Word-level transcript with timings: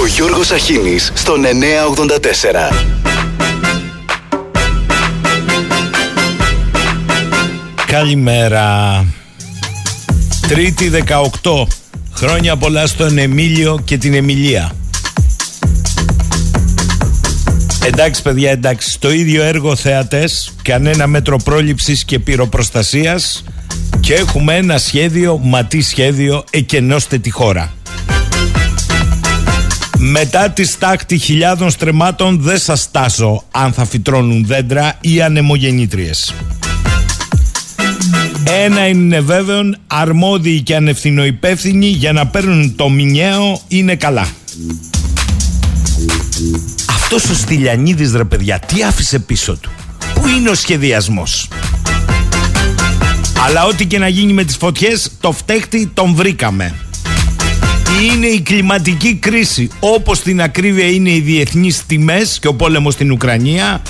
Ο 0.00 0.06
Γιώργος 0.06 0.50
Αχίνης 0.50 1.12
στον 1.14 1.40
984. 1.40 2.72
Καλημέρα. 7.86 9.04
Τρίτη 10.48 10.90
18. 11.42 11.66
Χρόνια 12.14 12.56
πολλά 12.56 12.86
στον 12.86 13.18
Εμίλιο 13.18 13.80
και 13.84 13.98
την 13.98 14.14
Εμιλία. 14.14 14.72
Εντάξει 17.86 18.22
παιδιά, 18.22 18.50
εντάξει. 18.50 18.90
Στο 18.90 19.10
ίδιο 19.10 19.42
έργο 19.42 19.76
θεατές, 19.76 20.52
κανένα 20.62 21.06
μέτρο 21.06 21.36
πρόληψης 21.36 22.04
και 22.04 22.18
πυροπροστασίας 22.18 23.44
και 24.00 24.14
έχουμε 24.14 24.56
ένα 24.56 24.78
σχέδιο, 24.78 25.38
ματί 25.42 25.82
σχέδιο, 25.82 26.44
εκενώστε 26.50 27.18
τη 27.18 27.30
χώρα. 27.30 27.72
Μετά 30.02 30.50
τη 30.50 30.64
στάχτη 30.64 31.18
χιλιάδων 31.18 31.70
στρεμάτων 31.70 32.40
δεν 32.40 32.58
σας 32.58 32.90
τάσω 32.90 33.44
αν 33.50 33.72
θα 33.72 33.84
φυτρώνουν 33.84 34.46
δέντρα 34.46 34.98
ή 35.00 35.22
ανεμογεννήτριες. 35.22 36.34
Ένα 38.44 38.86
είναι 38.86 39.20
βέβαιο, 39.20 39.60
αρμόδιοι 39.86 40.60
και 40.60 40.76
ανευθυνοϊπεύθυνοι 40.76 41.86
για 41.86 42.12
να 42.12 42.26
παίρνουν 42.26 42.76
το 42.76 42.88
μηνιαίο 42.88 43.60
είναι 43.68 43.94
καλά. 43.94 44.28
Αυτός 46.88 47.24
ο 47.24 47.34
Στυλιανίδης 47.34 48.12
ρε 48.12 48.24
παιδιά, 48.24 48.58
τι 48.58 48.82
άφησε 48.82 49.18
πίσω 49.18 49.56
του; 49.56 49.70
Πού 50.14 50.28
είναι 50.28 50.50
ο 50.50 50.54
σχεδιασμός; 50.54 51.48
Αλλά 53.46 53.64
ό,τι 53.64 53.86
και 53.86 53.98
να 53.98 54.08
γίνει 54.08 54.32
με 54.32 54.44
τις 54.44 54.56
φωτιές, 54.56 55.10
το 55.20 55.32
φταίχτη 55.32 55.90
τον 55.94 56.14
βρήκαμε. 56.14 56.74
Είναι 57.98 58.26
η 58.26 58.40
κλιματική 58.40 59.14
κρίση, 59.14 59.70
όπως 59.80 60.20
την 60.20 60.42
ακρίβεια 60.42 60.90
είναι 60.90 61.10
οι 61.10 61.20
διεθνείς 61.20 61.86
τιμές 61.86 62.38
και 62.40 62.48
ο 62.48 62.54
πόλεμος 62.54 62.94
στην 62.94 63.12
Ουκρανία 63.12 63.82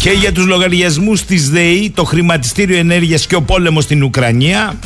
και 0.00 0.10
για 0.10 0.32
τους 0.32 0.46
λογαριασμούς 0.46 1.24
της 1.24 1.50
ΔΕΗ, 1.50 1.90
το 1.94 2.04
χρηματιστήριο 2.04 2.78
ενέργειας 2.78 3.26
και 3.26 3.34
ο 3.34 3.42
πόλεμος 3.42 3.84
στην 3.84 4.02
Ουκρανία. 4.02 4.78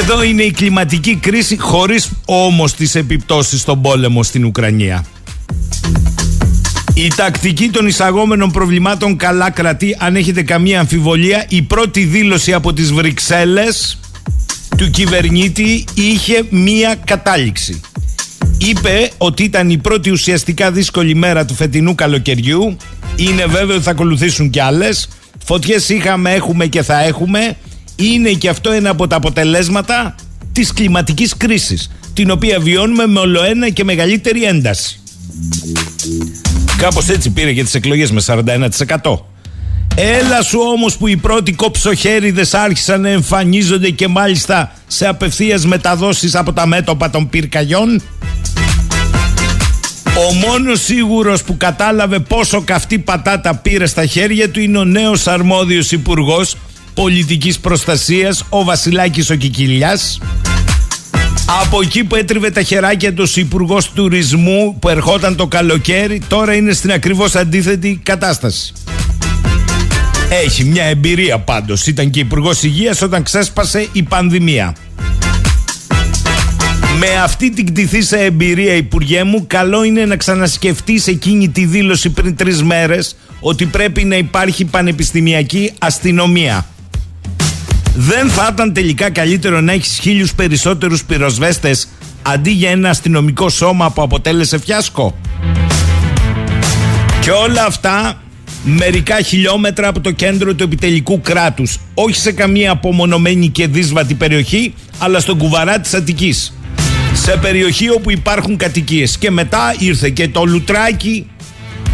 Εδώ 0.00 0.22
είναι 0.22 0.42
η 0.42 0.50
κλιματική 0.50 1.16
κρίση 1.16 1.58
χωρίς 1.58 2.10
όμως 2.24 2.72
τις 2.72 2.94
επιπτώσεις 2.94 3.60
στον 3.60 3.82
πόλεμο 3.82 4.22
στην 4.22 4.44
Ουκρανία. 4.44 5.04
Η 6.94 7.08
τακτική 7.16 7.68
των 7.68 7.86
εισαγόμενων 7.86 8.50
προβλημάτων 8.50 9.16
καλά 9.16 9.50
κρατεί 9.50 9.96
αν 9.98 10.16
έχετε 10.16 10.42
καμία 10.42 10.80
αμφιβολία. 10.80 11.44
Η 11.48 11.62
πρώτη 11.62 12.04
δήλωση 12.04 12.52
από 12.52 12.72
τις 12.72 12.92
Βρυξέλλες 12.92 13.98
του 14.76 14.90
κυβερνήτη 14.90 15.84
είχε 15.94 16.44
μία 16.50 16.94
κατάληξη. 17.04 17.80
Είπε 18.58 19.10
ότι 19.18 19.42
ήταν 19.42 19.70
η 19.70 19.78
πρώτη 19.78 20.10
ουσιαστικά 20.10 20.70
δύσκολη 20.70 21.14
μέρα 21.14 21.44
του 21.44 21.54
φετινού 21.54 21.94
καλοκαιριού. 21.94 22.76
Είναι 23.16 23.46
βέβαιο 23.46 23.74
ότι 23.74 23.84
θα 23.84 23.90
ακολουθήσουν 23.90 24.50
κι 24.50 24.60
άλλες. 24.60 25.08
Φωτιές 25.44 25.88
είχαμε, 25.88 26.32
έχουμε 26.32 26.66
και 26.66 26.82
θα 26.82 27.02
έχουμε. 27.02 27.56
Είναι 27.96 28.30
και 28.30 28.48
αυτό 28.48 28.70
ένα 28.70 28.90
από 28.90 29.06
τα 29.06 29.16
αποτελέσματα 29.16 30.14
της 30.52 30.72
κλιματικής 30.72 31.36
κρίσης, 31.36 31.90
την 32.14 32.30
οποία 32.30 32.60
βιώνουμε 32.60 33.06
με 33.06 33.20
ολοένα 33.20 33.68
και 33.68 33.84
μεγαλύτερη 33.84 34.44
ένταση. 34.44 35.00
Κάπως 36.76 37.08
έτσι 37.08 37.30
πήρε 37.30 37.52
και 37.52 37.62
τις 37.62 37.74
εκλογές 37.74 38.10
με 38.10 38.20
41%. 38.20 39.31
Έλα 39.94 40.42
σου 40.42 40.58
όμως 40.72 40.96
που 40.96 41.06
οι 41.06 41.16
πρώτοι 41.16 41.52
κοψοχέριδες 41.52 42.54
άρχισαν 42.54 43.00
να 43.00 43.08
εμφανίζονται 43.08 43.90
και 43.90 44.08
μάλιστα 44.08 44.72
σε 44.86 45.06
απευθείας 45.06 45.66
μεταδόσεις 45.66 46.34
από 46.34 46.52
τα 46.52 46.66
μέτωπα 46.66 47.10
των 47.10 47.28
πυρκαγιών. 47.28 48.02
Ο 50.04 50.34
μόνος 50.46 50.80
σίγουρος 50.80 51.42
που 51.42 51.56
κατάλαβε 51.56 52.18
πόσο 52.18 52.60
καυτή 52.60 52.98
πατάτα 52.98 53.54
πήρε 53.54 53.86
στα 53.86 54.06
χέρια 54.06 54.50
του 54.50 54.60
είναι 54.60 54.78
ο 54.78 54.84
νέος 54.84 55.26
αρμόδιος 55.26 55.92
υπουργός 55.92 56.56
πολιτικής 56.94 57.58
προστασίας, 57.58 58.44
ο 58.48 58.64
Βασιλάκης 58.64 59.30
ο 59.30 59.34
Κικιλιάς. 59.34 60.20
Από 61.62 61.80
εκεί 61.82 62.04
που 62.04 62.16
έτριβε 62.16 62.50
τα 62.50 62.62
χεράκια 62.62 63.14
του 63.14 63.26
υπουργός 63.34 63.90
τουρισμού 63.90 64.76
που 64.78 64.88
ερχόταν 64.88 65.36
το 65.36 65.46
καλοκαίρι, 65.46 66.22
τώρα 66.28 66.54
είναι 66.54 66.72
στην 66.72 66.92
ακριβώς 66.92 67.34
αντίθετη 67.34 68.00
κατάσταση. 68.02 68.72
Έχει 70.40 70.64
μια 70.64 70.84
εμπειρία 70.84 71.38
πάντως. 71.38 71.86
Ήταν 71.86 72.10
και 72.10 72.20
υπουργός 72.20 72.62
υγείας 72.62 73.02
όταν 73.02 73.22
ξέσπασε 73.22 73.88
η 73.92 74.02
πανδημία. 74.02 74.74
Με 76.98 77.06
αυτή 77.22 77.50
την 77.50 77.66
κτηθήσα 77.66 78.18
εμπειρία, 78.18 78.74
Υπουργέ 78.74 79.24
μου, 79.24 79.44
καλό 79.46 79.84
είναι 79.84 80.04
να 80.04 80.16
ξανασκεφτείς 80.16 81.06
εκείνη 81.06 81.48
τη 81.48 81.64
δήλωση 81.64 82.10
πριν 82.10 82.36
τρεις 82.36 82.62
μέρες 82.62 83.16
ότι 83.40 83.66
πρέπει 83.66 84.04
να 84.04 84.16
υπάρχει 84.16 84.64
πανεπιστημιακή 84.64 85.72
αστυνομία. 85.78 86.66
Δεν 87.94 88.30
θα 88.30 88.48
ήταν 88.52 88.72
τελικά 88.72 89.10
καλύτερο 89.10 89.60
να 89.60 89.72
έχεις 89.72 89.98
χίλιους 89.98 90.34
περισσότερους 90.34 91.04
πυροσβέστες 91.04 91.88
αντί 92.22 92.50
για 92.50 92.70
ένα 92.70 92.90
αστυνομικό 92.90 93.48
σώμα 93.48 93.90
που 93.90 94.02
αποτέλεσε 94.02 94.58
φιάσκο. 94.58 95.18
Και 97.20 97.30
όλα 97.30 97.64
αυτά 97.64 98.22
μερικά 98.62 99.20
χιλιόμετρα 99.20 99.88
από 99.88 100.00
το 100.00 100.10
κέντρο 100.10 100.54
του 100.54 100.62
επιτελικού 100.62 101.20
κράτους. 101.20 101.78
Όχι 101.94 102.16
σε 102.16 102.32
καμία 102.32 102.70
απομονωμένη 102.70 103.48
και 103.48 103.66
δύσβατη 103.66 104.14
περιοχή, 104.14 104.74
αλλά 104.98 105.20
στον 105.20 105.38
κουβαρά 105.38 105.80
της 105.80 105.94
Αττικής. 105.94 106.56
Σε 107.14 107.36
περιοχή 107.40 107.90
όπου 107.90 108.10
υπάρχουν 108.10 108.56
κατοικίες. 108.56 109.18
Και 109.18 109.30
μετά 109.30 109.74
ήρθε 109.78 110.10
και 110.10 110.28
το 110.28 110.44
Λουτράκι, 110.44 111.26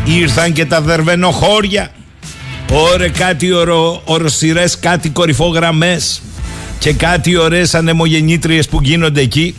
ήρθαν 0.05 0.53
και 0.53 0.65
τα 0.65 0.81
Δερβενοχώρια, 0.81 1.91
Ωρε 2.73 3.09
κάτι 3.09 3.53
ορο, 3.53 4.03
οροσυρές, 4.05 4.79
κάτι 4.79 5.09
κορυφόγραμμές 5.09 6.23
και 6.79 6.93
κάτι 6.93 7.37
ωραίες 7.37 7.75
ανεμογεννήτριες 7.75 8.69
που 8.69 8.79
γίνονται 8.83 9.21
εκεί. 9.21 9.55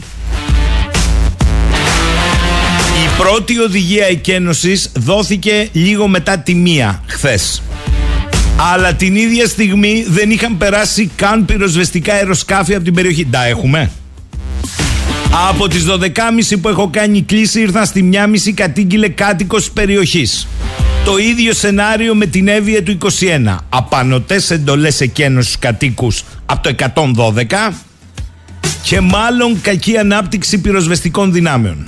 Πρώτη 3.23 3.59
οδηγία 3.59 4.05
εκένωσης 4.05 4.91
δόθηκε 4.95 5.69
λίγο 5.71 6.07
μετά 6.07 6.39
τη 6.39 6.55
μία 6.55 7.03
χθες. 7.07 7.61
Αλλά 8.73 8.93
την 8.93 9.15
ίδια 9.15 9.47
στιγμή 9.47 10.05
δεν 10.07 10.31
είχαν 10.31 10.57
περάσει 10.57 11.11
καν 11.15 11.45
πυροσβεστικά 11.45 12.13
αεροσκάφη 12.13 12.75
από 12.75 12.83
την 12.83 12.93
περιοχή. 12.93 13.25
Τα 13.25 13.45
έχουμε. 13.45 13.91
Από 15.49 15.67
τις 15.67 15.85
12.30 15.85 16.59
που 16.61 16.69
έχω 16.69 16.89
κάνει 16.89 17.21
κλίση 17.21 17.59
ήρθαν 17.61 17.85
στη 17.85 18.09
1.30 18.13 18.51
κατήγγειλε 18.53 19.07
κάτοικος 19.07 19.71
περιοχής. 19.71 20.47
Το 21.05 21.17
ίδιο 21.17 21.53
σενάριο 21.53 22.15
με 22.15 22.25
την 22.25 22.47
Εύβοια 22.47 22.83
του 22.83 22.91
21. 22.91 23.55
Απανοτές 23.69 24.51
εντολές 24.51 25.01
εκένωσης 25.01 25.49
στους 25.49 25.61
κατοίκους 25.61 26.23
από 26.45 26.63
το 26.63 26.69
112 26.69 27.73
και 28.83 28.99
μάλλον 28.99 29.61
κακή 29.61 29.97
ανάπτυξη 29.97 30.61
πυροσβεστικών 30.61 31.31
δυνάμεων. 31.31 31.87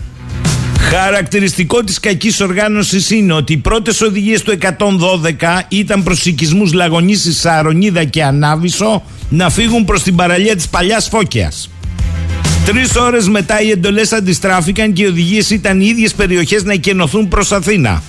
Χαρακτηριστικό 0.90 1.84
της 1.84 2.00
κακής 2.00 2.40
οργάνωσης 2.40 3.09
είναι 3.09 3.34
ότι 3.34 3.53
οι 3.53 3.58
πρώτες 3.58 4.02
οδηγίες 4.02 4.42
του 4.42 4.52
112 4.52 5.66
ήταν 5.68 6.03
προς 6.03 6.25
οικισμούς 6.25 6.74
Λαγονίσης, 6.74 7.40
Σαρονίδα 7.40 8.03
και 8.03 8.24
Ανάβησο 8.24 9.03
να 9.30 9.50
φύγουν 9.50 9.86
προς 9.86 10.03
την 10.03 10.16
παραλία 10.16 10.56
της 10.56 10.68
Παλιάς 10.68 11.08
Φώκιας. 11.08 11.70
Τρεις 12.66 12.96
ώρες 12.96 13.28
μετά 13.28 13.62
οι 13.62 13.70
εντολές 13.70 14.12
αντιστράφηκαν 14.12 14.94
και 14.94 15.03
οι 15.03 15.06
οδηγίες 15.06 15.50
ήταν 15.50 15.81
οι 15.81 15.86
ίδιες 15.86 16.14
περιοχές 16.14 16.64
να 16.64 16.74
εκενωθούν 16.74 17.28
προς 17.28 17.52
Αθήνα. 17.52 18.03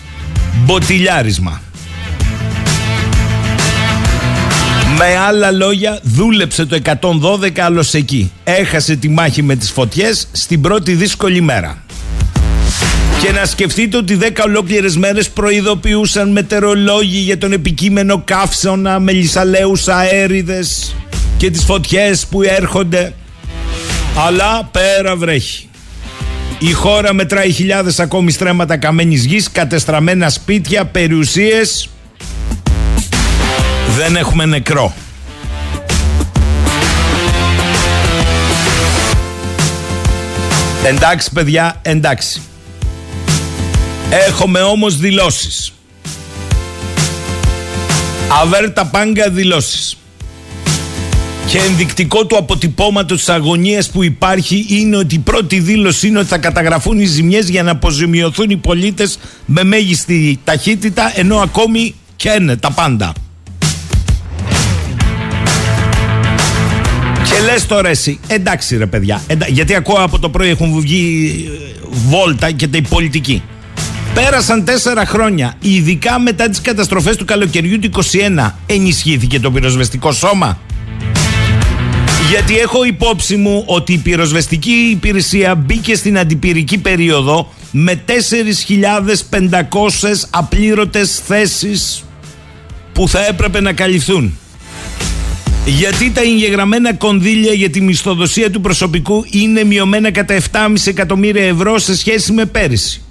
Μποτιλιάρισμα. 0.64 1.60
Με 4.96 5.16
άλλα 5.16 5.50
λόγια, 5.50 6.00
δούλεψε 6.02 6.66
το 6.66 6.74
112 6.74 7.60
άλλος 7.60 7.94
εκεί. 7.94 8.32
Έχασε 8.44 8.96
τη 8.96 9.08
μάχη 9.08 9.42
με 9.42 9.56
τις 9.56 9.70
φωτιές 9.70 10.28
στην 10.32 10.60
πρώτη 10.60 10.92
δύσκολη 10.92 11.40
μέρα. 11.40 11.82
Και 13.22 13.32
να 13.32 13.44
σκεφτείτε 13.44 13.96
ότι 13.96 14.18
10 14.20 14.42
ολόκληρες 14.44 14.96
μέρες 14.96 15.30
προειδοποιούσαν 15.30 16.30
μετερολόγοι 16.32 17.18
για 17.18 17.38
τον 17.38 17.52
επικείμενο 17.52 18.22
καύσωνα, 18.24 18.98
μελισσαλαίου 18.98 19.76
αέριδε 19.86 20.64
και 21.36 21.50
τις 21.50 21.64
φωτιές 21.64 22.26
που 22.26 22.42
έρχονται. 22.42 23.12
Αλλά 24.26 24.68
πέρα 24.72 25.16
βρέχει. 25.16 25.68
Η 26.58 26.72
χώρα 26.72 27.12
μετράει 27.14 27.52
χιλιάδες 27.52 28.00
ακόμη 28.00 28.30
στρέμματα 28.30 28.76
καμένης 28.76 29.24
γης, 29.24 29.50
κατεστραμμένα 29.50 30.28
σπίτια, 30.28 30.84
περιουσίες. 30.84 31.88
Δεν 33.96 34.16
έχουμε 34.16 34.44
νεκρό. 34.46 34.94
Εντάξει 40.84 41.32
παιδιά, 41.32 41.78
εντάξει. 41.82 42.40
Έχουμε 44.14 44.60
όμως 44.60 44.96
δηλώσεις. 44.96 45.72
Αβέρτα 48.42 48.86
πάγκα 48.86 49.30
δηλώσεις. 49.30 49.96
Και 51.46 51.58
ενδεικτικό 51.58 52.26
του 52.26 52.36
αποτυπώματος 52.36 53.18
της 53.18 53.28
αγωνίας 53.28 53.90
που 53.90 54.02
υπάρχει 54.02 54.66
είναι 54.68 54.96
ότι 54.96 55.14
η 55.14 55.18
πρώτη 55.18 55.58
δήλωση 55.58 56.06
είναι 56.06 56.18
ότι 56.18 56.28
θα 56.28 56.38
καταγραφούν 56.38 56.98
οι 57.00 57.04
ζημιές 57.04 57.48
για 57.48 57.62
να 57.62 57.70
αποζημιωθούν 57.70 58.50
οι 58.50 58.56
πολίτες 58.56 59.18
με 59.46 59.64
μέγιστη 59.64 60.38
ταχύτητα, 60.44 61.12
ενώ 61.14 61.36
ακόμη 61.36 61.94
καίνε 62.16 62.56
τα 62.56 62.70
πάντα. 62.70 63.12
Και 67.24 67.44
λες 67.44 67.66
τώρα 67.66 67.88
εσύ, 67.88 68.20
εντάξει 68.26 68.76
ρε 68.76 68.86
παιδιά, 68.86 69.22
γιατί 69.48 69.74
ακούω 69.74 69.96
από 69.96 70.18
το 70.18 70.28
πρωί 70.28 70.48
έχουν 70.48 70.80
βγει 70.80 71.34
ε, 71.48 71.86
βόλτα 71.90 72.50
και 72.50 72.68
τα 72.68 72.80
πολιτικοί. 72.88 73.42
Πέρασαν 74.14 74.64
τέσσερα 74.64 75.06
χρόνια, 75.06 75.54
ειδικά 75.60 76.18
μετά 76.18 76.48
τις 76.48 76.60
καταστροφές 76.60 77.16
του 77.16 77.24
καλοκαιριού 77.24 77.78
του 77.78 77.90
21, 78.46 78.50
ενισχύθηκε 78.66 79.40
το 79.40 79.50
πυροσβεστικό 79.50 80.12
σώμα. 80.12 80.58
Γιατί 82.30 82.58
έχω 82.58 82.84
υπόψη 82.84 83.36
μου 83.36 83.62
ότι 83.66 83.92
η 83.92 83.98
πυροσβεστική 83.98 84.70
υπηρεσία 84.70 85.54
μπήκε 85.54 85.94
στην 85.94 86.18
αντιπυρική 86.18 86.78
περίοδο 86.78 87.52
με 87.70 88.02
4.500 88.06 88.12
απλήρωτες 90.30 91.22
θέσεις 91.26 92.04
που 92.92 93.08
θα 93.08 93.26
έπρεπε 93.26 93.60
να 93.60 93.72
καλυφθούν. 93.72 94.38
Γιατί 95.64 96.10
τα 96.10 96.20
εγγεγραμμένα 96.20 96.94
κονδύλια 96.94 97.52
για 97.52 97.70
τη 97.70 97.80
μισθοδοσία 97.80 98.50
του 98.50 98.60
προσωπικού 98.60 99.24
είναι 99.30 99.64
μειωμένα 99.64 100.10
κατά 100.10 100.38
7,5 100.52 100.74
εκατομμύρια 100.84 101.44
ευρώ 101.44 101.78
σε 101.78 101.96
σχέση 101.96 102.32
με 102.32 102.44
πέρυσι. 102.44 103.02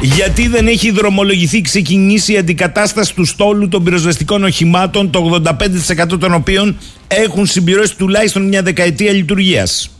Γιατί 0.00 0.48
δεν 0.48 0.66
έχει 0.66 0.90
δρομολογηθεί 0.90 1.60
ξεκινήσει 1.60 2.32
η 2.32 2.36
αντικατάσταση 2.36 3.14
του 3.14 3.24
στόλου 3.24 3.68
των 3.68 3.84
πυροσβεστικών 3.84 4.44
οχημάτων, 4.44 5.10
το 5.10 5.42
85% 5.44 6.18
των 6.20 6.34
οποίων 6.34 6.76
έχουν 7.08 7.46
συμπληρώσει 7.46 7.96
τουλάχιστον 7.96 8.42
μια 8.42 8.62
δεκαετία 8.62 9.12
λειτουργίας. 9.12 9.90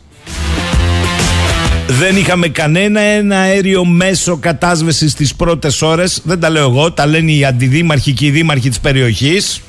Δεν 1.87 2.17
είχαμε 2.17 2.49
κανένα 2.49 3.01
ένα 3.01 3.39
αέριο 3.39 3.85
μέσο 3.85 4.37
κατάσβεσης 4.37 5.13
στις 5.13 5.35
πρώτες 5.35 5.83
ώρες. 5.83 6.21
Δεν 6.25 6.41
τα 6.41 6.51
λέω 6.51 6.69
εγώ, 6.69 6.93
τα 6.93 7.07
λένε 7.07 7.33
οι 7.33 7.45
αντιδήμαρχοι 7.45 8.13
και 8.13 8.27
οι 8.27 8.31
δήμαρχοι 8.31 8.69
της 8.69 8.81
περιοχής. 8.81 9.61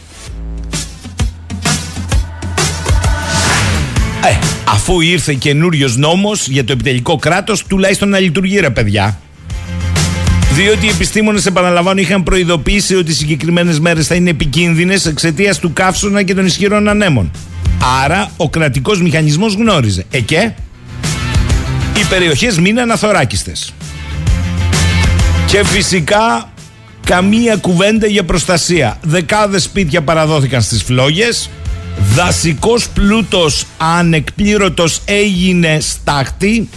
Ε, 4.24 4.38
αφού 4.68 5.01
ήρθε 5.01 5.34
καινούριος 5.34 5.98
νόμος 5.98 6.48
για 6.48 6.63
το 6.63 6.72
επιτελικό 6.72 7.16
κράτος, 7.16 7.63
τουλάχιστον 7.63 8.10
να 8.10 8.19
λειτουργεί 8.19 8.60
ρε 8.60 8.69
παιδιά. 8.69 9.19
Διότι 10.53 10.86
οι 10.86 10.89
επιστήμονες, 10.89 11.45
επαναλαμβάνω, 11.45 12.00
είχαν 12.00 12.24
προειδοποιήσει 12.24 12.95
ότι 12.95 13.12
οι 13.12 13.13
συγκεκριμένες 13.13 13.80
μέρες 13.80 14.07
θα 14.07 14.15
είναι 14.15 14.30
επικίνδυνες 14.30 15.06
εξαιτίας 15.06 15.59
του 15.59 15.74
καύσωνα 15.74 16.24
και 16.24 16.33
των 16.33 16.45
ισχυρών 16.45 16.88
ανέμων. 16.88 17.31
Άρα 18.03 18.31
ο 18.38 18.50
κρατικός 18.50 19.01
μηχανισμός 19.01 19.53
γνώριζε. 19.53 20.06
Ε 20.12 20.19
και; 20.19 20.51
Οι 22.00 22.06
περιοχές 22.09 22.59
μείναν 22.59 22.92
αθωράκιστε. 22.92 23.51
Και 25.45 25.65
φυσικά 25.65 26.51
καμία 27.06 27.56
κουβέντα 27.56 28.07
για 28.07 28.24
προστασία. 28.24 28.98
Δεκάδες 29.01 29.63
σπίτια 29.63 30.01
παραδόθηκαν 30.01 30.62
στις 30.62 30.83
φλόγες. 30.83 31.50
Δασικός 32.13 32.89
πλούτος 32.89 33.65
ανεκπλήρωτος 33.77 35.01
έγινε 35.06 35.80
στάχτη 35.80 36.69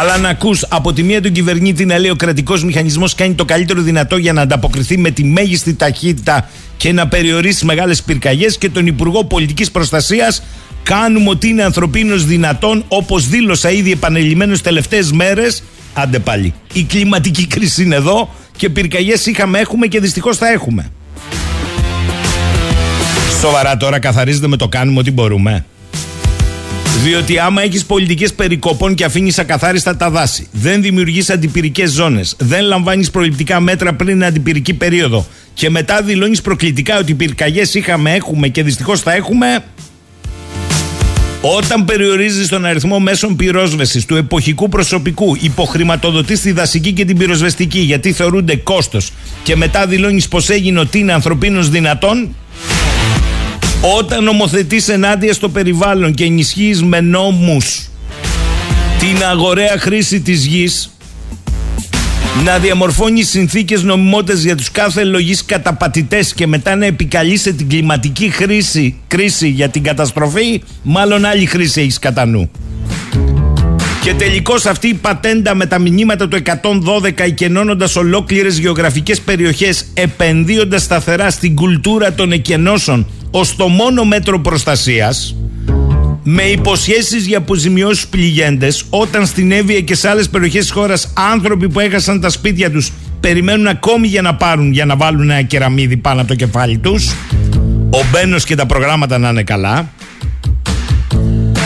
αλλά 0.00 0.18
να 0.18 0.28
ακούς 0.28 0.64
από 0.68 0.92
τη 0.92 1.02
μία 1.02 1.22
τον 1.22 1.32
κυβερνήτη 1.32 1.84
να 1.84 1.98
λέει 1.98 2.10
ο 2.10 2.16
κρατικός 2.16 2.64
μηχανισμός 2.64 3.14
κάνει 3.14 3.34
το 3.34 3.44
καλύτερο 3.44 3.82
δυνατό 3.82 4.16
για 4.16 4.32
να 4.32 4.40
ανταποκριθεί 4.40 4.98
με 4.98 5.10
τη 5.10 5.24
μέγιστη 5.24 5.74
ταχύτητα 5.74 6.48
και 6.76 6.92
να 6.92 7.08
περιορίσει 7.08 7.64
μεγάλες 7.64 8.02
πυρκαγιές 8.02 8.58
και 8.58 8.70
τον 8.70 8.86
Υπουργό 8.86 9.24
Πολιτικής 9.24 9.70
Προστασίας 9.70 10.42
κάνουμε 10.82 11.28
ότι 11.28 11.48
είναι 11.48 11.62
ανθρωπίνω 11.62 12.16
δυνατόν 12.16 12.84
όπως 12.88 13.28
δήλωσα 13.28 13.70
ήδη 13.70 13.92
επανελειμμένω 13.92 14.56
τελευταίες 14.62 15.12
μέρες. 15.12 15.62
Άντε 15.94 16.18
πάλι. 16.18 16.54
Η 16.72 16.82
κλιματική 16.82 17.46
κρίση 17.46 17.82
είναι 17.82 17.94
εδώ 17.94 18.34
και 18.56 18.70
πυρκαγιές 18.70 19.26
είχαμε, 19.26 19.58
έχουμε 19.58 19.86
και 19.86 20.00
δυστυχώς 20.00 20.36
θα 20.36 20.48
έχουμε. 20.48 20.90
Σοβαρά 23.40 23.76
τώρα 23.76 23.98
καθαρίζεται 23.98 24.46
με 24.46 24.56
το 24.56 24.68
κάνουμε 24.68 24.98
ό,τι 24.98 25.10
μπορούμε. 25.10 25.64
Διότι 27.02 27.38
άμα 27.38 27.62
έχεις 27.62 27.84
πολιτικές 27.84 28.34
περικοπών 28.34 28.94
και 28.94 29.04
αφήνεις 29.04 29.38
ακαθάριστα 29.38 29.96
τα 29.96 30.10
δάση, 30.10 30.48
δεν 30.52 30.82
δημιουργείς 30.82 31.30
αντιπυρικές 31.30 31.90
ζώνες, 31.90 32.34
δεν 32.38 32.64
λαμβάνεις 32.64 33.10
προληπτικά 33.10 33.60
μέτρα 33.60 33.94
πριν 33.94 34.12
την 34.12 34.24
αντιπυρική 34.24 34.74
περίοδο 34.74 35.26
και 35.54 35.70
μετά 35.70 36.02
δηλώνεις 36.02 36.40
προκλητικά 36.40 36.98
ότι 36.98 37.14
πυρκαγιές 37.14 37.74
είχαμε, 37.74 38.14
έχουμε 38.14 38.48
και 38.48 38.62
δυστυχώς 38.62 39.00
θα 39.00 39.12
έχουμε. 39.12 39.64
Όταν 41.40 41.84
περιορίζεις 41.84 42.48
τον 42.48 42.64
αριθμό 42.64 42.98
μέσων 42.98 43.36
πυρόσβεσης 43.36 44.04
του 44.04 44.16
εποχικού 44.16 44.68
προσωπικού, 44.68 45.36
υποχρηματοδοτείς 45.40 46.40
τη 46.40 46.52
δασική 46.52 46.92
και 46.92 47.04
την 47.04 47.18
πυροσβεστική 47.18 47.78
γιατί 47.78 48.12
θεωρούνται 48.12 48.56
κόστος 48.56 49.12
και 49.42 49.56
μετά 49.56 49.86
δηλώνεις 49.86 50.28
πως 50.28 50.48
έγινε 50.48 50.80
ότι 50.80 50.98
είναι 50.98 51.12
ανθρωπίνω 51.12 51.62
δυνατόν, 51.62 52.34
όταν 53.80 54.24
νομοθετείς 54.24 54.88
ενάντια 54.88 55.32
στο 55.32 55.48
περιβάλλον 55.48 56.14
και 56.14 56.24
ενισχύεις 56.24 56.82
με 56.82 57.00
νόμους 57.00 57.88
την 58.98 59.24
αγοραία 59.30 59.76
χρήση 59.78 60.20
της 60.20 60.46
γης 60.46 60.90
να 62.44 62.58
διαμορφώνεις 62.58 63.28
συνθήκες 63.28 63.82
νομιμότητας 63.82 64.42
για 64.42 64.56
τους 64.56 64.70
κάθε 64.70 65.04
λογής 65.04 65.44
καταπατητές 65.44 66.34
και 66.34 66.46
μετά 66.46 66.76
να 66.76 66.86
επικαλείσαι 66.86 67.52
την 67.52 67.68
κλιματική 67.68 68.30
χρήση, 68.30 68.98
κρίση 69.06 69.48
για 69.48 69.68
την 69.68 69.82
καταστροφή, 69.82 70.62
μάλλον 70.82 71.24
άλλη 71.24 71.46
χρήση 71.46 71.80
έχεις 71.80 71.98
κατά 71.98 72.26
νου. 72.26 72.50
Και 74.02 74.14
τελικώς 74.14 74.66
αυτή 74.66 74.88
η 74.88 74.94
πατέντα 74.94 75.54
με 75.54 75.66
τα 75.66 75.78
μηνύματα 75.78 76.28
του 76.28 76.36
112 76.36 77.20
εκενώνοντα 77.20 77.88
ολόκληρες 77.96 78.58
γεωγραφικές 78.58 79.20
περιοχές, 79.20 79.84
επενδύοντας 79.94 80.82
σταθερά 80.82 81.30
στην 81.30 81.54
κουλτούρα 81.54 82.12
των 82.12 82.32
εκενώσεων 82.32 83.06
ως 83.30 83.56
το 83.56 83.68
μόνο 83.68 84.04
μέτρο 84.04 84.40
προστασίας, 84.40 85.36
με 86.22 86.42
υποσχέσεις 86.42 87.26
για 87.26 87.38
αποζημιώσεις 87.38 88.06
πληγέντες 88.06 88.84
όταν 88.90 89.26
στην 89.26 89.52
Εύβοια 89.52 89.80
και 89.80 89.94
σε 89.94 90.08
άλλες 90.08 90.28
περιοχές 90.28 90.62
της 90.62 90.70
χώρας 90.70 91.12
άνθρωποι 91.32 91.68
που 91.68 91.80
έχασαν 91.80 92.20
τα 92.20 92.28
σπίτια 92.28 92.70
τους 92.70 92.92
περιμένουν 93.20 93.66
ακόμη 93.66 94.06
για 94.06 94.22
να 94.22 94.34
πάρουν 94.34 94.72
για 94.72 94.84
να 94.84 94.96
βάλουν 94.96 95.30
ένα 95.30 95.42
κεραμίδι 95.42 95.96
πάνω 95.96 96.20
από 96.20 96.28
το 96.28 96.34
κεφάλι 96.34 96.78
τους. 96.78 97.14
Ο 97.90 97.98
Μπένος 98.10 98.44
και 98.44 98.54
τα 98.54 98.66
προγράμματα 98.66 99.18
να 99.18 99.28
είναι 99.28 99.42
καλά. 99.42 99.92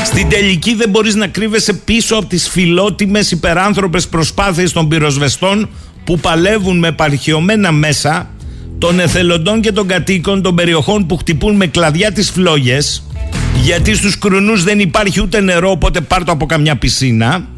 Στην 0.04 0.28
τελική 0.28 0.74
δεν 0.74 0.90
μπορείς 0.90 1.14
να 1.14 1.26
κρύβεσαι 1.26 1.72
πίσω 1.72 2.16
από 2.16 2.26
τις 2.26 2.48
φιλότιμες 2.48 3.30
υπεράνθρωπες 3.30 4.08
προσπάθειες 4.08 4.72
των 4.72 4.88
πυροσβεστών 4.88 5.68
που 6.04 6.18
παλεύουν 6.18 6.78
με 6.78 6.92
παρχιωμένα 6.92 7.72
μέσα 7.72 8.30
των 8.78 9.00
εθελοντών 9.00 9.60
και 9.60 9.72
των 9.72 9.86
κατοίκων 9.86 10.42
των 10.42 10.54
περιοχών 10.54 11.06
που 11.06 11.16
χτυπούν 11.16 11.56
με 11.56 11.66
κλαδιά 11.66 12.12
τις 12.12 12.30
φλόγες 12.30 13.02
γιατί 13.62 13.94
στους 13.94 14.18
κρουνούς 14.18 14.64
δεν 14.64 14.78
υπάρχει 14.78 15.20
ούτε 15.20 15.40
νερό 15.40 15.70
οπότε 15.70 16.00
πάρ' 16.00 16.24
το 16.24 16.32
από 16.32 16.46
καμιά 16.46 16.76
πισίνα 16.76 17.48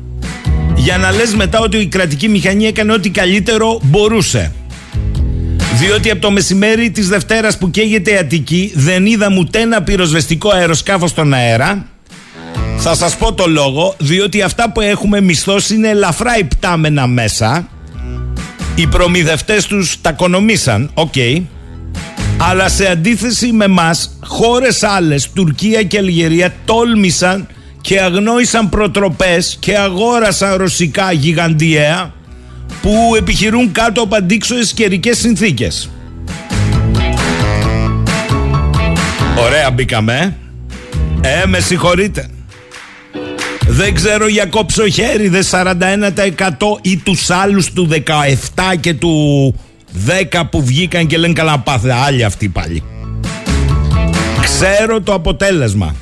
για 0.74 0.98
να 0.98 1.10
λες 1.10 1.34
μετά 1.34 1.60
ότι 1.60 1.76
η 1.76 1.86
κρατική 1.86 2.28
μηχανή 2.28 2.66
έκανε 2.66 2.92
ό,τι 2.92 3.10
καλύτερο 3.10 3.80
μπορούσε. 3.82 4.52
Διότι 5.78 6.10
από 6.10 6.20
το 6.20 6.30
μεσημέρι 6.30 6.90
της 6.90 7.08
Δευτέρας 7.08 7.58
που 7.58 7.70
καίγεται 7.70 8.10
η 8.10 8.16
Αττική 8.16 8.72
δεν 8.74 9.06
είδαμε 9.06 9.38
ούτε 9.38 9.60
ένα 9.60 9.82
πυροσβεστικό 9.82 10.50
αεροσκάφος 10.50 11.10
στον 11.10 11.34
αέρα 11.34 11.86
θα 12.76 12.94
σας 12.94 13.16
πω 13.16 13.32
το 13.32 13.46
λόγο, 13.46 13.94
διότι 13.98 14.42
αυτά 14.42 14.72
που 14.72 14.80
έχουμε 14.80 15.20
μισθώσει 15.20 15.74
είναι 15.74 15.88
ελαφρά 15.88 16.38
υπτάμενα 16.38 17.06
μέσα. 17.06 17.68
Οι 18.78 18.86
προμηθευτές 18.86 19.66
τους 19.66 20.00
τα 20.00 20.12
κονομήσαν, 20.12 20.90
οκ. 20.94 21.14
Αλλά 22.38 22.68
σε 22.68 22.86
αντίθεση 22.86 23.52
με 23.52 23.66
μας, 23.66 24.18
χώρες 24.24 24.82
άλλες, 24.82 25.30
Τουρκία 25.34 25.82
και 25.82 25.98
Αλγερία, 25.98 26.54
τόλμησαν 26.64 27.46
και 27.80 28.00
αγνόησαν 28.00 28.68
προτροπές 28.68 29.56
και 29.60 29.78
αγόρασαν 29.78 30.54
ρωσικά 30.54 31.12
γιγαντιαία 31.12 32.12
που 32.82 33.14
επιχειρούν 33.16 33.72
κάτω 33.72 34.02
από 34.02 34.16
αντίξωες 34.16 34.72
καιρικές 34.72 35.18
συνθήκες. 35.18 35.90
Ωραία 39.38 39.70
μπήκαμε. 39.70 40.36
Ε, 41.20 41.46
με 41.46 41.60
συγχωρείτε. 41.60 42.28
Δεν 43.68 43.94
ξέρω 43.94 44.28
για 44.28 44.46
κόψω 44.46 44.88
χέρι, 44.88 45.28
δε 45.28 45.42
41% 45.50 45.60
ή 46.82 46.96
τους 46.96 47.30
άλλους 47.30 47.72
του 47.72 47.88
17 47.90 48.76
και 48.80 48.94
του 48.94 49.54
10 50.32 50.42
που 50.50 50.64
βγήκαν 50.64 51.06
και 51.06 51.18
λένε 51.18 51.32
καλά 51.32 51.58
πάθε. 51.58 51.92
Άλλοι 51.92 52.24
αυτοί 52.24 52.48
πάλι. 52.48 52.82
Ξέρω 54.40 55.00
το 55.00 55.14
αποτέλεσμα. 55.14 55.94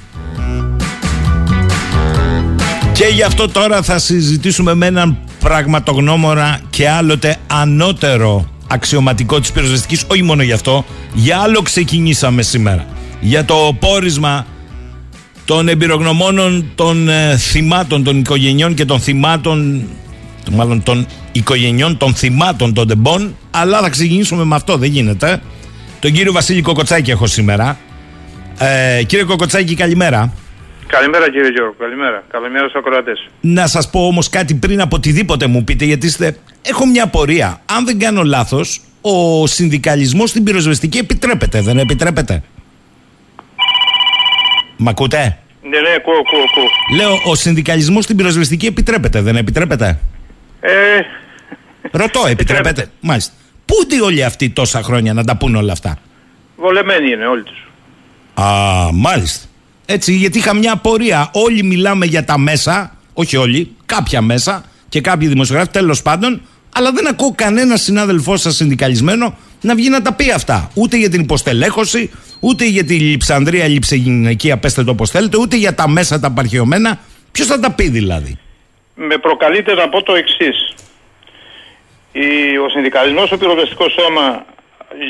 Και 2.93 3.07
γι' 3.07 3.23
αυτό 3.23 3.49
τώρα 3.49 3.83
θα 3.83 3.99
συζητήσουμε 3.99 4.75
με 4.75 4.87
έναν 4.87 5.19
πραγματογνώμονα 5.41 6.61
και 6.71 6.89
άλλοτε 6.89 7.37
ανώτερο 7.47 8.49
αξιωματικό 8.67 9.41
της 9.41 9.53
πυροσβεστικής, 9.53 10.05
όχι 10.07 10.23
μόνο 10.23 10.43
γι' 10.43 10.53
αυτό, 10.53 10.85
για 11.15 11.39
άλλο 11.39 11.63
ξεκινήσαμε 11.63 12.43
σήμερα. 12.43 12.87
για 13.21 13.45
το 13.45 13.77
πόρισμα 13.79 14.47
των 15.45 15.69
εμπειρογνωμόνων 15.69 16.71
των 16.75 17.09
ε, 17.09 17.37
θυμάτων, 17.37 18.05
των 18.05 18.19
οικογενειών 18.19 18.75
και 18.75 18.85
των 18.85 19.01
θυμάτων, 19.01 19.89
μάλλον 20.51 20.83
των 20.83 21.07
οικογενειών 21.33 21.97
των 21.97 22.15
θυμάτων 22.15 22.75
των 22.75 22.89
τεμπών, 22.89 23.37
αλλά 23.51 23.81
θα 23.81 23.89
ξεκινήσουμε 23.89 24.45
με 24.45 24.55
αυτό, 24.55 24.77
δεν 24.77 24.91
γίνεται. 24.91 25.41
Τον 26.01 26.13
κύριο 26.13 26.33
Βασίλη 26.33 26.63
Κοκοτσάκη 26.63 27.11
έχω 27.11 27.27
σήμερα. 27.27 27.79
Ε, 28.59 29.03
κύριε 29.03 29.25
Κοκοτσάκη, 29.25 29.75
καλημέρα. 29.75 30.33
Καλημέρα 30.87 31.31
κύριε 31.31 31.49
Γιώργο, 31.49 31.75
καλημέρα. 31.79 32.25
Καλημέρα 32.31 32.69
στους 32.69 32.81
ακροατές. 32.81 33.29
Να 33.41 33.67
σας 33.67 33.91
πω 33.91 34.07
όμως 34.07 34.29
κάτι 34.29 34.55
πριν 34.55 34.81
από 34.81 34.97
οτιδήποτε 34.97 35.47
μου 35.47 35.65
πείτε, 35.65 35.85
γιατί 35.85 36.07
είστε... 36.07 36.37
έχω 36.63 36.87
μια 36.87 37.05
απορία. 37.05 37.61
Αν 37.65 37.85
δεν 37.85 37.99
κάνω 37.99 38.23
λάθος, 38.23 38.81
ο 39.01 39.47
συνδικαλισμός 39.47 40.31
στην 40.31 40.45
πυροσβεστική 40.45 40.99
επιτρέπεται, 40.99 41.61
δεν 41.61 41.79
επιτρέπεται; 41.79 42.43
Μ' 44.77 44.89
ακούτε; 44.89 45.39
Ναι, 45.63 45.81
ναι, 45.81 45.95
ακούω, 45.97 46.15
ακούω, 46.15 46.41
ακούω. 46.51 46.69
Λέω, 46.97 47.31
ο 47.31 47.35
συνδικαλισμός 47.35 48.05
στην 48.05 48.17
πυροσβεστική 48.17 48.67
επιτρέπεται, 48.67 49.21
δεν 49.21 49.37
επιτρέπεται; 49.37 49.99
Ε, 50.61 50.71
Ρωτώ, 51.91 52.27
επιτρέπεται. 52.29 52.91
Μάλιστα. 53.01 53.33
Πού 53.67 53.75
είναι 53.93 54.03
όλοι 54.03 54.25
αυτοί 54.25 54.51
τόσα 54.51 54.83
χρόνια 54.83 55.13
να 55.13 55.25
τα 55.25 55.37
πούν 55.37 55.55
όλα 55.55 55.73
αυτά; 55.73 55.99
βολεμένοι 56.57 57.11
είναι 57.11 57.27
όλοι 57.27 57.43
τους. 57.43 57.69
Α, 58.35 58.45
μάλιστα. 58.93 59.47
Έτσι, 59.87 60.13
γιατί 60.15 60.39
είχα 60.39 60.55
μια 60.55 60.73
απορία. 60.73 61.29
Όλοι 61.33 61.63
μιλάμε 61.63 62.07
για 62.07 62.25
τα 62.25 62.39
μέσα, 62.39 62.97
όχι 63.15 63.37
όλοι, 63.37 63.77
κάποια 63.87 64.21
μέσα 64.21 64.65
και 64.89 65.01
κάποιοι 65.01 65.29
δημοσιογράφοι, 65.29 65.71
τέλος 65.71 66.03
πάντων, 66.03 66.41
αλλά 66.75 66.93
δεν 66.93 67.09
ακούω 67.09 67.33
κανένα 67.35 67.77
συνάδελφό 67.77 68.37
σας 68.37 68.55
συνδικαλισμένο 68.57 69.37
να 69.61 69.75
βγει 69.75 69.89
να 69.89 70.03
τα 70.03 70.13
πει 70.13 70.31
αυτά. 70.31 70.71
Ούτε 70.75 70.97
για 70.97 71.11
την 71.11 71.21
υποστελέχωση, 71.21 72.11
ούτε 72.47 72.65
για 72.65 72.85
τη 72.85 72.95
λειψανδρία, 72.95 73.69
λειψεγυναικεία, 73.69 74.59
πέστε 74.59 74.85
το 74.85 74.91
όπως 74.91 75.11
θέλετε, 75.11 75.37
ούτε 75.39 75.57
για 75.57 75.75
τα 75.75 75.89
μέσα 75.89 76.21
τα 76.21 76.27
απαρχαιωμένα. 76.27 76.99
Ποιος 77.33 77.47
θα 77.47 77.61
τα 77.61 77.73
πει 77.73 77.89
δηλαδή; 77.89 78.39
Με 78.95 79.17
προκαλείται 79.19 79.75
να 79.75 79.89
πω 79.89 80.03
το 80.03 80.15
εξής. 80.15 80.75
Ο 82.65 82.69
συνδικαλισμός, 82.69 83.33
ο 83.33 83.39
πυροβεστικός 83.39 83.93
σώμα, 83.93 84.45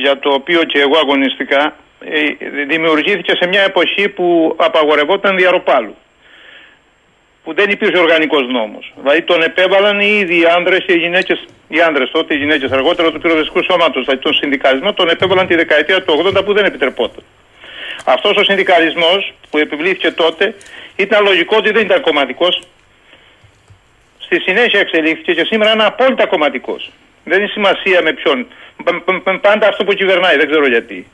για 0.03 0.19
το 0.19 0.31
οποίο 0.31 0.64
και 0.64 0.79
εγώ 0.79 0.97
αγωνιστικά, 0.97 1.76
ε, 2.00 2.64
δημιουργήθηκε 2.67 3.35
σε 3.35 3.47
μια 3.47 3.62
εποχή 3.62 4.09
που 4.09 4.57
απαγορευόταν 4.59 5.37
διαρροπάλου. 5.37 5.97
Που 7.45 7.55
δεν 7.55 7.71
υπήρχε 7.71 7.99
οργανικός 7.99 8.47
νόμος. 8.49 8.93
Δηλαδή 9.01 9.23
τον 9.23 9.43
επέβαλαν 9.43 10.01
οι 10.01 10.19
ίδιοι 10.21 10.41
οι 10.41 10.45
άντρε 10.45 10.79
και 10.79 10.93
οι 10.93 10.97
γυναίκες, 10.97 11.45
οι 11.69 11.81
άντρε 11.81 12.07
τότε, 12.07 12.35
οι 12.35 12.37
γυναίκες 12.37 12.71
αργότερα 12.71 13.13
του 13.13 13.21
πυροβεστικού 13.21 13.63
σώματος. 13.63 14.05
Δηλαδή 14.05 14.23
τον 14.23 14.35
συνδικαλισμό 14.35 14.93
τον 14.93 15.09
επέβαλαν 15.09 15.47
τη 15.47 15.55
δεκαετία 15.55 16.03
του 16.03 16.33
80 16.37 16.45
που 16.45 16.53
δεν 16.53 16.65
επιτρεπόταν. 16.65 17.23
Αυτός 18.05 18.37
ο 18.37 18.45
συνδικαλισμός 18.45 19.35
που 19.51 19.59
επιβλήθηκε 19.59 20.11
τότε 20.11 20.55
ήταν 20.97 21.25
λογικό 21.25 21.57
ότι 21.57 21.71
δεν 21.71 21.83
ήταν 21.83 22.01
κομματικός. 22.01 22.61
Στη 24.19 24.41
συνέχεια 24.41 24.81
εξελίχθηκε 24.81 25.35
και 25.35 25.45
σήμερα 25.45 25.73
είναι 25.73 25.85
απόλυτα 25.85 26.27
κομματικός. 26.27 26.91
Δεν 27.25 27.43
έχει 27.43 27.53
σημασία 27.53 28.03
με 28.03 28.13
ποιον. 28.13 28.47
Πάντα 29.41 29.69
αυτό 29.69 29.85
που 29.85 29.93
κυβερνάει, 29.93 30.37
δεν 30.37 30.51
ξέρω 30.51 30.69
γιατί. 30.69 31.07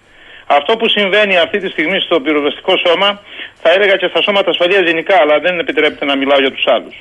Αυτό 0.59 0.77
που 0.77 0.89
συμβαίνει 0.89 1.37
αυτή 1.37 1.59
τη 1.59 1.69
στιγμή 1.69 2.01
στο 2.01 2.21
πυροβεστικό 2.21 2.77
σώμα, 2.77 3.23
θα 3.63 3.71
έλεγα 3.73 3.97
και 3.97 4.07
στα 4.07 4.23
σώματα 4.23 4.51
ασφαλείας 4.51 4.83
γενικά, 4.83 5.17
αλλά 5.21 5.39
δεν 5.39 5.59
επιτρέπεται 5.59 6.05
να 6.05 6.17
μιλάω 6.17 6.41
για 6.41 6.51
τους 6.51 6.67
άλλους. 6.67 6.97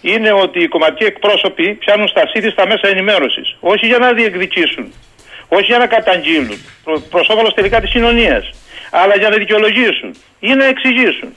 Είναι 0.00 0.32
ότι 0.32 0.58
οι 0.62 0.68
κομματικοί 0.68 1.04
εκπρόσωποι 1.04 1.74
πιάνουν 1.74 2.08
στα 2.08 2.26
σύντη 2.26 2.50
στα 2.50 2.66
μέσα 2.66 2.88
ενημέρωσης. 2.88 3.56
Όχι 3.60 3.86
για 3.86 3.98
να 3.98 4.12
διεκδικήσουν, 4.12 4.92
όχι 5.48 5.64
για 5.64 5.78
να 5.78 5.86
καταγγείλουν, 5.86 6.58
προ 6.84 7.00
προς 7.10 7.28
όφελος 7.28 7.54
τελικά 7.54 7.80
της 7.80 7.90
κοινωνίας, 7.90 8.50
αλλά 8.90 9.16
για 9.16 9.28
να 9.28 9.36
δικαιολογήσουν 9.36 10.14
ή 10.40 10.54
να 10.54 10.64
εξηγήσουν. 10.64 11.34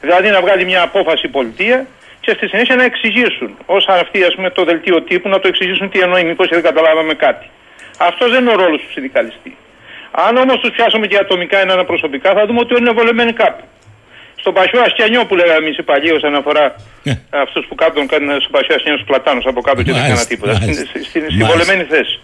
Δηλαδή 0.00 0.28
να 0.28 0.40
βγάλει 0.40 0.64
μια 0.64 0.82
απόφαση 0.82 1.26
η 1.26 1.28
πολιτεία 1.28 1.86
και 2.20 2.32
στη 2.36 2.48
συνέχεια 2.48 2.76
να 2.76 2.84
εξηγήσουν. 2.84 3.56
Όσα 3.66 3.92
αυτή 3.92 4.24
ας 4.24 4.34
πούμε, 4.34 4.50
το 4.50 4.64
δελτίο 4.64 5.02
τύπου 5.02 5.28
να 5.28 5.40
το 5.40 5.48
εξηγήσουν 5.48 5.90
τι 5.90 5.98
εννοεί, 6.00 6.24
μήπως 6.24 6.48
δεν 6.48 6.62
καταλάβαμε 6.62 7.14
κάτι. 7.14 7.46
Αυτός 7.98 8.30
δεν 8.30 8.40
είναι 8.40 8.52
ο 8.52 8.56
ρόλος 8.56 8.80
του 8.80 8.90
συνδικαλιστή. 8.92 9.56
Αν 10.26 10.32
όμως 10.36 10.56
του 10.62 10.70
πιάσουμε 10.76 11.06
και 11.10 11.16
ατομικά 11.24 11.58
έναν 11.66 11.86
προσωπικά, 11.90 12.28
θα 12.36 12.42
δούμε 12.46 12.60
ότι 12.64 12.72
είναι 12.80 12.92
βολεμένοι 12.98 13.32
κάπου. 13.42 13.64
Στον 14.42 14.52
Πασιό 14.58 14.80
Αστιανιό 14.88 15.22
που 15.28 15.34
λέγαμε 15.40 15.60
εμείς 15.64 15.76
οι 15.78 15.82
παλιοί, 15.82 16.12
όσον 16.18 16.34
αφορά 16.40 16.64
Ε. 17.02 17.12
αυτούς 17.44 17.62
που 17.68 17.74
κάτω 17.82 17.98
στον 18.44 18.52
Πασιό 18.56 18.74
Αστιανιό 18.76 18.98
του 19.00 19.08
Πλατάνους 19.10 19.44
από 19.52 19.60
κάτω 19.68 19.82
και 19.82 19.92
δεν 19.92 20.00
Μάλιστα, 20.00 20.12
έκανα 20.12 20.26
τίποτα. 20.32 20.54
Στην, 20.54 20.66
μάλιστα. 20.66 20.86
στην, 20.90 21.04
στην 21.10 21.22
Μάλιστα. 21.22 21.46
βολεμένη 21.50 21.82
θέση. 21.92 22.14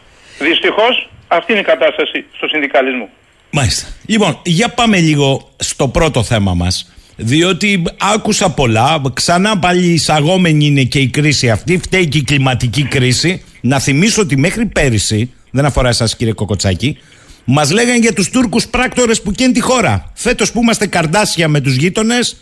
Δυστυχώς 0.49 0.94
αυτή 1.28 1.49
είναι 1.52 1.61
η 1.66 1.68
κατάσταση 1.73 2.18
στο 2.37 2.47
συνδικαλισμό. 2.52 3.09
Μάλιστα. 3.50 3.87
Λοιπόν, 4.06 4.32
για 4.44 4.68
πάμε 4.68 4.99
λίγο 4.99 5.50
στο 5.56 5.88
πρώτο 5.88 6.23
θέμα 6.23 6.54
μας. 6.54 6.92
Διότι 7.16 7.82
άκουσα 8.14 8.50
πολλά, 8.50 9.02
ξανά 9.12 9.59
πάλι 9.59 9.87
εισαγόμενη 9.92 10.66
είναι 10.66 10.82
και 10.82 10.99
η 10.99 11.09
κρίση 11.09 11.50
αυτή, 11.50 11.78
φταίει 11.78 12.06
και 12.09 12.18
η 12.18 12.23
κλιματική 12.23 12.82
κρίση. 12.85 13.44
Να 13.61 13.78
θυμίσω 13.78 14.23
ότι 14.23 14.37
μέχρι 14.37 14.66
πέρυσι, 14.66 15.32
δεν 15.50 15.64
αφορά 15.64 15.88
εσάς 15.88 16.16
κύριε 16.16 16.32
Κοκοτσάκη, 16.32 16.99
μας 17.44 17.70
λέγανε 17.70 17.99
για 17.99 18.12
τους 18.12 18.30
Τούρκους 18.30 18.66
πράκτορες 18.66 19.23
που 19.23 19.32
καίνουν 19.32 19.52
τη 19.52 19.61
χώρα. 19.61 20.12
Φέτος 20.14 20.52
που 20.52 20.61
είμαστε 20.61 20.87
καρδάσια 20.87 21.49
με 21.49 21.61
τους 21.61 21.75
γείτονες, 21.75 22.37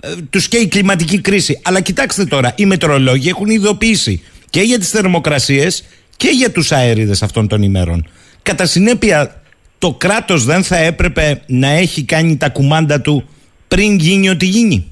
ε, 0.00 0.08
τους 0.30 0.48
καίει 0.48 0.60
η 0.60 0.68
κλιματική 0.68 1.20
κρίση. 1.20 1.60
Αλλά 1.64 1.80
κοιτάξτε 1.80 2.24
τώρα, 2.24 2.52
οι 2.56 2.66
μετρολόγοι 2.66 3.28
έχουν 3.28 3.46
ειδοποιήσει 3.46 4.24
και 4.50 4.60
για 4.60 4.78
τις 4.78 4.90
θερμοκρασίες 4.90 5.84
και 6.16 6.28
για 6.28 6.50
τους 6.50 6.72
αέριδες 6.72 7.22
αυτών 7.22 7.48
των 7.48 7.62
ημέρων. 7.62 8.08
Κατά 8.42 8.66
συνέπεια, 8.66 9.42
το 9.78 9.92
κράτος 9.92 10.44
δεν 10.44 10.62
θα 10.62 10.76
έπρεπε 10.76 11.42
να 11.46 11.68
έχει 11.68 12.04
κάνει 12.04 12.36
τα 12.36 12.48
κουμάντα 12.48 13.00
του 13.00 13.28
πριν 13.68 13.96
γίνει 13.96 14.28
ό,τι 14.30 14.46
γίνει. 14.46 14.86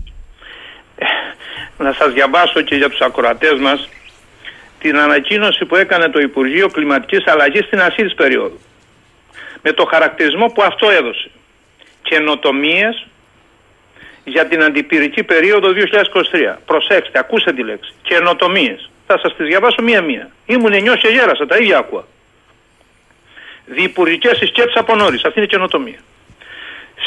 Να 1.78 1.92
σας 1.92 2.12
διαβάσω 2.12 2.60
και 2.60 2.74
για 2.74 2.88
τους 2.88 3.00
ακροατές 3.00 3.58
μας 3.60 3.88
την 4.78 4.96
ανακοίνωση 4.96 5.64
που 5.64 5.76
έκανε 5.76 6.08
το 6.08 6.20
Υπουργείο 6.20 6.68
Κλιματικής 6.68 7.26
Αλλαγής 7.26 7.64
στην 7.64 7.80
αρχή 7.80 8.02
της 8.02 8.14
περίοδου. 8.14 8.60
Με 9.62 9.72
το 9.72 9.84
χαρακτηρισμό 9.84 10.46
που 10.46 10.62
αυτό 10.62 10.90
έδωσε. 10.90 11.30
Καινοτομίες 12.02 13.06
για 14.24 14.46
την 14.46 14.62
αντιπυρική 14.62 15.22
περίοδο 15.22 15.68
2023. 15.72 16.56
Προσέξτε, 16.66 17.18
ακούστε 17.18 17.52
τη 17.52 17.62
λέξη. 17.62 17.92
Καινοτομίες. 18.02 18.90
Θα 19.06 19.18
σας 19.18 19.36
τις 19.36 19.46
διαβάσω 19.46 19.82
μία-μία. 19.82 20.30
Ήμουν 20.46 20.72
εννιός 20.72 21.00
και 21.00 21.08
γέρασα, 21.08 21.46
τα 21.46 21.56
ίδια 21.56 21.78
άκουα. 21.78 22.06
Διυπουργικές 23.66 24.36
συσκέψεις 24.36 24.80
από 24.80 24.96
νωρίς. 24.96 25.24
Αυτή 25.24 25.38
είναι 25.38 25.46
η 25.46 25.50
καινοτομία. 25.50 25.98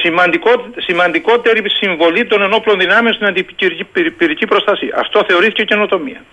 Σημαντικό, 0.01 0.69
σημαντικότερη 0.77 1.69
συμβολή 1.69 2.25
των 2.25 2.41
ενόπλων 2.41 2.79
δυνάμεων 2.79 3.13
στην 3.13 3.27
αντιπυρική 3.27 4.45
προστασία. 4.45 4.95
Αυτό 4.99 5.23
θεωρήθηκε 5.27 5.63
καινοτομία. 5.63 6.23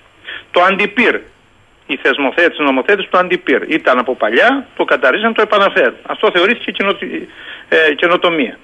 Το 0.51 0.63
αντιπυρ, 0.63 1.21
οι 1.93 1.97
θεσμοθέτες, 2.03 2.59
οι 2.59 2.63
νομοθέτες 2.63 3.09
του 3.11 3.19
αντιπυρ 3.19 3.63
ήταν 3.79 3.99
από 3.99 4.15
παλιά, 4.17 4.67
το 4.77 4.85
καταρρίσαν, 4.85 5.35
το 5.35 5.43
επαναφέρουν. 5.43 5.97
Αυτό 6.03 6.31
θεωρήθηκε 6.35 6.71
καινο, 6.71 6.97
ε, 7.69 7.95
καινοτομία. 7.95 8.59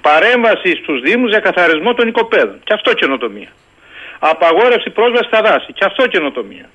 Παρέμβαση 0.00 0.70
στους 0.76 1.00
Δήμους 1.00 1.30
για 1.30 1.40
καθαρισμό 1.40 1.94
των 1.94 2.08
οικοπαίδων. 2.08 2.60
Και 2.64 2.72
αυτό 2.72 2.92
καινοτομία. 2.92 3.48
Απαγόρευση 4.18 4.90
πρόσβαση 4.90 5.24
στα 5.24 5.40
δάση. 5.42 5.72
Και 5.72 5.84
αυτό 5.84 6.06
καινοτομία. 6.06 6.66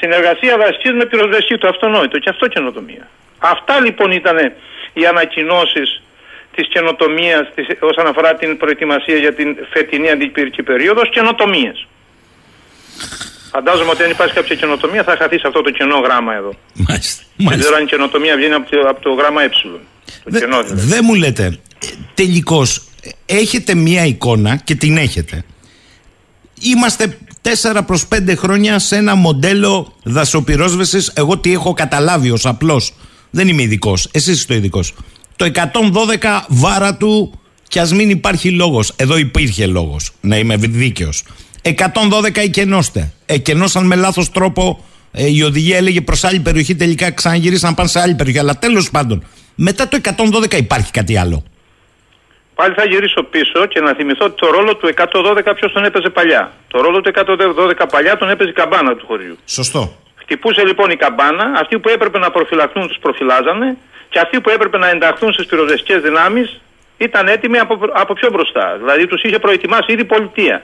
Συνεργασία 0.00 0.56
δασική 0.56 0.92
με 0.92 1.04
πυροσβεστική, 1.04 1.58
το 1.58 1.68
αυτονόητο. 1.68 2.18
Και 2.18 2.30
αυτό 2.30 2.48
καινοτομία. 2.48 3.08
Αυτά 3.38 3.80
λοιπόν 3.80 4.10
ήταν 4.10 4.52
οι 4.92 5.06
ανακοινώσεις 5.06 6.02
της 6.54 6.68
καινοτομίας 6.68 7.48
της, 7.54 7.66
όσον 7.80 8.06
αφορά 8.06 8.34
την 8.34 8.56
προετοιμασία 8.56 9.16
για 9.16 9.34
την 9.34 9.56
φετινή 9.70 10.10
αντιπυρική 10.10 10.62
περίοδος, 10.62 11.08
καινοτομίες. 11.08 11.86
Φαντάζομαι 13.54 13.90
ότι 13.90 14.02
αν 14.02 14.10
υπάρχει 14.10 14.34
κάποια 14.34 14.54
καινοτομία 14.56 15.02
θα 15.02 15.16
χαθεί 15.18 15.38
σε 15.38 15.46
αυτό 15.46 15.60
το 15.62 15.70
κενό 15.70 15.98
γράμμα 15.98 16.34
εδώ. 16.34 16.52
Μάλιστα. 16.74 17.22
Δεν 17.36 17.58
ξέρω 17.58 17.76
αν 17.76 17.82
η 17.82 17.86
καινοτομία 17.86 18.36
βγαίνει 18.36 18.54
από 18.54 18.70
το, 18.70 18.76
από 18.88 19.00
το 19.02 19.10
γράμμα 19.12 19.42
ε. 19.42 19.48
Το 19.48 19.68
Δε- 20.24 20.38
κενό 20.38 20.62
δηλαδή. 20.62 20.86
Δεν 20.86 21.00
μου 21.04 21.14
λέτε, 21.14 21.58
τελικώς 22.14 22.82
έχετε 23.26 23.74
μία 23.74 24.04
εικόνα 24.04 24.56
και 24.56 24.74
την 24.74 24.96
έχετε. 24.96 25.44
Είμαστε 26.60 27.18
4 27.72 27.80
προς 27.86 28.04
5 28.14 28.34
χρόνια 28.36 28.78
σε 28.78 28.96
ένα 28.96 29.14
μοντέλο 29.14 29.92
δασοπυρόσβεσης 30.02 31.12
Εγώ 31.14 31.38
τι 31.38 31.52
έχω 31.52 31.72
καταλάβει 31.74 32.30
ως 32.30 32.46
απλός 32.46 32.94
Δεν 33.30 33.48
είμαι 33.48 33.62
ειδικός. 33.62 34.08
Εσείς 34.12 34.36
είστε 34.38 34.52
ο 34.52 34.56
ειδικός. 34.56 34.94
Το 35.36 35.44
112 35.44 36.44
βάρα 36.48 36.96
του 36.96 37.40
κι 37.68 37.78
ας 37.78 37.92
μην 37.92 38.10
υπάρχει 38.10 38.50
λόγος 38.50 38.92
Εδώ 38.96 39.16
υπήρχε 39.16 39.66
λόγος 39.66 40.10
Να 40.20 40.36
είμαι 40.36 40.56
δίκαιος 40.56 41.24
112 41.62 42.36
εκενώστε 42.36 43.12
Εκενώσαν 43.26 43.86
με 43.86 43.96
λάθος 43.96 44.30
τρόπο 44.30 44.84
ε, 45.12 45.30
Η 45.30 45.42
οδηγία 45.42 45.76
έλεγε 45.76 46.00
προς 46.00 46.24
άλλη 46.24 46.40
περιοχή 46.40 46.74
Τελικά 46.74 47.10
ξαναγυρίσαν 47.10 47.70
να 47.70 47.76
πάνε 47.76 47.88
σε 47.88 48.00
άλλη 48.00 48.14
περιοχή 48.14 48.38
Αλλά 48.38 48.58
τέλος 48.58 48.90
πάντων 48.90 49.24
Μετά 49.54 49.88
το 49.88 49.98
112 50.42 50.52
υπάρχει 50.52 50.90
κάτι 50.90 51.16
άλλο 51.16 51.44
Πάλι 52.54 52.74
θα 52.74 52.84
γυρίσω 52.84 53.22
πίσω 53.22 53.66
και 53.66 53.80
να 53.80 53.94
θυμηθώ 53.94 54.24
ότι 54.24 54.34
το 54.36 54.50
ρόλο 54.50 54.76
του 54.76 54.94
112 54.96 55.52
ποιος 55.54 55.72
τον 55.72 55.84
έπαιζε 55.84 56.08
παλιά. 56.08 56.52
Το 56.68 56.80
ρόλο 56.80 57.00
του 57.00 57.10
112 57.14 57.86
παλιά 57.90 58.16
τον 58.16 58.28
έπαιζε 58.30 58.50
η 58.50 58.52
καμπάνα 58.52 58.96
του 58.96 59.06
χωριού. 59.06 59.38
Σωστό 59.44 59.96
Χτυπούσε 60.14 60.64
λοιπόν 60.64 60.90
η 60.90 60.96
καμπάνα, 60.96 61.52
αυτοί 61.60 61.78
που 61.78 61.88
έπρεπε 61.88 62.18
να 62.18 62.30
προφυλαχθούν 62.30 62.88
τους 62.88 62.98
προφυλάζανε 63.00 63.76
και 64.08 64.18
αυτοί 64.18 64.40
που 64.40 64.50
έπρεπε 64.50 64.78
να 64.78 64.88
ενταχθούν 64.88 65.32
στις 65.32 65.46
πυροσβεστικέ 65.46 65.96
δυνάμεις 65.98 66.60
ήταν 66.98 67.28
έτοιμοι 67.28 67.58
από, 67.58 67.78
από 67.92 68.12
πιο 68.14 68.30
μπροστά. 68.30 68.76
Δηλαδή 68.78 69.06
τους 69.06 69.22
είχε 69.22 69.38
προετοιμάσει 69.38 69.92
ήδη 69.92 70.00
η 70.00 70.04
πολιτεία. 70.04 70.62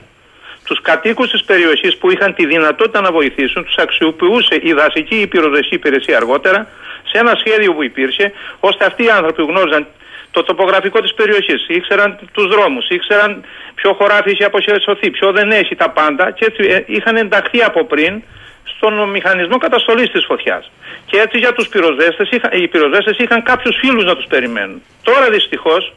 Τους 0.68 0.80
κατοίκους 0.80 1.30
της 1.30 1.44
περιοχής 1.44 1.96
που 1.96 2.10
είχαν 2.10 2.34
τη 2.34 2.46
δυνατότητα 2.46 3.00
να 3.00 3.10
βοηθήσουν, 3.12 3.64
τους 3.64 3.76
αξιοποιούσε 3.76 4.58
η 4.62 4.72
δασική 4.72 5.16
ή 5.16 5.20
η 5.20 5.26
πυροδεσική 5.26 5.74
υπηρεσία 5.74 6.16
αργότερα 6.16 6.68
σε 7.10 7.18
ένα 7.18 7.32
σχέδιο 7.42 7.74
που 7.74 7.82
υπήρχε, 7.82 8.32
ώστε 8.60 8.84
αυτοί 8.84 9.04
οι 9.04 9.10
άνθρωποι 9.10 9.42
γνώριζαν 9.42 9.86
το 10.30 10.42
τοπογραφικό 10.42 11.00
της 11.00 11.14
περιοχής, 11.14 11.66
ήξεραν 11.68 12.18
τους 12.32 12.46
δρόμους, 12.46 12.88
ήξεραν 12.88 13.44
ποιο 13.74 13.92
χωράφι 13.92 14.30
έχει 14.30 14.44
αποχαιρετηθεί, 14.44 15.10
ποιο 15.10 15.32
δεν 15.32 15.50
έχει 15.50 15.74
τα 15.74 15.90
πάντα 15.90 16.30
και 16.30 16.44
έτσι 16.44 16.68
ε, 16.68 16.82
είχαν 16.86 17.16
ενταχθεί 17.16 17.62
από 17.62 17.84
πριν 17.84 18.22
στον 18.64 19.10
μηχανισμό 19.10 19.58
καταστολής 19.58 20.10
της 20.10 20.24
φωτιάς. 20.24 20.70
Και 21.06 21.18
έτσι 21.18 21.38
για 21.38 21.52
τους 21.52 21.68
πυροσβέστες, 21.68 22.28
οι 22.52 22.68
πυροσβέστες 22.68 23.18
είχαν 23.18 23.42
κάποιους 23.42 23.76
φίλους 23.76 24.04
να 24.04 24.16
τους 24.16 24.26
περιμένουν. 24.28 24.82
Τώρα 25.02 25.30
δυστυχώς, 25.30 25.92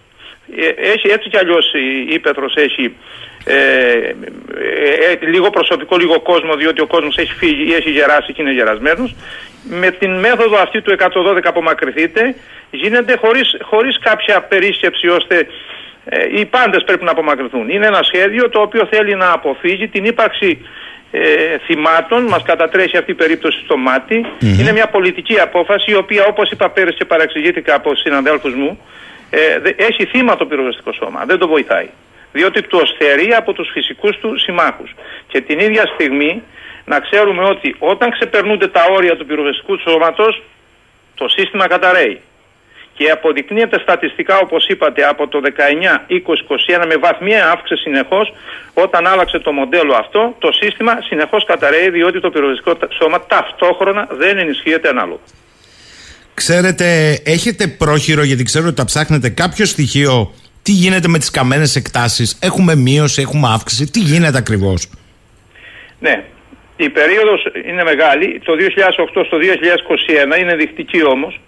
ε, 0.56 0.68
έτσι 1.14 1.30
κι 1.30 1.38
αλλιώς 1.38 1.74
η 1.74 2.14
Ήπεθρος 2.14 2.56
έχει 2.56 2.96
ε, 3.44 3.54
ε, 3.54 4.14
ε, 5.22 5.26
λίγο 5.26 5.50
προσωπικό, 5.50 5.98
λίγο 5.98 6.20
κόσμο, 6.20 6.56
διότι 6.56 6.82
ο 6.82 6.88
κόσμος 6.88 7.18
έχει 7.18 7.34
φύγει 7.34 7.70
ή 7.70 7.74
έχει 7.74 7.90
γεράσει 7.90 8.34
και 8.34 8.42
είναι 8.42 8.52
γερασμένος. 8.52 9.16
Με 9.64 9.92
την 9.92 10.20
μέθοδο 10.20 10.58
αυτή 10.58 10.82
του 10.82 10.92
112 10.92 11.40
απομακρυνθείτε, 11.44 12.36
γίνεται 12.72 13.18
χωρίς 13.18 13.58
χωρίς 13.62 14.00
κάποια 14.00 14.42
περίσκεψη 14.42 15.08
ώστε 15.08 15.48
ε, 16.06 16.40
οι 16.40 16.46
πάντες 16.46 16.84
πρέπει 16.84 17.04
να 17.04 17.12
απομακρυνθούν. 17.12 17.70
Είναι 17.70 17.86
ένα 17.86 18.04
σχέδιο 18.04 18.50
το 18.50 18.62
οποίο 18.62 18.88
θέλει 18.92 19.16
να 19.16 19.32
αποφύγει 19.32 19.88
την 19.88 20.06
ύπαρξη 20.06 20.66
ε, 21.12 21.58
θυμάτων, 21.66 22.24
μας 22.24 22.44
κατατρέχει 22.44 22.98
αυτή 22.98 23.12
η 23.12 23.14
περίπτωση 23.14 23.60
στο 23.64 23.78
ματι 23.78 24.26
Είναι 24.40 24.72
μια 24.72 24.88
πολιτική 24.88 25.40
απόφαση 25.40 25.92
η 25.92 25.96
οποία 25.96 26.26
όπως 26.26 26.52
είπα 26.52 26.70
πέρυσι 26.70 26.98
και 26.98 27.06
παραξηγήθηκα 27.06 27.76
από 27.76 27.96
συναδέλφους 27.96 28.54
μου 28.54 28.80
ε, 29.30 29.40
έχει 29.76 30.06
θύμα 30.06 30.36
το 30.36 30.46
πυροσβεστικό 30.46 30.94
σώμα, 30.94 31.24
δεν 31.28 31.38
το 31.38 31.48
βοηθάει. 31.48 31.90
Διότι 32.32 32.62
το 32.62 32.82
στερεί 32.86 33.34
από 33.34 33.54
τους 33.54 33.70
φυσικούς 33.74 34.18
του 34.18 34.40
συμμάχους. 34.40 34.96
Και 35.28 35.42
την 35.42 35.60
ίδια 35.60 35.86
στιγμή 35.94 36.44
να 36.86 37.00
ξέρουμε 37.00 37.44
ότι 37.44 37.76
όταν 37.80 38.12
ξεπερνούνται 38.12 38.68
τα 38.68 38.86
όρια 38.92 39.18
του 39.18 39.26
πυροσβεστικού 39.26 39.78
σώματος 39.80 40.42
το 41.16 41.28
σύστημα 41.28 41.68
καταραίει 41.68 42.22
και 42.94 43.10
αποδεικνύεται 43.10 43.80
στατιστικά 43.80 44.38
όπως 44.40 44.68
είπατε 44.68 45.04
από 45.04 45.28
το 45.28 45.42
19-20-21 46.80 46.86
με 46.88 46.96
βαθμία 46.96 47.50
αύξηση 47.52 47.82
συνεχώς 47.82 48.34
όταν 48.74 49.08
άλλαξε 49.08 49.40
το 49.40 49.52
μοντέλο 49.52 49.94
αυτό 49.94 50.36
το 50.40 50.52
σύστημα 50.52 50.98
συνεχώς 51.02 51.46
καταραίει 51.46 51.90
διότι 51.90 52.20
το 52.20 52.30
πυροσβεστικό 52.30 52.78
σώμα 53.02 53.26
ταυτόχρονα 53.26 54.08
δεν 54.12 54.38
ενισχύεται 54.38 54.90
ανάλογα. 54.90 55.20
Ξέρετε, 56.34 57.20
έχετε 57.26 57.68
πρόχειρο 57.68 58.24
γιατί 58.24 58.44
ξέρω 58.44 58.68
ότι 58.68 58.76
τα 58.76 58.86
ψάχνετε 58.86 59.30
κάποιο 59.30 59.66
στοιχείο 59.66 60.34
τι 60.64 60.72
γίνεται 60.72 61.08
με 61.08 61.18
τις 61.18 61.32
καμένες 61.32 61.76
εκτάσεις, 61.76 62.38
έχουμε 62.42 62.76
μείωση, 62.76 63.22
έχουμε 63.22 63.48
αύξηση, 63.52 63.92
τι 63.92 64.00
γίνεται 64.00 64.38
ακριβώς; 64.38 64.90
Ναι, 66.00 66.24
η 66.76 66.90
περίοδος 66.90 67.46
είναι 67.66 67.84
μεγάλη. 67.84 68.42
Το 68.44 68.54
2008 68.56 69.24
στο 69.26 69.38
2021 69.38 70.40
είναι 70.40 70.56
δεικτική 70.56 71.06
όμως. 71.06 71.40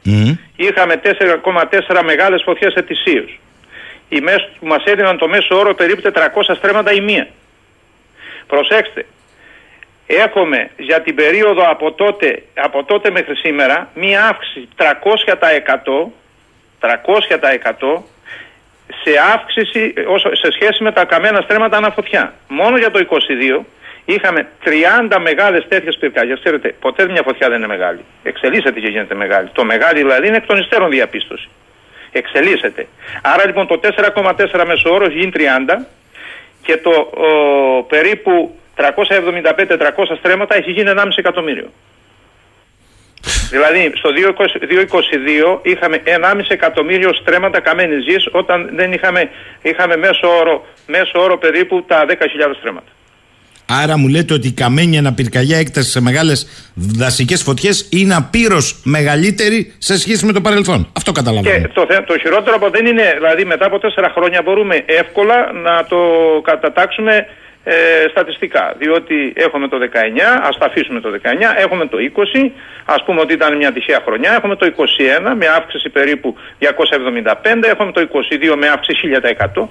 Είχαμε 0.55 1.01
4,4 1.03 2.03
μεγάλες 2.03 2.41
φωτιές 2.45 2.73
ετησίως. 2.73 3.39
Οι 4.09 4.19
μέσο, 4.21 4.47
που 4.59 4.67
μας 4.67 4.83
έδιναν 4.83 5.17
το 5.17 5.27
μέσο 5.27 5.57
όρο 5.57 5.73
περίπου 5.73 6.01
400 6.01 6.55
στρέμματα 6.55 6.91
η 6.91 7.01
μία. 7.01 7.27
Προσέξτε, 8.47 9.05
έχουμε 10.07 10.69
για 10.77 11.01
την 11.01 11.15
περίοδο 11.15 11.69
από 11.69 11.91
τότε, 11.91 12.43
από 12.53 12.83
τότε 12.83 13.11
μέχρι 13.11 13.35
σήμερα 13.35 13.89
μία 13.95 14.25
αύξηση 14.27 14.67
300%, 14.77 16.11
300% 16.79 18.01
σε 19.03 19.11
αύξηση 19.33 19.93
σε 20.31 20.51
σχέση 20.51 20.83
με 20.83 20.91
τα 20.91 21.05
καμένα 21.05 21.41
στρέμματα 21.41 21.77
αναφωτιά. 21.77 22.33
Μόνο 22.47 22.77
για 22.77 22.91
το 22.91 23.07
22 23.59 23.63
Είχαμε 24.05 24.47
30 25.09 25.17
μεγάλες 25.21 25.65
τέτοιες 25.67 25.97
πυρκαγιές. 25.97 26.39
Ξέρετε, 26.39 26.75
ποτέ 26.79 27.07
μια 27.09 27.21
φωτιά 27.23 27.49
δεν 27.49 27.57
είναι 27.57 27.67
μεγάλη. 27.67 27.99
Εξελίσσεται 28.23 28.79
και 28.79 28.87
γίνεται 28.87 29.15
μεγάλη. 29.15 29.49
Το 29.53 29.63
μεγάλη 29.63 29.97
δηλαδή 29.97 30.27
είναι 30.27 30.37
εκ 30.37 30.45
των 30.45 30.57
υστέρων 30.57 30.89
διαπίστωση. 30.89 31.49
Εξελίσσεται. 32.11 32.87
Άρα 33.21 33.45
λοιπόν 33.45 33.67
το 33.67 33.79
4,4 33.83 34.63
μέσο 34.65 34.93
όρος 34.93 35.13
γίνει 35.13 35.31
30 35.35 35.39
και 36.61 36.77
το 36.77 36.89
ο, 36.89 37.83
περίπου 37.83 38.55
375-400 38.77 38.87
στρέμματα 40.17 40.55
έχει 40.55 40.71
γίνει 40.71 40.91
1,5 40.95 41.07
εκατομμύριο. 41.15 41.71
Δηλαδή 43.49 43.91
στο 43.95 44.09
2022 45.59 45.59
είχαμε 45.61 46.01
1,5 46.05 46.39
εκατομμύριο 46.47 47.13
στρέμματα 47.13 47.59
καμένης 47.59 48.03
γης 48.03 48.27
όταν 48.31 48.69
δεν 48.75 48.91
είχαμε, 48.91 49.29
είχαμε 49.61 49.97
μέσο, 49.97 50.27
όρο, 50.39 50.65
μέσο 50.87 51.19
όρο 51.19 51.37
περίπου 51.37 51.83
τα 51.87 52.05
10.000 52.09 52.13
στρέμματα. 52.59 52.87
Άρα 53.81 53.97
μου 53.97 54.07
λέτε 54.07 54.33
ότι 54.33 54.47
η 54.47 54.51
καμένη 54.51 54.97
αναπηρκαγιά 54.97 55.57
έκταση 55.57 55.89
σε 55.89 56.01
μεγάλες 56.01 56.69
δασικές 56.75 57.43
φωτιές 57.43 57.89
είναι 57.91 58.15
απείρως 58.15 58.81
μεγαλύτερη 58.83 59.73
σε 59.77 59.99
σχέση 59.99 60.25
με 60.25 60.31
το 60.31 60.41
παρελθόν. 60.41 60.89
Αυτό 60.97 61.11
καταλαβαίνω. 61.11 61.59
Και 61.59 61.67
το, 61.73 61.85
το 62.05 62.19
χειρότερο 62.19 62.55
από 62.55 62.69
δεν 62.69 62.85
είναι, 62.85 63.13
δηλαδή 63.15 63.45
μετά 63.45 63.65
από 63.65 63.79
τέσσερα 63.79 64.09
χρόνια 64.09 64.41
μπορούμε 64.41 64.83
εύκολα 64.85 65.51
να 65.53 65.85
το 65.85 65.97
κατατάξουμε 66.43 67.27
ε, 67.63 67.73
στατιστικά. 68.09 68.75
Διότι 68.77 69.33
έχουμε 69.35 69.67
το 69.67 69.77
19, 69.77 69.87
ας 70.41 70.57
τα 70.57 70.65
αφήσουμε 70.65 70.99
το 70.99 71.09
19, 71.09 71.17
έχουμε 71.57 71.85
το 71.85 71.97
20, 71.97 72.51
ας 72.85 73.03
πούμε 73.05 73.21
ότι 73.21 73.33
ήταν 73.33 73.57
μια 73.57 73.71
τυχαία 73.71 74.01
χρονιά, 74.05 74.33
έχουμε 74.33 74.55
το 74.55 74.65
21 74.65 75.33
με 75.35 75.47
αύξηση 75.47 75.89
περίπου 75.89 76.35
275, 76.59 77.67
έχουμε 77.67 77.91
το 77.91 78.01
22 78.01 78.55
με 78.55 78.67
αύξηση 78.67 79.07
1000% 79.55 79.67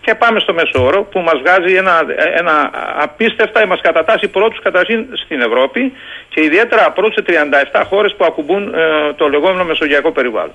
και 0.00 0.14
πάμε 0.14 0.40
στο 0.40 0.52
μέσο 0.52 0.84
όρο 0.84 1.02
που 1.02 1.20
μας 1.20 1.38
βγάζει 1.42 1.74
ένα, 1.74 1.94
ένα 2.36 2.70
απίστευτα, 2.98 3.66
μας 3.66 3.80
κατατάσσει 3.82 4.28
πρώτους 4.28 4.60
καταρχήν 4.62 5.06
στην 5.24 5.40
Ευρώπη 5.40 5.92
και 6.28 6.42
ιδιαίτερα 6.42 6.92
πρώτους 6.92 7.14
σε 7.14 7.24
37 7.72 7.82
χώρες 7.88 8.14
που 8.16 8.24
ακουμπούν 8.24 8.74
ε, 8.74 9.12
το 9.16 9.28
λεγόμενο 9.28 9.64
μεσογειακό 9.64 10.12
περιβάλλον. 10.12 10.54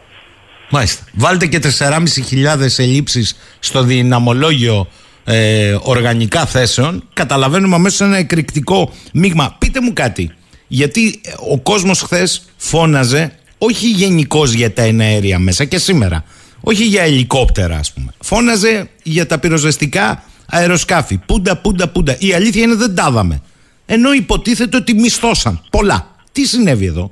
Μάλιστα. 0.69 1.04
Βάλτε 1.13 1.45
και 1.45 1.60
4.500 1.63 2.80
ελλείψεις 2.80 3.58
στο 3.60 3.84
δυναμολόγιο 3.84 4.88
ε, 5.24 5.76
οργανικά 5.82 6.46
θέσεων. 6.46 7.04
Καταλαβαίνουμε 7.14 7.76
αμέσως 7.76 8.02
ένα 8.02 8.18
εκρηκτικό 8.18 8.92
μείγμα. 9.14 9.56
Πείτε 9.60 9.82
μου 9.82 9.94
κάτι. 9.94 10.32
Γιατί 10.68 11.22
ο 11.50 11.60
κόσμος 11.60 12.02
χθες 12.02 12.42
φώναζε 12.58 13.32
όχι 13.58 13.90
γενικώς 13.90 14.54
για 14.54 14.74
τα 14.74 14.82
εναέρια 14.82 15.40
μέσα 15.40 15.66
και 15.66 15.78
σήμερα 15.78 16.24
όχι 16.64 16.84
για 16.84 17.02
ελικόπτερα, 17.02 17.78
ας 17.78 17.94
πούμε. 17.94 18.14
Φώναζε 18.20 18.90
για 19.04 19.26
τα 19.26 19.40
πυροσβεστικά 19.40 20.24
αεροσκάφη. 20.46 21.18
Πούντα, 21.18 21.58
πούντα, 21.58 21.88
πούντα. 21.90 22.16
Η 22.20 22.34
αλήθεια 22.34 22.62
είναι 22.62 22.76
δεν 22.76 22.96
τα 22.96 23.08
είδαμε. 23.10 23.42
Ενώ 23.86 24.14
υποτίθεται 24.14 24.78
ότι 24.78 24.94
μισθώσαν 24.94 25.62
πολλά. 25.70 26.16
Τι 26.32 26.46
συνέβη 26.46 26.86
εδώ; 26.86 27.12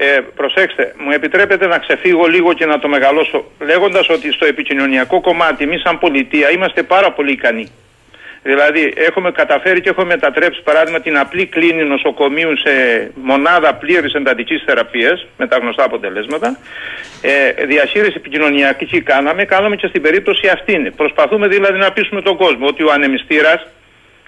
Ε, 0.00 0.20
προσέξτε, 0.34 0.94
μου 0.98 1.10
επιτρέπετε 1.10 1.66
να 1.66 1.78
ξεφύγω 1.78 2.26
λίγο 2.26 2.52
και 2.52 2.66
να 2.66 2.78
το 2.78 2.88
μεγαλώσω 2.88 3.44
λέγοντας 3.60 4.08
ότι 4.08 4.32
στο 4.32 4.46
επικοινωνιακό 4.46 5.20
κομμάτι 5.20 5.64
εμείς 5.64 5.80
σαν 5.80 5.98
πολιτεία 5.98 6.50
είμαστε 6.50 6.82
πάρα 6.82 7.12
πολύ 7.12 7.32
ικανοί. 7.32 7.66
Δηλαδή, 8.42 8.92
έχουμε 8.96 9.30
καταφέρει 9.30 9.80
και 9.80 9.88
έχουμε 9.88 10.06
μετατρέψει, 10.06 10.62
παράδειγμα, 10.62 11.00
την 11.00 11.18
απλή 11.18 11.46
κλίνη 11.46 11.84
νοσοκομείου 11.84 12.56
σε 12.56 12.72
μονάδα 13.14 13.74
πλήρης 13.74 14.12
εντατικής 14.12 14.62
θεραπείας, 14.66 15.26
με 15.36 15.46
τα 15.46 15.58
γνωστά 15.58 15.84
αποτελέσματα. 15.84 16.58
Ε, 17.22 17.64
διαχείριση 17.64 18.14
επικοινωνιακή 18.16 19.00
κάναμε, 19.00 19.44
κάναμε 19.44 19.76
και 19.76 19.86
στην 19.86 20.02
περίπτωση 20.02 20.48
αυτή. 20.48 20.92
Προσπαθούμε 20.96 21.48
δηλαδή 21.48 21.78
να 21.78 21.92
πείσουμε 21.92 22.22
τον 22.22 22.36
κόσμο 22.36 22.66
ότι 22.66 22.82
ο 22.82 22.90
ανεμιστήρας 22.92 23.66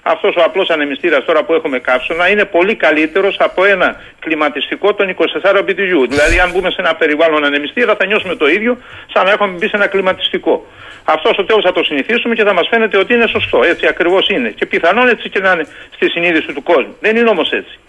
αυτός 0.01 0.35
ο 0.35 0.41
απλός 0.45 0.69
ανεμιστήρας 0.69 1.25
τώρα 1.25 1.43
που 1.43 1.53
έχουμε 1.53 1.79
κάψωνα 1.79 2.29
είναι 2.29 2.45
πολύ 2.45 2.75
καλύτερος 2.75 3.35
από 3.39 3.65
ένα 3.65 4.01
κλιματιστικό 4.19 4.93
των 4.93 5.15
24 5.43 5.59
BTU. 5.67 5.99
Δηλαδή, 6.09 6.39
αν 6.39 6.51
μπούμε 6.51 6.69
σε 6.69 6.75
ένα 6.79 6.95
περιβάλλον 6.95 7.45
ανεμιστήρα, 7.45 7.95
θα 7.95 8.05
νιώσουμε 8.05 8.35
το 8.35 8.47
ίδιο 8.47 8.77
σαν 9.13 9.25
να 9.25 9.31
έχουμε 9.31 9.57
μπει 9.57 9.67
σε 9.67 9.75
ένα 9.75 9.87
κλιματιστικό. 9.87 10.65
Αυτός 11.03 11.31
στο 11.33 11.45
τέλο 11.45 11.61
θα 11.61 11.71
το 11.71 11.83
συνηθίσουμε 11.83 12.35
και 12.35 12.43
θα 12.43 12.53
μας 12.53 12.67
φαίνεται 12.69 12.97
ότι 12.97 13.13
είναι 13.13 13.27
σωστό. 13.27 13.63
Έτσι 13.63 13.87
ακριβώς 13.87 14.27
είναι. 14.29 14.49
Και 14.49 14.65
πιθανόν 14.65 15.07
έτσι 15.07 15.29
και 15.29 15.39
να 15.39 15.51
είναι 15.51 15.65
στη 15.95 16.09
συνείδηση 16.09 16.53
του 16.53 16.63
κόσμου. 16.63 16.95
Δεν 16.99 17.15
είναι 17.15 17.29
όμως 17.29 17.51
έτσι. 17.51 17.79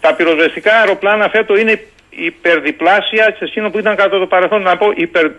Τα 0.00 0.14
πυροσβεστικά 0.14 0.72
αεροπλάνα 0.74 1.28
φέτο 1.28 1.56
είναι 1.56 1.84
υπερδιπλάσια 2.10 3.24
σε 3.38 3.44
εκείνο 3.44 3.70
που 3.70 3.78
ήταν 3.78 3.96
κατά 3.96 4.18
το 4.18 4.26
παρελθόν, 4.26 4.62
να 4.62 4.76
πω 4.76 4.86
υπερ... 4.94 5.30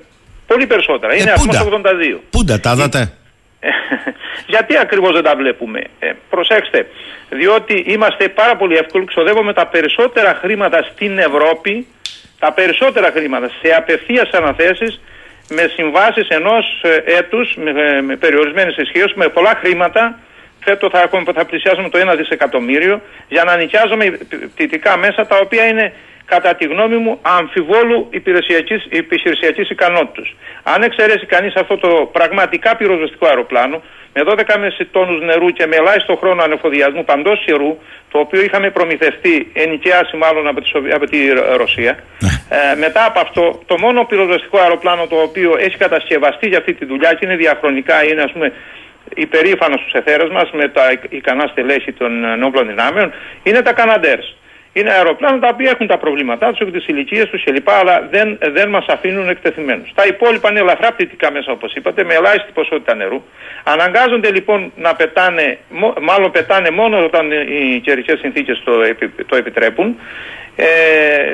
πολύ 0.48 0.68
περισσότερα. 0.68 1.16
Είναι 1.16 1.32
ε, 1.32 2.16
82. 2.16 2.20
Πούντα, 2.30 2.60
τα 2.60 2.76
δάτε; 2.76 3.14
Γιατί 4.54 4.78
ακριβώς 4.78 5.14
δεν 5.14 5.24
τα 5.24 5.36
βλέπουμε; 5.36 5.82
Ε, 6.00 6.12
προσέξτε, 6.30 6.88
διότι 7.30 7.74
είμαστε 7.88 8.30
πάρα 8.30 8.56
πολύ 8.56 8.76
εύκολοι, 8.76 9.06
ξοδεύουμε 9.06 9.54
τα 9.54 9.68
περισσότερα 9.68 10.38
χρήματα 10.42 10.82
στην 10.92 11.18
Ευρώπη, 11.18 11.88
τα 12.40 12.54
περισσότερα 12.54 13.12
χρήματα 13.12 13.50
σε 13.62 13.74
απευθείας 13.74 14.30
αναθέσεις 14.30 15.02
με 15.50 15.72
συμβάσεις 15.76 16.28
ενός 16.28 16.82
ε, 16.82 17.18
έτους, 17.18 17.56
με, 17.56 18.02
με 18.02 18.16
περιορισμένες 18.16 18.78
ισχύως, 18.78 19.14
με 19.14 19.28
πολλά 19.28 19.60
χρήματα. 19.64 20.20
Φέτο 20.64 20.90
θα, 20.90 21.10
θα 21.34 21.46
πλησιάσουμε 21.46 21.90
το 21.90 22.12
1 22.12 22.18
δισεκατομμύριο 22.18 23.02
για 23.28 23.44
να 23.44 23.56
νοικιάζουμε 23.56 24.18
πτυτικά 24.54 24.98
μέσα 24.98 25.26
τα 25.26 25.38
οποία 25.38 25.66
είναι 25.66 25.94
κατά 26.34 26.56
τη 26.56 26.66
γνώμη 26.66 26.98
μου, 27.04 27.14
αμφιβόλου 27.22 28.08
υπηρεσιακής, 28.20 28.82
υπηρεσιακής 28.90 29.70
ικανότητας. 29.70 30.28
Αν 30.64 30.80
εξαιρέσει 30.84 31.26
κανείς 31.26 31.54
αυτό 31.56 31.78
το 31.78 32.10
πραγματικά 32.18 32.76
πυροσβεστικό 32.76 33.26
αεροπλάνο, 33.28 33.82
με 34.14 34.22
12 34.26 34.86
τόνους 34.92 35.22
νερού 35.22 35.48
και 35.58 35.66
με 35.68 35.76
ελάχιστο 35.76 36.16
χρόνο 36.16 36.44
ανεφοδιασμού 36.44 37.04
παντός 37.04 37.44
καιρού, 37.46 37.78
το 38.12 38.18
οποίο 38.20 38.42
είχαμε 38.42 38.70
προμηθευτεί, 38.70 39.52
ενοικιάσει 39.54 40.16
μάλλον 40.18 40.48
από 40.48 40.62
τη, 40.62 40.70
από 40.98 41.06
τη 41.06 41.18
Ρωσία. 41.58 41.94
Ναι. 42.20 42.30
Ε, 42.58 42.76
μετά 42.76 43.06
από 43.06 43.20
αυτό, 43.20 43.62
το 43.66 43.76
μόνο 43.80 44.06
πυροσβεστικό 44.06 44.58
αεροπλάνο 44.60 45.08
το 45.08 45.16
οποίο 45.16 45.56
έχει 45.60 45.78
κατασκευαστεί 45.78 46.48
για 46.48 46.58
αυτή 46.58 46.74
τη 46.74 46.86
δουλειά 46.86 47.14
και 47.14 47.26
είναι 47.26 47.36
διαχρονικά, 47.36 48.04
είναι 48.10 48.22
ας 48.22 48.32
πούμε 48.32 48.54
υπερήφανος 49.16 49.80
στους 49.80 49.94
εθέρες 49.94 50.30
μας 50.30 50.52
με 50.52 50.68
τα 50.68 50.84
ικανά 51.10 51.48
στελέχη 51.48 51.92
των 51.94 52.40
νόπλων 52.40 52.68
δυνάμεων, 52.68 53.14
είναι 53.44 53.62
τα 53.62 53.74
Καναντέρς. 53.74 54.36
Είναι 54.74 54.92
αεροπλάνα 54.92 55.40
τα 55.40 55.48
οποία 55.54 55.70
έχουν 55.70 55.88
τα 55.88 55.98
προβλήματά 55.98 56.50
τους, 56.50 56.60
έχουν 56.60 56.74
τις 56.74 56.88
ηλικίες 56.88 57.30
τους 57.30 57.44
κλπ. 57.44 57.70
Αλλά 57.70 58.08
δεν, 58.12 58.38
δεν 58.42 58.70
μας 58.70 58.86
αφήνουν 58.88 59.30
εκτεθειμένους. 59.30 59.92
Τα 59.96 60.06
υπόλοιπα 60.06 60.50
είναι 60.50 60.60
ελαφρά 60.60 60.92
πτυτικά 60.92 61.32
μέσα, 61.32 61.52
όπως 61.52 61.74
είπατε, 61.74 62.04
με 62.04 62.14
ελάχιστη 62.14 62.52
ποσότητα 62.54 62.96
νερού. 62.96 63.24
Αναγκάζονται 63.64 64.32
λοιπόν 64.32 64.72
να 64.76 64.96
πετάνε, 64.96 65.58
μάλλον 66.02 66.32
πετάνε 66.32 66.70
μόνο 66.70 67.04
όταν 67.06 67.32
οι 67.32 67.80
καιρικές 67.84 68.20
συνθήκες 68.20 68.62
το, 68.64 68.72
το 69.26 69.36
επιτρέπουν. 69.36 70.00
Ε, 70.56 70.66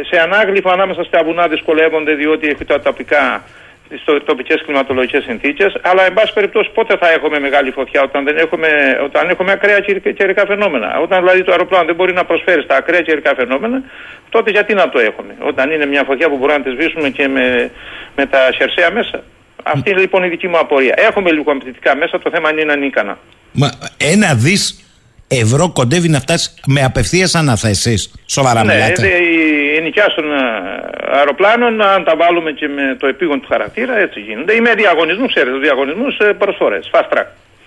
σε 0.09 0.21
ανάγλυφο 0.21 0.69
ανάμεσα 0.69 1.03
στα 1.03 1.23
βουνά 1.23 1.47
δυσκολεύονται 1.47 2.13
διότι 2.13 2.47
έχουν 2.47 2.65
τα 2.65 2.79
τοπικά 2.79 3.43
στι 3.87 4.21
τοπικές 4.25 4.61
κλιματολογικές 4.65 5.23
συνθήκες. 5.23 5.77
Αλλά, 5.81 6.05
εν 6.05 6.13
πάση 6.13 6.33
περιπτώσει, 6.33 6.69
πότε 6.73 6.97
θα 6.97 7.09
έχουμε 7.11 7.39
μεγάλη 7.39 7.71
φωτιά, 7.71 8.01
όταν, 8.01 8.23
δεν 8.23 8.37
έχουμε, 8.37 8.67
όταν 9.03 9.29
έχουμε 9.29 9.51
ακραία 9.51 9.79
καιρικά 10.19 10.45
φαινόμενα. 10.45 10.99
Όταν 10.99 11.19
δηλαδή 11.19 11.43
το 11.43 11.51
αεροπλάνο 11.51 11.85
δεν 11.85 11.95
μπορεί 11.95 12.13
να 12.13 12.25
προσφέρει 12.25 12.61
στα 12.61 12.75
ακραία 12.75 13.01
καιρικά 13.01 13.35
φαινόμενα, 13.35 13.83
τότε 14.29 14.51
γιατί 14.51 14.73
να 14.73 14.89
το 14.89 14.99
έχουμε. 14.99 15.35
Όταν 15.39 15.71
είναι 15.71 15.85
μια 15.85 16.03
φωτιά 16.03 16.29
που 16.29 16.37
μπορούμε 16.37 16.57
να 16.57 16.63
τη 16.63 16.69
σβήσουμε 16.69 17.09
και 17.09 17.27
με, 17.27 17.71
με 18.15 18.25
τα 18.25 18.49
χερσαία 18.55 18.91
μέσα. 18.91 19.23
Αυτή 19.63 19.89
είναι 19.89 19.99
λοιπόν 19.99 20.23
η 20.23 20.27
δική 20.27 20.47
μου 20.47 20.57
απορία. 20.57 20.93
Έχουμε 20.97 21.31
λίγο 21.31 21.51
αμπτυτικά 21.51 21.95
μέσα, 21.95 22.19
το 22.19 22.29
θέμα 22.29 22.51
είναι 22.51 22.71
ανίκανα. 22.71 23.17
Μα 23.51 23.71
ένα 23.97 24.33
δις 24.33 24.86
ευρώ 25.27 25.69
κοντεύει 25.69 26.09
να 26.09 26.19
φτάσει 26.19 26.49
με 26.65 26.83
απευθείας 26.83 27.35
αναθέσεις. 27.35 28.11
Σοβαρά 28.25 28.63
ναι, 28.63 28.73
μιλάτε. 28.73 29.07
η 29.07 29.77
ενοικιά 29.77 30.05
των 30.15 30.25
ε, 30.25 31.17
αεροπλάνων, 31.17 31.81
αν 31.81 32.03
τα 32.03 32.15
βάλουμε 32.15 32.51
και 32.51 32.67
με 32.67 32.95
το 32.99 33.07
επίγον 33.07 33.41
του 33.41 33.47
χαρακτήρα, 33.47 33.97
έτσι 33.97 34.19
γίνεται. 34.19 34.53
Ή 34.53 34.59
με 34.59 34.73
διαγωνισμούς, 34.73 35.33
ξέρετε, 35.33 35.57
διαγωνισμούς 35.57 36.17
προσφορές. 36.37 36.89
Fast 36.93 37.13
track. 37.13 37.25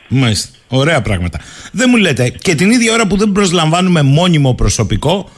Μάλιστα. 0.08 0.48
Ωραία 0.68 1.00
πράγματα. 1.00 1.40
Δεν 1.72 1.86
μου 1.90 1.96
λέτε, 1.96 2.28
και 2.28 2.54
την 2.54 2.70
ίδια 2.70 2.92
ώρα 2.92 3.06
που 3.06 3.16
δεν 3.16 3.32
προσλαμβάνουμε 3.32 4.02
μόνιμο 4.02 4.54
προσωπικό, 4.54 5.30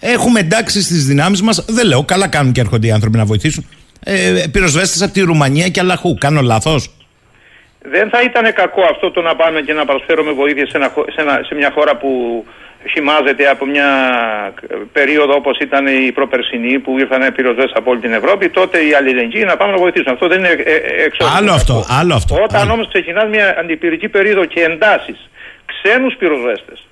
έχουμε 0.00 0.40
εντάξει 0.40 0.82
στις 0.82 1.06
δυνάμεις 1.06 1.42
μας. 1.42 1.64
Δεν 1.68 1.86
λέω, 1.86 2.04
καλά 2.04 2.28
κάνουν 2.28 2.52
και 2.52 2.60
έρχονται 2.60 2.86
οι 2.86 2.90
άνθρωποι 2.90 3.16
να 3.16 3.24
βοηθήσουν. 3.24 3.66
Ε, 4.04 4.44
πυροσβέστες 4.52 5.02
από 5.02 5.12
τη 5.12 5.20
Ρουμανία 5.20 5.68
και 5.68 5.80
Αλλαχού. 5.80 6.14
Κάνω 6.14 6.40
λάθος; 6.40 6.95
Δεν 7.90 8.08
θα 8.10 8.20
ήταν 8.22 8.52
κακό 8.52 8.82
αυτό 8.90 9.10
το 9.10 9.20
να 9.22 9.36
πάμε 9.36 9.60
και 9.60 9.72
να 9.72 9.84
προσφέρουμε 9.84 10.32
βοήθεια 10.32 10.66
σε, 10.66 10.76
ένα, 11.16 11.40
σε, 11.46 11.54
μια 11.54 11.70
χώρα 11.74 11.96
που 11.96 12.10
χυμάζεται 12.90 13.48
από 13.48 13.66
μια 13.66 13.88
περίοδο 14.92 15.34
όπως 15.34 15.58
ήταν 15.58 15.86
η 15.86 16.12
προπερσινή 16.12 16.78
που 16.78 16.98
ήρθαν 16.98 17.32
πυροσβέστε 17.34 17.78
από 17.78 17.90
όλη 17.90 18.00
την 18.00 18.12
Ευρώπη. 18.12 18.48
Τότε 18.48 18.78
οι 18.86 18.94
αλληλεγγύοι 18.94 19.44
να 19.46 19.56
πάμε 19.56 19.72
να 19.72 19.78
βοηθήσουν. 19.78 20.12
Αυτό 20.12 20.28
δεν 20.28 20.38
είναι 20.38 20.48
ε, 20.48 20.72
ε, 20.72 21.04
εξώτερο. 21.04 21.36
Άλλο 21.38 21.52
αυτό. 21.52 21.84
Άλλο 22.00 22.14
αυτό. 22.14 22.42
Όταν 22.42 22.70
όμως 22.70 22.88
ξεκινάς 22.88 23.28
μια 23.28 23.56
αντιπυρική 23.58 24.08
περίοδο 24.08 24.44
και 24.44 24.60
εντάσεις 24.60 25.30
ξένους 25.66 26.14
πυροσβέστες 26.18 26.85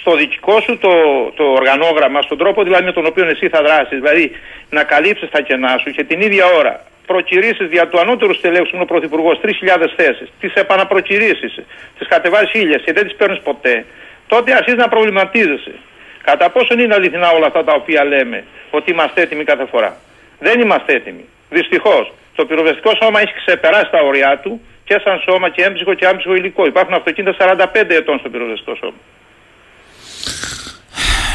στο 0.00 0.16
δικό 0.16 0.60
σου 0.60 0.78
το, 0.78 0.92
το 1.34 1.44
οργανόγραμμα, 1.44 2.22
στον 2.22 2.38
τρόπο 2.38 2.62
δηλαδή 2.62 2.84
με 2.84 2.92
τον 2.92 3.06
οποίο 3.06 3.26
εσύ 3.26 3.48
θα 3.48 3.62
δράσεις, 3.62 3.98
δηλαδή 4.00 4.30
να 4.70 4.82
καλύψεις 4.84 5.30
τα 5.30 5.40
κενά 5.40 5.78
σου 5.78 5.90
και 5.90 6.04
την 6.04 6.20
ίδια 6.20 6.46
ώρα 6.46 6.84
προκυρήσεις 7.06 7.68
δια 7.68 7.88
του 7.88 8.00
ανώτερου 8.00 8.34
στελέχους 8.34 8.70
είναι 8.70 8.82
ο 8.82 8.84
Πρωθυπουργός 8.84 9.40
3.000 9.42 9.50
θέσεις, 9.96 10.32
τις 10.40 10.54
επαναπροκυρήσεις, 10.54 11.54
τις 11.98 12.08
κατεβάζεις 12.08 12.50
χίλιες 12.50 12.82
και 12.84 12.92
δεν 12.92 13.04
τις 13.04 13.14
παίρνεις 13.14 13.40
ποτέ, 13.40 13.84
τότε 14.26 14.52
αρχίζεις 14.54 14.78
να 14.78 14.88
προβληματίζεσαι. 14.88 15.74
Κατά 16.22 16.50
πόσον 16.50 16.78
είναι 16.78 16.94
αληθινά 16.94 17.30
όλα 17.30 17.46
αυτά 17.46 17.64
τα 17.64 17.72
οποία 17.72 18.04
λέμε, 18.04 18.44
ότι 18.70 18.90
είμαστε 18.90 19.20
έτοιμοι 19.20 19.44
κάθε 19.44 19.64
φορά. 19.64 19.96
Δεν 20.38 20.60
είμαστε 20.60 20.92
έτοιμοι. 20.92 21.24
Δυστυχώς. 21.50 22.12
Το 22.34 22.46
πυροβεστικό 22.46 22.92
σώμα 23.02 23.20
έχει 23.20 23.32
ξεπεράσει 23.46 23.90
τα 23.90 24.00
ωριά 24.02 24.38
του 24.42 24.60
και 24.84 25.00
σαν 25.04 25.18
σώμα 25.28 25.48
και 25.48 25.62
έμψυχο 25.62 25.94
και 25.94 26.06
άμψυχο 26.06 26.34
υλικό. 26.34 26.66
Υπάρχουν 26.66 26.94
αυτοκίνητα 26.94 27.56
45 27.74 27.90
ετών 27.90 28.18
στο 28.18 28.28
πυροβεστικό 28.28 28.74
σώμα. 28.74 28.98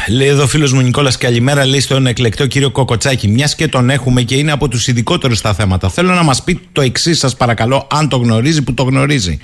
Λέει 0.08 0.28
εδώ 0.28 0.46
φίλος 0.46 0.72
μου 0.72 0.80
Νικόλας, 0.80 1.16
καλημέρα. 1.16 1.64
Λέει 1.66 1.80
στον 1.80 2.06
εκλεκτό 2.06 2.46
κύριο 2.46 2.70
Κοκοτσάκη. 2.70 3.28
Μιας 3.28 3.54
και 3.54 3.68
τον 3.68 3.90
έχουμε 3.90 4.22
και 4.22 4.34
είναι 4.34 4.52
από 4.52 4.68
τους 4.68 4.86
ειδικότερους 4.86 5.38
στα 5.38 5.54
θέματα. 5.54 5.88
Θέλω 5.88 6.14
να 6.14 6.22
μας 6.22 6.42
πει 6.42 6.60
το 6.72 6.80
εξής, 6.80 7.18
σας 7.18 7.36
παρακαλώ, 7.36 7.86
αν 7.90 8.08
το 8.08 8.16
γνωρίζει, 8.16 8.62
που 8.62 8.74
το 8.74 8.82
γνωρίζει. 8.82 9.38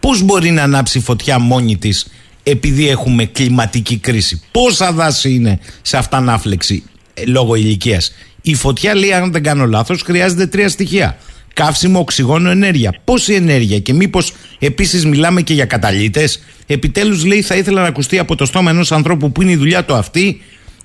Πώς 0.00 0.22
μπορεί 0.22 0.50
να 0.50 0.62
ανάψει 0.62 1.00
φωτιά 1.00 1.38
μόνη 1.38 1.76
της 1.76 2.06
επειδή 2.42 2.88
έχουμε 2.88 3.24
κλιματική 3.24 3.96
κρίση; 3.98 4.42
Πόσα 4.50 4.92
δάση 4.92 5.32
είναι 5.32 5.58
σε 5.82 5.96
αυτανάφλεξη 5.96 6.82
ε, 7.14 7.24
λόγω 7.24 7.54
ηλικίας; 7.54 8.12
Η 8.42 8.54
φωτιά, 8.54 8.94
λέει, 8.94 9.12
αν 9.12 9.32
δεν 9.32 9.42
κάνω 9.42 9.66
λάθος, 9.66 10.02
χρειάζεται 10.02 10.46
τρία 10.46 10.68
στοιχεία 10.68 11.18
καύσιμο, 11.54 11.98
οξυγόνο, 11.98 12.50
ενέργεια. 12.50 12.94
Πόση 13.04 13.34
ενέργεια 13.34 13.78
και 13.78 13.92
μήπως 13.92 14.32
επίσης 14.58 15.06
μιλάμε 15.06 15.40
και 15.40 15.54
για 15.54 15.64
καταλήτες. 15.64 16.44
Επιτέλους, 16.66 17.24
λέει, 17.24 17.42
θα 17.42 17.54
ήθελα 17.54 17.80
να 17.80 17.88
ακουστεί 17.88 18.18
από 18.18 18.36
το 18.36 18.44
στόμα 18.44 18.70
ενός 18.70 18.92
ανθρώπου 18.92 19.32
που 19.32 19.42
είναι 19.42 19.50
η 19.50 19.56
δουλειά 19.56 19.84
του 19.84 19.94
αυτή 19.94 20.42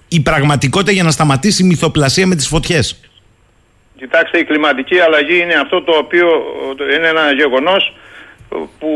η 0.08 0.20
πραγματικότητα 0.20 0.92
για 0.92 1.04
να 1.04 1.12
σταματήσει 1.12 1.64
η 1.64 1.66
μυθοπλασία 1.66 2.28
με 2.28 2.36
τις 2.36 2.48
φωτιές. 2.48 3.00
Κοιτάξτε, 3.98 4.38
η 4.38 4.44
κλιματική 4.44 5.00
αλλαγή 5.00 5.42
είναι 5.42 5.54
αυτό 5.54 5.82
το 5.82 5.92
οποίο 5.98 6.28
είναι 6.98 7.08
ένα 7.08 7.32
γεγονός 7.32 7.94
που 8.80 8.92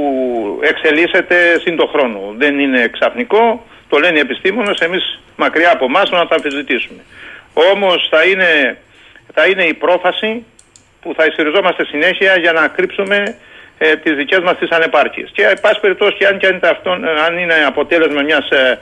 εξελίσσεται 0.61 1.59
σύν 1.59 1.75
το 1.75 1.85
χρόνο. 1.85 2.19
Δεν 2.37 2.59
είναι 2.59 2.89
ξαφνικό, 2.91 3.65
το 3.89 3.97
λένε 3.97 4.17
οι 4.17 4.19
επιστήμονες, 4.19 4.79
εμείς 4.79 5.19
μακριά 5.35 5.71
από 5.71 5.85
εμάς 5.85 6.09
να 6.09 6.27
τα 6.27 6.35
αμφισβητήσουμε. 6.35 7.01
Όμως 7.73 8.07
θα 8.11 8.23
είναι, 8.23 8.77
θα 9.33 9.45
είναι 9.45 9.63
η 9.63 9.73
πρόφαση 9.73 10.43
που 11.01 11.13
θα 11.17 11.25
ισχυριζόμαστε 11.25 11.85
συνέχεια 11.85 12.37
για 12.37 12.51
να 12.51 12.67
κρύψουμε 12.67 13.35
ε, 13.77 13.95
τις 13.95 14.15
δικές 14.15 14.39
μας 14.39 14.57
τις 14.57 14.69
ανεπάρκειες. 14.69 15.29
Και 15.33 15.43
εν 15.43 15.59
πάση 15.61 15.79
περιπτώσει 15.79 16.25
αν, 16.25 16.37
και 16.37 16.47
αν, 16.47 16.59
αυτό, 16.63 16.91
αν 17.27 17.37
είναι 17.37 17.55
αποτέλεσμα 17.67 18.21
μιας 18.21 18.49
ε, 18.49 18.79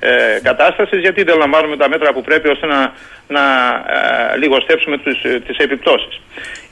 ε, 0.00 0.40
κατάστασης 0.42 1.00
γιατί 1.00 1.22
δεν 1.22 1.38
λαμβάνουμε 1.38 1.76
τα 1.76 1.88
μέτρα 1.88 2.12
που 2.12 2.22
πρέπει 2.22 2.48
ώστε 2.48 2.66
να, 2.66 2.92
να 3.28 3.42
ε, 4.34 4.36
λιγοστέψουμε 4.38 4.98
τις, 4.98 5.22
ε, 5.22 5.40
τις 5.46 5.56
επιπτώσεις. 5.56 6.20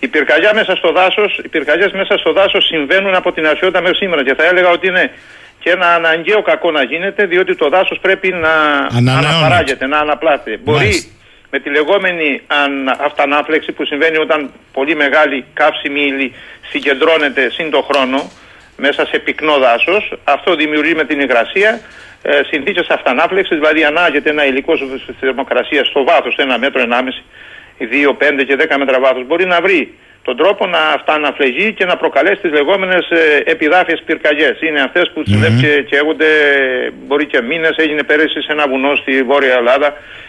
Οι 0.01 0.09
πυρκαγιά 0.09 0.55
μέσα 0.55 0.77
στο 0.77 0.93
δάσος, 0.93 1.41
οι 1.45 1.49
πυρκαγιές 1.49 1.93
μέσα 1.93 2.19
στο 2.19 2.33
δάσος 2.33 2.67
συμβαίνουν 2.67 3.15
από 3.15 3.33
την 3.33 3.47
αρχαιότητα 3.47 3.81
μέχρι 3.81 3.97
σήμερα 3.97 4.25
και 4.25 4.35
θα 4.35 4.45
έλεγα 4.45 4.71
ότι 4.71 4.87
είναι 4.87 5.11
και 5.59 5.71
ένα 5.71 5.95
αναγκαίο 5.95 6.43
κακό 6.43 6.71
να 6.71 6.83
γίνεται 6.83 7.27
διότι 7.27 7.57
το 7.57 7.69
δάσος 7.69 7.99
πρέπει 8.01 8.29
να 8.29 8.53
αναπαράγεται, 9.17 9.87
να 9.87 9.99
αναπλάται. 9.99 10.59
Μπορεί 10.63 11.18
με 11.51 11.59
τη 11.59 11.71
λεγόμενη 11.71 12.41
αυτανάφλεξη 12.99 13.73
που 13.73 13.85
συμβαίνει 13.85 14.17
όταν 14.17 14.51
πολύ 14.73 14.95
μεγάλη 14.95 15.45
καύσιμη 15.53 16.01
ύλη 16.01 16.35
συγκεντρώνεται 16.71 17.51
σύν 17.51 17.71
το 17.71 17.83
χρόνο 17.83 18.31
μέσα 18.77 19.07
σε 19.07 19.19
πυκνό 19.19 19.59
δάσος. 19.59 20.13
Αυτό 20.25 20.55
δημιουργεί 20.55 20.95
με 20.95 21.05
την 21.05 21.21
υγρασία 21.21 21.81
ε, 22.23 22.41
συνθήκες 22.51 22.87
αυτανάφλεξη, 22.89 23.55
δηλαδή 23.55 23.85
ανάγεται 23.85 24.31
ένα 24.31 24.47
υλικό 24.47 24.77
στη 24.77 25.15
θερμοκρασίας 25.21 25.87
στο 25.87 26.05
βάθος, 26.05 26.37
ένα 26.37 26.59
μέτρο, 26.59 26.81
ενάμιση, 26.81 27.23
δύο, 27.79 28.15
πέντε 28.15 28.45
και 28.45 28.57
δέκα 28.57 28.79
μέτρα 28.79 29.01
βάθος. 29.01 29.27
Μπορεί 29.27 29.47
να 29.47 29.61
βρει 29.61 29.95
τον 30.29 30.37
τρόπο 30.37 30.67
να 30.67 30.83
αυταναφλεγεί 30.99 31.73
και 31.73 31.85
να 31.85 31.97
προκαλέσει 31.97 32.41
τις 32.41 32.53
λεγόμενες 32.53 33.11
ε, 33.11 33.43
επιδάφιες 33.45 34.03
πυρκαγιές. 34.07 34.61
Είναι 34.61 34.81
αυτές 34.81 35.11
που 35.13 35.21
mm-hmm. 35.21 35.61
και, 35.61 35.83
και 35.83 35.97
μπορεί 37.07 37.27
και 37.27 37.41
μήνες. 37.41 37.75
Έγινε 37.77 38.03
πέρυσι 38.03 38.41
σε 38.43 38.53
ένα 38.53 38.69
βουνό 38.69 38.95
στη 38.95 39.23
Βόρεια 39.23 39.55
Ελλάδα 39.55 39.89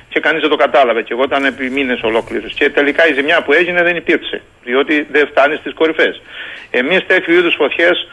και 0.10 0.20
κανείς 0.20 0.42
δεν 0.42 0.50
το 0.50 0.56
κατάλαβε. 0.56 1.02
Και 1.02 1.14
εγώ 1.14 1.24
ήταν 1.24 1.46
επί 1.46 1.70
μήνες 1.70 2.02
ολόκληρου. 2.02 2.48
Και 2.48 2.70
τελικά 2.70 3.08
η 3.08 3.14
ζημιά 3.14 3.42
που 3.44 3.54
έγινε 3.54 3.84
δεν 3.84 3.96
υπήρξε. 3.96 4.42
Διότι 4.64 5.08
δεν 5.12 5.28
φτάνει 5.28 5.56
στις 5.56 5.74
κορυφές. 5.74 6.22
Εμείς 6.72 7.06
τέτοιου 7.08 7.34
είδους 7.34 7.56
φωτιές 7.56 8.08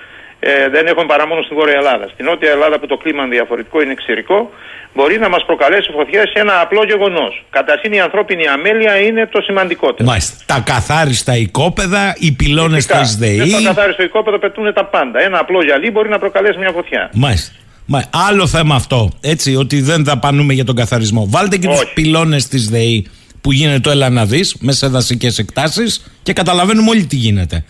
ε, 0.51 0.69
δεν 0.75 0.87
έχουμε 0.87 1.07
παρά 1.13 1.27
μόνο 1.27 1.41
στη 1.43 1.55
Βόρεια 1.55 1.77
Ελλάδα. 1.83 2.05
Στην 2.13 2.25
Νότια 2.25 2.51
Ελλάδα 2.51 2.79
που 2.81 2.87
το 2.87 2.97
κλίμα 2.97 3.23
είναι 3.25 3.35
διαφορετικό, 3.39 3.83
είναι 3.83 3.93
εξαιρετικό, 3.93 4.51
μπορεί 4.95 5.19
να 5.19 5.29
μας 5.29 5.43
προκαλέσει 5.45 5.91
φωτιές 5.97 6.27
σε 6.33 6.39
ένα 6.45 6.61
απλό 6.61 6.83
γεγονός. 6.85 7.45
Καταρχήν 7.51 7.93
η 7.93 8.01
ανθρώπινη 8.01 8.47
αμέλεια 8.47 8.95
είναι 9.07 9.27
το 9.27 9.41
σημαντικότερο. 9.41 10.09
Μάλιστα. 10.09 10.35
Τα 10.47 10.59
καθάριστα 10.73 11.37
οικόπεδα, 11.37 12.15
οι 12.19 12.33
πυλώνες 12.33 12.87
τη 12.87 12.99
ΔΕΗ. 13.19 13.51
Τα 13.51 13.61
καθάριστα 13.65 14.03
οικόπεδα 14.03 14.39
πετούν 14.39 14.75
τα 14.75 14.85
πάντα. 14.85 15.21
Ένα 15.21 15.39
απλό 15.39 15.63
γυαλί 15.63 15.91
μπορεί 15.91 16.09
να 16.09 16.19
προκαλέσει 16.19 16.59
μια 16.59 16.73
φωτιά. 16.73 17.11
Μάλιστα. 17.15 17.53
Μα, 17.87 18.05
άλλο 18.29 18.47
θέμα 18.47 18.75
αυτό. 18.75 19.11
Έτσι, 19.21 19.57
ότι 19.57 19.81
δεν 19.81 20.05
δαπανούμε 20.05 20.53
για 20.53 20.65
τον 20.65 20.75
καθαρισμό. 20.75 21.27
Βάλτε 21.29 21.57
και 21.57 21.69
τους 21.69 21.93
πυλώνες 21.95 22.49
της 22.49 22.69
ΔΕΗ 22.69 23.07
που 23.41 23.53
γίνεται 23.53 23.81
το 23.81 23.91
έλα 23.91 24.11
να 24.11 24.25
δεις, 24.25 24.57
μέσα 24.61 24.79
σε 24.79 24.87
δασικέ 24.87 25.31
εκτάσεις 25.39 26.13
και 26.23 26.33
καταλαβαίνουμε 26.33 26.91
όλοι 26.91 27.05
τι 27.07 27.17
γίνεται. 27.17 27.65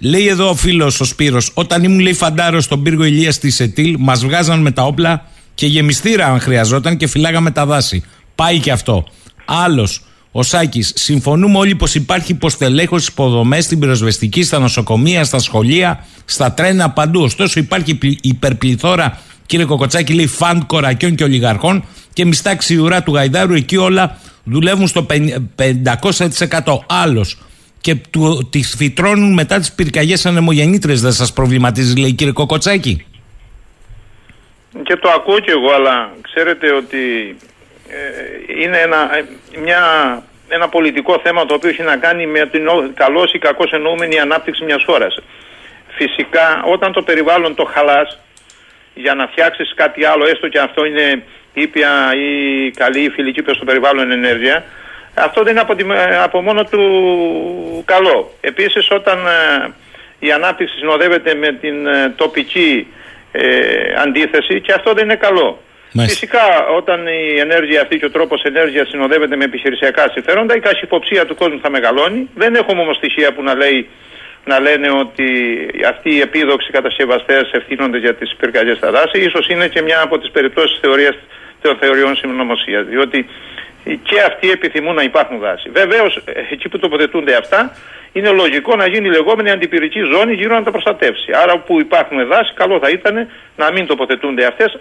Λέει 0.00 0.26
εδώ 0.28 0.48
ο 0.48 0.54
φίλος 0.54 1.00
ο 1.00 1.04
Σπύρος, 1.04 1.50
όταν 1.54 1.84
ήμουν 1.84 2.00
λέει 2.00 2.12
φαντάρος 2.12 2.64
στον 2.64 2.82
πύργο 2.82 3.04
ηλίας 3.04 3.38
της 3.38 3.60
ΕΤΙΛ, 3.60 3.96
μας 3.98 4.24
βγάζαν 4.24 4.60
με 4.60 4.70
τα 4.70 4.82
όπλα 4.82 5.26
και 5.54 5.66
γεμιστήρα 5.66 6.26
αν 6.26 6.40
χρειαζόταν 6.40 6.96
και 6.96 7.06
φυλάγαμε 7.06 7.50
τα 7.50 7.66
δάση. 7.66 8.04
Πάει 8.34 8.58
και 8.58 8.70
αυτό. 8.70 9.04
Άλλος, 9.44 10.02
Ο 10.32 10.42
Σάκης, 10.42 10.92
συμφωνούμε 10.94 11.58
όλοι 11.58 11.74
πως 11.74 11.94
υπάρχει 11.94 12.32
υποστελέχωση 12.32 13.08
υποδομές 13.10 13.64
στην 13.64 13.78
πυροσβεστική, 13.78 14.42
στα 14.42 14.58
νοσοκομεία, 14.58 15.24
στα 15.24 15.38
σχολεία, 15.38 16.04
στα 16.24 16.52
τρένα, 16.52 16.90
παντού. 16.90 17.22
Ωστόσο, 17.22 17.60
υπάρχει 17.60 17.98
υπερπληθώρα, 18.20 19.18
κύριε 19.46 19.64
Κοκοτσάκη, 19.64 20.12
λέει 20.12 20.26
φαντ 20.26 20.62
κορακιών 20.66 21.14
και 21.14 21.24
ολιγαρχών 21.24 21.84
και 22.12 22.24
μιστά 22.24 22.56
ξιουρά 22.56 23.02
του 23.02 23.14
Γαϊδάρου. 23.14 23.54
Εκεί 23.54 23.76
όλα 23.76 24.18
δουλεύουν 24.44 24.88
στο 24.88 25.06
500%. 25.56 26.84
Άλλος. 26.86 27.38
Και 27.80 27.96
τις 28.50 28.74
φυτρώνουν 28.78 29.32
μετά 29.32 29.58
τις 29.58 29.72
πυρκαγιές 29.72 30.26
ανεμογεννήτρε. 30.26 30.92
Δεν 30.92 31.12
σας 31.12 31.32
προβληματίζει, 31.32 32.00
λέει 32.00 32.12
κύριε 32.12 32.32
Κοκοτσάκη; 32.32 33.06
Και 34.82 34.96
το 34.96 35.08
ακούω 35.08 35.38
κι 35.38 35.50
εγώ, 35.50 35.72
αλλά 35.72 36.12
ξέρετε 36.20 36.72
ότι 36.72 37.36
ε, 37.88 38.62
είναι 38.62 38.78
ένα, 38.78 39.16
ε, 39.16 39.24
μια, 39.62 39.82
ένα 40.48 40.68
πολιτικό 40.68 41.20
θέμα 41.22 41.46
το 41.46 41.54
οποίο 41.54 41.68
έχει 41.68 41.82
να 41.82 41.96
κάνει 41.96 42.26
με 42.26 42.46
την 42.46 42.62
καλώς 42.94 43.32
ή 43.32 43.38
κακώς 43.38 43.72
εννοούμενη 43.72 44.18
ανάπτυξη 44.18 44.64
μιας 44.64 44.82
χώρας. 44.86 45.18
Φυσικά 45.88 46.62
όταν 46.64 46.92
το 46.92 47.02
περιβάλλον 47.02 47.54
το 47.54 47.64
χαλάς 47.64 48.18
για 48.94 49.14
να 49.14 49.26
φτιάξεις 49.26 49.72
κάτι 49.74 50.04
άλλο, 50.04 50.26
έστω 50.26 50.48
και 50.48 50.58
αυτό 50.58 50.84
είναι 50.84 51.22
ήπια 51.52 51.90
ή 52.14 52.70
καλή 52.70 53.04
ή 53.04 53.08
φιλική 53.08 53.42
προς 53.42 53.58
το 53.58 53.64
περιβάλλον 53.64 54.10
ενέργεια, 54.10 54.64
αυτό 55.24 55.42
δεν 55.42 55.52
είναι 55.52 55.60
από, 55.60 55.76
από 56.22 56.40
μόνο 56.40 56.64
του 56.64 56.82
καλό. 57.84 58.30
Επίσης 58.40 58.90
όταν 58.90 59.18
ε, 59.18 59.72
η 60.18 60.32
ανάπτυξη 60.32 60.76
συνοδεύεται 60.78 61.34
με 61.34 61.52
την 61.52 61.86
τοπική 62.16 62.86
αντίθεση 64.02 64.60
και 64.60 64.72
αυτό 64.72 64.92
δεν 64.92 65.04
είναι 65.04 65.16
καλό. 65.16 65.58
Φυσικά, 65.92 66.66
όταν 66.76 67.06
η 67.06 67.38
ενέργεια 67.38 67.80
αυτή 67.80 67.98
και 67.98 68.04
ο 68.04 68.10
τρόπος 68.10 68.42
ενέργειας 68.42 68.88
συνοδεύεται 68.88 69.36
με 69.36 69.44
επιχειρησιακά 69.44 70.10
συμφέροντα, 70.12 70.56
η 70.56 70.60
κασυποψία 70.60 71.26
του 71.26 71.34
κόσμου 71.34 71.60
θα 71.62 71.70
μεγαλώνει. 71.70 72.28
Δεν 72.34 72.54
έχουμε 72.54 72.80
όμως 72.80 72.96
στοιχεία 72.96 73.32
που 73.32 73.42
να, 73.42 73.54
λέει, 73.54 73.88
να 74.44 74.60
λένε 74.60 74.90
ότι 74.90 75.28
αυτοί 75.88 76.10
οι 76.14 76.20
επίδοξοι 76.20 76.70
κατασκευαστές 76.70 77.50
ευθύνονται 77.52 77.98
για 77.98 78.14
τις 78.14 78.36
πυρκαγιές 78.36 78.76
στα 78.76 78.90
δάση. 78.90 79.30
σω 79.30 79.40
είναι 79.48 79.68
και 79.68 79.82
μια 79.82 80.00
από 80.00 80.18
τις 80.18 80.30
περιπτώσεις 80.30 80.80
των 81.62 81.76
θεωριών 81.80 82.16
συνωμοσία. 82.16 82.82
Διότι 82.82 83.26
και 83.84 84.20
αυτοί 84.26 84.50
επιθυμούν 84.50 84.94
να 84.94 85.02
υπάρχουν 85.02 85.38
δάση. 85.38 85.70
Βεβαίως, 85.72 86.20
εκεί 86.52 86.68
που 86.68 86.78
τοποθετούνται 86.78 87.34
αυτά, 87.36 87.76
είναι 88.12 88.30
λογικό 88.30 88.76
να 88.76 88.86
γίνει 88.86 89.06
η 89.06 89.10
λεγόμενη 89.10 89.50
αντιπυρική 89.50 90.00
ζώνη 90.12 90.34
γύρω 90.34 90.54
να 90.54 90.62
τα 90.62 90.70
προστατεύσει. 90.70 91.30
Άρα, 91.42 91.58
που 91.58 91.80
υπάρχουν 91.80 92.26
δάση, 92.26 92.52
καλό 92.54 92.78
θα 92.78 92.90
ήταν 92.90 93.26
να 93.56 93.72
μην 93.72 93.86
τοποθετούνται 93.86 94.44
αυτές 94.46 94.78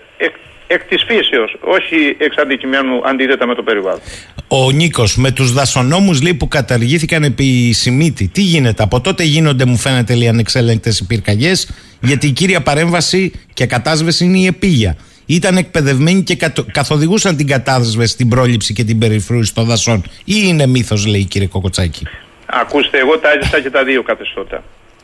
εκ 0.68 0.84
της 0.84 1.04
φύσεως, 1.08 1.56
όχι 1.62 2.16
εξ 2.20 2.38
αντικειμένου 2.38 3.02
αντίθετα 3.06 3.48
με 3.48 3.56
το 3.56 3.64
περιβάλλον. 3.64 4.00
Ο 4.48 4.72
Νίκος, 4.72 5.18
με 5.18 5.32
τους 5.32 5.54
δασονόμους 5.54 6.22
λέει, 6.22 6.34
που 6.34 6.48
καταργήθηκαν 6.48 7.24
επί 7.24 7.72
Σιμίτη, 7.74 8.28
τι 8.28 8.42
γίνεται, 8.42 8.84
από 8.84 9.02
τότε 9.02 9.24
γίνονται 9.24 9.66
μου 9.66 9.78
φαίνεται 9.78 10.16
λέει 10.16 10.28
ανεξέλεγκτες 10.28 11.06
πυρκαγιές, 11.08 11.70
γιατί 12.02 12.28
η 12.28 12.32
κύρια 12.32 12.62
παρέμβαση 12.62 13.32
και 13.54 13.66
κατάσβεση 13.66 14.26
είναι 14.26 14.38
η 14.38 14.46
επίγεια. 14.46 14.98
Ήταν 15.30 15.58
εκπαιδευμένοι 15.58 16.24
και 16.24 16.38
καθοδηγούσαν 16.72 17.36
την 17.36 17.48
κατάσβεση, 17.48 18.16
την 18.16 18.30
πρόληψη 18.30 18.74
και 18.74 18.84
την 18.84 19.00
περιφρούρηση 19.00 19.54
των 19.54 19.66
δασών. 19.66 20.04
Ή 20.26 20.36
είναι 20.48 20.66
μύθος 20.66 21.06
λέει 21.06 21.26
κύριε 21.26 21.48
Κοκοτσάκη; 21.48 22.08
Ακούστε, 22.46 22.98
εγώ 22.98 23.18
τα 23.18 23.30
έζησα 23.32 23.62
και 23.62 23.70
τα 23.70 23.84
δύο 23.84 24.04
καθεστώτα. 24.04 24.64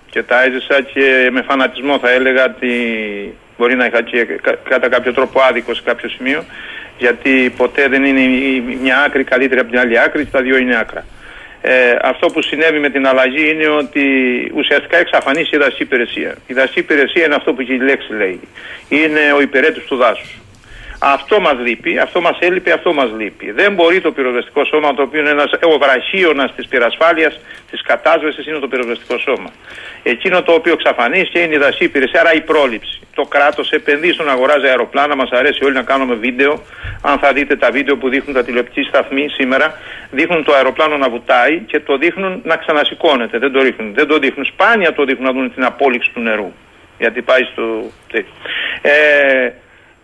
Και 0.09 0.23
τα 0.23 0.43
έζησα 0.43 0.81
και 0.93 1.29
με 1.31 1.41
φανατισμό 1.41 1.99
θα 1.99 2.12
έλεγα 2.12 2.43
ότι 2.43 2.67
Μπορεί 3.57 3.75
να 3.75 3.86
είχα 3.86 4.01
και 4.01 4.27
κατά 4.69 4.89
κάποιο 4.89 5.13
τρόπο 5.13 5.41
άδικο 5.49 5.73
σε 5.73 5.81
κάποιο 5.86 6.09
σημείο, 6.09 6.43
γιατί 6.97 7.53
ποτέ 7.57 7.88
δεν 7.88 8.03
είναι 8.03 8.21
μια 8.81 9.03
άκρη 9.05 9.23
καλύτερη 9.23 9.59
από 9.59 9.69
την 9.69 9.79
άλλη 9.79 9.99
άκρη 9.99 10.23
και 10.25 10.31
τα 10.31 10.41
δύο 10.41 10.57
είναι 10.57 10.77
άκρα. 10.77 11.05
Ε, 11.65 11.97
αυτό 12.02 12.28
που 12.28 12.41
συνέβη 12.41 12.80
με 12.80 12.89
την 12.89 13.08
αλλαγή 13.08 13.49
είναι 13.49 13.67
ότι 13.67 14.06
ουσιαστικά 14.56 14.97
εξαφανίσει 14.97 15.56
η 15.56 15.58
δασή 15.58 15.84
υπηρεσία. 15.84 16.36
Η 16.47 16.54
δασή 16.54 16.80
υπηρεσία 16.80 17.26
είναι 17.26 17.36
αυτό 17.36 17.54
που 17.54 17.62
η 17.62 17.78
λέξη 17.78 18.13
λέει. 18.13 18.39
Είναι 18.89 19.34
ο 19.36 19.41
υπηρέτης 19.41 19.84
του 19.84 19.95
δάσους. 19.95 20.42
Αυτό 21.05 21.39
μας 21.39 21.55
λείπει, 21.65 21.97
αυτό 21.97 22.21
μας 22.21 22.37
έλειπε, 22.39 22.71
αυτό 22.71 22.93
μας 22.93 23.09
λείπει. 23.17 23.51
Δεν 23.51 23.73
μπορεί 23.73 24.01
το 24.01 24.11
πυροσβεστικό 24.11 24.65
σώμα, 24.65 24.93
το 24.93 25.01
οποίο 25.01 25.19
είναι 25.19 25.29
ένας 25.29 25.51
βραχίωνα 25.79 26.49
της 26.49 26.67
πυρασφάλειας, 26.67 27.39
της 27.71 27.81
κατάσβεσης, 27.81 28.47
είναι 28.47 28.59
το 28.59 28.67
πυροσβεστικό 28.67 29.17
σώμα. 29.17 29.49
Εκείνο 30.03 30.41
το 30.43 30.51
οποίο 30.53 30.73
εξαφανίστηκε 30.73 31.39
είναι 31.39 31.55
η 31.55 31.57
δασή 31.57 31.83
υπηρεσία, 31.83 32.19
άρα 32.19 32.33
η 32.33 32.41
πρόληψη. 32.41 32.99
Το 33.15 33.23
κράτος 33.23 33.71
επενδύει 33.71 34.11
στον 34.11 34.29
αγοράζει 34.29 34.67
αεροπλάνα, 34.67 35.15
μας 35.15 35.29
αρέσει 35.31 35.63
όλοι 35.65 35.73
να 35.73 35.83
κάνουμε 35.83 36.15
βίντεο. 36.15 36.61
Αν 37.01 37.19
θα 37.19 37.33
δείτε 37.33 37.55
τα 37.55 37.71
βίντεο 37.71 37.97
που 37.97 38.09
δείχνουν 38.09 38.33
τα 38.35 38.43
τηλεοπτική 38.43 38.81
σταθμή 38.81 39.29
σήμερα, 39.29 39.77
δείχνουν 40.11 40.43
το 40.43 40.53
αεροπλάνο 40.53 40.97
να 40.97 41.09
βουτάει 41.09 41.57
και 41.59 41.79
το 41.79 41.97
δείχνουν 41.97 42.41
να 42.43 42.55
ξανασηκώνεται. 42.55 43.37
Δεν 43.37 43.51
το, 43.51 43.61
ρίχνουν. 43.61 43.93
Δεν 43.93 44.07
το 44.07 44.17
δείχνουν. 44.17 44.45
Σπάνια 44.45 44.93
το 44.93 45.03
δείχνουν 45.03 45.25
να 45.25 45.33
δουν 45.33 45.53
την 45.53 45.63
απόλυξη 45.63 46.11
του 46.13 46.19
νερού. 46.19 46.51
Γιατί 46.97 47.21
πάει 47.21 47.43
στο. 47.43 47.91
Ε, 48.81 49.49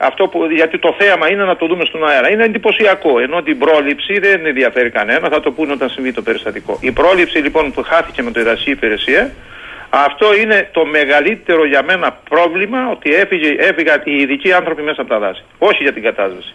αυτό 0.07 0.27
που, 0.27 0.39
γιατί 0.55 0.79
το 0.79 0.95
θέαμα 0.99 1.25
είναι 1.31 1.43
να 1.43 1.55
το 1.55 1.65
δούμε 1.67 1.85
στον 1.85 2.07
αέρα. 2.09 2.27
Είναι 2.31 2.43
εντυπωσιακό. 2.43 3.19
Ενώ 3.19 3.41
την 3.41 3.57
πρόληψη 3.57 4.19
δεν 4.19 4.45
ενδιαφέρει 4.45 4.89
κανένα, 4.89 5.29
θα 5.29 5.39
το 5.39 5.51
πούνε 5.51 5.71
όταν 5.71 5.89
συμβεί 5.89 6.12
το 6.13 6.21
περιστατικό. 6.21 6.77
Η 6.81 6.91
πρόληψη 6.91 7.38
λοιπόν 7.38 7.71
που 7.73 7.81
χάθηκε 7.83 8.21
με 8.21 8.31
το 8.31 8.39
εδασί 8.39 8.71
υπηρεσία, 8.71 9.31
αυτό 9.89 10.35
είναι 10.41 10.69
το 10.71 10.85
μεγαλύτερο 10.85 11.65
για 11.65 11.83
μένα 11.83 12.12
πρόβλημα 12.29 12.89
ότι 12.91 13.13
έφυγε, 13.13 13.49
έφυγαν 13.57 14.01
οι 14.03 14.15
ειδικοί 14.21 14.53
άνθρωποι 14.53 14.81
μέσα 14.81 15.01
από 15.01 15.09
τα 15.09 15.19
δάση. 15.19 15.43
Όχι 15.57 15.83
για 15.83 15.93
την 15.93 16.03
κατάσταση. 16.03 16.53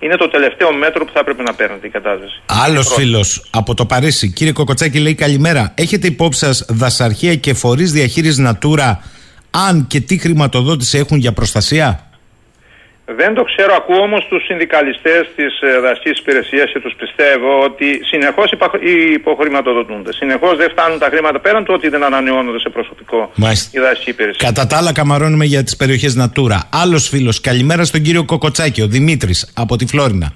Είναι 0.00 0.16
το 0.16 0.28
τελευταίο 0.28 0.72
μέτρο 0.72 1.04
που 1.04 1.12
θα 1.12 1.20
έπρεπε 1.20 1.42
να 1.42 1.54
παίρνετε 1.54 1.86
η 1.86 1.90
κατάσταση. 1.90 2.42
Άλλος 2.66 2.94
φίλος 2.94 3.48
από 3.52 3.74
το 3.74 3.86
Παρίσι, 3.86 4.32
κύριε 4.32 4.52
Κοκοτσάκη, 4.52 4.98
λέει 4.98 5.14
καλημέρα. 5.14 5.72
Έχετε 5.76 6.06
υπόψη 6.06 6.38
σας 6.38 6.66
δασαρχεία 6.68 7.34
και 7.34 7.54
φορείς 7.54 7.92
διαχείρισης 7.92 8.44
Natura, 8.46 8.96
αν 9.50 9.86
και 9.86 10.00
τι 10.00 10.18
χρηματοδότηση 10.18 10.98
έχουν 10.98 11.18
για 11.18 11.32
προστασία; 11.32 12.10
Δεν 13.14 13.34
το 13.34 13.42
ξέρω, 13.42 13.74
ακούω 13.74 14.02
όμως 14.02 14.26
τους 14.28 14.44
συνδικαλιστές 14.44 15.22
της 15.36 15.60
ε, 15.60 15.80
δασικής 15.80 16.18
υπηρεσίας 16.18 16.70
και 16.72 16.80
τους 16.80 16.94
πιστεύω 16.94 17.62
ότι 17.64 18.00
συνεχώς 18.04 18.52
υποχρηματοδοτούνται. 19.14 20.12
Συνεχώς 20.12 20.56
δεν 20.56 20.70
φτάνουν 20.70 20.98
τα 20.98 21.08
χρήματα 21.12 21.40
πέραν 21.40 21.64
του 21.64 21.72
ότι 21.76 21.88
δεν 21.88 22.04
ανανεώνονται 22.04 22.58
σε 22.58 22.68
προσωπικό 22.68 23.30
Μάλιστα. 23.34 23.78
η 23.78 23.82
δασική 23.82 24.10
υπηρεσία. 24.10 24.48
Κατά 24.48 24.66
τα 24.66 24.76
άλλα, 24.76 24.92
καμαρώνουμε 24.92 25.44
για 25.44 25.62
τις 25.62 25.76
περιοχές 25.76 26.16
Natura. 26.20 26.58
Άλλος 26.70 27.08
φίλος, 27.08 27.40
καλημέρα 27.40 27.84
στον 27.84 28.02
κύριο 28.02 28.24
Κοκοτσάκη, 28.24 28.82
ο 28.82 28.86
Δημήτρης 28.86 29.52
από 29.54 29.76
τη 29.76 29.86
Φλόρινα. 29.86 30.32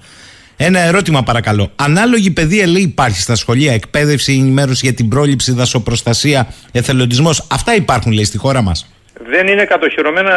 Ένα 0.57 0.79
ερώτημα 0.79 1.23
παρακαλώ. 1.23 1.71
Ανάλογη 1.75 2.31
παιδεία 2.31 2.67
λέει 2.67 2.81
υπάρχει 2.81 3.19
στα 3.21 3.35
σχολεία, 3.35 3.73
εκπαίδευση, 3.73 4.33
ενημέρωση 4.33 4.85
για 4.85 4.93
την 4.93 5.07
πρόληψη, 5.09 5.51
δασοπροστασία, 5.51 6.47
εθελοντισμός. 6.71 7.47
Αυτά 7.51 7.75
υπάρχουν 7.75 8.11
λέει 8.11 8.23
στη 8.23 8.37
χώρα 8.37 8.61
μας 8.61 8.85
δεν 9.25 9.47
είναι 9.47 9.65
κατοχυρωμένα 9.65 10.35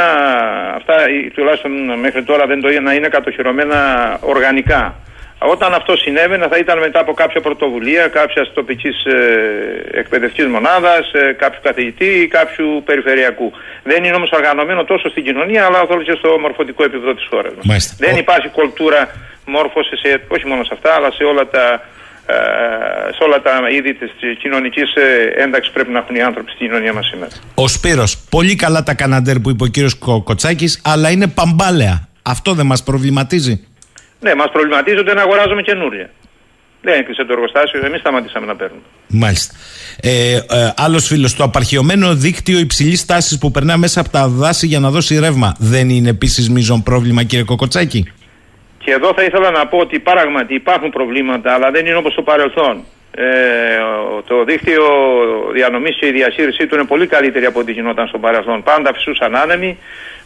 αυτά, 0.74 0.96
τουλάχιστον 1.34 1.98
μέχρι 1.98 2.22
τώρα 2.22 2.46
δεν 2.46 2.60
το 2.60 2.68
είναι 2.68 2.80
να 2.80 2.94
είναι 2.94 3.08
κατοχυρωμένα 3.08 3.78
οργανικά. 4.20 4.94
Όταν 5.38 5.74
αυτό 5.74 5.96
συνέβαινε 5.96 6.46
θα 6.48 6.56
ήταν 6.56 6.78
μετά 6.78 7.00
από 7.00 7.12
κάποια 7.12 7.40
πρωτοβουλία 7.40 8.08
κάποιας 8.08 8.52
τοπικής 8.54 9.04
ε, 9.04 9.98
εκπαιδευτικής 9.98 10.46
μονάδας, 10.46 11.12
ε, 11.12 11.32
κάποιου 11.32 11.60
καθηγητή 11.62 12.04
ή 12.04 12.26
κάποιου 12.26 12.82
περιφερειακού. 12.84 13.52
Δεν 13.82 14.04
είναι 14.04 14.16
όμως 14.16 14.30
οργανωμένο 14.30 14.84
τόσο 14.84 15.08
στην 15.08 15.24
κοινωνία 15.24 15.64
αλλά 15.64 15.86
και 16.04 16.14
στο 16.18 16.38
μορφωτικό 16.38 16.84
επίπεδο 16.84 17.14
της 17.14 17.26
χώρας 17.30 17.52
μας. 17.62 17.96
Δεν 17.98 18.16
υπάρχει 18.16 18.48
κουλτούρα 18.48 19.10
μόρφωσης, 19.46 20.00
όχι 20.28 20.46
μόνο 20.46 20.64
σε 20.64 20.70
αυτά, 20.72 20.94
αλλά 20.94 21.10
σε 21.10 21.24
όλα 21.24 21.46
τα 21.46 21.72
ε, 21.72 21.80
σε 23.16 23.24
όλα 23.24 23.42
τα 23.42 23.50
είδη 23.70 23.94
της 23.94 24.10
κοινωνικής 24.38 24.94
ε, 24.94 25.42
ένταξης 25.42 25.72
πρέπει 25.72 25.90
να 25.92 25.98
έχουν 25.98 26.16
οι 26.16 26.22
άνθρωποι 26.22 26.50
στην 26.50 26.66
κοινωνία 26.66 26.92
μας 26.92 27.06
σήμερα. 27.06 27.32
Ο 27.54 27.68
Σπύρος, 27.68 28.18
πολύ 28.18 28.54
καλά 28.54 28.82
τα 28.82 28.94
καναντέρ 28.94 29.40
που 29.40 29.50
είπε 29.50 29.64
ο 29.64 29.66
κύριος 29.66 29.94
Κοτσάκης, 30.24 30.80
αλλά 30.84 31.10
είναι 31.10 31.26
παμπάλαια. 31.26 32.08
Αυτό 32.22 32.52
δεν 32.54 32.66
μας 32.66 32.82
προβληματίζει. 32.82 33.66
Ναι, 34.20 34.34
μας 34.34 34.50
προβληματίζει 34.52 34.96
ότι 34.96 35.08
δεν 35.08 35.18
αγοράζουμε 35.18 35.62
καινούρια. 35.62 36.10
Δεν 36.82 37.00
έκλεισε 37.00 37.24
το 37.24 37.32
εργοστάσιο, 37.32 37.86
εμείς 37.86 38.00
σταματήσαμε 38.00 38.46
να 38.46 38.56
παίρνουμε. 38.56 38.82
Μάλιστα. 39.08 39.54
Ε, 40.00 40.34
ε, 40.34 40.72
Άλλος 40.76 41.06
φίλος, 41.06 41.34
το 41.34 41.44
απαρχαιωμένο 41.44 42.14
δίκτυο 42.14 42.58
υψηλής 42.58 43.04
τάσης 43.04 43.38
που 43.38 43.50
περνά 43.50 43.76
μέσα 43.76 44.00
από 44.00 44.08
τα 44.08 44.28
δάση 44.28 44.66
για 44.66 44.80
να 44.80 44.90
δώσει 44.90 45.18
ρεύμα 45.18 45.56
δεν 45.58 45.90
είναι 45.90 46.08
επίσης 46.08 46.50
μείζον 46.50 46.82
πρόβλημα, 46.82 47.22
κύριε 47.22 47.44
Κοκοτσάκη; 47.44 48.12
Και 48.84 48.92
εδώ 48.92 49.12
θα 49.14 49.22
ήθελα 49.22 49.50
να 49.50 49.66
πω 49.66 49.78
ότι 49.78 49.98
πράγματι 49.98 50.54
υπάρχουν 50.54 50.90
προβλήματα, 50.90 51.54
αλλά 51.54 51.70
δεν 51.70 51.86
είναι 51.86 51.96
όπως 51.96 52.14
το 52.14 52.22
παρελθόν. 52.22 52.84
Ε, 53.16 53.24
το 54.26 54.44
δίκτυο 54.44 54.84
διανομής 55.52 55.96
και 55.96 56.06
η 56.06 56.10
διαχείρισή 56.10 56.66
του 56.66 56.74
είναι 56.74 56.84
πολύ 56.84 57.06
καλύτερη 57.06 57.44
από 57.44 57.58
ό,τι 57.60 57.72
γινόταν 57.72 58.06
στο 58.06 58.18
παρελθόν. 58.18 58.62
Πάντα 58.62 58.92
φυσούσαν 58.94 59.36
άνεμοι, 59.36 59.78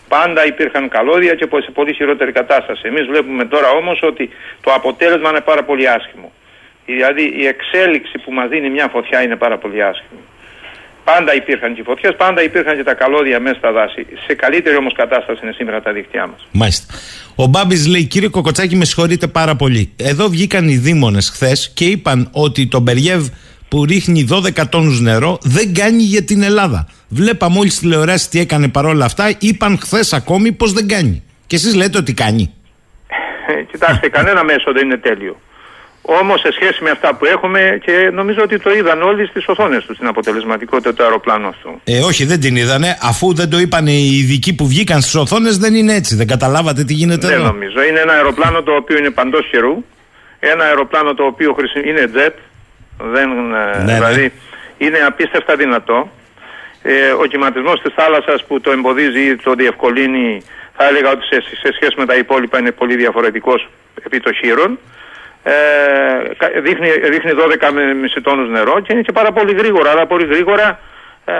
πάντα 0.08 0.46
υπήρχαν 0.46 0.88
καλώδια 0.88 1.34
και 1.34 1.48
σε 1.64 1.70
πολύ 1.70 1.94
χειρότερη 1.94 2.32
κατάσταση. 2.32 2.82
Εμείς 2.84 3.06
βλέπουμε 3.06 3.44
τώρα 3.44 3.70
όμως 3.70 4.02
ότι 4.02 4.30
το 4.60 4.72
αποτέλεσμα 4.72 5.30
είναι 5.30 5.40
πάρα 5.40 5.62
πολύ 5.62 5.88
άσχημο. 5.88 6.32
Δηλαδή 6.86 7.34
η 7.36 7.46
εξέλιξη 7.46 8.18
που 8.18 8.32
μας 8.32 8.48
δίνει 8.48 8.70
μια 8.70 8.88
φωτιά 8.88 9.22
είναι 9.22 9.36
πάρα 9.36 9.58
πολύ 9.58 9.82
άσχημη. 9.82 10.20
Πάντα 11.12 11.34
υπήρχαν 11.34 11.74
και 11.74 11.82
φωτιές, 11.82 12.16
πάντα 12.16 12.42
υπήρχαν 12.42 12.76
και 12.76 12.82
τα 12.82 12.94
καλώδια 12.94 13.40
μέσα 13.40 13.54
στα 13.58 13.72
δάση. 13.72 14.06
Σε 14.26 14.34
καλύτερη 14.34 14.76
όμως 14.76 14.92
κατάσταση 14.92 15.40
είναι 15.42 15.52
σήμερα 15.52 15.80
τα 15.80 15.92
δίκτυά 15.92 16.26
μας. 16.26 16.48
Μάλιστα. 16.52 16.94
Ο 17.34 17.46
Μπάμπης 17.46 17.86
λέει: 17.86 18.04
Κύριε 18.04 18.28
Κοκοτσάκη, 18.28 18.76
με 18.76 18.84
συγχωρείτε 18.84 19.26
πάρα 19.26 19.56
πολύ. 19.56 19.92
Εδώ 19.96 20.28
βγήκαν 20.28 20.68
οι 20.68 20.76
δήμονες 20.76 21.30
χθες 21.30 21.72
και 21.74 21.84
είπαν 21.84 22.28
ότι 22.32 22.66
το 22.66 22.80
Μπεριέβ 22.80 23.26
που 23.68 23.84
ρίχνει 23.84 24.28
12 24.30 24.68
τόνους 24.68 25.00
νερό 25.00 25.38
δεν 25.42 25.74
κάνει 25.74 26.02
για 26.02 26.24
την 26.24 26.42
Ελλάδα. 26.42 26.88
Βλέπαμε 27.08 27.58
όλη 27.58 27.70
τηλεοράσει 27.70 28.30
τι 28.30 28.40
έκανε 28.40 28.68
παρόλα 28.68 29.04
αυτά. 29.04 29.34
Είπαν 29.38 29.78
χθες 29.78 30.12
ακόμη 30.12 30.52
πως 30.52 30.72
δεν 30.72 30.88
κάνει. 30.88 31.22
Και 31.46 31.56
εσείς 31.56 31.74
λέτε 31.74 31.98
ότι 31.98 32.14
κάνει. 32.14 32.54
Ε, 33.46 33.62
κοιτάξτε, 33.62 34.08
κανένα 34.08 34.44
μέσο 34.44 34.72
δεν 34.72 34.84
είναι 34.84 34.96
τέλειο. 34.96 35.40
Όμως 36.10 36.40
σε 36.40 36.52
σχέση 36.52 36.82
με 36.82 36.90
αυτά 36.90 37.14
που 37.14 37.24
έχουμε 37.26 37.78
και 37.84 38.10
νομίζω 38.12 38.40
ότι 38.42 38.58
το 38.58 38.70
είδαν 38.72 39.02
όλοι 39.02 39.26
στις 39.26 39.44
οθόνες 39.46 39.84
τους 39.84 39.98
την 39.98 40.06
αποτελεσματικότητα 40.06 40.94
του 40.94 41.02
αεροπλάνου 41.02 41.48
αυτού. 41.48 41.80
Ε, 41.84 41.98
όχι, 42.00 42.24
δεν 42.24 42.40
την 42.40 42.56
είδανε. 42.56 42.98
Αφού 43.02 43.34
δεν 43.34 43.50
το 43.50 43.58
είπαν 43.58 43.86
οι 43.86 44.10
ειδικοί 44.20 44.54
που 44.54 44.66
βγήκαν 44.66 45.00
στις 45.00 45.14
οθόνες, 45.14 45.58
δεν 45.58 45.74
είναι 45.74 45.94
έτσι. 45.94 46.16
Δεν 46.16 46.26
καταλάβατε 46.26 46.84
τι 46.84 46.94
γίνεται 46.94 47.26
δεν 47.26 47.38
εδώ; 47.38 47.46
νομίζω. 47.46 47.82
Είναι 47.82 48.00
ένα 48.00 48.12
αεροπλάνο 48.12 48.62
το 48.62 48.72
οποίο 48.72 48.96
είναι 48.98 49.10
παντός 49.10 49.46
χερού. 49.50 49.84
Ένα 50.38 50.64
αεροπλάνο 50.64 51.14
το 51.14 51.24
οποίο 51.24 51.56
είναι 51.84 52.10
jet. 52.14 52.34
Δεν, 53.14 53.28
ε, 53.54 53.82
Ναι, 53.82 53.94
δηλαδή 53.94 54.32
είναι 54.78 54.98
απίστευτα 55.06 55.56
δυνατό. 55.56 56.10
Ε, 56.82 57.10
ο 57.10 57.24
κυματισμός 57.24 57.80
της 57.82 57.92
θάλασσας 57.94 58.44
που 58.44 58.60
το 58.60 58.70
εμποδίζει 58.70 59.20
ή 59.20 59.36
το 59.36 59.52
διευκολύνει, 59.54 60.42
θα 60.76 60.84
έλεγα 60.88 61.10
ότι 61.10 61.24
σε, 61.24 61.40
σε 61.62 61.72
σχέση 61.74 61.94
με 61.96 62.06
τα 62.06 62.14
υπόλοιπα 62.14 62.58
είναι 62.58 62.72
πολύ 62.72 62.96
διαφορετικός 62.96 63.68
επί 64.04 64.20
των 64.20 64.34
χείρων. 64.34 64.78
Ε, 65.50 66.34
κα- 66.38 66.60
δείχνει, 66.60 66.90
δείχνει 66.90 67.32
12 67.34 67.70
με 67.72 67.94
μισή 67.94 68.20
τόνους 68.20 68.48
νερό 68.48 68.80
και 68.80 68.92
είναι 68.92 69.02
και 69.02 69.12
πάρα 69.12 69.32
πολύ 69.32 69.52
γρήγορα. 69.54 69.90
Αλλά 69.90 70.06
πολύ 70.06 70.26
γρήγορα 70.26 70.78
ε, 71.24 71.32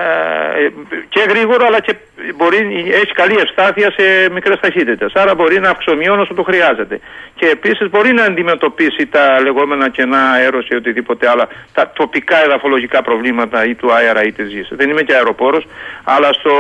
και 1.09 1.21
γρήγορο 1.29 1.67
αλλά 1.67 1.81
και 1.81 1.95
μπορεί, 2.37 2.59
έχει 3.03 3.13
καλή 3.13 3.37
ευστάθεια 3.39 3.91
σε 3.91 4.31
μικρές 4.33 4.61
ταχύτητες. 4.61 5.13
Άρα 5.15 5.35
μπορεί 5.35 5.61
να 5.61 5.71
αυξομειώνει 5.71 6.21
όσο 6.21 6.35
το 6.35 6.43
χρειάζεται. 6.43 7.01
Και 7.35 7.47
επίσης 7.47 7.91
μπορεί 7.91 8.13
να 8.13 8.25
αντιμετωπίσει 8.25 9.07
τα 9.07 9.41
λεγόμενα 9.41 9.89
κενά 9.89 10.31
αέρος 10.31 10.69
ή 10.69 10.75
οτιδήποτε 10.75 11.29
άλλα, 11.29 11.49
τα 11.75 11.91
τοπικά 11.95 12.45
εδαφολογικά 12.45 13.03
προβλήματα 13.03 13.65
ή 13.65 13.75
του 13.75 13.93
αέρα 13.93 14.23
ή 14.23 14.33
της 14.33 14.49
γης. 14.49 14.69
Δεν 14.71 14.91
είμαι 14.91 15.03
και 15.03 15.15
αεροπόρος, 15.15 15.67
αλλά 16.05 16.33
στο, 16.33 16.53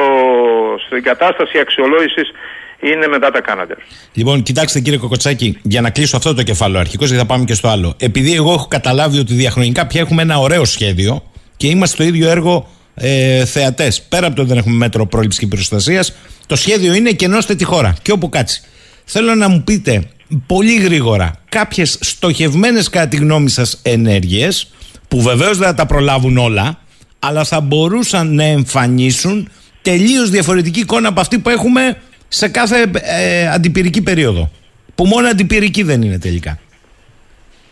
στην 0.86 1.02
κατάσταση 1.02 1.58
αξιολόγησης 1.58 2.32
είναι 2.80 3.06
μετά 3.06 3.30
τα 3.30 3.40
Κάναντερ. 3.40 3.76
Λοιπόν, 4.12 4.42
κοιτάξτε 4.42 4.80
κύριε 4.80 4.98
Κοκοτσάκη, 4.98 5.58
για 5.62 5.80
να 5.80 5.90
κλείσω 5.90 6.16
αυτό 6.16 6.34
το 6.34 6.42
κεφάλαιο 6.42 6.80
αρχικώς 6.80 7.10
και 7.10 7.16
θα 7.16 7.26
πάμε 7.26 7.44
και 7.44 7.54
στο 7.54 7.68
άλλο. 7.68 7.94
Επειδή 7.98 8.34
εγώ 8.34 8.52
έχω 8.52 8.66
καταλάβει 8.66 9.18
ότι 9.18 9.34
διαχρονικά 9.34 9.86
πια 9.86 10.00
έχουμε 10.00 10.22
ένα 10.22 10.38
ωραίο 10.38 10.64
σχέδιο 10.64 11.22
και 11.56 11.66
είμαστε 11.66 11.94
στο 11.94 12.04
ίδιο 12.04 12.28
έργο 12.28 12.68
ε, 12.94 13.44
θεατές. 13.44 14.02
Πέρα 14.02 14.26
από 14.26 14.34
το 14.36 14.40
ότι 14.40 14.50
δεν 14.50 14.58
έχουμε 14.58 14.76
μέτρο 14.76 15.06
πρόληψης 15.06 15.40
και 15.40 15.46
προστασίας, 15.46 16.14
το 16.46 16.56
σχέδιο 16.56 16.94
είναι 16.94 17.10
και 17.10 17.24
ενώστε 17.24 17.54
τη 17.54 17.64
χώρα 17.64 17.96
και 18.02 18.12
όπου 18.12 18.28
κάτσει. 18.28 18.62
Θέλω 19.04 19.34
να 19.34 19.48
μου 19.48 19.62
πείτε 19.64 20.10
πολύ 20.46 20.78
γρήγορα 20.78 21.32
κάποιες 21.48 21.98
στοχευμένες 22.00 22.88
κατά 22.88 23.08
τη 23.08 23.16
γνώμη 23.16 23.48
σας 23.48 23.80
ενέργειες 23.82 24.72
που 25.08 25.22
βεβαίως 25.22 25.58
δεν 25.58 25.66
θα 25.66 25.74
τα 25.74 25.86
προλάβουν 25.86 26.36
όλα, 26.36 26.78
αλλά 27.18 27.44
θα 27.44 27.60
μπορούσαν 27.60 28.34
να 28.34 28.44
εμφανίσουν 28.44 29.48
τελείως 29.82 30.30
διαφορετική 30.30 30.80
εικόνα 30.80 31.08
από 31.08 31.20
αυτή 31.20 31.38
που 31.38 31.48
έχουμε 31.48 31.96
σε 32.28 32.48
κάθε 32.48 32.90
ε, 33.02 33.48
αντιπυρική 33.48 34.02
περίοδο. 34.02 34.50
Που 34.94 35.04
μόνο 35.04 35.28
αντιπυρική 35.28 35.82
δεν 35.82 36.02
είναι 36.02 36.18
τελικά. 36.18 36.58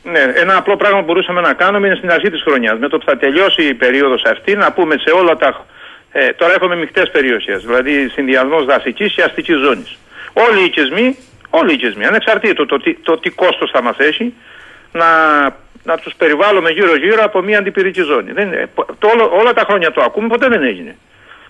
Ναι, 0.03 0.21
ένα 0.35 0.57
απλό 0.57 0.77
πράγμα 0.77 0.99
που 0.99 1.05
μπορούσαμε 1.05 1.41
να 1.41 1.53
κάνουμε 1.53 1.87
είναι 1.87 1.97
στην 1.97 2.11
αρχή 2.11 2.31
της 2.31 2.43
χρονιάς. 2.43 2.79
Με 2.79 2.89
το 2.89 2.99
που 2.99 3.05
θα 3.05 3.17
τελειώσει 3.17 3.63
η 3.63 3.75
περίοδος 3.75 4.23
αυτή, 4.25 4.55
να 4.57 4.73
πούμε 4.73 4.95
σε 4.99 5.11
όλα 5.11 5.37
τα. 5.37 5.67
Ε, 6.13 6.33
τώρα 6.33 6.53
έχουμε 6.55 6.77
μεικτές 6.77 7.11
περιοχές, 7.11 7.63
δηλαδή 7.65 8.09
συνδυασμός 8.09 8.65
δασικής 8.65 9.13
και 9.15 9.23
αστικής 9.23 9.57
ζώνης. 9.59 9.97
Όλοι 10.33 10.61
οι 10.61 10.65
οικισμοί, 10.65 11.17
όλοι 11.51 11.71
οι 11.71 11.75
οικισμοί, 11.75 12.05
ανεξαρτήτως 12.05 12.67
το, 12.67 12.77
τι- 12.77 12.97
το 13.03 13.19
τι 13.19 13.31
κόστος 13.31 13.71
θα 13.71 13.83
μας 13.83 13.97
έχει, 13.99 14.35
να, 14.93 15.07
να 15.85 15.97
τους 15.97 16.15
περιβάλλουμε 16.19 16.71
γύρω-γύρω 16.71 17.25
από 17.25 17.41
μια 17.43 17.59
αντιπυρική 17.59 18.03
ζώνη. 18.03 18.33
Δεν, 18.33 18.47
είναι- 18.47 18.69
το, 18.99 19.09
όλο- 19.15 19.31
όλα 19.41 19.53
τα 19.53 19.65
χρόνια 19.69 19.93
το 19.93 20.03
ακούμε, 20.03 20.29
ποτέ 20.29 20.49
δεν 20.49 20.63
έγινε. 20.63 20.97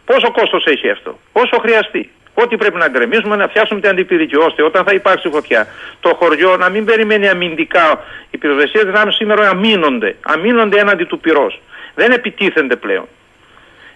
Πόσο 0.05 0.33
κόστος 0.33 0.65
έχει 0.65 0.91
αυτό, 0.91 1.19
όσο 1.33 1.59
χρειαστεί. 1.61 2.11
Ό,τι 2.43 2.57
πρέπει 2.57 2.77
να 2.77 2.89
γκρεμίσουμε, 2.89 3.37
να 3.37 3.49
φτιάξουμε 3.49 3.81
την 3.81 3.91
αντιπυρική, 3.91 4.37
ώστε 4.37 4.63
όταν 4.63 4.85
θα 4.85 4.93
υπάρξει 4.93 5.29
φωτιά, 5.29 5.67
το 6.01 6.15
χωριό 6.15 6.57
να 6.57 6.69
μην 6.69 6.85
περιμένει 6.85 7.29
αμυντικά. 7.29 8.05
Οι 8.31 8.37
πυροσβεστικέ 8.39 8.85
δυνάμεις 8.85 9.15
σήμερα 9.15 9.49
αμήνονται. 9.49 10.17
Αμήνονται 10.21 10.79
έναντι 10.81 11.05
του 11.05 11.19
πυρός. 11.21 11.61
Δεν 11.95 12.11
επιτίθενται 12.13 12.77
πλέον. 12.77 13.07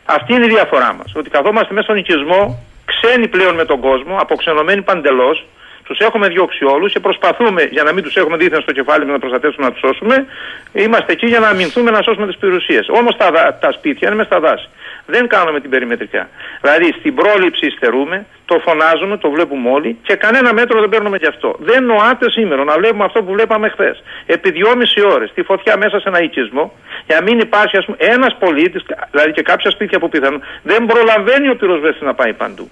Αυτή 0.04 0.34
είναι 0.34 0.44
η 0.44 0.48
διαφορά 0.48 0.94
μας. 0.98 1.12
Ότι 1.16 1.30
καθόμαστε 1.30 1.74
μέσα 1.74 1.84
στον 1.84 1.96
οικισμό, 1.96 2.64
ξένοι 2.84 3.28
πλέον 3.28 3.54
με 3.54 3.64
τον 3.64 3.80
κόσμο, 3.80 4.16
αποξενωμένοι 4.20 4.82
παντελώς, 4.82 5.46
τους 5.84 5.98
έχουμε 5.98 6.28
διώξει 6.28 6.64
όλους 6.64 6.92
και 6.92 7.00
προσπαθούμε, 7.00 7.62
για 7.62 7.82
να 7.82 7.92
μην 7.92 8.02
τους 8.04 8.14
έχουμε 8.16 8.36
δίθεν 8.36 8.60
στο 8.60 8.72
κεφάλι 8.72 9.04
μας 9.04 9.12
να 9.12 9.18
προστατεύσουμε, 9.18 9.66
να 9.66 9.72
τους 9.72 9.80
σώσουμε, 9.80 10.26
είμαστε 10.72 11.12
εκεί 11.12 11.26
για 11.26 11.38
να 11.38 11.48
αμυνθούμε 11.48 11.90
να 11.90 12.02
σώσουμε 12.02 12.26
τις 12.26 12.36
περιουσίε. 12.36 12.80
Όμως 12.88 13.16
τα, 13.16 13.30
δα- 13.30 13.58
τα 13.60 13.72
σπίτια 13.72 14.08
είναι 14.08 14.16
μες 14.16 14.26
στα 14.26 14.40
δάση. 14.40 14.68
Δεν 15.10 15.28
κάνουμε 15.28 15.60
την 15.60 15.70
περιμετρικά. 15.70 16.28
Δηλαδή 16.60 16.94
στην 16.98 17.14
πρόληψη 17.14 17.66
υστερούμε, 17.66 18.26
το 18.44 18.58
φωνάζουμε, 18.66 19.16
το 19.16 19.30
βλέπουμε 19.30 19.70
όλοι 19.70 19.98
και 20.02 20.14
κανένα 20.14 20.52
μέτρο 20.52 20.80
δεν 20.80 20.88
παίρνουμε 20.88 21.16
γι' 21.16 21.26
αυτό. 21.26 21.56
Δεν 21.58 21.84
νοάται 21.84 22.30
σήμερα 22.30 22.64
να 22.64 22.74
βλέπουμε 22.80 23.04
αυτό 23.04 23.22
που 23.22 23.32
βλέπαμε 23.32 23.68
χθες. 23.68 24.02
Επί 24.26 24.50
δυόμιση 24.50 25.00
ώρες 25.14 25.32
τη 25.34 25.42
φωτιά 25.42 25.76
μέσα 25.76 26.00
σε 26.00 26.08
ένα 26.08 26.20
οικισμό, 26.22 26.72
για 27.06 27.16
να 27.16 27.22
μην 27.22 27.38
υπάρχει 27.38 27.76
ας 27.76 27.84
πούμε, 27.84 27.96
ένας 28.00 28.36
πολίτης, 28.38 28.82
δηλαδή 29.10 29.32
και 29.32 29.42
κάποια 29.42 29.70
σπίτια 29.70 29.98
που 29.98 30.08
πιθανόν, 30.08 30.42
δεν 30.62 30.86
προλαβαίνει 30.86 31.48
ο 31.48 31.56
πυροσβέστη 31.56 32.04
να 32.04 32.14
πάει 32.14 32.32
παντού. 32.32 32.70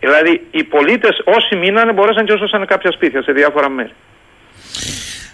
Δηλαδή 0.00 0.46
οι 0.50 0.64
πολίτες 0.64 1.22
όσοι 1.24 1.56
μείνανε 1.56 1.92
μπορέσαν 1.92 2.24
και 2.24 2.32
έσωσαν 2.32 2.66
κάποια 2.66 2.90
σπίτια 2.92 3.22
σε 3.22 3.32
διάφορα 3.32 3.68
μέρη. 3.68 3.92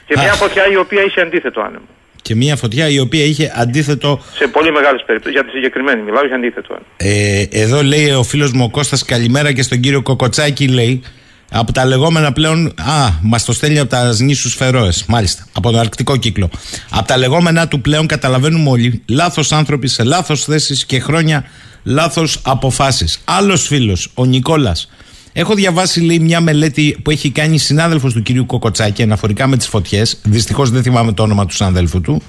Και 0.07 0.15
μια 0.17 0.31
Αχ. 0.31 0.37
φωτιά 0.37 0.67
η 0.67 0.77
οποία 0.77 1.03
είχε 1.03 1.21
αντίθετο 1.21 1.61
άνεμο. 1.61 1.89
Και 2.29 2.35
μια 2.35 2.57
φωτιά 2.57 2.89
η 2.89 2.99
οποία 2.99 3.25
είχε 3.25 3.53
αντίθετο. 3.55 4.21
Σε 4.35 4.47
πολύ 4.47 4.73
μεγάλες 4.73 5.03
περιπτώσεις. 5.07 5.35
Για 5.35 5.45
τη 5.45 5.51
συγκεκριμένη 5.51 6.03
μιλάω, 6.03 6.25
είχε 6.25 6.35
αντίθετο 6.35 6.75
άνεμο. 6.75 6.89
Ε, 6.97 7.63
εδώ 7.63 7.83
λέει 7.83 8.11
ο 8.11 8.23
φίλος 8.23 8.53
μου 8.53 8.65
ο 8.65 8.71
Κώστας 8.71 9.05
καλημέρα 9.05 9.53
και 9.53 9.63
στον 9.63 9.81
κύριο 9.81 10.03
Κοκοτσάκη 10.03 10.69
λέει. 10.69 11.03
Από 11.51 11.73
τα 11.73 11.85
λεγόμενα 11.85 12.33
πλέον. 12.33 12.67
Α, 12.67 13.09
μας 13.23 13.45
το 13.45 13.53
στέλνει 13.53 13.79
από 13.79 13.91
τα 13.91 14.15
νήσους 14.19 14.55
Φερόες. 14.55 15.05
Μάλιστα. 15.09 15.47
Από 15.53 15.71
τον 15.71 15.81
αρκτικό 15.81 16.17
κύκλο. 16.17 16.51
Από 16.91 17.07
τα 17.07 17.17
λεγόμενα 17.17 17.69
του 17.69 17.81
πλέον 17.81 18.07
καταλαβαίνουμε 18.07 18.71
όλοι. 18.71 19.03
Λάθος 19.09 19.53
άνθρωποι 19.53 19.89
σε 19.89 20.05
λάθος 20.05 20.45
θέσεις 20.45 20.87
και 20.87 21.01
χρόνια 21.01 21.45
λάθος 21.83 22.41
αποφάσεις. 22.45 23.21
Άλλος 23.25 23.67
φίλος, 23.67 24.11
ο 24.15 24.25
Νικόλας. 24.25 24.91
Έχω 25.39 25.55
διαβάσει, 25.55 26.01
λέει, 26.01 26.19
μια 26.19 26.41
μελέτη 26.41 26.99
που 27.03 27.11
έχει 27.11 27.31
κάνει 27.31 27.59
συνάδελφος 27.59 28.13
του 28.13 28.23
κυρίου 28.23 28.47
Κοκοτσάκη 28.47 29.03
αναφορικά 29.03 29.47
με 29.47 29.57
τις 29.57 29.67
φωτιές. 29.67 30.19
Δυστυχώς 30.23 30.71
δεν 30.71 30.83
θυμάμαι 30.83 31.13
το 31.13 31.23
όνομα 31.23 31.47
του 31.47 31.55
συναδέλφου 31.55 32.01
του. 32.01 32.23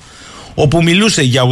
Όπου 0.62 0.84
μιλούσε 0.84 1.22
για 1.22 1.44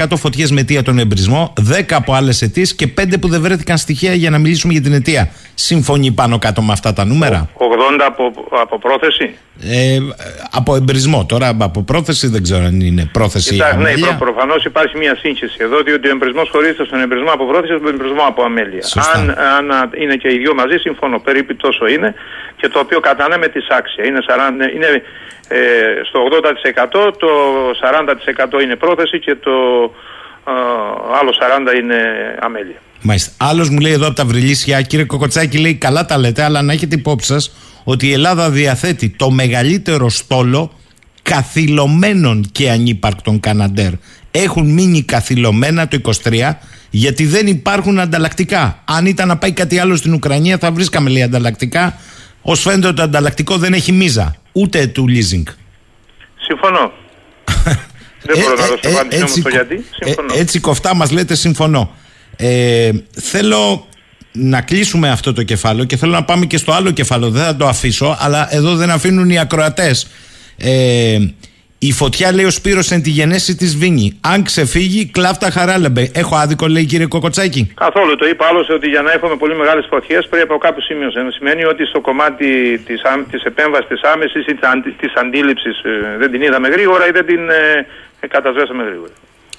85% 0.00 0.16
φωτιές 0.16 0.50
με 0.50 0.60
αιτία 0.60 0.82
τον 0.82 0.98
εμπρισμό, 0.98 1.52
10 1.70 1.82
από 1.90 2.14
άλλες 2.14 2.42
αιτίες 2.42 2.74
και 2.74 2.86
5 3.00 3.20
που 3.20 3.28
δεν 3.28 3.40
βρέθηκαν 3.40 3.76
στοιχεία 3.76 4.14
για 4.14 4.30
να 4.30 4.38
μιλήσουμε 4.38 4.72
για 4.72 4.82
την 4.82 4.92
αιτία. 4.92 5.30
Συμφωνεί 5.54 6.12
πάνω 6.12 6.38
κάτω 6.38 6.62
με 6.62 6.72
αυτά 6.72 6.92
τα 6.92 7.04
νούμερα; 7.04 7.48
80 7.58 7.66
από, 8.06 8.32
από 8.62 8.78
πρόθεση. 8.78 9.34
Ε, 9.60 9.98
από 10.50 10.74
εμπρισμό. 10.74 11.26
Τώρα 11.26 11.56
από 11.60 11.82
πρόθεση 11.82 12.28
δεν 12.28 12.42
ξέρω 12.42 12.64
αν 12.64 12.80
είναι 12.80 13.10
πρόθεση 13.12 13.48
ή 13.48 13.52
Κοιτάξτε, 13.52 13.76
ναι, 13.76 13.88
αμέλεια. 13.88 14.16
προ, 14.16 14.26
προφανώς 14.26 14.64
υπάρχει 14.64 14.98
μια 14.98 15.16
σύγχυση 15.16 15.56
εδώ, 15.60 15.82
διότι 15.82 16.08
ο 16.08 16.10
εμπρισμός 16.10 16.48
χωρίζεται 16.52 16.84
στον 16.84 17.00
εμπρισμό 17.00 17.30
από 17.30 17.44
πρόθεση 17.46 17.72
και 17.72 17.78
στον 17.82 17.94
εμπρισμό 17.94 18.24
από 18.28 18.42
αμέλεια. 18.42 18.82
Σωστά. 18.82 19.18
Αν, 19.18 19.30
αν 19.58 19.70
α, 19.70 19.90
είναι 20.02 20.16
και 20.16 20.28
οι 20.32 20.38
δύο 20.38 20.54
μαζί, 20.54 20.76
συμφωνώ. 20.76 21.18
Περίπου 21.18 21.56
τόσο 21.56 21.86
είναι 21.86 22.14
και 22.56 22.68
το 22.68 22.78
οποίο 22.78 23.00
κατανέμε 23.00 23.48
τη 23.48 23.60
άξια. 23.78 24.04
Είναι, 24.04 24.18
40, 24.28 24.74
είναι 24.74 25.02
ε, 25.48 25.58
στο 26.08 26.20
80% 27.08 27.12
το 27.18 27.28
40% 28.58 28.62
είναι 28.62 28.76
πρόθεση 28.76 29.18
και 29.18 29.34
το 29.34 29.50
α, 30.44 30.52
άλλο 31.20 31.30
40% 31.72 31.78
είναι 31.82 31.98
αμέλεια. 32.40 32.80
Μάλιστα. 33.02 33.32
Άλλος 33.50 33.68
μου 33.68 33.78
λέει 33.78 33.92
εδώ 33.92 34.06
από 34.06 34.16
τα 34.16 34.24
Βρυλίσια, 34.24 34.82
κύριε 34.82 35.04
Κοκοτσάκη, 35.04 35.58
λέει: 35.58 35.74
Καλά 35.74 36.04
τα 36.04 36.18
λέτε, 36.18 36.42
αλλά 36.42 36.62
να 36.62 36.72
έχετε 36.72 36.94
υπόψη 36.94 37.26
σας 37.26 37.56
ότι 37.84 38.06
η 38.06 38.12
Ελλάδα 38.12 38.50
διαθέτει 38.50 39.08
το 39.08 39.30
μεγαλύτερο 39.30 40.08
στόλο 40.08 40.72
καθυλωμένων 41.22 42.44
και 42.52 42.70
ανύπαρκτων 42.70 43.40
Καναντέρ. 43.40 43.90
Έχουν 44.30 44.72
μείνει 44.72 45.02
καθυλωμένα 45.02 45.88
το 45.88 46.00
23 46.24 46.52
γιατί 46.90 47.26
δεν 47.26 47.46
υπάρχουν 47.46 47.98
ανταλλακτικά. 47.98 48.82
Αν 48.84 49.06
ήταν 49.06 49.28
να 49.28 49.36
πάει 49.36 49.52
κάτι 49.52 49.78
άλλο 49.78 49.96
στην 49.96 50.12
Ουκρανία, 50.12 50.58
θα 50.58 50.72
βρίσκαμε 50.72 51.10
λέει 51.10 51.22
ανταλλακτικά. 51.22 51.98
Ω 52.48 52.54
φαίνεται 52.54 52.86
ότι 52.86 52.96
το 52.96 53.02
ανταλλακτικό 53.02 53.56
δεν 53.56 53.72
έχει 53.72 53.92
μίζα, 53.92 54.34
ούτε 54.52 54.86
του 54.86 55.04
leasing. 55.08 55.42
Συμφωνώ. 56.46 56.92
Δεν 58.28 58.38
μπορώ 58.38 58.54
να 58.56 58.66
δώσω 58.66 58.78
ε, 58.82 58.92
απάντηση 58.92 59.16
όμως 59.20 59.30
έτσι, 59.30 59.42
το 59.42 59.48
γιατί. 59.48 59.74
ε, 59.98 60.04
Συμφωνώ. 60.06 60.34
έτσι 60.36 60.60
κοφτά 60.60 60.94
μας 60.94 61.10
λέτε 61.10 61.34
συμφωνώ. 61.34 61.94
Ε, 62.36 62.90
θέλω 63.20 63.86
να 64.32 64.60
κλείσουμε 64.60 65.10
αυτό 65.10 65.32
το 65.32 65.42
κεφάλαιο 65.42 65.84
και 65.84 65.96
θέλω 65.96 66.12
να 66.12 66.24
πάμε 66.24 66.46
και 66.46 66.56
στο 66.56 66.72
άλλο 66.72 66.90
κεφάλαιο. 66.90 67.30
Δεν 67.30 67.44
θα 67.44 67.56
το 67.56 67.66
αφήσω, 67.66 68.16
αλλά 68.20 68.54
εδώ 68.54 68.74
δεν 68.74 68.90
αφήνουν 68.90 69.30
οι 69.30 69.38
ακροατές. 69.38 70.06
Ε, 70.56 71.18
Η 71.88 71.92
φωτιά, 71.92 72.32
λέει 72.32 72.44
ο 72.44 72.50
Σπύρος, 72.50 72.90
εν 72.90 73.02
τη 73.02 73.10
γενέση 73.10 73.56
της 73.56 73.76
Βίνη. 73.76 74.18
Αν 74.20 74.42
ξεφύγει, 74.42 75.06
κλάφτα 75.06 75.50
χαράλεμπε. 75.50 76.10
Έχω 76.14 76.36
άδικο, 76.36 76.66
λέει 76.66 76.84
κύριε 76.84 77.06
Κοκοτσάκη. 77.06 77.72
Καθόλου. 77.74 78.16
Το 78.16 78.26
είπα 78.26 78.46
άλλωστε 78.46 78.72
ότι 78.72 78.88
για 78.88 79.02
να 79.02 79.12
έχουμε 79.12 79.36
πολύ 79.36 79.54
μεγάλες 79.56 79.86
φωτιές 79.90 80.26
πρέπει 80.30 80.48
από 80.50 80.58
κάποιο 80.58 80.82
σημείο. 80.82 81.08
Σημαίνει 81.36 81.64
ότι 81.64 81.84
στο 81.84 82.00
κομμάτι 82.00 82.78
της 82.86 83.00
της 83.30 83.42
επέμβασης 83.42 83.88
της 83.88 84.00
άμεσης 84.12 84.46
ή 84.46 84.54
της 85.00 85.12
αντίληψης 85.14 85.76
ε, 85.84 86.16
δεν 86.18 86.30
την 86.30 86.42
είδαμε 86.42 86.68
γρήγορα 86.68 87.06
ή 87.08 87.10
δεν 87.10 87.26
την 87.26 87.42
ε, 87.50 87.86
ε 88.20 88.26
κατασβέσαμε 88.26 88.82
γρήγορα. 88.82 89.12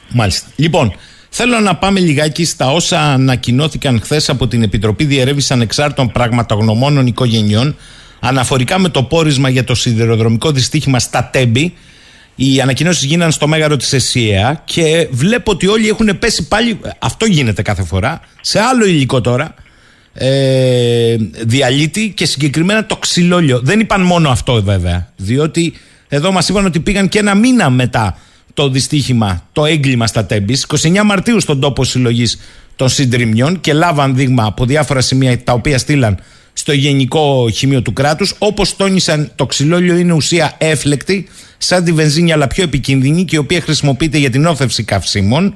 Μάλιστα. 0.09 0.47
Λοιπόν, 0.55 0.95
Θέλω 1.29 1.59
να 1.59 1.75
πάμε 1.75 1.99
λιγάκι 1.99 2.45
στα 2.45 2.71
όσα 2.71 2.99
ανακοινώθηκαν 2.99 4.01
χθες 4.01 4.29
από 4.29 4.47
την 4.47 4.63
Επιτροπή 4.63 5.03
Διερεύνησης 5.03 5.51
Ανεξάρτητων 5.51 6.11
Πραγματογνωμόνων 6.11 7.07
Οικογενειών 7.07 7.75
αναφορικά 8.19 8.79
με 8.79 8.89
το 8.89 9.03
πόρισμα 9.03 9.49
για 9.49 9.63
το 9.63 9.75
σιδηροδρομικό 9.75 10.51
δυστύχημα 10.51 10.99
στα 10.99 11.29
Τέμπη. 11.31 11.73
Οι 12.39 12.61
ανακοινώσεις 12.61 13.03
γίνανε 13.03 13.31
στο 13.31 13.47
μέγαρο 13.47 13.77
της 13.77 13.93
ΕΣΥΑ 13.93 14.61
και 14.65 15.07
βλέπω 15.11 15.51
ότι 15.51 15.67
όλοι 15.67 15.87
έχουν 15.87 16.19
πέσει 16.19 16.47
πάλι. 16.47 16.79
Αυτό 16.99 17.25
γίνεται 17.25 17.61
κάθε 17.61 17.83
φορά. 17.83 18.21
Σε 18.41 18.59
άλλο 18.59 18.85
υλικό 18.85 19.21
τώρα. 19.21 19.53
Ε, 20.13 21.15
διαλύτη 21.45 22.13
και 22.15 22.25
συγκεκριμένα 22.25 22.85
το 22.85 22.97
ξυλόλιο. 22.97 23.59
Δεν 23.59 23.79
είπαν 23.79 24.01
μόνο 24.01 24.29
αυτό 24.29 24.63
βέβαια. 24.63 25.11
Διότι 25.15 25.73
εδώ 26.07 26.31
μας 26.31 26.49
είπαν 26.49 26.65
ότι 26.65 26.79
πήγαν 26.79 27.09
και 27.09 27.19
ένα 27.19 27.35
μήνα 27.35 27.69
μετά 27.69 28.17
το 28.53 28.69
δυστύχημα, 28.69 29.43
το 29.51 29.65
έγκλημα 29.65 30.07
στα 30.07 30.25
Τέμπης. 30.25 30.65
29 30.81 31.03
Μαρτίου 31.05 31.39
στον 31.39 31.59
τόπο 31.59 31.83
συλλογής 31.83 32.39
των 32.75 32.89
συντριμιών 32.89 33.59
και 33.59 33.73
λάβαν 33.73 34.15
δείγμα 34.15 34.43
από 34.45 34.65
διάφορα 34.65 35.01
σημεία 35.01 35.43
τα 35.43 35.53
οποία 35.53 35.77
στείλαν 35.77 36.17
στο 36.53 36.71
Γενικό 36.71 37.49
Χημείο 37.53 37.81
του 37.81 37.93
Κράτους. 37.93 38.33
Όπως 38.37 38.75
τόνισαν, 38.75 39.31
το 39.35 39.45
ξυλόλιο 39.45 39.95
είναι 39.95 40.13
ουσία 40.13 40.55
έφλεκτη, 40.57 41.27
σαν 41.57 41.83
τη 41.83 41.91
βενζίνη, 41.91 42.31
αλλά 42.31 42.47
πιο 42.47 42.63
επικίνδυνη 42.63 43.25
και 43.25 43.35
η 43.35 43.39
οποία 43.39 43.61
χρησιμοποιείται 43.61 44.17
για 44.17 44.29
την 44.29 44.45
όθευση 44.45 44.83
καυσίμων. 44.83 45.55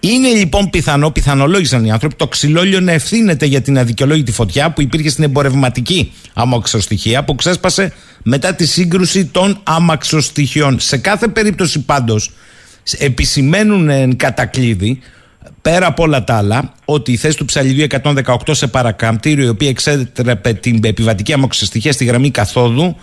Είναι 0.00 0.28
λοιπόν 0.28 0.70
πιθανό, 0.70 1.10
πιθανολόγησαν 1.10 1.84
οι 1.84 1.90
άνθρωποι, 1.90 2.14
το 2.14 2.28
ξυλόλιο 2.28 2.80
να 2.80 2.92
ευθύνεται 2.92 3.46
για 3.46 3.60
την 3.60 3.78
αδικαιολόγητη 3.78 4.32
φωτιά 4.32 4.70
που 4.70 4.82
υπήρχε 4.82 5.08
στην 5.08 5.24
εμπορευματική 5.24 6.12
αμαξοστοιχεία 6.32 7.24
που 7.24 7.34
ξέσπασε 7.34 7.92
μετά 8.22 8.54
τη 8.54 8.66
σύγκρουση 8.66 9.24
των 9.24 9.60
αμαξοστοιχειών. 9.62 10.80
Σε 10.80 10.96
κάθε 10.96 11.28
περίπτωση 11.28 11.80
πάντως 11.80 12.30
επισημαίνουν 12.98 13.88
εν 13.88 14.16
κατακλείδη 14.16 14.98
πέρα 15.62 15.86
από 15.86 16.02
όλα 16.02 16.24
τα 16.24 16.36
άλλα, 16.36 16.72
ότι 16.84 17.12
η 17.12 17.16
θέση 17.16 17.36
του 17.36 17.44
ψαλιδίου 17.44 17.86
118 18.02 18.36
σε 18.50 18.66
παρακαμπτήριο, 18.66 19.44
η 19.44 19.48
οποία 19.48 19.68
εξέτρεπε 19.68 20.52
την 20.52 20.80
επιβατική 20.84 21.32
αμαξοστοιχεία 21.32 21.92
στη 21.92 22.04
γραμμή 22.04 22.30
καθόδου, 22.30 22.96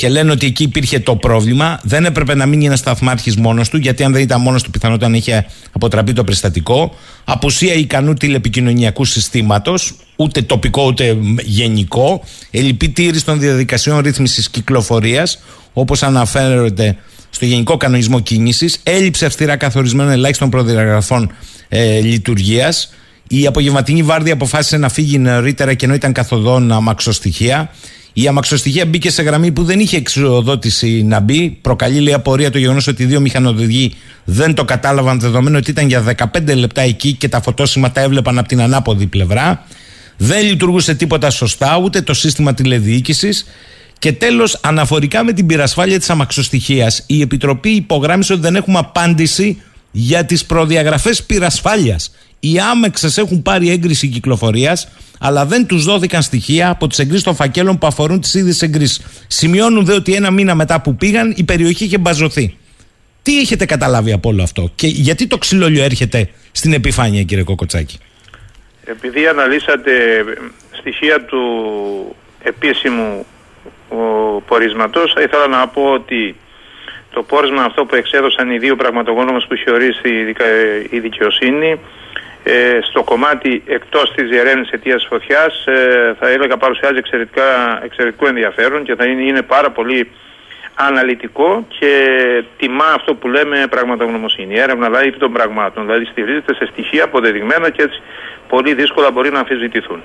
και 0.00 0.08
λένε 0.08 0.30
ότι 0.30 0.46
εκεί 0.46 0.62
υπήρχε 0.62 0.98
το 0.98 1.16
πρόβλημα. 1.16 1.80
Δεν 1.82 2.04
έπρεπε 2.04 2.34
να 2.34 2.46
μείνει 2.46 2.66
ένας 2.66 2.78
σταθμάρχης 2.78 3.36
μόνος 3.36 3.68
του, 3.68 3.76
γιατί 3.76 4.04
αν 4.04 4.12
δεν 4.12 4.22
ήταν 4.22 4.40
μόνος 4.40 4.62
του, 4.62 4.70
πιθανότατα 4.70 5.10
να 5.10 5.16
είχε 5.16 5.46
αποτραπεί 5.72 6.12
το 6.12 6.24
περιστατικό. 6.24 6.94
Απουσία 7.24 7.74
ικανού 7.74 8.14
τηλεπικοινωνιακού 8.14 9.04
συστήματος, 9.04 9.94
ούτε 10.16 10.42
τοπικό 10.42 10.86
ούτε 10.86 11.16
γενικό. 11.42 12.24
Ελλειπή 12.50 12.88
τήρηση 12.88 13.24
των 13.24 13.40
διαδικασιών 13.40 13.98
ρύθμισης 13.98 14.50
κυκλοφορίας, 14.50 15.38
όπως 15.72 16.02
αναφέρεται 16.02 16.96
στο 17.30 17.44
Γενικό 17.44 17.76
Κανονισμό 17.76 18.20
Κίνησης. 18.20 18.80
Έλλειψη 18.82 19.24
αυστηρά 19.24 19.56
καθορισμένων 19.56 20.12
ελάχιστων 20.12 20.50
προδιαγραφών 20.50 21.32
ε, 21.68 22.00
λειτουργίας. 22.00 22.92
Η 23.28 23.46
απογευματινή 23.46 24.02
βάρδια 24.02 24.32
αποφάσισε 24.32 24.76
να 24.76 24.88
φύγει 24.88 25.18
νωρίτερα 25.18 25.74
και 25.74 25.84
ενώ 25.84 25.94
ήταν 25.94 26.12
καθοδόν 26.12 26.72
αμαξοστοιχεία. 26.72 27.70
Η 28.12 28.26
αμαξοστοιχεία 28.26 28.86
μπήκε 28.86 29.10
σε 29.10 29.22
γραμμή 29.22 29.52
που 29.52 29.64
δεν 29.64 29.80
είχε 29.80 29.96
εξοδότηση 29.96 31.02
να 31.02 31.20
μπει. 31.20 31.58
Προκαλεί 31.60 32.00
λέει 32.00 32.14
απορία 32.14 32.50
το 32.50 32.58
γεγονός 32.58 32.86
ότι 32.86 33.02
οι 33.02 33.06
δύο 33.06 33.20
μηχανοδηγοί 33.20 33.94
δεν 34.24 34.54
το 34.54 34.64
κατάλαβαν 34.64 35.20
δεδομένου 35.20 35.56
ότι 35.60 35.70
ήταν 35.70 35.88
για 35.88 36.14
15 36.32 36.56
λεπτά 36.56 36.80
εκεί 36.80 37.12
και 37.12 37.28
τα 37.28 37.42
φωτόσημα 37.42 37.92
έβλεπαν 37.94 38.38
από 38.38 38.48
την 38.48 38.60
ανάποδη 38.60 39.06
πλευρά. 39.06 39.66
Δεν 40.16 40.46
λειτουργούσε 40.46 40.94
τίποτα 40.94 41.30
σωστά, 41.30 41.78
ούτε 41.78 42.02
το 42.02 42.14
σύστημα 42.14 42.54
τηλεδιοίκησης. 42.54 43.46
Και 43.98 44.12
τέλος, 44.12 44.58
αναφορικά 44.62 45.24
με 45.24 45.32
την 45.32 45.46
πυρασφάλεια 45.46 45.98
της 45.98 46.10
αμαξοστοιχείας, 46.10 47.02
η 47.06 47.20
Επιτροπή 47.20 47.70
υπογράμμισε 47.70 48.32
ότι 48.32 48.42
δεν 48.42 48.56
έχουμε 48.56 48.78
απάντηση 48.78 49.62
για 49.90 50.24
τις 50.24 50.44
προδιαγραφές 50.44 51.22
πυρασφάλειας. 51.22 52.10
Οι 52.40 52.58
άμεξες 52.58 53.18
έχουν 53.18 53.42
πάρει 53.42 53.70
έγκριση 53.70 54.08
κυκλοφορίας, 54.08 54.88
αλλά 55.20 55.46
δεν 55.46 55.66
τους 55.66 55.84
δόθηκαν 55.84 56.22
στοιχεία 56.22 56.70
από 56.70 56.86
τις 56.86 56.98
εγκρίσεις 56.98 57.24
των 57.24 57.34
φακέλων 57.34 57.78
που 57.78 57.86
αφορούν 57.86 58.20
τις 58.20 58.34
ίδιες 58.34 58.62
εγκρίσεις. 58.62 59.24
Σημειώνουν 59.26 59.84
δε 59.84 59.94
ότι 59.94 60.14
ένα 60.14 60.30
μήνα 60.30 60.54
μετά 60.54 60.80
που 60.80 60.96
πήγαν 60.96 61.34
η 61.36 61.44
περιοχή 61.44 61.84
είχε 61.84 61.98
μπαζωθεί. 61.98 62.56
Τι 63.22 63.38
έχετε 63.38 63.64
καταλάβει 63.64 64.12
από 64.12 64.28
όλο 64.28 64.42
αυτό 64.42 64.70
και 64.74 64.86
γιατί 64.86 65.26
το 65.26 65.38
ξυλόλιο 65.38 65.82
έρχεται 65.82 66.28
στην 66.52 66.72
επιφάνεια, 66.72 67.22
κύριε 67.22 67.44
Κοκοτσάκη; 67.44 67.98
Επειδή 68.84 69.26
αναλύσατε 69.26 69.92
στοιχεία 70.70 71.24
του 71.24 71.40
επίσημου 72.42 73.26
πορίσματος, 74.46 75.12
θα 75.12 75.22
ήθελα 75.22 75.46
να 75.46 75.68
πω 75.68 75.82
ότι 75.82 76.36
το 77.10 77.22
πόρισμα 77.22 77.62
αυτό 77.62 77.84
που 77.84 77.94
εξέδωσαν 77.94 78.50
οι 78.50 78.58
δύο 78.58 78.76
πραγματογόνωμες 78.76 79.44
που 79.48 79.54
έχει 79.54 79.70
ορίσει 79.70 80.08
η 80.90 80.98
δικαιοσύνη 80.98 81.78
ε, 82.42 82.78
στο 82.82 83.02
κομμάτι 83.02 83.62
εκτός 83.66 84.12
της 84.14 84.28
διερεύνησης 84.28 84.72
αιτίας 84.72 85.06
φωτιάς 85.08 85.66
ε, 85.66 86.16
θα 86.18 86.28
έλεγα 86.28 86.56
παρουσιάζει 86.56 86.96
εξαιρετικά, 86.96 87.80
εξαιρετικό 87.84 88.28
ενδιαφέρον 88.28 88.82
και 88.84 88.94
θα 88.94 89.04
είναι, 89.04 89.22
είναι 89.22 89.42
πάρα 89.42 89.70
πολύ 89.70 90.10
αναλυτικό 90.74 91.66
και 91.78 91.94
τιμά 92.56 92.92
αυτό 92.94 93.14
που 93.14 93.28
λέμε 93.28 93.66
πραγματογνωμοσύνη. 93.70 94.54
Η 94.54 94.58
έρευνα 94.58 94.86
δηλαδή 94.86 95.12
των 95.12 95.32
πραγμάτων, 95.32 95.86
δηλαδή 95.86 96.04
στηρίζεται 96.04 96.54
σε 96.54 96.66
στοιχεία 96.66 97.04
αποδεδειγμένα 97.04 97.70
και 97.70 97.82
έτσι 97.82 98.02
πολύ 98.48 98.74
δύσκολα 98.74 99.10
μπορεί 99.10 99.30
να 99.30 99.38
αμφισβητηθούν. 99.38 100.02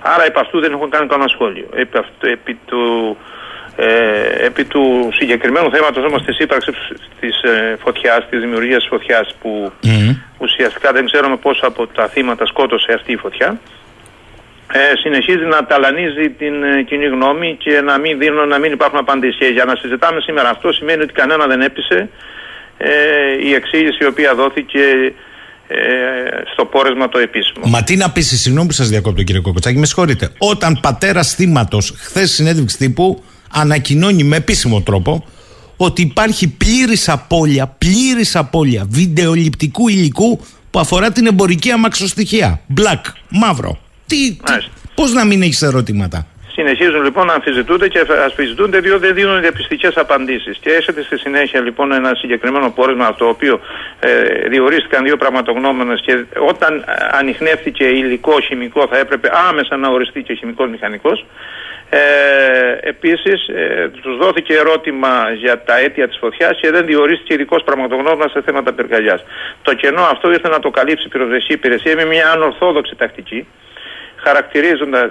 Άρα 0.00 0.24
επ' 0.24 0.38
αυτού 0.38 0.60
δεν 0.60 0.72
έχω 0.72 0.88
κάνει 0.88 1.06
κανένα 1.06 1.28
σχόλιο. 1.28 1.66
Επί, 1.74 1.98
επί 2.20 2.58
του 2.66 3.16
ε, 3.76 4.46
επί 4.46 4.64
του 4.64 5.08
συγκεκριμένου 5.12 5.70
θέματος 5.70 6.04
όμως 6.04 6.22
της 6.22 6.38
ύπαρξης 6.38 6.74
της 7.20 7.42
ε, 7.42 7.76
φωτιάς, 7.84 8.28
της 8.30 8.40
δημιουργίας 8.40 8.78
της 8.78 8.88
φωτιάς 8.88 9.34
που 9.40 9.72
ουσιαστικά 10.38 10.92
δεν 10.92 11.04
ξέρουμε 11.04 11.36
πώς 11.36 11.60
από 11.62 11.86
τα 11.86 12.08
θύματα 12.08 12.46
σκότωσε 12.46 12.92
αυτή 12.92 13.12
η 13.12 13.16
φωτιά 13.16 13.58
ε, 14.72 14.78
συνεχίζει 15.02 15.44
να 15.44 15.66
ταλανίζει 15.66 16.30
την 16.38 16.62
ε, 16.62 16.82
κοινή 16.82 17.06
γνώμη 17.06 17.56
και 17.58 17.80
να 17.80 17.98
μην, 17.98 18.18
δίνουν, 18.18 18.48
να 18.48 18.58
μην 18.58 18.72
υπάρχουν 18.72 18.98
απαντήσεις. 18.98 19.50
για 19.50 19.64
να 19.64 19.74
συζητάμε 19.74 20.20
σήμερα 20.20 20.48
αυτό 20.48 20.72
σημαίνει 20.72 21.02
ότι 21.02 21.12
κανένα 21.12 21.46
δεν 21.46 21.60
έπεισε 21.60 22.08
ε, 22.78 22.90
η 23.48 23.52
εξήγηση 23.54 23.98
η 24.00 24.06
οποία 24.06 24.34
δόθηκε 24.34 24.80
ε, 25.68 25.76
στο 26.52 26.64
πόρεσμα 26.64 27.08
το 27.08 27.18
επίσημο. 27.18 27.64
Μα 27.66 27.82
τι 27.82 27.96
να 27.96 28.10
πείσει, 28.10 28.36
συγγνώμη 28.36 28.66
που 28.66 28.72
σας 28.72 28.88
διακόπτω 28.88 29.22
κύριε 29.22 29.40
Κοκοτσάκη, 29.40 29.78
με 29.78 29.86
συγχωρείτε. 29.86 30.32
Όταν 30.38 30.78
πατέρας 30.82 31.34
θύματος, 31.34 31.94
χθες 31.98 32.30
συνέντευξη 32.30 32.76
τύπου, 32.76 33.24
ανακοινώνει 33.52 34.24
με 34.24 34.36
επίσημο 34.36 34.80
τρόπο 34.80 35.24
ότι 35.76 36.02
υπάρχει 36.02 36.48
πλήρης 36.48 37.08
απώλεια, 37.08 37.66
πλήρης 37.66 38.36
απώλεια 38.36 38.86
βιντεοληπτικού 38.88 39.88
υλικού 39.88 40.40
που 40.70 40.78
αφορά 40.78 41.12
την 41.12 41.26
εμπορική 41.26 41.70
αμαξοστοιχεία. 41.70 42.60
Black, 42.76 43.00
μαύρο. 43.28 43.78
Τι, 44.06 44.32
τι 44.32 44.52
πώς 44.94 45.12
να 45.12 45.24
μην 45.24 45.42
έχεις 45.42 45.62
ερωτήματα; 45.62 46.26
Συνεχίζουν 46.58 47.02
λοιπόν 47.02 47.26
να 47.26 47.32
αμφισβητούνται 47.32 47.88
και 47.88 48.06
ασφισβητούνται 48.26 48.80
διότι 48.80 49.06
δεν 49.06 49.14
δίνουν 49.14 49.40
διαπιστικές 49.40 49.96
απαντήσεις. 49.96 50.58
Και 50.58 50.70
έρχεται 50.70 51.02
στη 51.02 51.18
συνέχεια 51.18 51.60
λοιπόν 51.60 51.92
ένα 51.92 52.14
συγκεκριμένο 52.14 52.70
πόρισμα 52.70 53.14
το 53.14 53.24
οποίο 53.24 53.60
ε, 54.00 54.48
διορίστηκαν 54.48 55.04
δύο 55.04 55.16
πραγματογνώμενε 55.16 55.94
και 55.94 56.24
όταν 56.48 56.84
ανοιχνεύτηκε 57.10 57.84
υλικό 57.84 58.40
χημικό 58.40 58.86
θα 58.90 58.98
έπρεπε 58.98 59.30
άμεσα 59.48 59.76
να 59.76 59.88
οριστεί 59.88 60.22
και 60.22 60.34
χημικός 60.34 60.70
μηχανικός. 60.70 61.26
Ε, 61.90 62.78
επίσης 62.80 63.48
ε, 63.48 63.90
τους 64.02 64.16
δόθηκε 64.16 64.54
ερώτημα 64.54 65.32
για 65.32 65.62
τα 65.62 65.78
αίτια 65.78 66.08
της 66.08 66.18
φωτιάς 66.18 66.58
και 66.60 66.70
δεν 66.70 66.86
διορίστηκε 66.86 67.34
ειδικός 67.34 67.62
πραγματογνώμενας 67.62 68.30
σε 68.30 68.42
θέματα 68.42 68.72
πυρκαγιάς. 68.72 69.24
Το 69.62 69.74
κενό 69.74 70.02
αυτό 70.02 70.30
ήρθε 70.30 70.48
να 70.48 70.58
το 70.58 70.70
καλύψει 70.70 71.06
η 71.06 71.08
πυροσβεστική 71.08 71.52
υπηρεσία 71.52 71.94
με 71.94 72.04
μια 72.04 72.30
ανορθόδοξη 72.30 72.94
τακτική 72.96 73.46
χαρακτηρίζοντας 74.26 75.08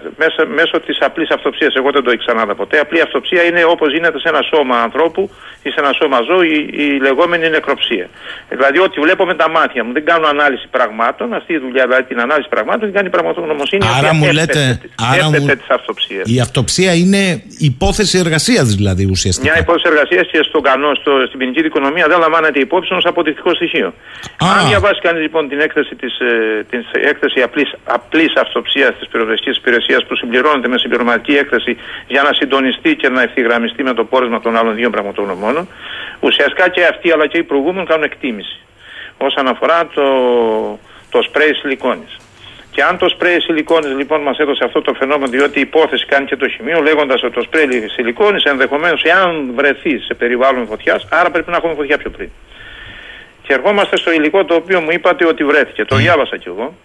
μέσω 0.60 0.76
της 0.86 0.98
απλής 1.08 1.30
αυτοψίας. 1.30 1.74
Εγώ 1.80 1.90
δεν 1.96 2.04
το 2.04 2.12
ήξερα 2.12 2.56
ποτέ. 2.62 2.80
Απλή 2.80 3.02
αυτοψία 3.02 3.42
είναι 3.44 3.62
όπως 3.74 3.88
γίνεται 3.94 4.20
σε 4.20 4.30
ένα 4.34 4.42
σώμα 4.52 4.76
ανθρώπου 4.88 5.24
ή 5.64 5.70
σε 5.70 5.80
ένα 5.84 5.92
σώμα 6.00 6.20
ζώου 6.28 6.42
η, 6.42 6.58
η 6.72 6.88
λεγόμενη 7.08 7.50
νεκροψία. 7.50 8.08
Δηλαδή, 8.50 8.80
ό,τι 8.80 9.00
βλέπω 9.06 9.26
με 9.26 9.36
τα 9.36 9.50
μάτια 9.50 9.84
μου, 9.84 9.92
δεν 9.94 10.06
κάνω 10.06 10.28
ανάλυση 10.28 10.68
πραγμάτων. 10.72 11.34
Αυτή 11.34 11.54
η 11.54 11.58
δουλειά, 11.58 11.84
δηλαδή 11.88 12.04
την 12.04 12.20
ανάλυση 12.20 12.50
πραγμάτων, 12.50 12.82
την 12.82 12.94
κάνει 12.94 13.08
η 13.08 13.10
πραγματογνωμοσύνη. 13.10 13.86
Άρα 13.98 14.14
μου 14.14 14.32
λέτε. 14.32 14.82
Άρα 15.12 15.26
μου... 15.30 15.46
Η 16.24 16.40
αυτοψία 16.40 16.94
είναι 16.94 17.44
υπόθεση 17.58 18.18
εργασίας, 18.18 18.66
δηλαδή 18.76 19.08
ουσιαστικά. 19.12 19.52
Μια 19.52 19.62
υπόθεση 19.62 19.86
εργασίας 19.94 20.26
και 20.32 20.40
στον 20.50 20.62
κανό, 20.62 20.94
στο, 21.02 21.12
στην 21.28 21.40
ποινική 21.40 21.62
δικονομία 21.62 22.06
δεν 22.08 22.20
λαμβάνεται 22.20 22.60
υπόψη 22.60 22.94
ω 22.94 23.00
αποδεικτικό 23.04 23.54
στοιχείο. 23.56 23.88
Α. 23.88 24.48
Αν 24.60 24.68
διαβάσει 24.68 25.00
κανείς 25.02 25.22
λοιπόν 25.22 25.50
την 25.50 25.60
έκθεση 25.60 25.96
της 25.96 26.14
ε, 26.20 27.10
έκθεση 27.12 27.40
απλής 27.84 28.34
αυτοψίας 28.44 28.92
της 29.00 29.05
πυροσβεστική 29.12 29.58
υπηρεσίας 29.58 30.06
που 30.06 30.16
συμπληρώνεται 30.16 30.68
με 30.68 30.78
συμπληρωματική 30.78 31.36
έκθεση 31.36 31.78
για 32.08 32.22
να 32.22 32.34
συντονιστεί 32.34 32.96
και 32.96 33.10
να 33.10 33.22
ευθυγραμμιστεί 33.22 33.84
με 33.84 33.94
το 33.94 34.06
πόρισμα 34.06 34.40
των 34.40 34.56
άλλων 34.56 34.76
δύο 34.76 34.90
πραγματογνωμόνων. 34.90 35.68
Ουσιαστικά 36.20 36.70
και 36.70 36.84
αυτοί 36.86 37.12
αλλά 37.12 37.28
και 37.28 37.38
οι 37.38 37.44
προηγούμενοι 37.44 37.86
κάνουν 37.86 38.04
εκτίμηση 38.04 38.60
όσον 39.18 39.48
αφορά 39.48 39.88
το, 39.94 40.06
το 41.10 41.22
σπρέι 41.22 41.54
σιλικόνης. 41.54 42.18
Και 42.72 42.84
αν 42.84 42.98
το 42.98 43.10
σπρέι 43.10 43.40
σιλικόνης 43.40 43.96
λοιπόν 43.98 44.22
μας 44.22 44.38
έδωσε 44.38 44.64
αυτό 44.64 44.82
το 44.82 44.94
φαινόμενο, 44.94 45.32
διότι 45.32 45.58
η 45.58 45.62
υπόθεση 45.62 46.06
κάνει 46.06 46.26
και 46.26 46.36
το 46.36 46.48
χημείο, 46.48 46.82
λέγοντας 46.82 47.24
ότι 47.24 47.34
το 47.34 47.42
σπρέι 47.42 47.88
σιλικόνης 47.88 48.44
ενδεχομένως 48.44 49.04
εάν 49.04 49.52
βρεθεί 49.56 50.00
σε 50.00 50.14
περιβάλλον 50.14 50.68
φωτιάς, 50.68 51.08
άρα 51.10 51.32
πρέπει 51.32 51.50
να 51.52 51.58
έχουμε 51.58 51.74
φωτιά 51.74 51.98
πιο 51.98 52.10
πριν. 52.10 52.30
Και 53.48 53.54
ερχόμαστε 53.54 53.98
στο 53.98 54.12
υλικό 54.12 54.46
το 54.46 54.56
οποίο 54.56 54.82
μου 54.82 54.92
είπατε 54.92 55.28
ότι 55.28 55.44
βρέθηκε. 55.44 55.86
Το 55.86 55.96
διάβασα 55.96 56.38
κι 56.38 56.48
εγώ. 56.48 56.76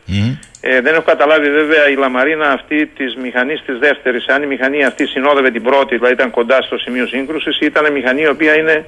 Ε, 0.60 0.80
δεν 0.80 0.94
έχω 0.94 1.02
καταλάβει 1.02 1.50
βέβαια 1.50 1.88
η 1.88 1.94
λαμαρίνα 1.94 2.50
αυτή 2.50 2.86
της 2.86 3.16
μηχανής 3.16 3.62
της 3.66 3.78
δεύτερης. 3.78 4.28
Αν 4.28 4.42
η 4.42 4.46
μηχανή 4.46 4.84
αυτή 4.84 5.06
συνόδευε 5.06 5.50
την 5.50 5.62
πρώτη, 5.62 5.94
δηλαδή 5.96 6.14
ήταν 6.14 6.30
κοντά 6.30 6.62
στο 6.62 6.78
σημείο 6.78 7.06
σύγκρουσης, 7.06 7.60
ή 7.60 7.66
ήταν 7.66 7.92
μηχανή 7.92 8.22
η 8.22 8.28
οποία 8.28 8.56
είναι. 8.58 8.84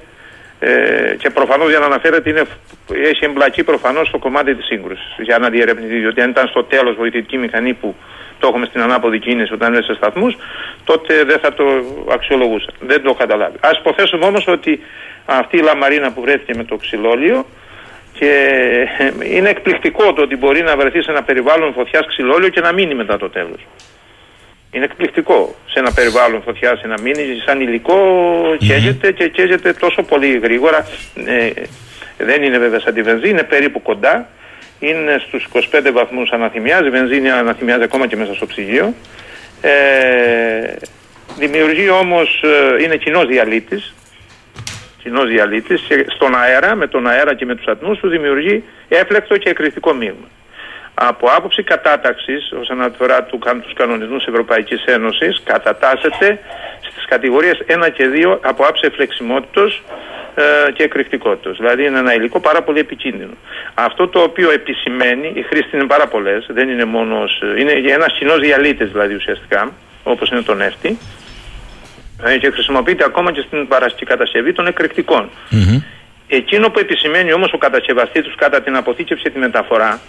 Ε, 0.59 1.15
και 1.17 1.29
προφανώς 1.29 1.69
για 1.69 1.79
να 1.79 1.85
αναφέρεται 1.85 2.29
είναι, 2.29 2.43
έχει 3.03 3.25
εμπλακεί 3.25 3.63
προφανώς 3.63 4.07
στο 4.07 4.17
κομμάτι 4.17 4.55
της 4.55 4.65
σύγκρουσης 4.65 5.15
για 5.17 5.37
να 5.37 5.49
διερευνηθεί. 5.49 5.99
Διότι 5.99 6.21
αν 6.21 6.29
ήταν 6.29 6.47
στο 6.47 6.63
τέλος 6.63 6.95
βοηθητική 6.95 7.37
μηχανή 7.37 7.73
που 7.73 7.95
το 8.39 8.47
έχουμε 8.47 8.65
στην 8.65 8.81
ανάποδη 8.81 9.19
κίνηση 9.19 9.53
όταν 9.53 9.73
είναι 9.73 9.83
σε 9.83 9.93
σταθμούς, 9.93 10.37
τότε 10.83 11.23
δεν 11.23 11.39
θα 11.39 11.53
το 11.53 11.63
αξιολογούσα. 12.09 12.69
Δεν 12.79 13.01
το 13.01 13.09
έχω 13.09 13.17
καταλάβει. 13.17 13.57
Α 13.61 13.69
υποθέσουμε 13.79 14.25
όμως 14.25 14.47
ότι 14.47 14.79
αυτή 15.25 15.57
η 15.57 15.61
λαμαρίνα 15.61 16.11
που 16.11 16.21
βρέθηκε 16.21 16.53
με 16.55 16.63
το 16.63 16.75
ξυλόλιο 16.75 17.45
και 18.13 18.31
είναι 19.35 19.49
εκπληκτικό 19.49 20.13
το 20.13 20.21
ότι 20.21 20.35
μπορεί 20.35 20.61
να 20.61 20.75
βρεθεί 20.77 21.01
σε 21.01 21.11
ένα 21.11 21.23
περιβάλλον 21.23 21.73
φωτιάς 21.73 22.07
ξυλόλιο 22.07 22.49
και 22.49 22.61
να 22.61 22.71
μείνει 22.73 22.95
μετά 22.95 23.17
το 23.17 23.29
τέλος. 23.29 23.67
Είναι 24.71 24.85
εκπληκτικό 24.85 25.55
σε 25.65 25.79
ένα 25.79 25.91
περιβάλλον 25.91 26.41
φωτιάς 26.41 26.81
να 26.83 27.01
μείνει 27.01 27.41
σαν 27.45 27.61
υλικό, 27.61 27.97
καίγεται 28.57 29.11
και 29.11 29.27
καίγεται 29.27 29.73
τόσο 29.73 30.03
πολύ 30.03 30.37
γρήγορα. 30.37 30.87
Ε, 31.25 31.49
δεν 32.17 32.43
είναι 32.43 32.57
βέβαια 32.57 32.79
σαν 32.79 32.93
τη 32.93 33.01
βενζίνη, 33.01 33.29
είναι 33.29 33.43
περίπου 33.43 33.81
κοντά. 33.81 34.27
Είναι 34.79 35.21
στους 35.27 35.47
25 35.53 35.91
βαθμούς 35.93 36.29
αναθυμιάζει. 36.31 36.87
Η 36.87 36.89
βενζίνη 36.89 37.29
αναθυμιάζει 37.29 37.83
ακόμα 37.83 38.07
και 38.07 38.15
μέσα 38.15 38.33
στο 38.33 38.45
ψυγείο. 38.45 38.93
Ε, 39.61 39.71
δημιουργεί 41.37 41.89
όμως, 41.89 42.43
ε, 42.43 42.83
είναι 42.83 42.95
κοινός 42.95 43.25
διαλύτης 43.25 43.93
κοινό 45.03 45.23
διαλύτης 45.23 45.81
στον 46.15 46.35
αέρα, 46.35 46.75
με 46.75 46.87
τον 46.87 47.07
αέρα 47.07 47.33
και 47.35 47.45
με 47.45 47.55
τους 47.55 47.65
ατμούς 47.65 47.99
του 47.99 48.09
δημιουργεί 48.09 48.63
έφλεκτο 48.87 49.37
και 49.37 49.49
εκρηκτικό 49.49 49.93
μείγμα. 49.93 50.27
Από 50.93 51.27
άποψη 51.37 51.63
κατάταξης, 51.63 52.51
όσον 52.61 52.81
αφορά 52.81 53.23
του, 53.23 53.39
τους 53.61 53.73
κανονισμούς 53.73 54.25
Ευρωπαϊκής 54.25 54.83
Ένωσης, 54.85 55.41
κατατάσσεται 55.43 56.39
στις 56.89 57.05
κατηγορίες 57.05 57.59
1 57.67 57.89
και 57.89 58.07
2 58.07 58.39
από 58.41 58.65
άψη 58.65 58.89
φλεξιμότητο 58.89 59.63
ε, 60.35 60.71
και 60.73 60.83
εκρηκτικότητα. 60.83 61.51
Δηλαδή 61.51 61.85
είναι 61.85 61.99
ένα 61.99 62.13
υλικό 62.13 62.39
πάρα 62.39 62.61
πολύ 62.61 62.79
επικίνδυνο. 62.79 63.33
Αυτό 63.73 64.07
το 64.07 64.19
οποίο 64.19 64.51
επισημαίνει, 64.51 65.31
οι 65.35 65.41
χρήστε 65.41 65.77
είναι 65.77 65.87
πάρα 65.87 66.07
πολλές, 66.07 66.45
δεν 66.49 66.69
είναι 66.69 66.85
μόνος. 66.85 67.41
είναι 67.57 67.71
ένας 67.71 68.13
κοινός 68.19 68.39
διαλύτης 68.39 68.91
δηλαδή 68.91 69.13
ουσιαστικά, 69.15 69.71
όπως 70.03 70.29
είναι 70.29 70.41
το 70.41 70.53
νεύτη, 70.53 70.87
ε, 70.87 71.22
και 72.39 72.49
χρησιμοποιείται 72.49 73.03
ακόμα 73.03 73.31
και 73.31 73.43
στην 73.47 73.67
παραστική 73.67 74.05
κατασκευή 74.05 74.53
των 74.53 74.67
εκρηκτικών. 74.67 75.29
Εκείνο 76.27 76.69
που 76.69 76.79
επισημαίνει 76.79 77.33
όμως 77.33 77.53
ο 77.53 77.57
κατασκευαστή 77.57 78.21
του 78.21 78.31
κατά 78.35 78.61
την 78.61 78.75
αποθήκευση 78.75 79.23
και 79.23 79.29
τη 79.29 79.39
μεταφορά, 79.39 79.99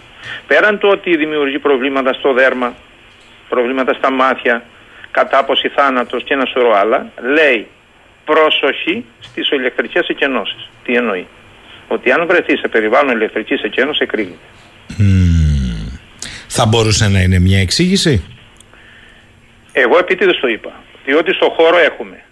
πέραν 0.47 0.79
του 0.79 0.89
ότι 0.93 1.17
δημιουργεί 1.17 1.59
προβλήματα 1.59 2.13
στο 2.13 2.33
δέρμα, 2.33 2.75
προβλήματα 3.49 3.93
στα 3.95 4.11
μάτια, 4.11 4.65
κατάποση 5.11 5.69
θάνατος 5.69 6.23
και 6.25 6.35
ένα 6.35 6.45
σωρό 6.47 6.73
άλλα, 6.75 7.13
λέει 7.35 7.67
πρόσοχη 8.25 9.05
στις 9.21 9.51
ηλεκτρικές 9.51 10.07
εκενώσεις. 10.09 10.69
Τι 10.85 10.95
εννοεί; 10.95 11.27
Ότι 11.89 12.11
αν 12.11 12.27
βρεθεί 12.27 12.57
σε 12.57 12.69
περιβάλλον 12.69 13.17
ηλεκτρικής 13.17 13.63
εκένωσης 13.63 14.01
εκρήγεται. 14.01 14.47
Θα 16.49 16.67
μπορούσε 16.67 17.09
να 17.09 17.21
είναι 17.21 17.39
μια 17.39 17.61
εξήγηση; 17.61 18.25
Εγώ 19.73 19.99
επίτηδες 19.99 20.39
το 20.41 20.49
είπα. 20.49 20.84
Διότι 21.05 21.33
στο 21.33 21.55
χώρο 21.57 21.79
έχουμε. 21.79 22.23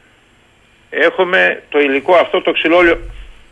Έχουμε 0.91 1.63
το 1.69 1.79
υλικό 1.79 2.15
αυτό 2.15 2.43
το 2.43 2.53
ξυλόλιο 2.53 2.99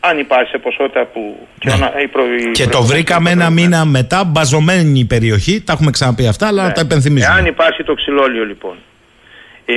αν 0.01 0.19
υπάρχει 0.19 0.51
σε 0.51 0.59
ποσότητα 0.59 1.05
που... 1.05 1.49
Ναι. 1.65 2.51
Και, 2.53 2.67
το 2.67 2.83
βρήκαμε 2.83 3.31
ένα 3.31 3.51
μήνα 3.51 3.85
μετά, 3.85 4.25
μπαζωμένη 4.25 5.05
περιοχή, 5.05 5.63
τα 5.63 5.73
έχουμε 5.73 5.91
ξαναπεί 5.91 6.27
αυτά, 6.27 6.47
αλλά 6.47 6.67
ναι. 6.67 6.73
τα 6.73 6.81
υπενθυμίζουμε. 6.81 7.35
Εάν 7.35 7.47
υπάρχει 7.47 7.85
το 7.85 7.95
ξυλόλιο 7.95 8.45
λοιπόν, 8.45 8.77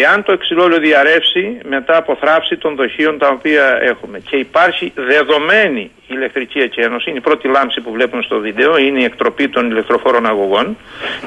εάν 0.01 0.23
το 0.23 0.37
ξυλόλιο 0.37 0.79
διαρρεύσει 0.79 1.57
μετά 1.69 1.97
από 1.97 2.17
θράψη 2.19 2.57
των 2.57 2.75
δοχείων 2.75 3.17
τα 3.17 3.27
οποία 3.27 3.77
έχουμε 3.81 4.19
και 4.19 4.35
υπάρχει 4.35 4.91
δεδομένη 4.95 5.91
ηλεκτρική 6.07 6.59
εκένωση, 6.59 7.09
είναι 7.09 7.17
η 7.17 7.21
πρώτη 7.21 7.47
λάμψη 7.47 7.81
που 7.81 7.91
βλέπουμε 7.91 8.21
στο 8.21 8.39
βίντεο, 8.39 8.77
είναι 8.77 8.99
η 8.99 9.03
εκτροπή 9.03 9.49
των 9.49 9.69
ηλεκτροφόρων 9.71 10.25
αγωγών, 10.25 10.77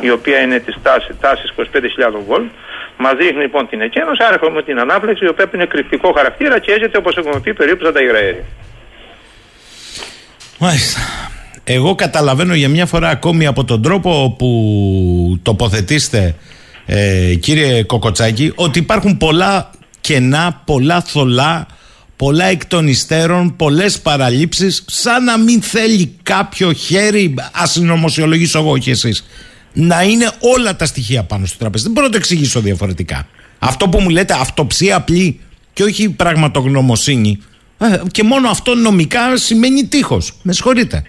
η 0.00 0.10
οποία 0.10 0.38
είναι 0.40 0.58
της 0.58 0.76
τάσης, 1.20 1.52
25.000 1.56 1.64
βολτ, 2.26 2.50
Μας 2.98 3.14
δείχνει 3.14 3.40
λοιπόν 3.40 3.68
την 3.68 3.80
εκένωση, 3.80 4.22
άρα 4.26 4.34
έχουμε 4.34 4.62
την 4.62 4.78
ανάπλεξη, 4.78 5.24
η 5.24 5.28
οποία 5.28 5.50
είναι 5.54 5.66
κρυφτικό 5.66 6.12
χαρακτήρα 6.12 6.58
και 6.58 6.72
έζεται 6.72 6.98
όπως 6.98 7.16
έχουμε 7.16 7.40
πει 7.40 7.54
περίπου 7.54 7.84
σαν 7.84 7.92
τα 7.92 8.02
υγραέρια. 8.02 8.44
Μάλιστα. 10.58 11.00
Εγώ 11.64 11.94
καταλαβαίνω 11.94 12.54
για 12.54 12.68
μια 12.68 12.86
φορά 12.86 13.08
ακόμη 13.08 13.46
από 13.46 13.64
τον 13.64 13.82
τρόπο 13.82 14.34
που 14.38 14.50
τοποθετήστε 15.42 16.34
ε, 16.86 17.34
κύριε 17.34 17.82
Κοκοτσάκη 17.82 18.52
ότι 18.54 18.78
υπάρχουν 18.78 19.16
πολλά 19.16 19.70
κενά, 20.00 20.62
πολλά 20.64 21.02
θολά, 21.02 21.66
πολλά 22.16 22.44
εκ 22.44 22.66
των 22.66 22.88
υστέρων, 22.88 23.56
πολλές 23.56 24.00
παραλήψεις 24.00 24.84
σαν 24.86 25.24
να 25.24 25.38
μην 25.38 25.62
θέλει 25.62 26.14
κάποιο 26.22 26.72
χέρι, 26.72 27.34
ας 27.52 27.70
συνωμοσιολογήσω 27.70 28.58
εγώ 28.58 28.78
και 28.78 28.90
εσείς, 28.90 29.26
να 29.72 30.02
είναι 30.02 30.30
όλα 30.40 30.76
τα 30.76 30.86
στοιχεία 30.86 31.22
πάνω 31.22 31.46
στο 31.46 31.58
τραπέζι. 31.58 31.84
Δεν 31.84 31.92
μπορώ 31.92 32.06
να 32.06 32.12
το 32.12 32.18
εξηγήσω 32.18 32.60
διαφορετικά. 32.60 33.26
Αυτό 33.58 33.88
που 33.88 34.00
μου 34.00 34.08
λέτε 34.08 34.34
αυτοψία 34.40 34.96
απλή 34.96 35.40
και 35.72 35.82
όχι 35.82 36.08
πραγματογνωμοσύνη 36.08 37.38
ε, 37.78 38.00
και 38.10 38.22
μόνο 38.22 38.48
αυτό 38.48 38.74
νομικά 38.74 39.36
σημαίνει 39.36 39.84
τείχος. 39.84 40.32
Με 40.42 40.52
συγχωρείτε. 40.52 41.04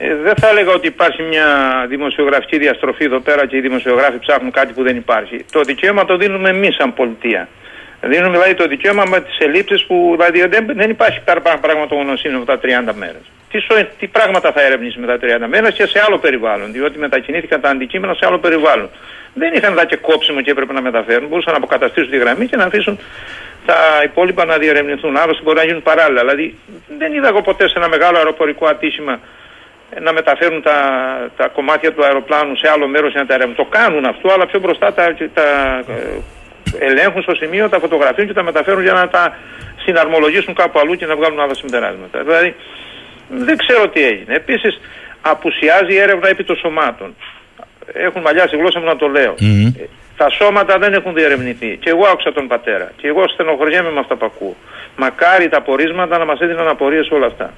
Ε, 0.00 0.14
δεν 0.14 0.34
θα 0.34 0.48
έλεγα 0.48 0.72
ότι 0.72 0.86
υπάρχει 0.86 1.22
μια 1.22 1.46
δημοσιογραφική 1.88 2.58
διαστροφή 2.58 3.04
εδώ 3.04 3.20
πέρα 3.20 3.46
και 3.46 3.56
οι 3.56 3.60
δημοσιογράφοι 3.60 4.18
ψάχνουν 4.18 4.50
κάτι 4.50 4.72
που 4.72 4.82
δεν 4.82 4.96
υπάρχει. 4.96 5.44
Το 5.52 5.60
δικαίωμα 5.60 6.04
το 6.04 6.16
δίνουμε 6.16 6.48
εμείς 6.48 6.74
σαν 6.74 6.94
πολιτεία. 6.94 7.48
Δίνουμε 8.00 8.30
δηλαδή 8.30 8.54
το 8.54 8.66
δικαίωμα 8.66 9.04
με 9.08 9.20
τις 9.20 9.38
ελλείψεις 9.38 9.84
που 9.84 10.16
δηλαδή 10.16 10.46
δεν, 10.46 10.66
δεν 10.74 10.90
υπάρχει 10.90 11.20
πραγματογνωσύνη 11.60 12.34
από 12.34 12.44
τα 12.44 12.60
30 12.62 12.94
μέρες. 12.94 13.22
Τι, 13.50 13.58
τι 13.98 14.06
πράγματα 14.06 14.52
θα 14.52 14.60
έρευνήσει 14.62 14.98
μετά 14.98 15.18
30 15.44 15.46
μέρες 15.48 15.74
και 15.74 15.86
σε 15.86 16.02
άλλο 16.06 16.18
περιβάλλον, 16.18 16.72
διότι 16.72 16.98
μετακινήθηκαν 16.98 17.60
τα 17.60 17.68
αντικείμενα 17.68 18.14
σε 18.14 18.26
άλλο 18.26 18.38
περιβάλλον. 18.38 18.88
Δεν 19.34 19.54
είχαν 19.54 19.74
δά 19.74 19.84
και 19.84 19.96
κόψιμο 19.96 20.40
και 20.40 20.50
έπρεπε 20.50 20.72
να 20.72 20.82
μεταφέρουν. 20.82 21.28
Μπορούσαν 21.28 21.52
να 21.52 21.58
αποκαταστήσουν 21.58 22.10
τη 22.10 22.16
γραμμή 22.16 22.46
και 22.46 22.56
να 22.56 22.64
αφήσουν 22.64 22.98
τα 23.66 23.76
υπόλοιπα 24.04 24.44
να 24.44 24.58
διερευνηθούν. 24.58 25.16
Άλλωστε 25.16 25.42
μπορεί 25.42 25.56
να 25.56 25.64
γίνουν 25.64 25.82
παράλληλα. 25.82 26.20
Δηλαδή 26.20 26.58
δεν 26.98 27.12
είδα 27.12 27.28
εγώ 27.28 27.42
ποτέ 27.42 27.68
σε 27.68 27.74
ένα 27.76 27.88
μεγάλο 27.88 28.16
αεροπορικό 28.16 28.66
ατύχημα 28.66 29.20
να 30.00 30.12
μεταφέρουν 30.12 30.62
τα, 30.62 30.78
τα 31.36 31.48
κομμάτια 31.48 31.92
του 31.92 32.04
αεροπλάνου 32.04 32.56
σε 32.56 32.68
άλλο 32.68 32.86
μέρος 32.86 33.10
για 33.10 33.20
να 33.20 33.26
τα 33.26 33.34
ερευνήσουν. 33.34 33.64
Το 33.64 33.70
κάνουν 33.78 34.04
αυτό, 34.04 34.32
αλλά 34.32 34.46
πιο 34.46 34.60
μπροστά 34.60 34.92
τα, 34.92 35.14
τα 35.34 35.78
ε, 35.88 36.86
ελέγχουν 36.86 37.22
στο 37.22 37.34
σημείο, 37.34 37.68
τα 37.68 37.78
φωτογραφίζουν 37.78 38.28
και 38.28 38.34
τα 38.34 38.42
μεταφέρουν 38.42 38.82
για 38.82 38.92
να 38.92 39.08
τα 39.08 39.36
συναρμολογήσουν 39.84 40.54
κάπου 40.54 40.78
αλλού 40.78 40.94
και 40.94 41.06
να 41.06 41.16
βγάλουν 41.16 41.40
άλλα 41.40 41.54
συμπεράσματα. 41.54 42.22
Δηλαδή 42.22 42.54
δεν 43.28 43.56
ξέρω 43.56 43.88
τι 43.88 44.02
έγινε. 44.02 44.34
Επίσης, 44.34 44.80
απουσιάζει 45.20 45.92
η 45.92 45.98
έρευνα 45.98 46.28
επί 46.28 46.44
των 46.44 46.56
σωμάτων. 46.56 47.14
Έχουν 47.92 48.20
μαλλιάσει 48.22 48.56
η 48.56 48.58
γλώσσα 48.58 48.78
μου 48.80 48.86
να 48.86 48.96
το 48.96 49.06
λέω. 49.06 49.34
Ε, 49.78 49.84
τα 50.16 50.30
σώματα 50.30 50.78
δεν 50.78 50.92
έχουν 50.92 51.14
διερευνηθεί. 51.14 51.76
Και 51.80 51.90
εγώ 51.90 52.06
άκουσα 52.06 52.32
τον 52.32 52.46
πατέρα. 52.48 52.92
Και 52.96 53.08
εγώ 53.08 53.28
στενοχωριέμαι 53.28 53.90
με 53.90 54.00
αυτά 54.00 54.16
που 54.16 54.26
ακούω. 54.26 54.56
Μακάρι 54.96 55.48
τα 55.48 55.60
πορίσματα 55.60 56.18
να 56.18 56.24
μας 56.24 56.40
έδιναν 56.40 56.68
απορίες 56.68 57.10
όλα 57.10 57.26
αυτά. 57.26 57.52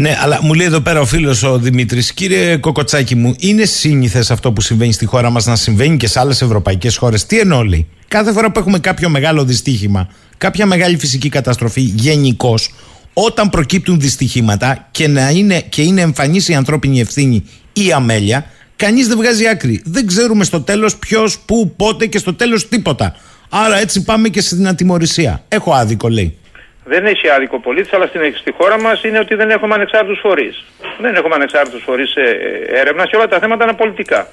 Ναι, 0.00 0.16
αλλά 0.22 0.38
μου 0.42 0.54
λέει 0.54 0.66
εδώ 0.66 0.80
πέρα 0.80 1.00
ο 1.00 1.04
φίλος 1.04 1.42
ο 1.42 1.58
Δημήτρης, 1.58 2.12
κύριε 2.12 2.56
Κοκοτσάκη 2.56 3.14
μου, 3.14 3.34
είναι 3.38 3.64
σύνηθες 3.64 4.30
αυτό 4.30 4.52
που 4.52 4.60
συμβαίνει 4.60 4.92
στη 4.92 5.06
χώρα 5.06 5.30
μας 5.30 5.46
να 5.46 5.56
συμβαίνει 5.56 5.96
και 5.96 6.06
σε 6.06 6.20
άλλες 6.20 6.42
ευρωπαϊκές 6.42 6.96
χώρες; 6.96 7.26
Τι 7.26 7.38
εννοώ, 7.38 7.62
λέει. 7.62 7.86
Κάθε 8.08 8.32
φορά 8.32 8.52
που 8.52 8.58
έχουμε 8.58 8.78
κάποιο 8.78 9.08
μεγάλο 9.08 9.44
δυστύχημα, 9.44 10.08
κάποια 10.38 10.66
μεγάλη 10.66 10.98
φυσική 10.98 11.28
καταστροφή 11.28 11.80
γενικώς, 11.80 12.74
όταν 13.12 13.50
προκύπτουν 13.50 14.00
δυστυχήματα 14.00 14.88
και, 14.90 15.08
να 15.08 15.30
είναι, 15.30 15.60
και 15.68 15.82
είναι 15.82 16.00
εμφανής 16.00 16.48
η 16.48 16.54
ανθρώπινη 16.54 17.00
ευθύνη 17.00 17.44
ή 17.72 17.92
αμέλεια, 17.92 18.46
κανείς 18.76 19.06
δεν 19.06 19.16
βγάζει 19.16 19.46
άκρη. 19.46 19.80
Δεν 19.84 20.06
ξέρουμε 20.06 20.44
στο 20.44 20.60
τέλος 20.60 20.96
ποιος, 20.96 21.38
πού, 21.38 21.72
πότε 21.76 22.06
και 22.06 22.18
στο 22.18 22.34
τέλος 22.34 22.68
τίποτα. 22.68 23.14
Άρα 23.48 23.80
έτσι 23.80 24.02
πάμε 24.02 24.28
και 24.28 24.40
στην 24.40 24.68
ατιμορρησία. 24.68 25.44
Έχω 25.48 25.72
άδικο, 25.72 26.08
λέει 26.08 26.34
δεν 26.84 27.06
έχει 27.06 27.28
άδικο 27.28 27.60
πολίτης, 27.60 27.92
αλλά 27.92 28.06
στην, 28.06 28.36
στη 28.36 28.52
χώρα 28.52 28.80
μας 28.80 29.02
είναι 29.04 29.18
ότι 29.18 29.34
δεν 29.34 29.50
έχουμε 29.50 29.74
ανεξάρτητους 29.74 30.18
φορείς. 30.20 30.64
Δεν 30.98 31.14
έχουμε 31.14 31.34
ανεξάρτητους 31.34 31.82
φορείς 31.82 32.14
έρευνα 32.66 33.06
και 33.06 33.16
όλα 33.16 33.28
τα 33.28 33.38
θέματα 33.38 33.64
είναι 33.64 33.72
πολιτικά. 33.72 34.26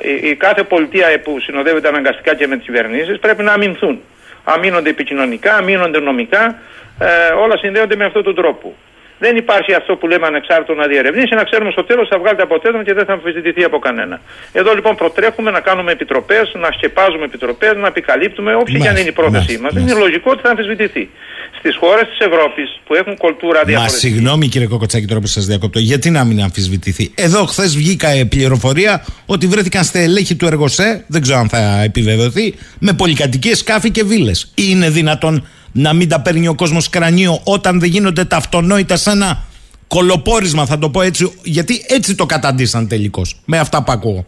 Η, 0.00 0.28
η 0.28 0.34
κάθε 0.34 0.62
πολιτεία 0.62 1.20
που 1.20 1.40
συνοδεύεται 1.40 1.88
αναγκαστικά 1.88 2.34
και 2.34 2.46
με 2.46 2.56
τις 2.56 2.64
κυβερνήσεις 2.64 3.18
πρέπει 3.18 3.42
να 3.42 3.52
αμυνθούν. 3.52 4.00
Αμήνονται 4.44 4.90
επικοινωνικά, 4.90 5.56
αμήνονται 5.56 6.00
νομικά, 6.00 6.58
ε, 6.98 7.32
όλα 7.32 7.56
συνδέονται 7.56 7.96
με 7.96 8.04
αυτόν 8.04 8.22
τον 8.22 8.34
τρόπο. 8.34 8.74
Δεν 9.18 9.36
υπάρχει 9.36 9.74
αυτό 9.74 9.96
που 9.96 10.06
λέμε 10.08 10.26
ανεξάρτητο 10.26 10.74
να 10.74 10.86
διερευνήσει, 10.86 11.34
να 11.34 11.44
ξέρουμε 11.44 11.70
στο 11.70 11.84
τέλος 11.84 12.08
θα 12.08 12.18
βγάλετε 12.18 12.42
αποτέλεσμα 12.42 12.84
και 12.84 12.94
δεν 12.94 13.04
θα 13.04 13.12
αμφισβητηθεί 13.12 13.64
από 13.64 13.78
κανένα. 13.78 14.20
Εδώ 14.52 14.74
λοιπόν 14.74 14.96
προτρέχουμε 14.96 15.50
να 15.50 15.60
κάνουμε 15.60 15.92
επιτροπές, 15.92 16.52
να 16.54 16.68
σκεπάζουμε 16.76 17.24
επιτροπές, 17.24 17.72
να 17.76 17.86
επικαλύπτουμε, 17.86 18.54
όποια 18.54 18.78
και 18.78 18.88
αν 18.88 18.96
είναι 18.96 19.08
η 19.08 19.12
πρόθεσή 19.12 19.58
μας. 19.58 19.72
Είναι 19.74 19.94
λογικό 19.94 20.30
ότι 20.30 20.40
θα 20.42 20.50
αμφισβητηθεί. 20.50 21.10
Στις 21.58 21.76
χώρες 21.76 22.08
της 22.08 22.18
Ευρώπης 22.18 22.80
που 22.86 22.94
έχουν 22.94 23.16
κουλτούρα 23.16 23.64
διαφορετική. 23.64 24.06
Μα 24.06 24.10
συγγνώμη 24.10 24.48
κύριε 24.48 24.66
Κοκοτσάκη 24.66 25.06
τώρα 25.06 25.20
που 25.20 25.26
σας 25.26 25.46
διακόπτω, 25.46 25.78
γιατί 25.78 26.10
να 26.10 26.24
μην 26.24 26.42
αμφισβητηθεί; 26.42 27.12
Εδώ 27.14 27.44
χθες 27.44 27.76
βγήκα 27.76 28.08
πληροφορία 28.28 29.04
ότι 29.26 29.46
βρέθηκαν 29.46 29.84
στελέχη 29.84 30.34
του 30.36 30.46
Εργοσέ, 30.46 31.04
δεν 31.06 31.22
ξέρω 31.22 31.38
αν 31.38 31.48
θα 31.48 31.82
επιβεβαιωθεί, 31.82 32.54
με 32.78 32.92
πολυκατοικίες 32.92 33.58
σκάφη 33.58 33.90
και 33.90 34.04
βίλες. 34.04 34.52
Είναι 34.54 34.90
δυνατόν 34.90 35.46
να 35.72 35.92
μην 35.92 36.08
τα 36.08 36.20
παίρνει 36.20 36.48
ο 36.48 36.54
κόσμος 36.54 36.90
κρανίο 36.90 37.40
όταν 37.44 37.80
δεν 37.80 37.88
γίνονται 37.88 38.24
τα 38.24 38.36
αυτονόητα 38.36 38.96
σε 38.96 39.10
ένα 39.10 39.38
κολοπόρισμα, 39.86 40.66
θα 40.66 40.78
το 40.78 40.88
πω 40.90 41.02
έτσι, 41.02 41.38
γιατί 41.42 41.84
έτσι 41.88 42.14
το 42.14 42.26
καταντήσαν 42.26 42.88
τελικώς. 42.88 43.40
Με 43.44 43.58
αυτά 43.58 43.82
που 43.82 43.92
ακούω. 43.92 44.26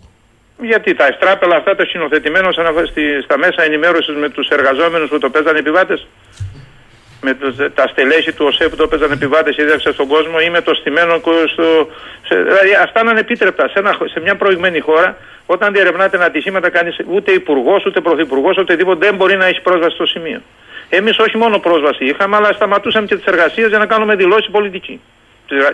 Γιατί 0.62 0.94
τα 0.94 1.06
εστράπελα 1.06 1.56
αυτά 1.56 1.76
τα 1.76 1.84
συνοθετημένα 1.84 2.52
στα 3.24 3.38
μέσα 3.38 3.62
ενημέρωσης 3.62 4.14
με 4.16 4.28
τους 4.28 4.48
εργαζόμενους 4.48 5.08
που 5.08 5.18
το 5.18 5.30
παίζανε 5.30 5.58
επιβάτες; 5.58 6.06
Με 7.20 7.34
τους, 7.34 7.56
τα 7.74 7.86
στελέχη 7.86 8.32
του 8.32 8.44
ΟΣΕ 8.48 8.68
που 8.68 8.76
το 8.76 8.86
παίζανε 8.88 9.12
επιβάτες 9.12 9.54
και 9.54 9.90
στον 9.92 10.06
κόσμο 10.06 10.36
ή 10.46 10.50
με 10.50 10.60
το 10.60 10.74
στημένο 10.74 11.20
στο. 11.52 11.88
Σε, 12.26 12.34
δηλαδή 12.42 12.74
αυτά 12.82 13.00
είναι 13.00 13.10
ανεπίτρεπτα. 13.10 13.68
Σε, 13.68 13.78
ένα, 13.78 13.96
σε 14.12 14.20
μια 14.20 14.36
προηγμένη 14.36 14.80
χώρα, 14.80 15.16
όταν 15.46 15.72
διερευνάτε 15.72 16.16
ένα 16.16 16.26
ατυχήματα, 16.26 16.70
κάνει 16.70 16.90
ούτε 17.14 17.32
υπουργός, 17.32 17.84
ούτε 17.86 18.00
πρωθυπουργός, 18.00 18.56
ούτε 18.56 18.76
τίποτα 18.76 18.98
δεν 18.98 19.14
μπορεί 19.14 19.36
να 19.36 19.46
έχει 19.46 19.60
πρόσβαση 19.60 19.94
στο 19.94 20.06
σημείο. 20.06 20.40
Εμείς 20.88 21.18
όχι 21.18 21.36
μόνο 21.36 21.58
πρόσβαση 21.58 22.04
είχαμε, 22.04 22.36
αλλά 22.36 22.52
σταματούσαμε 22.52 23.06
και 23.06 23.16
τις 23.16 23.24
εργασίες 23.24 23.68
για 23.68 23.78
να 23.78 23.86
κάνουμε 23.86 24.14
δηλώσεις 24.14 24.50
πολιτική. 24.50 25.00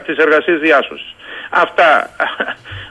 Τις 0.06 0.16
εργασίες 0.16 0.60
διάσωσης. 0.60 1.14
Αυτά. 1.50 2.10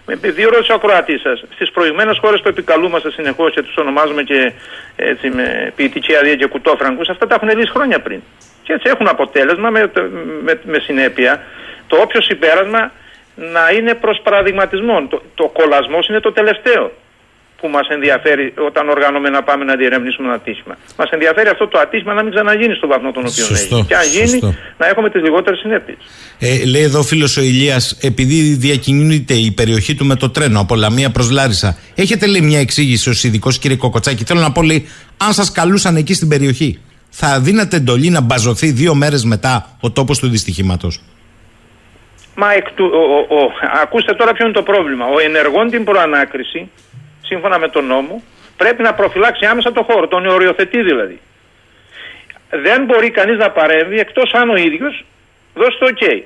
Επειδή 0.06 0.44
ρώτησε 0.44 0.72
ο 0.72 0.76
ακροατή 0.76 1.18
σας, 1.18 1.44
στις 1.54 1.72
προηγμένες 1.72 2.18
χώρες 2.22 2.42
που 2.42 2.48
επικαλούμαστε 2.48 3.12
συνεχώς 3.12 3.54
και 3.54 3.62
τους 3.62 3.76
ονομάζουμε 3.78 4.24
και 4.24 4.54
έτσι, 4.96 5.30
με 5.30 5.74
ποιητική 5.76 6.16
αδεία 6.16 6.36
και 6.36 6.46
κουτόφραγκους, 6.46 7.10
αυτά 7.10 7.28
τα 7.28 7.36
έχουν 7.36 7.58
λύσει 7.58 7.72
χρόνια 7.72 8.00
πριν. 8.00 8.22
Και 8.64 8.74
έτσι 8.74 8.92
έχουν 8.94 9.08
αποτέλεσμα 9.08 9.70
με, 9.70 9.92
με, 10.44 10.60
με 10.64 10.80
συνέπεια 10.80 11.44
το 11.88 11.96
όποιο 12.02 12.22
συμπέρασμα 12.22 12.92
να 13.36 13.72
είναι 13.72 13.94
προς 13.94 14.20
παραδειγματισμό. 14.24 15.08
Το, 15.08 15.22
το 15.36 15.48
κολασμός 15.48 16.08
είναι 16.08 16.20
το 16.20 16.32
τελευταίο 16.32 16.92
που 17.60 17.68
μας 17.68 17.88
ενδιαφέρει 17.88 18.54
όταν 18.68 18.90
οργανώμε 18.90 19.30
να 19.30 19.44
πάμε 19.44 19.64
να 19.64 19.76
διερευνήσουμε 19.76 20.28
ένα 20.28 20.36
ατύχημα. 20.36 20.78
Μας 20.98 21.10
ενδιαφέρει 21.10 21.50
αυτό 21.50 21.68
το 21.68 21.80
ατύχημα 21.80 22.14
να 22.14 22.24
μην 22.24 22.32
ξαναγίνει 22.34 22.76
στον 22.76 22.90
βαθμό 22.90 23.12
τον 23.12 23.26
οποίο 23.26 23.44
Σωστό, 23.44 23.76
έγινε. 23.76 23.88
Και 23.88 23.96
αν 23.96 24.08
γίνει, 24.08 24.28
σωστό. 24.28 24.54
να 24.78 24.88
έχουμε 24.88 25.10
τις 25.10 25.22
λιγότερες 25.22 25.60
συνέπειες. 25.60 25.98
Ε, 26.40 26.66
λέει 26.66 26.82
εδώ 26.82 27.00
ο 27.00 27.04
φίλος 27.04 27.38
ο 27.38 27.42
Ηλίας, 27.42 27.98
επειδή 28.02 28.42
διακινείται 28.42 29.34
η 29.34 29.52
περιοχή 29.52 29.96
του 29.96 30.06
με 30.06 30.16
το 30.16 30.30
τρένο 30.30 30.60
από 30.60 30.76
Λαμία 30.76 31.10
προς 31.12 31.30
Λάρισα, 31.32 31.78
έχετε 31.96 32.26
λέει 32.28 32.42
μια 32.42 32.60
εξήγηση 32.60 33.10
ως 33.10 33.24
ειδικός 33.24 33.60
κύριε 33.60 33.78
Κοκοτσάκη; 33.78 34.24
Θέλω 34.24 34.40
να 34.40 34.52
πω, 34.52 34.62
λέει, 34.62 34.88
αν 35.18 35.34
σας 35.34 35.52
καλούσαν 35.52 35.96
εκεί 35.96 36.14
στην 36.14 36.28
περιοχή, 36.28 36.80
θα 37.10 37.40
δίνατε 37.40 37.76
εντολή 37.76 38.10
να 38.10 38.22
μπαζωθεί 38.22 38.72
δύο 38.72 38.94
μέρες 38.96 39.24
μετά 39.24 39.78
ο 39.80 39.92
τόπος 39.92 40.20
του 40.20 40.28
δυστυχήματος; 40.30 41.02
Μα 42.42 42.54
εκ 42.54 42.72
του, 42.72 42.92
ο, 42.94 43.36
ο, 43.36 43.40
ο, 43.40 43.52
ακούστε 43.84 44.14
τώρα 44.14 44.34
ποιο 44.34 44.46
είναι 44.46 44.54
το 44.54 44.64
πρόβλημα. 44.64 45.06
Ο 45.06 45.20
ενεργών 45.20 45.70
την 45.70 45.84
προανάκριση, 45.84 46.70
σύμφωνα 47.30 47.60
με 47.60 47.70
τον 47.70 47.86
νόμο, 47.86 48.24
πρέπει 48.58 48.82
να 48.82 48.94
προφυλάξει 48.94 49.46
άμεσα 49.46 49.72
το 49.72 49.84
χώρο, 49.84 50.08
τον 50.08 50.26
οριοθετεί 50.26 50.82
δηλαδή. 50.82 51.20
Δεν 52.50 52.86
μπορεί 52.86 53.10
κανείς 53.10 53.38
να 53.38 53.52
παρέμβει 53.52 54.00
εκτός 54.00 54.34
αν 54.34 54.50
ο 54.50 54.56
ίδιος 54.56 55.06
δώσει 55.54 55.78
το 55.80 55.88
OK. 55.94 56.22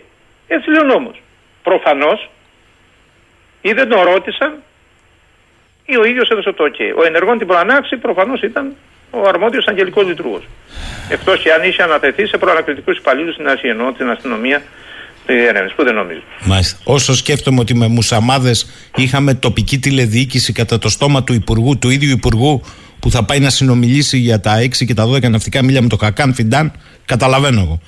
Έτσι 0.48 0.70
λέει 0.70 0.82
ο 0.82 0.86
νόμος. 0.94 1.22
Προφανώς 1.64 2.30
ή 3.62 3.72
δεν 3.72 3.90
τον 3.90 4.02
ρώτησαν 4.02 4.52
ή 5.86 5.98
ο 5.98 6.04
ίδιος 6.04 6.30
έδωσε 6.30 6.52
το 6.52 6.64
OK. 6.64 6.80
Ο 6.98 7.04
ενεργών 7.06 7.38
την 7.38 7.48
προανάξη 7.48 7.98
προφανώς 7.98 8.42
ήταν 8.42 8.76
ο 9.12 9.28
αρμόδιος 9.28 9.66
αγγελικός 9.68 10.06
λειτουργός. 10.06 10.44
Εκτός 11.10 11.42
και 11.42 11.54
αν 11.54 11.64
είχε 11.64 11.84
ανατεθεί 11.84 12.26
σε 12.28 12.38
προανακριτικούς 12.38 12.98
υπαλλήλους 12.98 13.34
στην 13.34 13.48
Ασία, 13.48 13.70
εννοώ 13.70 13.92
την 13.92 14.10
αστυνομία 14.10 14.62
διερεύνηση, 15.28 15.76
που 15.76 15.84
δεν 15.84 15.96
νομίζω. 15.96 16.22
Μάλιστα. 16.46 16.78
Όσο 16.84 17.16
σκέφτομαι 17.16 17.60
ότι 17.60 17.76
με 17.76 17.88
μουσαμάδες 17.88 18.70
είχαμε 18.96 19.34
τοπική 19.34 19.80
τηλεδιοίκηση 19.80 20.54
κατά 20.54 20.78
το 20.78 20.90
στόμα 20.90 21.24
του 21.24 21.34
Υπουργού, 21.34 21.78
του 21.78 21.90
ίδιου 21.90 22.10
Υπουργού, 22.10 22.62
που 23.00 23.12
θα 23.12 23.24
πάει 23.24 23.40
να 23.40 23.50
συνομιλήσει 23.50 24.18
για 24.18 24.40
τα 24.40 24.60
6 24.62 24.86
και 24.86 24.94
τα 24.94 25.08
12 25.08 25.30
ναυτικά 25.30 25.64
μίλια 25.64 25.82
με 25.82 25.88
το 25.88 25.96
Κακάν 25.96 26.34
Φιντάν, 26.34 26.72
καταλαβαίνω 27.06 27.60
εγώ. 27.60 27.80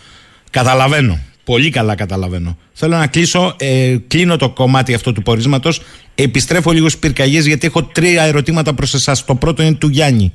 Καταλαβαίνω. 0.49 1.19
Πολύ 1.43 1.69
καλά 1.69 1.95
καταλαβαίνω. 1.95 2.57
Θέλω 2.73 2.97
να 2.97 3.07
κλείσω. 3.07 3.55
Ε, 3.57 3.95
κλείνω 4.07 4.37
το 4.37 4.49
κομμάτι 4.49 4.93
αυτό 4.93 5.13
του 5.13 5.21
πορίσματος. 5.21 5.81
Επιστρέφω 6.15 6.71
λίγο 6.71 6.89
στις 6.89 6.99
πυρκαγιές 6.99 7.45
γιατί 7.45 7.67
έχω 7.67 7.83
τρία 7.83 8.23
ερωτήματα 8.23 8.73
προς 8.73 8.93
εσάς. 8.93 9.25
Το 9.25 9.35
πρώτο 9.35 9.63
είναι 9.63 9.73
του 9.73 9.87
Γιάννη. 9.87 10.33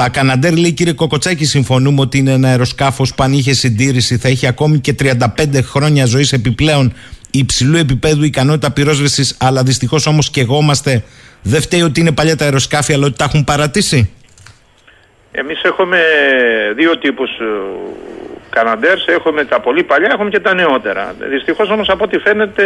Το 0.00 0.06
Ακαναντέρ 0.06 0.56
λέει 0.56 0.72
κύριε 0.72 0.92
Κοκοτσάκη, 0.92 1.44
συμφωνούμε 1.44 2.00
ότι 2.00 2.18
είναι 2.18 2.32
ένα 2.32 2.48
αεροσκάφος 2.48 3.14
που 3.14 3.22
αν 3.22 3.32
είχε 3.32 3.52
συντήρηση 3.52 4.16
θα 4.16 4.28
έχει 4.28 4.46
ακόμη 4.46 4.78
και 4.78 4.94
35 5.02 5.16
χρόνια 5.62 6.06
ζωής 6.06 6.32
επιπλέον 6.32 6.92
υψηλού 7.30 7.76
επίπεδου 7.76 8.24
ικανότητα 8.24 8.72
πυρόσβεσης, 8.72 9.36
αλλά 9.40 9.62
δυστυχώς 9.62 10.06
όμως 10.06 10.30
και 10.30 10.40
εγώ 10.40 10.58
είμαστε. 10.58 11.04
Δεν 11.42 11.60
φταίει 11.60 11.82
ότι 11.82 12.00
είναι 12.00 12.12
παλιά 12.12 12.36
τα 12.36 12.44
αεροσκάφη, 12.44 12.92
αλλά 12.92 13.06
ότι 13.06 13.16
τα 13.16 13.24
έχουν 13.24 13.44
παρατήσει. 13.44 14.10
Εμείς 15.32 15.62
έχουμε 15.62 15.98
δύο 16.76 16.98
τύπους 16.98 17.30
Καναντέρς, 18.50 19.06
έχουμε 19.06 19.44
τα 19.44 19.60
πολύ 19.60 19.82
παλιά, 19.82 20.08
έχουμε 20.12 20.30
και 20.30 20.40
τα 20.40 20.54
νεότερα. 20.54 21.14
Δυστυχώς 21.18 21.70
όμως 21.70 21.88
από 21.88 22.04
ό,τι 22.04 22.18
φαίνεται 22.18 22.64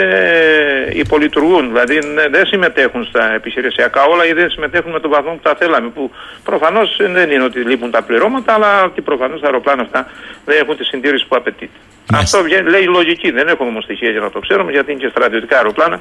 υπολειτουργούν. 0.93 1.69
Δηλαδή 1.69 1.99
ναι, 2.15 2.29
δεν 2.29 2.47
συμμετέχουν 2.47 3.05
στα 3.05 3.33
επιχειρησιακά 3.35 4.03
όλα 4.05 4.27
ή 4.27 4.33
δεν 4.33 4.51
συμμετέχουν 4.51 4.93
με 4.93 5.01
τον 5.01 5.11
βαθμό 5.11 5.33
που 5.33 5.41
τα 5.43 5.55
θέλαμε. 5.59 5.89
Που 5.89 6.11
προφανώς 6.45 6.97
δεν 7.17 7.31
είναι 7.31 7.45
ότι 7.45 7.59
λείπουν 7.61 7.91
τα 7.91 8.03
πληρώματα, 8.03 8.53
αλλά 8.53 8.85
ότι 8.85 9.01
προφανώς 9.01 9.41
τα 9.41 9.47
αεροπλάνα 9.47 9.83
αυτά 9.83 10.07
δεν 10.45 10.57
έχουν 10.61 10.77
τη 10.77 10.85
συντήρηση 10.85 11.27
που 11.29 11.37
απαιτείται. 11.37 11.79
Αυτό 12.13 12.43
βγαίνει, 12.43 12.71
λέει 12.71 12.85
λογική. 12.85 13.31
Δεν 13.31 13.49
έχουμε 13.49 13.69
όμως 13.69 13.85
στοιχεία 13.85 14.11
για 14.11 14.21
να 14.21 14.31
το 14.31 14.39
ξέρουμε, 14.39 14.71
γιατί 14.71 14.93
είναι 14.93 15.01
και 15.01 15.09
στρατιωτικά 15.09 15.57
αεροπλάνα 15.57 16.01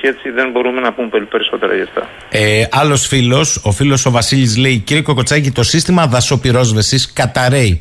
και 0.00 0.08
έτσι 0.08 0.30
δεν 0.30 0.50
μπορούμε 0.50 0.80
να 0.80 0.92
πούμε 0.92 1.08
περισσότερα 1.30 1.74
γι' 1.74 1.82
αυτά. 1.82 2.08
Ε, 2.30 2.64
Άλλος 2.70 3.06
φίλος, 3.06 3.60
ο 3.64 3.70
φίλος 3.72 4.06
ο 4.06 4.10
Βασίλης 4.10 4.56
λέει: 4.56 4.78
Κύριε 4.78 5.02
Κοκοτσάκη, 5.02 5.50
το 5.50 5.62
σύστημα 5.62 6.06
δασοπυρόσβεσης 6.06 7.12
καταραίει. 7.12 7.80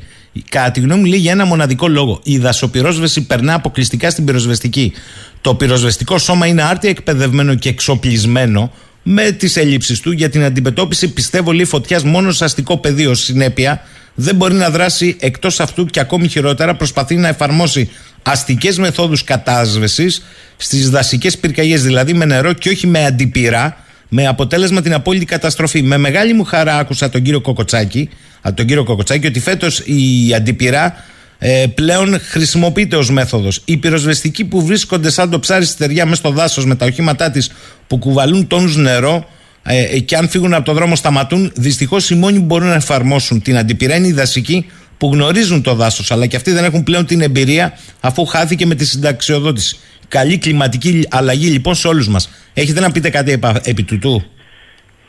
Κατά 0.49 0.71
τη 0.71 0.79
γνώμη 0.79 1.01
μου 1.01 1.05
λέει 1.07 1.19
για 1.19 1.31
ένα 1.31 1.45
μοναδικό 1.45 1.87
λόγο. 1.87 2.19
Η 2.23 2.37
δασοπυρόσβεση 2.37 3.21
περνά 3.21 3.53
αποκλειστικά 3.53 4.09
στην 4.09 4.25
πυροσβεστική. 4.25 4.93
Το 5.41 5.55
πυροσβεστικό 5.55 6.17
σώμα 6.17 6.45
είναι 6.45 6.61
άρτια 6.63 6.89
εκπαιδευμένο 6.89 7.55
και 7.55 7.69
εξοπλισμένο 7.69 8.71
με 9.03 9.31
τις 9.31 9.55
ελλείψεις 9.55 9.99
του 9.99 10.11
για 10.11 10.29
την 10.29 10.43
αντιμετώπιση, 10.43 11.13
πιστεύω, 11.13 11.51
λέει 11.51 11.65
φωτιάς 11.65 12.03
μόνο 12.03 12.31
σε 12.31 12.43
αστικό 12.43 12.77
πεδίο. 12.77 13.13
Συνέπεια, 13.13 13.81
δεν 14.15 14.35
μπορεί 14.35 14.53
να 14.53 14.69
δράσει 14.69 15.15
εκτός 15.19 15.59
αυτού 15.59 15.85
και 15.85 15.99
ακόμη 15.99 16.27
χειρότερα 16.27 16.75
προσπαθεί 16.75 17.15
να 17.15 17.27
εφαρμόσει 17.27 17.89
αστικές 18.23 18.77
μεθόδους 18.77 19.23
κατάσβεσης 19.23 20.25
στις 20.57 20.89
δασικές 20.89 21.37
πυρκαγιές, 21.37 21.83
δηλαδή 21.83 22.13
με 22.13 22.25
νερό 22.25 22.53
και 22.53 22.69
όχι 22.69 22.87
με 22.87 23.05
αντιπυρά, 23.05 23.85
με 24.09 24.27
αποτέλεσμα 24.27 24.81
την 24.81 24.93
απόλυτη 24.93 25.25
καταστροφή. 25.25 25.81
Με 25.81 25.97
μεγάλη 25.97 26.33
μου 26.33 26.43
χαρά 26.43 26.77
άκουσα 26.77 27.09
τον 27.09 27.21
κύριο 27.21 27.41
Κοκοτσάκη, 27.41 28.09
από 28.41 28.55
τον 28.55 28.65
κύριο 28.65 28.83
Κοκοτσάκη, 28.83 29.27
ότι 29.27 29.39
φέτος 29.39 29.79
η 29.79 30.33
αντιπυρά 30.35 31.03
ε, 31.39 31.65
πλέον 31.75 32.19
χρησιμοποιείται 32.19 32.95
ως 32.95 33.11
μέθοδος. 33.11 33.61
Οι 33.65 33.77
πυροσβεστικοί 33.77 34.45
που 34.45 34.65
βρίσκονται 34.65 35.09
σαν 35.09 35.29
το 35.29 35.39
ψάρι 35.39 35.65
στη 35.65 35.73
στεριά 35.73 36.05
μέσα 36.05 36.15
στο 36.15 36.29
δάσος 36.31 36.65
με 36.65 36.75
τα 36.75 36.85
οχήματά 36.85 37.31
της 37.31 37.51
που 37.87 37.97
κουβαλούν 37.97 38.47
τόνους 38.47 38.75
νερό 38.75 39.27
ε, 39.63 39.99
και 39.99 40.15
αν 40.15 40.29
φύγουν 40.29 40.53
από 40.53 40.65
το 40.65 40.73
δρόμο 40.73 40.95
σταματούν, 40.95 41.51
δυστυχώς 41.55 42.09
οι 42.09 42.15
μόνοι 42.15 42.39
που 42.39 42.45
μπορούν 42.45 42.67
να 42.67 42.75
εφαρμόσουν 42.75 43.41
την 43.41 43.57
αντιπυρά 43.57 43.95
είναι 43.95 44.07
οι 44.07 44.11
δασικοί 44.11 44.65
που 44.97 45.09
γνωρίζουν 45.13 45.61
το 45.61 45.73
δάσος, 45.75 46.11
αλλά 46.11 46.25
και 46.25 46.35
αυτοί 46.35 46.51
δεν 46.51 46.63
έχουν 46.63 46.83
πλέον 46.83 47.05
την 47.05 47.21
εμπειρία 47.21 47.73
αφού 47.99 48.25
χάθηκε 48.25 48.65
με 48.65 48.75
τη 48.75 48.85
συνταξιοδότηση. 48.85 49.77
Καλή 50.09 50.37
κλιματική 50.37 51.07
αλλαγή 51.11 51.49
λοιπόν 51.49 51.75
σε 51.75 51.87
όλους 51.87 52.07
μας. 52.07 52.51
Έχετε 52.53 52.79
να 52.79 52.91
πείτε 52.91 53.09
κάτι 53.09 53.31
επα, 53.31 53.61
επί 53.63 53.83
τούτου; 53.83 54.23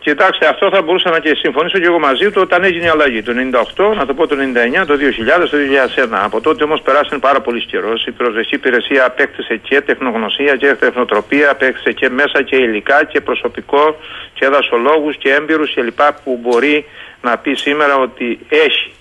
Κοιτάξτε, 0.00 0.46
αυτό 0.46 0.70
θα 0.70 0.82
μπορούσα 0.82 1.10
να 1.10 1.18
και 1.18 1.34
συμφωνήσω 1.42 1.78
και 1.78 1.84
εγώ 1.84 1.98
μαζί 1.98 2.30
του 2.30 2.40
όταν 2.46 2.64
έγινε 2.64 2.84
η 2.84 2.88
αλλαγή. 2.88 3.22
Το 3.22 3.32
98, 3.76 3.96
να 3.96 4.06
το 4.06 4.14
πω 4.14 4.26
το 4.26 4.36
99, 4.82 4.86
το 4.86 4.94
2000, 4.96 5.48
το 5.50 5.56
2001. 5.56 6.24
Από 6.24 6.40
τότε 6.40 6.64
όμως 6.64 6.80
περάσανε 6.80 7.20
πάρα 7.20 7.40
πολύ 7.40 7.64
καιρός. 7.64 8.06
Η 8.06 8.10
πυροσβεστική 8.10 8.54
υπηρεσία 8.54 9.04
απέκτησε 9.04 9.56
και 9.56 9.80
τεχνογνωσία 9.80 10.56
και 10.56 10.74
τεχνοτροπία, 10.74 11.50
απέκτησε 11.50 11.92
και 11.92 12.08
μέσα 12.08 12.42
και 12.42 12.56
υλικά 12.56 13.04
και 13.04 13.20
προσωπικό 13.20 13.96
και 14.34 14.48
δασολόγους 14.48 15.16
και 15.16 15.30
έμπειρους 15.30 15.74
κλπ. 15.74 16.00
που 16.24 16.38
μπορεί 16.42 16.84
να 17.22 17.38
πει 17.38 17.54
σήμερα 17.54 17.96
ότι 17.96 18.38
έχει 18.48 18.92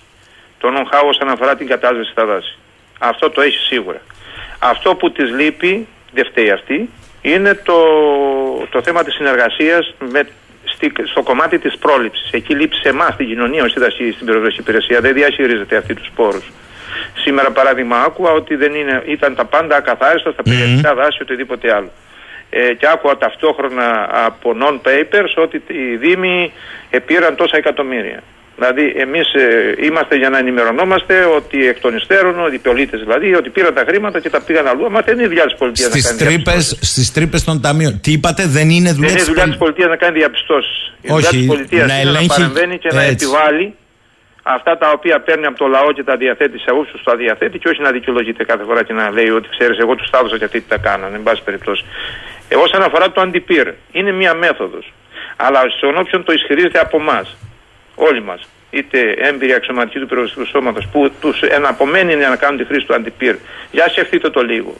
το 0.58 0.68
know-how 0.74 1.04
όσον 1.08 1.28
αφορά 1.28 1.56
την 1.56 1.66
κατάσβεση 1.66 2.10
στα 2.10 2.24
δάση. 2.24 2.58
Αυτό 2.98 3.30
το 3.30 3.40
έχει 3.40 3.58
σίγουρα. 3.58 4.00
Αυτό 4.60 4.94
που 4.94 5.12
της 5.12 5.30
λείπει, 5.30 5.86
δεν 6.12 6.24
φταίει 6.24 6.50
αυτή, 6.50 6.88
είναι 7.22 7.54
το, 7.54 7.78
το 8.70 8.82
θέμα 8.82 9.04
της 9.04 9.14
συνεργασίας 9.14 9.94
με 10.12 10.26
στο 11.04 11.22
κομμάτι 11.22 11.58
της 11.58 11.76
πρόληψης. 11.78 12.30
Εκεί 12.30 12.54
λείπει 12.54 12.76
σε 12.76 12.88
εμάς, 12.88 13.16
την 13.16 13.26
κοινωνία, 13.26 13.64
όσοι 13.64 13.74
στην 14.12 14.26
πυροσβεστική 14.26 14.60
υπηρεσία. 14.60 15.00
Δεν 15.00 15.14
διαχειρίζεται 15.14 15.76
αυτή 15.76 15.94
τους 15.94 16.06
σπόρους. 16.06 16.52
Σήμερα, 17.14 17.50
παράδειγμα, 17.50 17.96
άκουγα 17.96 18.30
ότι 18.30 18.54
δεν 18.54 18.74
είναι, 18.74 19.02
ήταν 19.06 19.34
τα 19.34 19.44
πάντα 19.44 19.76
ακαθάριστα 19.76 20.30
στα 20.30 20.42
περιοχικά 20.42 20.94
δάση 20.94 21.22
οτιδήποτε 21.22 21.74
άλλο. 21.74 21.90
Ε, 22.50 22.74
και 22.74 22.86
άκουγα 22.92 23.16
ταυτόχρονα 23.16 24.08
από 24.26 24.54
non-papers 24.62 25.32
ότι 25.36 25.62
οι 25.66 25.96
Δήμοι 25.96 26.52
πήραν 27.06 27.36
τόσα 27.36 27.56
εκατομμύρια. 27.56 28.22
Δηλαδή, 28.60 28.94
εμείς 28.96 29.26
ε, 29.34 29.74
είμαστε 29.86 30.16
για 30.16 30.30
να 30.30 30.38
ενημερωνόμαστε 30.38 31.14
ότι 31.24 31.68
εκ 31.68 31.80
των 31.80 31.96
υστέρων, 31.96 32.44
ότι 32.44 32.54
οι 32.54 32.58
πολίτες 32.58 33.00
δηλαδή, 33.00 33.34
ότι 33.34 33.50
πήραν 33.50 33.74
τα 33.74 33.84
χρήματα 33.88 34.20
και 34.20 34.30
τα 34.30 34.40
πήγαν 34.40 34.66
αλλού. 34.66 34.90
Μα 34.90 35.00
δεν 35.00 35.18
είναι 35.18 35.26
δουλειάς 35.26 35.44
της 35.44 35.58
πολιτείας 35.58 35.94
να 35.94 36.00
κάνει 36.00 36.18
τρύπες, 36.18 36.78
Στις 36.80 37.12
τρύπες 37.12 37.44
των 37.44 37.60
ταμείων. 37.60 38.00
Τι 38.00 38.12
είπατε, 38.12 38.46
δεν 38.46 38.70
είναι 38.70 38.92
δουλειά, 38.92 39.08
δεν 39.08 39.16
είναι 39.16 39.26
δουλειάς 39.32 39.46
της 39.46 39.56
πολιτείας 39.56 39.88
να 39.88 39.96
κάνει 39.96 40.18
διαπιστώσεις. 40.18 40.92
Η 41.00 41.08
δουλειά 41.08 41.28
της 41.28 41.46
πολιτείας 41.46 41.84
είναι 41.84 42.00
ελέγχει... 42.00 42.26
να 42.28 42.34
παρεμβαίνει 42.34 42.78
και 42.78 42.90
να 42.92 43.02
επιβάλλει 43.02 43.74
αυτά 44.42 44.78
τα 44.78 44.90
οποία 44.90 45.20
παίρνει 45.20 45.46
από 45.46 45.58
το 45.58 45.66
λαό 45.66 45.92
και 45.92 46.04
τα 46.04 46.16
διαθέτει 46.16 46.58
σε 46.58 46.70
όσου 46.80 47.02
τα 47.04 47.16
διαθέτει 47.16 47.58
και 47.58 47.68
όχι 47.68 47.80
να 47.82 47.90
δικαιολογείται 47.90 48.44
κάθε 48.44 48.64
φορά 48.64 48.82
και 48.82 48.92
να 48.92 49.10
λέει 49.10 49.30
ότι 49.38 49.48
ξέρεις, 49.48 49.78
εγώ 49.78 49.94
τους 49.94 50.10
τα 50.10 50.18
έδωσα 50.18 50.38
και 50.38 50.44
αυτοί 50.44 50.60
τι 50.60 50.68
τα 50.68 50.76
κάνανε, 50.76 51.16
εν 51.16 51.22
πάση 51.22 51.42
περιπτώσει. 51.42 51.84
Ε, 52.48 52.56
όσον 52.56 52.82
αφορά 52.82 53.12
το 53.12 53.20
αντιπύρ, 53.20 53.66
είναι 53.92 54.12
μία 54.12 54.34
μέθοδος. 54.34 54.92
Αλλά 55.36 55.60
στον 55.76 55.96
όποιον 55.96 56.24
το 56.24 56.32
ισχυρίζεται 56.32 56.78
από 56.78 56.96
εμάς, 57.00 57.36
όλοι 58.08 58.22
μας, 58.22 58.40
είτε 58.70 58.98
έμπειροι 59.16 59.52
αξιωματικοί 59.52 59.98
του 59.98 60.06
πυροσβεστικού 60.06 60.46
σώματος, 60.46 60.86
που 60.92 61.10
τους 61.20 61.42
εναπομένει 61.42 62.14
να 62.16 62.36
κάνουν 62.36 62.58
τη 62.58 62.64
χρήση 62.64 62.86
του 62.86 62.94
αντιπύρ, 62.94 63.36
για 63.70 63.88
σκεφτείτε 63.88 64.30
το 64.30 64.40
λίγο. 64.42 64.74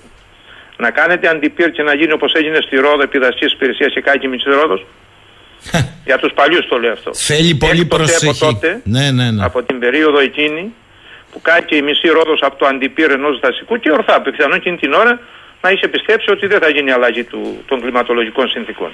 Να 0.76 0.90
κάνετε 0.90 1.28
αντιπύρ 1.28 1.70
και 1.70 1.82
να 1.82 1.94
γίνει 1.94 2.12
όπως 2.12 2.32
έγινε 2.32 2.58
στη 2.60 2.76
Ρόδο 2.76 3.02
επί 3.02 3.18
δασική 3.18 3.54
υπηρεσία 3.54 3.88
και 3.88 4.00
κάκι 4.00 4.28
τη 4.28 4.50
Ρόδος. 4.50 4.86
για 6.08 6.18
τους 6.18 6.32
παλιούς 6.32 6.66
το 6.68 6.78
λέω 6.78 6.92
αυτό. 6.92 7.14
Θέλει 7.14 7.54
πολύ 7.54 7.84
προσοχή. 7.84 8.44
Από, 8.44 8.52
τότε, 8.52 8.80
ναι, 8.84 9.10
ναι, 9.10 9.30
ναι. 9.30 9.44
από 9.44 9.62
την 9.62 9.78
περίοδο 9.78 10.18
εκείνη 10.18 10.72
που 11.32 11.40
κάκι 11.40 11.76
η 11.76 11.82
μισή 11.82 12.08
Ρόδος 12.08 12.40
από 12.42 12.56
το 12.56 12.66
αντιπύρ 12.66 13.10
ενός 13.10 13.40
δασικού 13.40 13.76
και 13.76 13.90
ορθά. 13.90 14.20
Πιθανόν 14.20 14.56
εκείνη 14.56 14.76
την 14.76 14.92
ώρα 14.92 15.20
να 15.62 15.70
είχε 15.70 15.88
πιστέψει 15.88 16.30
ότι 16.30 16.46
δεν 16.46 16.60
θα 16.60 16.68
γίνει 16.68 16.90
αλλαγή 16.90 17.24
του, 17.24 17.62
των 17.66 17.80
κλιματολογικών 17.80 18.48
συνθήκων. 18.48 18.90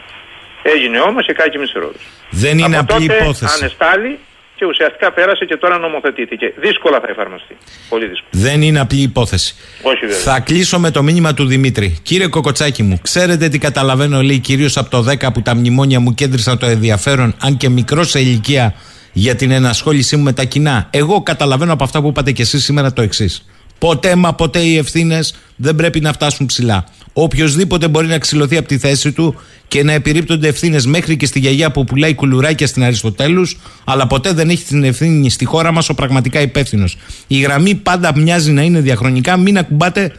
Έγινε 0.74 0.98
όμως 1.00 1.26
και 1.26 1.32
κάκι 1.32 1.58
μισή 1.58 1.78
Ρόδο. 1.78 1.98
Δεν 2.30 2.58
είναι 2.58 2.76
από 2.76 2.94
απλή 2.94 3.06
τότε, 3.06 3.22
υπόθεση. 3.22 3.54
Ανεστάλλει 3.58 4.18
και 4.56 4.64
ουσιαστικά 4.64 5.12
πέρασε 5.12 5.44
και 5.44 5.56
τώρα 5.56 5.78
νομοθετήθηκε. 5.78 6.52
Δύσκολα 6.56 7.00
θα 7.00 7.06
εφαρμοστεί. 7.10 7.56
Πολύ 7.88 8.06
δύσκολα. 8.06 8.30
Δεν 8.30 8.62
είναι 8.62 8.80
απλή 8.80 9.00
υπόθεση. 9.00 9.54
Όχι 9.82 10.00
βέβαια. 10.00 10.16
Θα 10.16 10.40
κλείσω 10.40 10.78
με 10.78 10.90
το 10.90 11.02
μήνυμα 11.02 11.34
του 11.34 11.46
Δημήτρη. 11.46 11.98
Κύριε 12.02 12.26
Κοκοτσάκη 12.26 12.82
μου, 12.82 12.98
ξέρετε 13.02 13.48
τι 13.48 13.58
καταλαβαίνω, 13.58 14.22
λέει 14.22 14.38
κυρίως 14.38 14.76
από 14.76 14.90
το 14.90 15.04
10 15.10 15.32
που 15.32 15.42
τα 15.42 15.54
μνημόνια 15.54 16.00
μου 16.00 16.14
κέντρισαν 16.14 16.58
το 16.58 16.66
ενδιαφέρον, 16.66 17.34
αν 17.40 17.56
και 17.56 17.68
μικρό 17.68 18.04
σε 18.04 18.20
ηλικία, 18.20 18.74
για 19.12 19.34
την 19.34 19.50
ενασχόλησή 19.50 20.16
μου 20.16 20.22
με 20.22 20.32
τα 20.32 20.44
κοινά. 20.44 20.88
Εγώ 20.90 21.22
καταλαβαίνω 21.22 21.72
από 21.72 21.84
αυτά 21.84 22.00
που 22.00 22.08
είπατε 22.08 22.32
κι 22.32 22.42
εσείς 22.42 22.64
σήμερα 22.64 22.92
το 22.92 23.02
εξής. 23.02 23.44
Ποτέ 23.78 24.14
μα 24.14 24.34
ποτέ 24.34 24.58
οι 24.58 24.76
ευθύνες 24.76 25.36
δεν 25.56 25.74
πρέπει 25.74 26.00
να 26.00 26.12
φτάσουν 26.12 26.46
ψηλά. 26.46 26.84
Οποιοδήποτε 27.12 27.88
μπορεί 27.88 28.06
να 28.06 28.18
ξυλωθεί 28.18 28.56
από 28.56 28.68
τη 28.68 28.78
θέση 28.78 29.12
του 29.12 29.40
και 29.68 29.82
να 29.82 29.92
επιρρύπτονται 29.92 30.48
ευθύνες 30.48 30.86
μέχρι 30.86 31.16
και 31.16 31.26
στη 31.26 31.38
γιαγιά 31.38 31.70
που 31.70 31.84
πουλάει 31.84 32.14
κουλουράκια 32.14 32.66
στην 32.66 32.84
Αριστοτέλους, 32.84 33.56
αλλά 33.84 34.06
ποτέ 34.06 34.32
δεν 34.32 34.48
έχει 34.48 34.64
την 34.64 34.84
ευθύνη 34.84 35.30
στη 35.30 35.44
χώρα 35.44 35.72
μας 35.72 35.88
ο 35.88 35.94
πραγματικά 35.94 36.40
υπεύθυνος. 36.40 36.96
Η 37.26 37.38
γραμμή 37.40 37.74
πάντα 37.74 38.12
μοιάζει 38.16 38.52
να 38.52 38.62
είναι 38.62 38.80
διαχρονικά, 38.80 39.36
μην 39.36 39.58
ακουμπάτε 39.58 40.12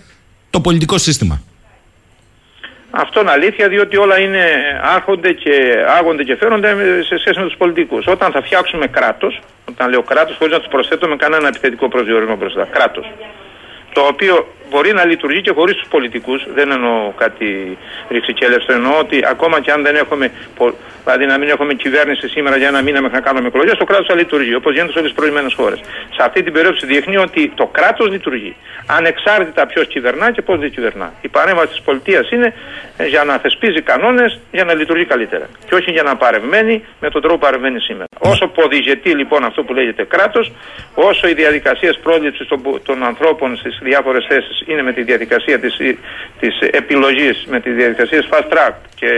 το 0.49 0.61
πολιτικό 0.61 0.97
σύστημα. 0.97 1.41
Αυτό 2.91 3.19
είναι 3.21 3.31
αλήθεια, 3.31 3.67
διότι 3.67 3.97
όλα 3.97 4.19
είναι 4.19 4.43
άρχονται 4.95 5.31
και 5.31 5.51
άγονται 5.97 6.23
και 6.23 6.35
φέρονται 6.35 6.67
σε 7.03 7.17
σχέση 7.17 7.39
με 7.39 7.45
τους 7.45 7.57
πολιτικούς. 7.57 8.05
Όταν 8.07 8.31
θα 8.31 8.41
φτιάξουμε 8.41 8.87
κράτος, 8.87 9.41
όταν 9.69 9.89
λέω 9.89 10.01
κράτος, 10.01 10.35
χωρίς 10.37 10.53
να 10.53 10.59
τους 10.59 10.67
προσθέτουμε 10.67 11.15
κανένα 11.15 11.47
επιθετικό 11.47 11.87
προσδιορισμό 11.89 12.35
μπροστά. 12.35 12.67
Κράτος 12.71 13.05
το 13.97 14.03
οποίο 14.13 14.47
μπορεί 14.69 14.93
να 14.93 15.05
λειτουργεί 15.05 15.41
και 15.41 15.51
χωρίς 15.51 15.75
τους 15.75 15.87
πολιτικούς. 15.87 16.39
Δεν 16.53 16.71
εννοώ 16.71 17.11
κάτι 17.17 17.77
ρηξικέλευτο. 18.09 18.73
Εννοώ 18.73 18.99
ότι 18.99 19.17
ακόμα 19.25 19.61
και 19.61 19.71
αν 19.71 19.83
δεν 19.83 19.95
έχουμε, 19.95 20.31
δηλαδή 21.03 21.25
να 21.25 21.37
μην 21.37 21.49
έχουμε 21.49 21.73
κυβέρνηση 21.73 22.27
σήμερα 22.27 22.57
για 22.57 22.67
ένα 22.67 22.81
μήνα 22.81 23.01
μέχρι 23.01 23.15
να 23.15 23.21
κάνουμε 23.21 23.47
εκλογές, 23.47 23.77
το 23.77 23.85
κράτος 23.85 24.07
θα 24.07 24.15
λειτουργεί 24.15 24.55
όπως 24.55 24.73
γίνεται 24.73 24.91
σε 24.91 24.99
όλες 24.99 25.11
τις 25.11 25.19
προηγούμενε 25.19 25.49
χώρες. 25.55 25.79
Σε 26.15 26.21
αυτή 26.27 26.43
την 26.43 26.53
περίοδο 26.53 26.77
δείχνει 26.83 27.17
ότι 27.17 27.51
το 27.55 27.65
κράτος 27.65 28.07
λειτουργεί. 28.09 28.55
Ανεξάρτητα 28.87 29.65
ποιος 29.65 29.87
κυβερνά 29.87 30.31
και 30.31 30.41
πώς 30.41 30.59
δεν 30.59 30.71
κυβερνά. 30.71 31.13
Η 31.21 31.27
παρέμβαση 31.27 31.67
της 31.67 31.81
πολιτείας 31.81 32.29
είναι 32.31 32.53
για 33.07 33.23
να 33.23 33.37
θεσπίζει 33.37 33.81
κανόνες 33.81 34.39
για 34.51 34.63
να 34.63 34.73
λειτουργεί 34.73 35.05
καλύτερα. 35.05 35.45
Και 35.67 35.75
όχι 35.75 35.91
για 35.91 36.03
να 36.03 36.15
παρεμβαίνει 36.15 36.83
με 36.99 37.09
τον 37.09 37.21
τρόπο 37.21 37.37
που 37.37 37.45
παρεμβαίνει 37.45 37.79
σήμερα. 37.79 38.07
Όσο 38.19 38.47
ποδηγετεί 38.47 39.09
λοιπόν 39.09 39.43
αυτό 39.43 39.63
που 39.63 39.73
λέγεται 39.73 40.03
κράτος, 40.03 40.51
όσο 40.95 41.27
οι 41.27 41.33
διαδικασίες 41.33 41.99
πρόληψης 42.03 42.47
των, 42.47 42.81
των 42.83 43.03
ανθρώπων 43.03 43.57
στις 43.57 43.79
διάφορες 43.89 44.25
θέσεις 44.29 44.57
είναι 44.69 44.83
με 44.87 44.93
τη 44.93 45.01
διαδικασία 45.09 45.57
της, 45.59 45.73
της 46.39 46.53
επιλογής, 46.81 47.35
με 47.53 47.59
τη 47.59 47.69
διαδικασία 47.79 48.21
fast 48.31 48.47
track 48.53 48.75
και 48.99 49.09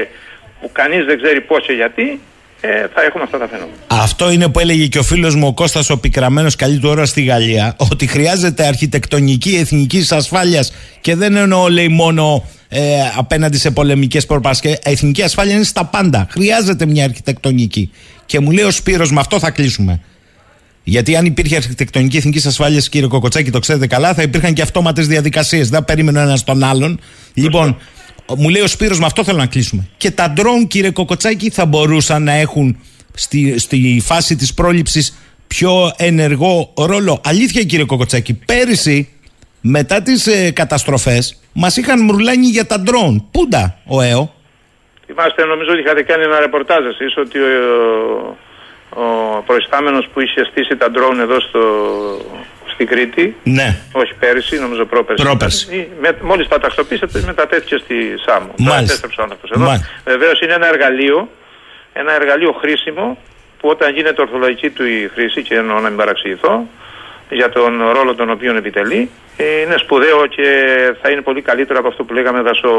που 0.60 0.70
κανείς 0.80 1.06
δεν 1.06 1.18
ξέρει 1.22 1.42
πώς 1.42 1.62
και 1.66 1.74
γιατί, 1.74 2.20
ε, 2.62 2.88
θα 2.94 3.02
έχουμε 3.08 3.24
αυτά 3.24 3.38
τα 3.38 3.48
φαινόμενα. 3.48 3.78
Αυτό 3.88 4.32
είναι 4.32 4.48
που 4.50 4.60
έλεγε 4.60 4.86
και 4.88 5.00
ο 5.00 5.04
φίλος 5.04 5.36
μου 5.36 5.48
ο 5.48 5.54
Κώστας 5.54 5.90
ο 5.90 6.00
Πικραμένος 6.00 6.56
καλή 6.56 6.80
του 6.80 6.90
ώρα 6.90 7.06
στη 7.06 7.22
Γαλλία, 7.24 7.76
ότι 7.78 8.08
χρειάζεται 8.08 8.68
αρχιτεκτονική 8.68 9.58
εθνικής 9.62 10.12
ασφάλειας 10.12 10.74
και 11.02 11.16
δεν 11.16 11.36
εννοώ 11.36 11.68
λέει 11.68 11.88
μόνο 11.88 12.44
ε, 12.70 12.82
απέναντι 13.18 13.58
σε 13.58 13.72
πολεμικές 13.72 14.26
προπάσκες, 14.26 14.80
εθνική 14.84 15.22
ασφάλεια 15.22 15.54
είναι 15.56 15.64
στα 15.64 15.86
πάντα. 15.86 16.28
Χρειάζεται 16.32 16.86
μια 16.86 17.04
αρχιτεκτονική. 17.04 17.92
Και 18.26 18.40
μου 18.40 18.52
λέει 18.52 18.66
ο 18.66 18.72
Σπύρος, 18.72 19.12
με 19.12 19.20
αυτό 19.20 19.40
θα 19.40 19.52
κλείσουμε. 19.52 20.02
Γιατί 20.90 21.16
αν 21.16 21.26
υπήρχε 21.26 21.56
αρχιτεκτονική 21.56 22.18
εθνικής 22.18 22.46
ασφάλειας, 22.46 22.90
κύριε 22.90 23.08
Κοκοτσάκη, 23.08 23.52
το 23.52 23.60
ξέρετε 23.60 23.88
καλά, 23.88 24.14
θα 24.14 24.22
υπήρχαν 24.22 24.54
και 24.54 24.62
αυτόματες 24.62 25.08
διαδικασίες. 25.08 25.70
Δεν 25.70 25.86
περίμενε 25.86 26.22
ένας 26.22 26.44
τον 26.44 26.64
άλλον. 26.64 27.00
Λοιπόν, 27.34 27.78
μου 28.38 28.50
λέει 28.50 28.62
ο 28.62 28.68
Σπύρος, 28.68 29.00
με 29.00 29.06
αυτό 29.06 29.24
θέλω 29.24 29.38
να 29.38 29.46
κλείσουμε. 29.46 29.88
Και 29.98 30.12
τα 30.12 30.30
ντρόν, 30.30 30.68
κύριε 30.68 30.92
Κοκοτσάκη, 30.92 31.50
θα 31.50 31.66
μπορούσαν 31.66 32.24
να 32.24 32.32
έχουν 32.32 32.78
στη, 33.14 33.60
στη 33.60 34.02
φάση 34.06 34.36
της 34.36 34.54
πρόληψης 34.54 35.18
πιο 35.48 35.92
ενεργό 35.98 36.74
ρόλο. 36.78 37.22
Αλήθεια, 37.24 37.64
κύριε 37.64 37.86
Κοκοτσάκη, 37.86 38.34
πέρυσι, 38.46 39.10
μετά 39.62 40.02
τις 40.02 40.28
ε, 40.28 40.52
καταστροφές, 40.52 41.42
μας 41.54 41.78
είχαν 41.78 42.04
μουρλάνει 42.04 42.48
για 42.48 42.66
τα 42.66 42.80
ντρόν. 42.80 43.28
Πούντα, 43.32 43.80
ο 43.88 44.02
ΕΟ. 44.02 44.34
Θυμάστε, 45.06 45.46
νομίζω 45.46 45.72
ότι 45.72 45.80
είχατε 45.82 46.04
κάνει 46.04 46.24
ένα 46.24 46.40
ρεπορτάζ 46.40 46.86
εσείς 46.86 47.18
ότι 47.18 47.38
ο, 47.40 48.38
ο 49.04 49.42
προϊστάμενος 49.46 50.08
που 50.14 50.20
είχε 50.22 50.44
στήσει 50.44 50.76
τα 50.76 50.92
ντρόουν 50.92 51.20
εδώ 51.20 51.40
στο, 51.40 51.62
στην 52.74 52.88
Κρήτη. 52.88 53.36
Ναι. 53.44 53.78
Όχι 53.92 54.14
πέρυσι, 54.20 54.60
νομίζω 54.60 54.86
πρόπερσι. 54.86 55.24
Πρόπερσι. 55.24 55.88
Με, 56.02 56.18
μόλις 56.22 56.48
τα 56.48 56.60
ταξιοποίησατε 56.60 57.24
μετατέθηκε 57.26 57.78
στη 57.78 57.96
Σάμο. 58.26 58.54
Μάλιστα. 58.58 59.08
Βεβαίως 60.04 60.40
είναι 60.42 60.54
ένα 60.54 60.68
εργαλείο, 60.68 61.30
ένα 61.94 62.14
εργαλείο 62.14 62.52
χρήσιμο 62.52 63.18
που 63.60 63.70
όταν 63.70 63.94
γίνεται 63.94 64.22
ορθολογική 64.22 64.70
του 64.70 64.86
η 64.86 65.10
χρήση 65.14 65.42
και 65.42 65.56
εννοώ 65.56 65.80
να 65.80 65.90
μην 65.90 65.98
παραξηγηθώ 65.98 66.68
για 67.30 67.50
τον 67.50 67.72
ρόλο 67.94 68.16
τον 68.16 68.30
οποίο 68.30 68.56
επιτελεί 68.56 69.10
είναι 69.64 69.76
σπουδαίο 69.78 70.28
και 70.28 70.44
θα 71.02 71.10
είναι 71.10 71.22
πολύ 71.22 71.42
καλύτερο 71.42 71.80
από 71.80 71.88
αυτό 71.88 72.04
που 72.04 72.14
λέγαμε 72.14 72.42
δασο 72.42 72.70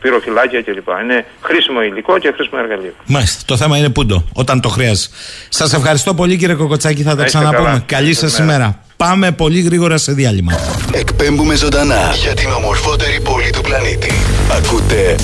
πυροφυλάκια 0.00 0.62
κλπ. 0.62 0.88
Είναι 1.02 1.26
χρήσιμο 1.42 1.82
υλικό 1.82 2.18
και 2.18 2.32
χρήσιμο 2.36 2.60
εργαλείο. 2.62 2.92
Μάλιστα. 3.06 3.42
Το 3.46 3.56
θέμα 3.56 3.78
είναι 3.78 3.88
πούντο, 3.88 4.24
όταν 4.32 4.60
το 4.60 4.68
χρειάζεται. 4.68 5.14
Σας 5.48 5.72
ευχαριστώ 5.72 6.14
πολύ 6.14 6.36
κύριε 6.36 6.54
Κοκοτσάκη, 6.54 7.02
θα 7.02 7.16
τα 7.16 7.24
ξαναπούμε. 7.24 7.82
Καλή 7.86 8.14
σας 8.14 8.38
ημέρα. 8.38 8.80
Πάμε 8.96 9.32
πολύ 9.32 9.60
γρήγορα 9.60 9.96
σε 9.96 10.12
διάλειμμα. 10.12 10.52
Εκπέμπουμε 10.92 11.54
ζωντανά 11.54 12.12
για 12.14 12.34
την 12.34 12.50
ομορφότερη 12.50 13.20
πόλη 13.20 13.50
του 13.50 13.60
πλανήτη. 13.60 14.12
Ακούτε 14.56 15.14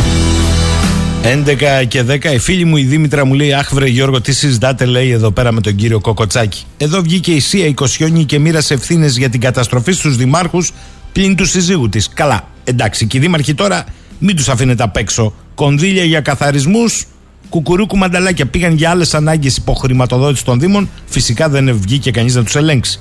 11 1.83 1.87
και 1.87 2.03
10 2.07 2.25
η 2.33 2.37
φίλη 2.37 2.65
μου 2.65 2.77
η 2.77 2.83
Δήμητρα 2.83 3.25
μου 3.25 3.33
λέει 3.33 3.53
Αχ 3.53 3.73
βρε 3.73 3.87
Γιώργο 3.87 4.21
τι 4.21 4.33
συζητάτε 4.33 4.85
λέει 4.85 5.11
εδώ 5.11 5.31
πέρα 5.31 5.51
με 5.51 5.61
τον 5.61 5.75
κύριο 5.75 5.99
Κοκοτσάκη 5.99 6.63
Εδώ 6.77 7.01
βγήκε 7.01 7.31
η 7.31 7.39
Σία 7.39 7.65
Οικοσιόνη 7.65 8.25
και 8.25 8.39
μοίρασε 8.39 8.73
ευθύνες 8.73 9.17
για 9.17 9.29
την 9.29 9.39
καταστροφή 9.39 9.91
στους 9.91 10.15
δημάρχους 10.15 10.73
πλην 11.11 11.35
του 11.35 11.45
συζύγου 11.45 11.89
της 11.89 12.09
Καλά 12.13 12.47
εντάξει 12.63 13.07
και 13.07 13.17
οι 13.17 13.19
δήμαρχοι 13.19 13.53
τώρα 13.53 13.85
μην 14.19 14.35
τους 14.35 14.49
αφήνετε 14.49 14.83
απ' 14.83 14.97
έξω 14.97 15.33
Κονδύλια 15.55 16.03
για 16.03 16.21
καθαρισμούς 16.21 17.05
Κουκουρούκου 17.49 17.97
μανταλάκια 17.97 18.45
πήγαν 18.45 18.73
για 18.75 18.89
άλλες 18.89 19.13
ανάγκες 19.13 19.57
υποχρηματοδότησης 19.57 20.43
των 20.43 20.59
Δήμων. 20.59 20.89
Φυσικά 21.05 21.49
δεν 21.49 21.79
βγήκε 21.79 22.11
κανείς 22.11 22.35
να 22.35 22.43
τους 22.43 22.55
ελέγξει. 22.55 22.99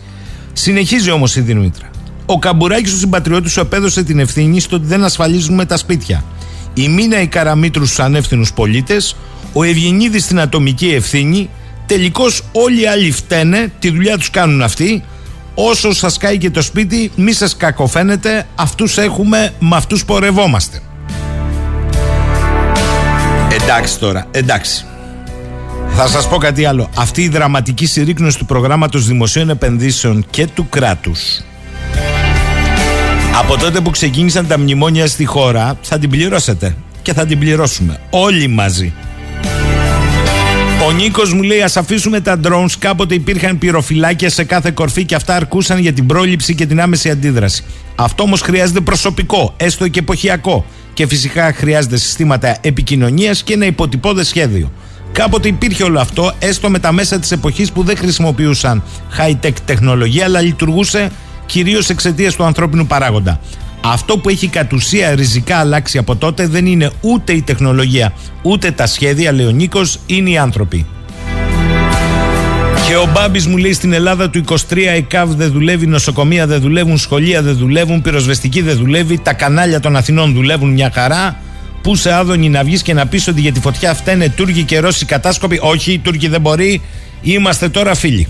Συνεχίζει 0.52 1.10
όμως 1.10 1.36
η 1.36 1.40
Δήμητρα. 1.40 1.90
Ο 2.26 2.38
Καμπουράκης 2.38 2.90
του 2.90 2.98
συμπατριώτης 2.98 3.52
σου 3.52 3.60
επέδωσε 3.60 4.02
την 4.02 4.18
ευθύνη 4.18 4.60
στο 4.60 4.76
ότι 4.76 4.86
δεν 4.86 5.04
ασφαλίζουμε 5.04 5.64
τα 5.64 5.76
σπίτια. 5.76 6.24
Η 6.74 6.88
Μίνα 6.88 7.20
η 7.20 7.26
Καραμήτρου 7.26 7.86
στου 7.86 8.02
ανεύθυνου 8.02 8.44
πολίτες, 8.54 9.16
ο 9.52 9.62
Ευγενίδης 9.62 10.24
στην 10.24 10.40
ατομική 10.40 10.88
ευθύνη. 10.88 11.50
Τελικώς 11.86 12.42
όλοι 12.52 12.80
οι 12.80 12.86
άλλοι 12.86 13.12
φταίνε, 13.12 13.72
τη 13.78 13.90
δουλειά 13.90 14.18
τους 14.18 14.30
κάνουν 14.30 14.62
αυτοί. 14.62 15.04
όσο 15.58 15.92
σας 15.92 16.18
κάει 16.18 16.38
και 16.38 16.50
το 16.50 16.62
σπίτι 16.62 17.10
μη 17.16 17.32
σας 17.32 17.56
κακοφαίνεται 17.56 18.46
αυτούς 18.54 18.98
έχουμε 18.98 19.52
με 19.58 19.76
αυτούς 19.76 20.04
πορευόμαστε 20.04 20.80
εντάξει 23.60 23.98
τώρα 23.98 24.26
εντάξει 24.30 24.84
θα 25.88 26.06
σας 26.06 26.28
πω 26.28 26.36
κάτι 26.36 26.64
άλλο 26.64 26.90
αυτή 26.96 27.22
η 27.22 27.28
δραματική 27.28 27.86
συρρήκνωση 27.86 28.38
του 28.38 28.46
προγράμματος 28.46 29.06
δημοσίων 29.06 29.50
επενδύσεων 29.50 30.26
και 30.30 30.46
του 30.46 30.68
κράτους 30.68 31.40
από 33.38 33.58
τότε 33.58 33.80
που 33.80 33.90
ξεκίνησαν 33.90 34.46
τα 34.46 34.58
μνημόνια 34.58 35.06
στη 35.06 35.24
χώρα 35.24 35.78
θα 35.82 35.98
την 35.98 36.10
πληρώσετε 36.10 36.76
και 37.02 37.12
θα 37.12 37.26
την 37.26 37.38
πληρώσουμε 37.38 38.00
όλοι 38.10 38.48
μαζί 38.48 38.92
ο 40.86 40.92
Νίκος 40.92 41.32
μου 41.32 41.42
λέει: 41.42 41.60
Α 41.60 41.70
αφήσουμε 41.74 42.20
τα 42.20 42.40
drones. 42.44 42.70
Κάποτε 42.78 43.14
υπήρχαν 43.14 43.58
πυροφυλάκια 43.58 44.30
σε 44.30 44.44
κάθε 44.44 44.70
κορφή 44.70 45.04
και 45.04 45.14
αυτά 45.14 45.34
αρκούσαν 45.34 45.78
για 45.78 45.92
την 45.92 46.06
πρόληψη 46.06 46.54
και 46.54 46.66
την 46.66 46.80
άμεση 46.80 47.10
αντίδραση. 47.10 47.64
Αυτό 47.94 48.22
όμως 48.22 48.40
χρειάζεται 48.40 48.80
προσωπικό, 48.80 49.54
έστω 49.56 49.88
και 49.88 49.98
εποχιακό. 49.98 50.64
Και 50.92 51.06
φυσικά 51.06 51.52
χρειάζεται 51.52 51.96
συστήματα 51.96 52.56
επικοινωνίας 52.60 53.42
και 53.42 53.52
ένα 53.52 53.66
υποτυπώδες 53.66 54.28
σχέδιο. 54.28 54.72
Κάποτε 55.12 55.48
υπήρχε 55.48 55.82
όλο 55.82 56.00
αυτό, 56.00 56.32
έστω 56.38 56.70
με 56.70 56.78
τα 56.78 56.92
μέσα 56.92 57.18
της 57.18 57.30
εποχής 57.30 57.72
που 57.72 57.82
δεν 57.82 57.96
χρησιμοποιούσαν 57.96 58.82
high-tech 59.18 59.54
τεχνολογία, 59.64 60.24
αλλά 60.24 60.40
λειτουργούσε 60.40 61.10
κυρίως 61.46 61.88
εξαιτίας 61.88 62.36
του 62.36 62.44
ανθρώπινου 62.44 62.86
παράγοντα. 62.86 63.40
Αυτό 63.84 64.18
που 64.18 64.28
έχει 64.28 64.48
κατ' 64.48 64.72
ουσία 64.72 65.14
ριζικά 65.14 65.56
αλλάξει 65.56 65.98
από 65.98 66.16
τότε 66.16 66.46
δεν 66.46 66.66
είναι 66.66 66.90
ούτε 67.00 67.32
η 67.32 67.42
τεχνολογία, 67.42 68.12
ούτε 68.42 68.70
τα 68.70 68.86
σχέδια, 68.86 69.32
λέει 69.32 69.46
ο 69.46 69.50
Νίκος, 69.50 69.98
είναι 70.06 70.30
οι 70.30 70.38
άνθρωποι. 70.38 70.86
Και 72.86 72.96
ο 72.96 73.08
Μπάμπης 73.12 73.46
μου 73.46 73.56
λέει 73.56 73.72
στην 73.72 73.92
Ελλάδα 73.92 74.30
του 74.30 74.44
23 74.48 74.56
η 74.96 75.02
ΚΑΒ 75.02 75.34
δεν 75.34 75.50
δουλεύει, 75.50 75.86
νοσοκομεία 75.86 76.46
δεν 76.46 76.60
δουλεύουν, 76.60 76.98
σχολεία 76.98 77.42
δεν 77.42 77.56
δουλεύουν, 77.56 78.02
πυροσβεστική 78.02 78.60
δεν 78.60 78.76
δουλεύει, 78.76 79.18
τα 79.18 79.32
κανάλια 79.32 79.80
των 79.80 79.96
Αθηνών 79.96 80.32
δουλεύουν 80.32 80.72
μια 80.72 80.90
χαρά. 80.94 81.40
Πού 81.82 81.96
σε 81.96 82.12
άδωνη 82.12 82.48
να 82.48 82.64
βγεις 82.64 82.82
και 82.82 82.94
να 82.94 83.06
πεις 83.06 83.28
ότι 83.28 83.40
για 83.40 83.52
τη 83.52 83.60
φωτιά 83.60 83.94
φταίνε 83.94 84.28
Τούρκοι 84.28 84.62
και 84.62 84.78
Ρώσοι 84.78 85.04
κατάσκοποι. 85.04 85.58
Όχι, 85.62 85.92
οι 85.92 85.98
Τούρκοι 85.98 86.28
δεν 86.28 86.40
μπορεί. 86.40 86.80
Είμαστε 87.22 87.68
τώρα 87.68 87.94
φίλοι. 87.94 88.28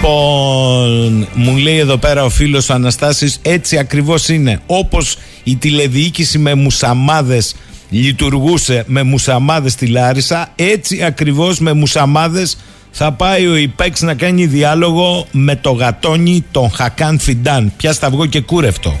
Λοιπόν, 0.00 1.28
μου 1.34 1.56
λέει 1.56 1.76
εδώ 1.78 1.96
πέρα 1.96 2.24
ο 2.24 2.28
φίλος 2.28 2.70
Αναστάσης, 2.70 3.38
έτσι 3.42 3.78
ακριβώς 3.78 4.28
είναι. 4.28 4.60
Όπως 4.66 5.16
η 5.44 5.56
τηλεδιοίκηση 5.56 6.38
με 6.38 6.54
μουσαμάδες 6.54 7.54
λειτουργούσε 7.90 8.84
με 8.86 9.02
μουσαμάδες 9.02 9.72
στη 9.72 9.86
Λάρισα, 9.86 10.52
έτσι 10.56 11.04
ακριβώς 11.04 11.58
με 11.58 11.72
μουσαμάδες 11.72 12.58
θα 12.90 13.12
πάει 13.12 13.46
ο 13.46 13.56
Ιπέξ 13.56 14.00
να 14.00 14.14
κάνει 14.14 14.46
διάλογο 14.46 15.26
με 15.30 15.56
το 15.56 15.70
γατόνι 15.70 16.44
τον 16.50 16.70
Χακάν 16.70 17.18
Φιντάν. 17.18 17.72
Πια 17.76 17.92
σταυγό 17.92 18.26
και 18.26 18.40
κούρευτο. 18.40 18.96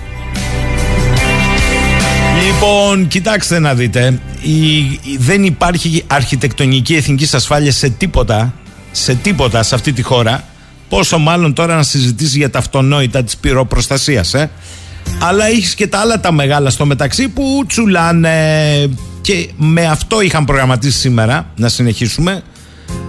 Λοιπόν, 2.46 3.08
κοιτάξτε 3.08 3.58
να 3.58 3.74
δείτε. 3.74 4.20
Η, 4.42 5.16
δεν 5.18 5.44
υπάρχει 5.44 6.04
αρχιτεκτονική 6.06 6.94
εθνικής 6.94 7.34
ασφάλειας 7.34 7.76
σε 7.76 7.88
τίποτα, 7.88 8.54
σε 8.92 9.14
τίποτα 9.14 9.62
σε 9.62 9.74
αυτή 9.74 9.92
τη 9.92 10.02
χώρα. 10.02 10.44
Πόσο 10.88 11.18
μάλλον 11.18 11.52
τώρα 11.54 11.76
να 11.76 11.82
συζητήσει 11.82 12.38
για 12.38 12.50
τα 12.50 12.58
αυτονόητα 12.58 13.24
της 13.24 13.36
πυροπροστασίας, 13.36 14.34
ε; 14.34 14.50
Αλλά 15.20 15.46
έχεις 15.46 15.74
και 15.74 15.86
τα 15.86 15.98
άλλα 15.98 16.20
τα 16.20 16.32
μεγάλα 16.32 16.70
στο 16.70 16.86
μεταξύ 16.86 17.28
που 17.28 17.64
τσουλάνε. 17.66 18.88
Και 19.20 19.48
με 19.56 19.86
αυτό 19.86 20.20
είχαν 20.20 20.44
προγραμματίσει 20.44 20.98
σήμερα 20.98 21.50
να 21.56 21.68
συνεχίσουμε. 21.68 22.42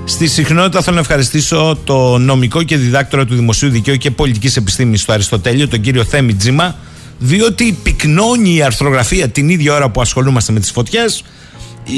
Στη 0.06 0.28
συχνότητα 0.28 0.82
θέλω 0.82 0.96
να 0.96 1.02
ευχαριστήσω 1.02 1.80
το 1.84 2.18
νομικό 2.18 2.64
και 2.64 2.78
διδάκτορα 2.78 3.26
του 3.26 3.36
Δημοσίου 3.36 3.70
Δικαίου 3.70 3.96
και 3.96 4.12
Πολιτικής 4.12 4.56
Επιστήμης 4.56 5.02
στο 5.02 5.12
Αριστοτέλειο, 5.12 5.68
τον 5.68 5.82
κύριο 5.82 6.04
Θέμη 6.04 6.34
Τζίμα, 6.34 6.76
διότι 7.20 7.78
πυκνώνει 7.84 8.56
η 8.56 8.62
αρθρογραφία 8.62 9.28
την 9.30 9.50
ίδια 9.50 9.74
ώρα 9.74 9.90
που 9.90 10.02
ασχολούμαστε 10.02 10.52
με 10.52 10.60
τις 10.60 10.72
φωτιές 10.72 11.24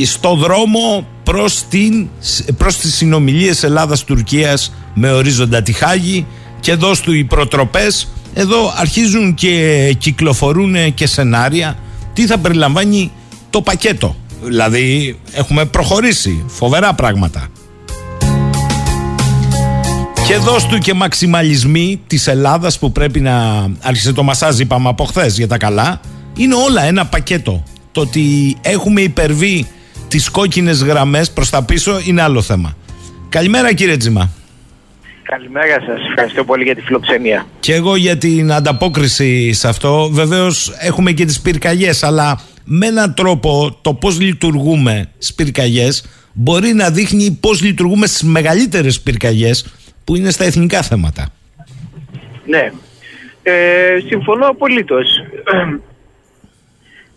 στο 0.05 0.35
δρόμο 0.35 1.07
προς, 1.23 1.63
την, 1.69 2.07
προς 2.57 2.77
τις 2.77 2.95
συνομιλίες 2.95 3.63
Ελλάδας-Τουρκίας 3.63 4.73
με 4.93 5.11
ορίζοντα 5.11 5.61
τη 5.61 5.71
Χάγη 5.71 6.25
και 6.59 6.71
εδώ 6.71 6.93
στου 6.93 7.13
οι 7.13 7.23
προτροπές. 7.23 8.07
Εδώ 8.33 8.73
αρχίζουν 8.75 9.33
και 9.33 9.95
κυκλοφορούν 9.97 10.93
και 10.93 11.07
σενάρια. 11.07 11.77
Τι 12.13 12.25
θα 12.25 12.37
περιλαμβάνει 12.37 13.11
το 13.49 13.61
πακέτο; 13.61 14.15
Δηλαδή 14.43 15.19
έχουμε 15.31 15.65
προχωρήσει 15.65 16.43
φοβερά 16.47 16.93
πράγματα. 16.93 17.47
Και 20.27 20.37
δώσ' 20.37 20.67
και 20.79 20.93
μαξιμαλισμοί 20.93 22.01
της 22.07 22.27
Ελλάδας 22.27 22.79
που 22.79 22.91
πρέπει 22.91 23.19
να 23.19 23.67
άρχισε 23.81 24.13
το 24.13 24.23
μασάζ 24.23 24.59
είπαμε 24.59 24.89
από 24.89 25.03
χθες 25.03 25.37
για 25.37 25.47
τα 25.47 25.57
καλά. 25.57 25.99
Είναι 26.37 26.55
όλα 26.55 26.83
ένα 26.83 27.05
πακέτο. 27.05 27.63
Το 27.91 28.01
ότι 28.01 28.55
έχουμε 28.61 29.01
υπερβεί 29.01 29.67
τις 30.11 30.29
κόκκινες 30.29 30.83
γραμμές 30.83 31.31
προς 31.31 31.49
τα 31.49 31.63
πίσω 31.65 31.99
είναι 32.05 32.21
άλλο 32.21 32.41
θέμα 32.41 32.77
Καλημέρα 33.29 33.73
κύριε 33.73 33.97
Τζιμά 33.97 34.29
Καλημέρα 35.23 35.81
σας. 35.85 35.99
Ευχαριστώ 36.09 36.43
πολύ 36.43 36.63
για 36.63 36.75
τη 36.75 36.81
φιλοξενία. 36.81 37.45
Και 37.59 37.73
εγώ 37.73 37.95
για 37.95 38.17
την 38.17 38.51
ανταπόκριση 38.51 39.53
σε 39.53 39.67
αυτό. 39.67 40.09
Βεβαίως 40.11 40.73
έχουμε 40.79 41.11
και 41.11 41.25
τις 41.25 41.41
πυρκαγιές, 41.41 42.03
αλλά 42.03 42.39
με 42.63 42.87
έναν 42.87 43.13
τρόπο 43.13 43.77
το 43.81 43.93
πώς 43.93 44.19
λειτουργούμε 44.19 45.09
στις 45.17 45.35
πυρκαγιές 45.35 46.05
μπορεί 46.33 46.73
να 46.73 46.89
δείχνει 46.89 47.37
πώς 47.39 47.61
λειτουργούμε 47.61 48.07
στις 48.07 48.23
μεγαλύτερες 48.23 49.01
πυρκαγιές 49.01 49.65
που 50.03 50.15
είναι 50.15 50.29
στα 50.29 50.43
εθνικά 50.43 50.81
θέματα. 50.81 51.27
Ναι. 52.45 52.71
Ε, 53.43 53.97
συμφωνώ 54.07 54.47
απολύτως. 54.47 55.07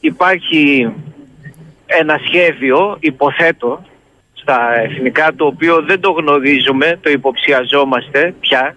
Υπάρχει 0.00 0.92
ένα 1.86 2.20
σχέδιο, 2.26 2.96
υποθέτω, 3.00 3.84
στα 4.32 4.80
εθνικά 4.80 5.32
το 5.36 5.46
οποίο 5.46 5.82
δεν 5.82 6.00
το 6.00 6.10
γνωρίζουμε, 6.10 6.98
το 7.02 7.10
υποψιαζόμαστε 7.10 8.34
πια. 8.40 8.76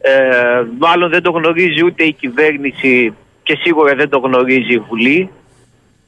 Ε, 0.00 0.62
μάλλον 0.78 1.10
δεν 1.10 1.22
το 1.22 1.30
γνωρίζει 1.30 1.84
ούτε 1.84 2.04
η 2.04 2.12
κυβέρνηση 2.12 3.14
και 3.42 3.58
σίγουρα 3.60 3.94
δεν 3.94 4.08
το 4.08 4.18
γνωρίζει 4.18 4.72
η 4.72 4.78
Βουλή. 4.78 5.30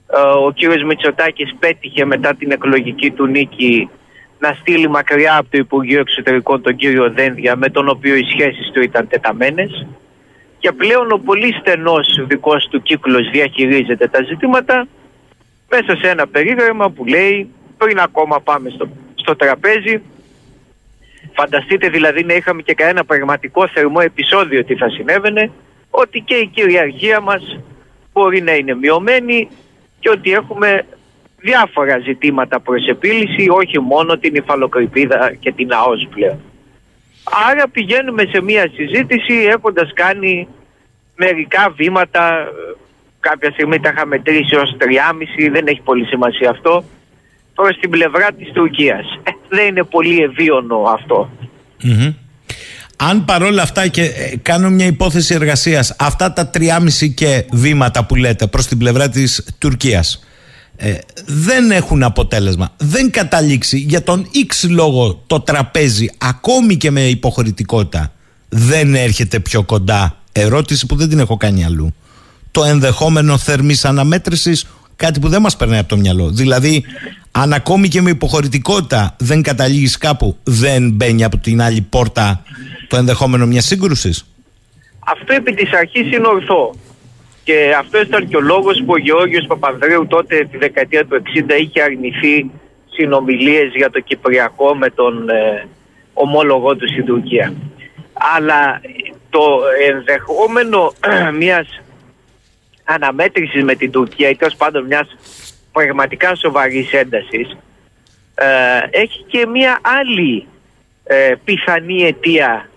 Ε, 0.06 0.20
ο 0.20 0.52
κύριος 0.52 0.82
Μητσοτάκης 0.82 1.54
πέτυχε 1.58 2.04
μετά 2.04 2.34
την 2.34 2.50
εκλογική 2.50 3.10
του 3.10 3.26
νίκη 3.26 3.88
να 4.38 4.56
στείλει 4.60 4.88
μακριά 4.88 5.36
από 5.36 5.50
το 5.50 5.58
Υπουργείο 5.58 6.00
Εξωτερικών 6.00 6.62
τον 6.62 6.76
κύριο 6.76 7.10
Δένδια 7.10 7.56
με 7.56 7.68
τον 7.68 7.88
οποίο 7.88 8.14
οι 8.14 8.24
σχέσεις 8.24 8.70
του 8.72 8.82
ήταν 8.82 9.08
τεταμένες 9.08 9.86
και 10.58 10.72
πλέον 10.72 11.12
ο 11.12 11.20
πολύ 11.24 11.52
στενός 11.60 12.24
δικός 12.26 12.68
του 12.70 12.82
κύκλος 12.82 13.30
διαχειρίζεται 13.30 14.06
τα 14.08 14.22
ζητήματα 14.22 14.86
μέσα 15.70 15.96
σε 15.96 16.08
ένα 16.08 16.26
περίγραμμα 16.26 16.90
που 16.90 17.04
λέει 17.04 17.48
πριν 17.76 17.98
ακόμα 17.98 18.40
πάμε 18.40 18.70
στο, 18.70 18.88
στο 19.14 19.36
τραπέζι. 19.36 20.02
Φανταστείτε 21.32 21.88
δηλαδή 21.88 22.24
να 22.24 22.34
είχαμε 22.34 22.62
και 22.62 22.74
κανένα 22.74 23.04
πραγματικό 23.04 23.68
θερμό 23.68 23.98
επεισόδιο 24.02 24.64
τι 24.64 24.74
θα 24.74 24.88
συνέβαινε, 24.88 25.50
ότι 25.90 26.20
και 26.20 26.34
η 26.34 26.46
κυριαρχία 26.46 27.20
μας 27.20 27.58
μπορεί 28.12 28.40
να 28.40 28.54
είναι 28.54 28.74
μειωμένη 28.74 29.48
και 30.00 30.10
ότι 30.10 30.32
έχουμε 30.32 30.86
διάφορα 31.40 31.98
ζητήματα 31.98 32.60
προς 32.60 32.86
επίλυση, 32.86 33.48
όχι 33.48 33.80
μόνο 33.80 34.18
την 34.18 34.34
υφαλοκρηπίδα 34.34 35.34
και 35.40 35.52
την 35.52 35.72
ΑΟΣ 35.72 36.08
πλέον. 36.14 36.40
Άρα 37.50 37.68
πηγαίνουμε 37.68 38.24
σε 38.32 38.42
μια 38.42 38.70
συζήτηση 38.74 39.34
έχοντας 39.34 39.92
κάνει 39.94 40.48
μερικά 41.16 41.72
βήματα, 41.76 42.48
κάποια 43.20 43.50
στιγμή 43.50 43.80
τα 43.80 43.88
είχαμε 43.88 44.16
μετρήσει 44.16 44.56
ως 44.56 44.76
3,5, 44.78 45.50
δεν 45.52 45.66
έχει 45.66 45.80
πολύ 45.80 46.04
σημασία 46.04 46.50
αυτό, 46.50 46.84
προς 47.54 47.78
την 47.78 47.90
πλευρά 47.90 48.32
της 48.38 48.52
Τουρκίας. 48.52 49.20
Ε, 49.22 49.30
δεν 49.48 49.66
είναι 49.66 49.84
πολύ 49.84 50.22
ευίωνο 50.22 50.82
Αν 52.96 53.24
παρόλα 53.24 53.62
αυτά 53.62 53.86
και 53.86 54.02
ε, 54.02 54.36
κάνω 54.42 54.70
μια 54.70 54.86
υπόθεση 54.86 55.34
εργασίας, 55.34 55.96
αυτά 55.98 56.32
τα 56.32 56.50
3,5 56.54 57.14
και 57.14 57.44
βήματα 57.52 58.06
που 58.06 58.14
λέτε 58.14 58.46
προς 58.46 58.66
την 58.66 58.78
πλευρά 58.78 59.08
της 59.08 59.56
Τουρκίας 59.58 60.24
ε, 60.82 60.98
δεν 61.26 61.70
έχουν 61.70 62.02
αποτέλεσμα. 62.02 62.72
Δεν 62.76 63.10
καταλήξει 63.10 63.78
για 63.78 64.02
τον 64.02 64.26
X 64.48 64.68
λόγο 64.70 65.22
το 65.26 65.40
τραπέζι 65.40 66.10
ακόμη 66.18 66.76
και 66.76 66.90
με 66.90 67.08
υποχωρητικότητα 67.08 68.12
δεν 68.48 68.94
έρχεται 68.94 69.40
πιο 69.40 69.62
κοντά. 69.62 70.16
Ερώτηση 70.32 70.86
που 70.86 70.96
δεν 70.96 71.08
την 71.08 71.18
έχω 71.18 71.36
κάνει 71.36 71.64
αλλού. 71.64 71.94
Το 72.50 72.64
ενδεχόμενο 72.64 73.38
θερμής 73.38 73.84
αναμέτρησης 73.84 74.66
κάτι 74.96 75.20
που 75.20 75.28
δεν 75.28 75.40
μας 75.40 75.56
περνάει 75.56 75.78
από 75.78 75.88
το 75.88 75.96
μυαλό. 75.96 76.30
Δηλαδή 76.30 76.84
αν 77.30 77.52
ακόμη 77.52 77.88
και 77.88 78.00
με 78.00 78.10
υποχωρητικότητα 78.10 79.16
δεν 79.18 79.42
καταλήγεις 79.42 79.98
κάπου, 79.98 80.36
δεν 80.44 80.90
μπαίνει 80.92 81.24
από 81.24 81.36
την 81.36 81.62
άλλη 81.62 81.80
πόρτα 81.80 82.42
το 82.88 82.96
ενδεχόμενο 82.96 83.46
μιας 83.46 83.64
σύγκρουσης. 83.64 84.24
Αυτό 85.06 85.34
επί 85.34 85.54
της 85.54 85.72
αρχής 85.72 86.12
είναι 86.12 86.26
ορθό. 86.26 86.74
Και 87.44 87.74
αυτό 87.78 88.00
ήταν 88.00 88.28
και 88.28 88.36
ο 88.36 88.40
λόγος 88.40 88.82
που 88.86 88.92
ο 88.92 88.98
Γεώργιος 88.98 89.46
Παπανδρέου 89.46 90.06
τότε 90.06 90.48
τη 90.50 90.56
δεκαετία 90.58 91.06
του 91.06 91.22
60 91.48 91.60
είχε 91.60 91.82
αρνηθεί 91.82 92.50
συνομιλίες 92.90 93.72
για 93.74 93.90
το 93.90 94.00
Κυπριακό 94.00 94.74
με 94.74 94.90
τον 94.90 95.28
ε, 95.28 95.66
ομόλογό 96.12 96.76
του 96.76 96.88
στην 96.88 97.04
Τουρκία. 97.04 97.52
Αλλά 98.36 98.80
το 99.30 99.42
ενδεχόμενο 99.90 100.92
μιας 101.40 101.80
αναμέτρησης 102.84 103.64
με 103.64 103.74
την 103.74 103.90
Τουρκία 103.90 104.28
ή 104.28 104.36
τέλος 104.36 104.54
πάντων 104.54 104.86
μιας 104.86 105.16
πραγματικά 105.72 106.34
σοβαρής 106.34 106.92
έντασης 106.92 107.56
ε, 108.34 108.46
έχει 108.90 109.24
και 109.26 109.46
μια 109.46 109.78
άλλη 109.82 110.46
ε, 111.04 111.34
πιθανή 111.44 112.02
αιτία 112.02 112.68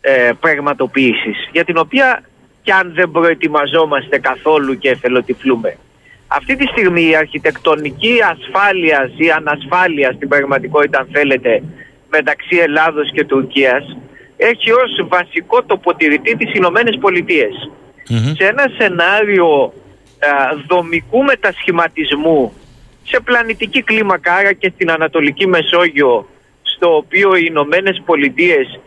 ε, 0.00 0.30
πραγματοποίησης 0.40 1.48
για 1.52 1.64
την 1.64 1.78
οποία 1.78 2.22
και 2.62 2.72
αν 2.72 2.92
δεν 2.94 3.10
προετοιμαζόμαστε 3.10 4.18
καθόλου 4.18 4.78
και 4.78 4.90
εθελοτυφλούμε. 4.90 5.76
Αυτή 6.26 6.56
τη 6.56 6.66
στιγμή 6.66 7.08
η 7.08 7.16
αρχιτεκτονική 7.16 8.16
ασφάλειας 8.22 9.10
ή 9.16 9.30
ανασφάλειας 9.30 10.14
στην 10.14 10.28
πραγματικότητα 10.28 10.98
αν 10.98 11.08
θέλετε 11.12 11.62
μεταξύ 12.10 12.56
Ελλάδος 12.56 13.10
και 13.12 13.24
Τουρκίας 13.24 13.96
έχει 14.36 14.70
ως 14.72 15.06
βασικό 15.08 15.62
τοποτηρητή 15.62 16.36
τις 16.36 16.54
Ηνωμένες 16.54 16.98
Σε 18.08 18.44
ένα 18.46 18.64
σενάριο 18.78 19.62
α, 19.64 19.72
δομικού 20.66 21.22
μετασχηματισμού 21.22 22.52
σε 23.02 23.20
πλανητική 23.20 23.82
κλίμακα 23.82 24.34
άρα 24.34 24.52
και 24.52 24.72
στην 24.74 24.90
Ανατολική 24.90 25.46
Μεσόγειο 25.46 26.28
στο 26.62 26.96
οποίο 26.96 27.36
οι 27.36 27.44
Ηνωμένες 27.46 28.02
Πολιτείες 28.04 28.80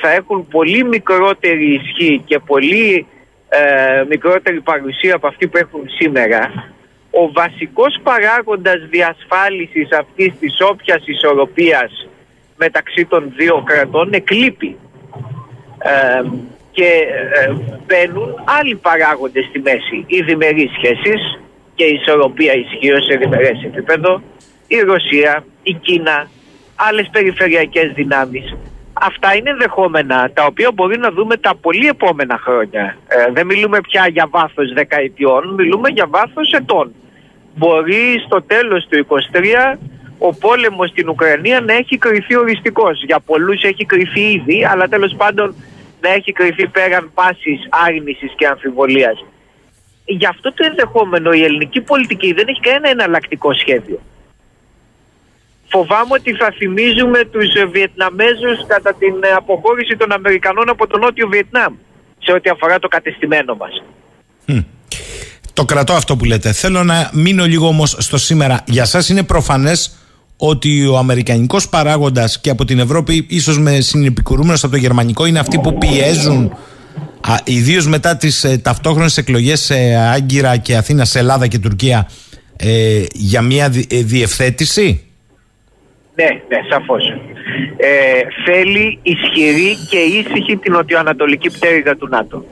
θα 0.00 0.10
έχουν 0.10 0.48
πολύ 0.48 0.84
μικρότερη 0.84 1.74
ισχύ 1.74 2.22
και 2.24 2.38
πολύ 2.38 3.06
ε, 3.48 4.04
μικρότερη 4.08 4.60
παρουσία 4.60 5.14
από 5.14 5.26
αυτή 5.26 5.46
που 5.46 5.56
έχουν 5.56 5.82
σήμερα 5.98 6.72
ο 7.10 7.32
βασικός 7.32 8.00
παράγοντας 8.02 8.80
διασφάλισης 8.90 9.88
αυτής 9.92 10.32
της 10.40 10.56
όποιας 10.60 11.02
ισορροπίας 11.06 12.08
μεταξύ 12.56 13.04
των 13.04 13.32
δύο 13.36 13.62
κρατών 13.66 14.12
εκλείπει. 14.12 14.76
Ε, 15.78 16.22
και 16.78 16.90
ε, 17.38 17.52
μπαίνουν 17.86 18.30
άλλοι 18.58 18.74
παράγοντες 18.74 19.44
στη 19.44 19.58
μέση 19.58 20.04
οι 20.06 20.22
διμερείς 20.22 20.70
σχέσεις 20.76 21.20
και 21.74 21.84
η 21.84 21.94
ισορροπία 22.00 22.52
ισχύω 22.54 23.02
σε 23.02 23.16
διμερές 23.16 23.62
επίπεδο 23.64 24.22
η 24.66 24.78
Ρωσία, 24.80 25.44
η 25.62 25.72
Κίνα 25.72 26.30
άλλες 26.74 27.08
περιφερειακές 27.12 27.92
δυνάμεις 27.94 28.54
Αυτά 29.00 29.34
είναι 29.34 29.50
ενδεχόμενα 29.50 30.30
τα 30.34 30.44
οποία 30.44 30.70
μπορεί 30.74 30.98
να 30.98 31.10
δούμε 31.10 31.36
τα 31.36 31.54
πολύ 31.54 31.86
επόμενα 31.86 32.38
χρόνια. 32.38 32.96
Ε, 33.08 33.32
δεν 33.32 33.46
μιλούμε 33.46 33.80
πια 33.80 34.08
για 34.08 34.26
βάθος 34.30 34.72
δεκαετιών, 34.72 35.54
μιλούμε 35.54 35.88
για 35.88 36.06
βάθος 36.08 36.52
ετών. 36.52 36.94
Μπορεί 37.56 38.22
στο 38.26 38.42
τέλος 38.42 38.86
του 38.88 39.06
23 39.72 39.78
ο 40.18 40.34
πόλεμος 40.34 40.88
στην 40.88 41.08
Ουκρανία 41.08 41.60
να 41.60 41.72
έχει 41.72 41.98
κρυφεί 41.98 42.36
οριστικός. 42.36 43.04
Για 43.04 43.20
πολλούς 43.20 43.62
έχει 43.62 43.84
κρυφεί 43.84 44.20
ήδη, 44.20 44.64
αλλά 44.64 44.88
τέλος 44.88 45.14
πάντων 45.16 45.54
να 46.00 46.08
έχει 46.12 46.32
κρυφεί 46.32 46.68
πέραν 46.68 47.10
πάσης 47.14 47.60
άρνησης 47.68 48.32
και 48.36 48.46
αμφιβολίας. 48.46 49.24
Γι' 50.04 50.26
αυτό 50.26 50.52
το 50.52 50.64
ενδεχόμενο 50.66 51.32
η 51.32 51.44
ελληνική 51.44 51.80
πολιτική 51.80 52.32
δεν 52.32 52.48
έχει 52.48 52.60
κανένα 52.60 52.90
εναλλακτικό 52.90 53.54
σχέδιο 53.54 54.00
φοβάμαι 55.68 56.12
ότι 56.18 56.32
θα 56.32 56.54
θυμίζουμε 56.58 57.24
τους 57.24 57.48
Βιετναμέζους 57.72 58.66
κατά 58.66 58.94
την 58.94 59.14
αποχώρηση 59.36 59.96
των 59.96 60.12
Αμερικανών 60.12 60.68
από 60.68 60.86
το 60.86 60.98
Νότιο 60.98 61.28
Βιετνάμ 61.28 61.74
σε 62.18 62.32
ό,τι 62.32 62.50
αφορά 62.50 62.78
το 62.78 62.88
κατεστημένο 62.88 63.54
μας. 63.54 63.82
Το 65.52 65.64
κρατώ 65.64 65.92
αυτό 65.92 66.16
που 66.16 66.24
λέτε. 66.24 66.52
Θέλω 66.52 66.84
να 66.84 67.10
μείνω 67.12 67.44
λίγο 67.44 67.66
όμως 67.66 67.96
στο 67.98 68.16
σήμερα. 68.18 68.64
Για 68.66 68.84
σας 68.84 69.08
είναι 69.08 69.22
προφανές 69.22 69.96
ότι 70.38 70.86
ο 70.86 70.96
αμερικανικός 70.96 71.68
παράγοντας 71.68 72.40
και 72.40 72.50
από 72.50 72.64
την 72.64 72.78
Ευρώπη 72.78 73.26
ίσως 73.28 73.58
με 73.58 73.80
συνεπικουρούμενος 73.80 74.64
από 74.64 74.72
το 74.72 74.78
γερμανικό 74.78 75.26
είναι 75.26 75.38
αυτοί 75.38 75.58
που 75.58 75.78
πιέζουν 75.78 76.56
ιδίως 77.44 77.86
μετά 77.86 78.16
τις 78.16 78.44
ε, 78.44 78.58
ταυτόχρονες 78.58 79.16
εκλογές 79.16 79.60
σε 79.60 79.74
Άγκυρα 79.94 80.56
και 80.56 80.76
Αθήνα, 80.76 81.04
σε 81.04 81.18
Ελλάδα 81.18 81.46
και 81.46 81.58
Τουρκία 81.58 82.08
ε, 82.56 83.04
για 83.12 83.42
μια 83.42 83.68
δι, 83.68 83.86
ε, 83.90 84.02
διευθέτηση; 84.02 85.06
Ναι, 86.14 86.24
ναι, 86.24 86.58
σαφώς. 86.70 87.02
Ε, 87.76 88.20
θέλει 88.44 88.98
ισχυρή 89.02 89.76
και 89.90 89.98
ήσυχη 89.98 90.56
την 90.56 90.72
νοτιοανατολική 90.72 91.50
πτέρυγα 91.50 91.96
του 91.96 92.08
ΝΑΤΟ. 92.08 92.44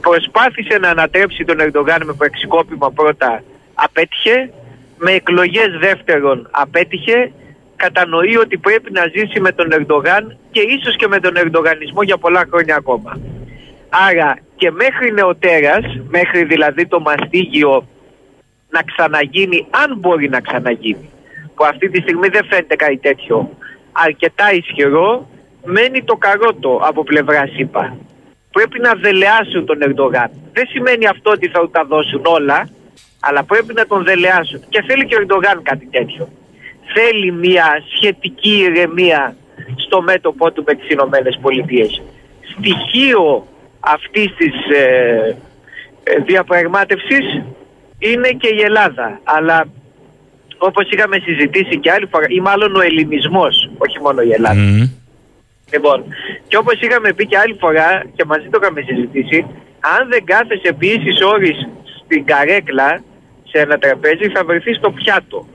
Προσπάθησε 0.00 0.78
να 0.78 0.88
ανατρέψει 0.88 1.44
τον 1.44 1.60
Ερντογάν 1.60 2.02
με 2.04 2.12
προεξικόπημα 2.12 2.90
πρώτα, 2.90 3.42
απέτυχε. 3.74 4.50
Με 4.98 5.12
εκλογές 5.12 5.68
δεύτερον 5.80 6.48
απέτυχε. 6.50 7.32
Κατανοεί 7.76 8.36
ότι 8.36 8.58
πρέπει 8.58 8.92
να 8.92 9.02
ζήσει 9.14 9.40
με 9.40 9.52
τον 9.52 9.72
Ερντογάν 9.72 10.36
και 10.50 10.60
ίσως 10.60 10.96
και 10.96 11.08
με 11.08 11.20
τον 11.20 11.36
Ερντογανισμό 11.36 12.02
για 12.02 12.16
πολλά 12.16 12.44
χρόνια 12.50 12.76
ακόμα. 12.76 13.20
Άρα 14.08 14.38
και 14.56 14.70
μέχρι 14.70 15.12
νεοτέρας, 15.12 15.84
μέχρι 16.08 16.44
δηλαδή 16.44 16.86
το 16.86 17.00
μαστίγιο 17.00 17.86
να 18.70 18.82
ξαναγίνει, 18.82 19.66
αν 19.70 19.98
μπορεί 19.98 20.28
να 20.28 20.40
ξαναγίνει, 20.40 21.10
που 21.54 21.64
αυτή 21.64 21.88
τη 21.88 22.00
στιγμή 22.00 22.28
δεν 22.28 22.44
φαίνεται 22.44 22.76
κάτι 22.76 22.96
τέτοιο 22.96 23.50
αρκετά 23.92 24.52
ισχυρό 24.52 25.28
μένει 25.64 26.02
το 26.02 26.16
καρότο 26.16 26.80
από 26.82 27.04
πλευρά 27.04 27.46
ΣΥΠΑ. 27.46 27.96
Πρέπει 28.52 28.80
να 28.80 28.92
δελεάσουν 28.94 29.66
τον 29.66 29.82
Ερντογάν. 29.82 30.30
Δεν 30.52 30.66
σημαίνει 30.66 31.06
αυτό 31.06 31.30
ότι 31.30 31.48
θα 31.48 31.70
τα 31.70 31.84
δώσουν 31.84 32.22
όλα, 32.24 32.68
αλλά 33.20 33.44
πρέπει 33.44 33.74
να 33.74 33.86
τον 33.86 34.04
δελεάσουν. 34.04 34.60
Και 34.68 34.82
θέλει 34.86 35.06
και 35.06 35.14
ο 35.14 35.18
Ερντογάν 35.20 35.62
κάτι 35.62 35.86
τέτοιο. 35.90 36.28
Θέλει 36.94 37.32
μια 37.32 37.82
σχετική 37.96 38.58
ηρεμία 38.58 39.36
στο 39.76 40.02
μέτωπό 40.02 40.52
του 40.52 40.62
με 40.66 40.74
τις 40.74 40.88
Ηνωμένες 40.88 41.38
Πολιτείες. 41.42 42.02
Στοιχείο 42.56 43.46
αυτής 43.80 44.34
της 44.36 44.54
ε, 44.76 45.36
ε, 46.04 46.18
διαπραγμάτευσης 46.26 47.42
είναι 47.98 48.28
και 48.28 48.48
η 48.48 48.60
Ελλάδα. 48.60 49.20
Αλλά 49.24 49.66
Όπως 50.58 50.90
είχαμε 50.90 51.18
συζητήσει 51.18 51.78
και 51.78 51.90
άλλη 51.90 52.06
φορά, 52.06 52.26
ή 52.28 52.40
μάλλον 52.40 52.76
ο 52.76 52.80
ελληνισμός, 52.80 53.70
όχι 53.78 53.98
μόνο 54.00 54.20
η 54.22 54.30
Ελλάδα. 54.30 54.60
Mm. 54.60 54.90
Λοιπόν, 55.72 56.04
και 56.48 56.56
όπως 56.56 56.80
είχαμε 56.80 57.12
πει 57.12 57.26
και 57.26 57.38
άλλη 57.38 57.56
φορά 57.60 58.04
και 58.16 58.24
μαζί 58.24 58.48
το 58.48 58.58
είχαμε 58.62 58.80
συζητήσει, 58.80 59.46
αν 59.80 60.08
δεν 60.08 60.24
κάθεσαι 60.24 60.72
ποιήσεις 60.78 61.22
όρει 61.22 61.54
στην 62.04 62.24
καρέκλα 62.24 63.02
σε 63.50 63.58
ένα 63.58 63.78
τραπέζι, 63.78 64.28
θα 64.28 64.44
βρεθεί 64.44 64.72
στο 64.74 64.90
πιάτο. 64.90 65.46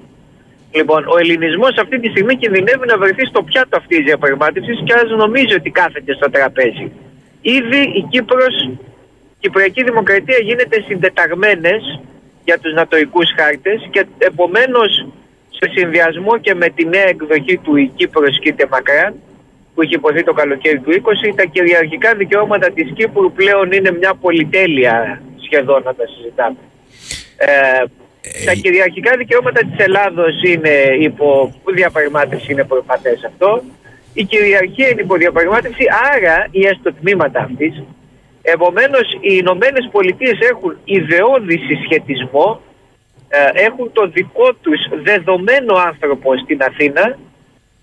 Λοιπόν, 0.71 1.05
ο 1.07 1.17
ελληνισμός 1.17 1.75
αυτή 1.77 1.99
τη 1.99 2.09
στιγμή 2.09 2.35
κινδυνεύει 2.35 2.85
να 2.87 2.97
βρεθεί 2.97 3.25
στο 3.25 3.43
πιάτο 3.43 3.77
αυτής 3.77 3.97
της 3.97 4.05
διαπραγμάτευσης 4.05 4.81
και 4.83 4.93
ας 4.93 5.09
νομίζει 5.09 5.53
ότι 5.53 5.69
κάθεται 5.69 6.13
στο 6.13 6.29
τραπέζι. 6.29 6.91
Ήδη 7.41 7.81
η 7.99 8.07
Κύπρος, 8.09 8.55
η 8.63 8.77
Κυπριακή 9.39 9.83
Δημοκρατία 9.83 10.37
γίνεται 10.41 10.81
συντεταγμένες 10.87 11.99
για 12.43 12.59
τους 12.59 12.73
νατοικούς 12.73 13.29
χάρτες 13.37 13.87
και 13.91 14.05
επομένως 14.17 15.07
σε 15.49 15.69
συνδυασμό 15.75 16.37
και 16.37 16.53
με 16.53 16.69
τη 16.69 16.85
νέα 16.85 17.07
εκδοχή 17.07 17.57
του 17.57 17.75
«Η 17.75 17.91
Κύπρος 17.95 18.39
κοίται 18.39 18.67
μακράν» 18.71 19.13
που 19.73 19.83
είχε 19.83 19.95
υποθεί 19.95 20.23
το 20.23 20.33
καλοκαίρι 20.33 20.79
του 20.79 20.91
20, 20.91 21.33
τα 21.35 21.43
κυριαρχικά 21.43 22.15
δικαιώματα 22.15 22.71
της 22.71 22.91
Κύπρου 22.95 23.31
πλέον 23.31 23.71
είναι 23.71 23.91
μια 23.91 24.13
πολυτέλεια 24.13 25.21
σχεδόν 25.45 25.81
να 25.83 25.93
τα 25.93 26.03
συζητάμε. 26.07 26.57
Ε, 27.37 27.85
τα 28.45 28.51
ε, 28.51 28.55
κυριαρχικά 28.55 29.17
δικαιώματα 29.17 29.59
της 29.59 29.85
Ελλάδος 29.85 30.43
είναι 30.43 30.95
υπό 30.99 31.53
διαπραγμάτευση, 31.73 32.51
είναι 32.51 32.63
προπατές 32.63 33.23
αυτό. 33.23 33.63
Η 34.13 34.23
κυριαρχία 34.23 34.87
είναι 34.89 35.01
υπό 35.01 35.15
διαπραγμάτευση, 35.15 35.83
άρα 36.13 36.47
ή 36.51 36.65
έστω 36.65 36.93
τμήματα 36.93 37.39
αυτής 37.39 37.83
Επομένως, 38.45 39.13
οι 39.13 39.33
Ηνωμένε 39.41 39.89
Πολιτείες 39.91 40.37
έχουν 40.51 40.77
ιδεώδη 40.83 41.57
συσχετισμό, 41.57 42.61
ε, 43.29 43.63
έχουν 43.65 43.91
το 43.93 44.07
δικό 44.07 44.53
τους 44.53 44.79
δεδομένο 45.03 45.75
άνθρωπο 45.75 46.37
στην 46.37 46.63
Αθήνα 46.63 47.17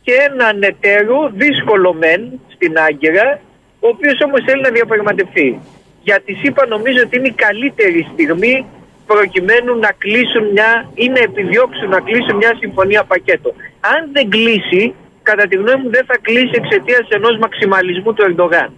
και 0.02 0.12
έναν 0.12 0.62
εταίρο 0.62 1.30
δύσκολο 1.34 1.92
μεν 1.92 2.40
στην 2.54 2.78
Άγκυρα, 2.78 3.40
ο 3.80 3.88
οποίος 3.88 4.20
όμως 4.20 4.40
θέλει 4.46 4.60
να 4.60 4.70
διαπραγματευτεί. 4.70 5.60
Γιατί 6.02 6.38
είπα 6.42 6.66
νομίζω 6.66 7.00
ότι 7.04 7.16
είναι 7.16 7.28
η 7.28 7.42
καλύτερη 7.46 8.08
στιγμή 8.12 8.66
προκειμένου 9.12 9.72
να 9.84 9.90
κλείσουν 10.02 10.44
μια 10.54 10.70
ή 10.94 11.06
να 11.14 11.20
επιδιώξουν 11.28 11.88
να 11.96 12.00
κλείσουν 12.06 12.36
μια 12.42 12.52
συμφωνία 12.62 13.02
πακέτο. 13.12 13.48
Αν 13.94 14.00
δεν 14.14 14.26
κλείσει, 14.34 14.82
κατά 15.28 15.44
τη 15.48 15.54
γνώμη 15.56 15.82
μου 15.82 15.90
δεν 15.96 16.04
θα 16.10 16.16
κλείσει 16.26 16.54
εξαιτίας 16.60 17.04
ενός 17.18 17.34
μαξιμαλισμού 17.44 18.10
του 18.14 18.24
Ερντογάν 18.28 18.70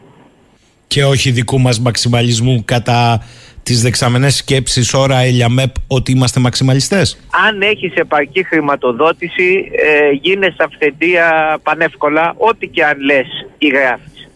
και 0.93 1.05
όχι 1.05 1.31
δικού 1.31 1.61
μας 1.61 1.81
μαξιμαλισμού 1.81 2.63
κατά 2.65 3.25
τις 3.63 3.83
δεξαμενές 3.83 4.35
σκέψεις 4.37 4.95
ώρα 4.95 5.19
Ελιαμέπ 5.19 5.75
ότι 5.87 6.13
είμαστε 6.13 6.41
μαξιμαλιστές; 6.41 7.19
Αν 7.49 7.63
έχεις 7.63 7.95
επαρκή 7.95 8.45
χρηματοδότηση 8.45 9.71
ε, 9.73 10.11
γίνεσαι 10.21 10.57
αυθεντία 10.59 11.59
πανεύκολα 11.63 12.35
ό,τι 12.37 12.67
και 12.69 12.85
αν 12.85 13.01
λες 13.01 13.27
ή 13.59 13.67
γράφεις. 13.67 14.31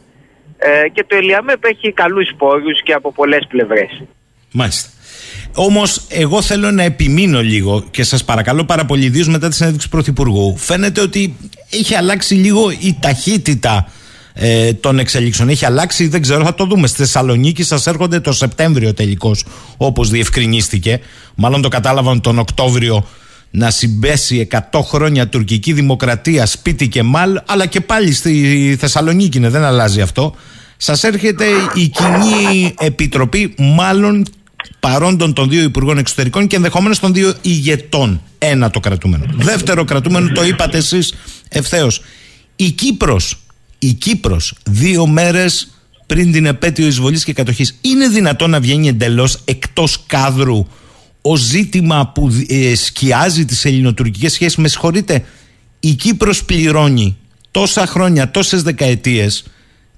Ε, 0.59 0.88
και 0.88 1.05
το 1.07 1.16
Ελιαμέπ 1.16 1.64
έχει 1.64 1.92
καλούς 1.92 2.28
πόρους 2.36 2.82
και 2.82 2.92
από 2.92 3.12
πολλές 3.12 3.47
πλευρές. 3.49 4.03
Μάλιστα. 4.53 4.88
Όμως, 5.59 6.00
εγώ 6.09 6.42
θέλω 6.42 6.70
να 6.70 6.82
επιμείνω 6.82 7.42
λίγο 7.42 7.84
και 7.90 8.02
σας 8.02 8.24
παρακαλώ 8.24 8.64
πάρα 8.64 8.84
πολύ, 8.84 9.04
ιδίως 9.04 9.28
μετά 9.28 9.48
τη 9.48 9.54
συνέντευξη 9.54 9.88
του 9.88 9.96
Πρωθυπουργού. 9.96 10.57
Φαίνεται 10.57 11.00
ότι 11.00 11.36
έχει 11.70 11.94
αλλάξει 11.94 12.34
λίγο 12.34 12.70
η 12.70 12.96
ταχύτητα 13.00 13.88
ε, 14.32 14.72
των 14.72 14.98
εξελίξεων. 14.98 15.48
Έχει 15.48 15.64
αλλάξει, 15.64 16.09
δεν 16.09 16.22
ξέρω, 16.22 16.44
θα 16.44 16.54
το 16.54 16.64
δούμε. 16.64 16.86
Στη 16.86 16.96
Θεσσαλονίκη 16.96 17.62
σας 17.62 17.86
έρχονται 17.86 18.20
το 18.20 18.32
Σεπτέμβριο 18.32 18.94
τελικώς, 18.94 19.44
όπως 19.76 20.11
διευκρινίστηκε. 20.11 21.00
Μάλλον 21.34 21.62
το 21.62 21.68
κατάλαβαν 21.68 22.20
τον 22.20 22.38
Οκτώβριο 22.38 23.07
να 23.50 23.70
συμπέσει 23.70 24.48
100 24.70 24.80
χρόνια 24.82 25.28
τουρκική 25.28 25.72
δημοκρατία 25.72 26.46
σπίτι 26.46 26.88
και 26.88 27.02
μάλ, 27.02 27.40
αλλά 27.46 27.66
και 27.66 27.80
πάλι 27.80 28.12
στη 28.12 28.76
Θεσσαλονίκη 28.78 29.38
είναι, 29.38 29.48
δεν 29.48 29.64
αλλάζει 29.64 30.00
αυτό. 30.00 30.34
Σας 30.76 31.04
έρχεται 31.04 31.44
η 31.74 31.88
κοινή 31.88 32.74
επιτροπή, 32.78 33.54
μάλλον 33.59 34.26
παρόντων 34.81 35.33
των 35.33 35.49
δύο 35.49 35.62
Υπουργών 35.62 35.99
Εξωτερικών 35.99 36.47
και 36.47 36.57
ενδεχομένω 36.57 36.95
των 37.01 37.12
δύο 37.12 37.35
ηγετών. 37.43 38.23
Ένα 38.39 38.71
το 38.71 38.81
κρατούμενο. 38.81 39.25
Δεύτερο 39.37 39.85
κρατούμενο, 39.85 40.33
το 40.33 40.45
είπατε 40.45 40.77
εσείς 40.77 41.14
ευθέως. 41.49 42.01
Η 42.57 42.71
Κύπρος, 42.71 43.37
η 43.79 43.93
Κύπρος 43.93 44.55
δύο 44.71 45.07
μέρες 45.07 45.71
πριν 46.07 46.33
την 46.33 46.47
επέτειο 46.47 46.87
εισβολής 46.87 47.25
και 47.25 47.33
κατοχής 47.33 47.79
είναι 47.81 48.09
δυνατόν 48.09 48.51
να 48.51 48.61
βγαίνει 48.61 48.89
εντελώς 48.89 49.41
εκτός 49.45 50.03
κάδρου 50.07 50.67
ο 51.21 51.37
ζήτημα 51.37 52.09
που 52.09 52.45
ε, 52.49 52.75
σκιάζει 52.75 53.45
τις 53.45 53.64
ελληνοτουρκικές 53.64 54.33
σχέσεις; 54.33 54.57
Με 54.57 54.69
συγχωρείτε 54.69 55.25
η 55.81 55.95
Κύπρος 55.95 56.45
πληρώνει 56.45 57.17
τόσα 57.51 57.87
χρόνια, 57.87 58.31
τόσες 58.31 58.62
δεκαετίες 58.62 59.45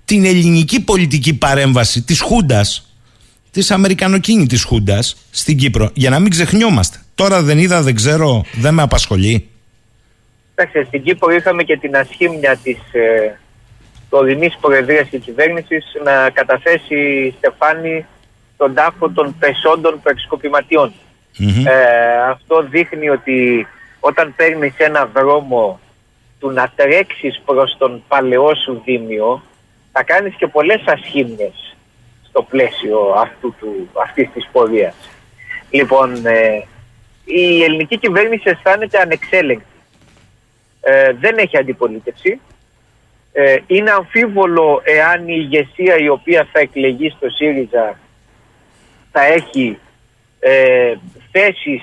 την 0.05 0.25
ελληνική 0.25 0.81
πολιτική 0.81 1.35
παρέμβαση 1.35 2.03
της 2.03 2.21
Χούντας 2.21 2.88
της 3.59 3.71
Αμερικανοκίνητης 3.71 4.65
Χούντας 4.65 5.17
στην 5.31 5.57
Κύπρο 5.57 5.91
για 5.95 6.11
να 6.11 6.19
μην 6.19 6.31
ξεχνιόμαστε. 6.31 6.99
Τώρα 7.15 7.43
δεν 7.43 7.59
είδα, 7.59 7.83
δεν 7.83 7.95
ξέρω, 7.95 8.45
δεν 8.55 8.75
με 8.75 8.83
απασχολεί. 8.83 9.49
Εντάξει, 10.55 10.85
στην 10.85 11.03
Κύπρο 11.03 11.31
είχαμε 11.35 11.63
και 11.63 11.77
την 11.77 11.97
ασχήμια 11.97 12.57
της 12.57 12.79
ε, 12.93 13.39
τωρινής 14.09 14.57
προεδρίας 14.61 15.09
και 15.09 15.19
κυβέρνησης 15.19 15.85
να 16.05 16.31
καταθέσει 16.31 17.35
Στεφάνη 17.37 18.07
τον 18.57 18.75
τάφο 18.75 19.11
των 19.11 19.37
πεσόντων 19.39 20.01
περσκοπηματιών. 20.03 20.93
Ε, 21.39 22.31
αυτό 22.31 22.67
δείχνει 22.71 23.09
ότι 23.09 23.67
όταν 24.01 24.35
παίρνεις 24.37 24.75
ένα 24.77 25.11
δρόμο 25.15 25.81
του 26.41 26.51
να 26.51 26.73
τρέξεις 26.77 27.41
προς 27.45 27.77
τον 27.79 28.03
παλαιό 28.09 28.55
σου 28.65 28.83
δήμιο 28.85 29.43
θα 29.93 30.03
κάνεις 30.03 30.35
και 30.35 30.47
πολλές 30.47 30.83
ασχήμιες 30.87 31.68
στο 32.39 32.47
πλαίσιο 32.51 33.15
αυτού 33.17 33.55
του, 33.61 33.89
αυτής 33.93 34.29
της 34.35 34.49
πορείας. 34.53 34.95
Λοιπόν, 35.71 36.27
ε, 36.27 36.65
η 37.25 37.63
ελληνική 37.63 37.99
κυβέρνηση 37.99 38.43
αισθάνεται 38.45 38.99
ανεξέλεγκτη. 38.99 39.65
Ε, 40.81 41.13
δεν 41.13 41.39
έχει 41.39 41.57
αντιπολίτευση. 41.57 42.41
Ε, 43.33 43.57
είναι 43.67 43.91
αμφίβολο 43.91 44.81
εάν 44.85 45.29
η 45.29 45.35
ηγεσία 45.37 45.97
η 45.97 46.09
οποία 46.09 46.49
θα 46.53 46.59
εκλεγεί 46.59 47.11
στο 47.11 47.29
ΣΥΡΙΖΑ 47.29 47.99
θα 49.13 49.23
έχει 49.25 49.79
ε, 50.41 50.95
θέσεις 51.31 51.83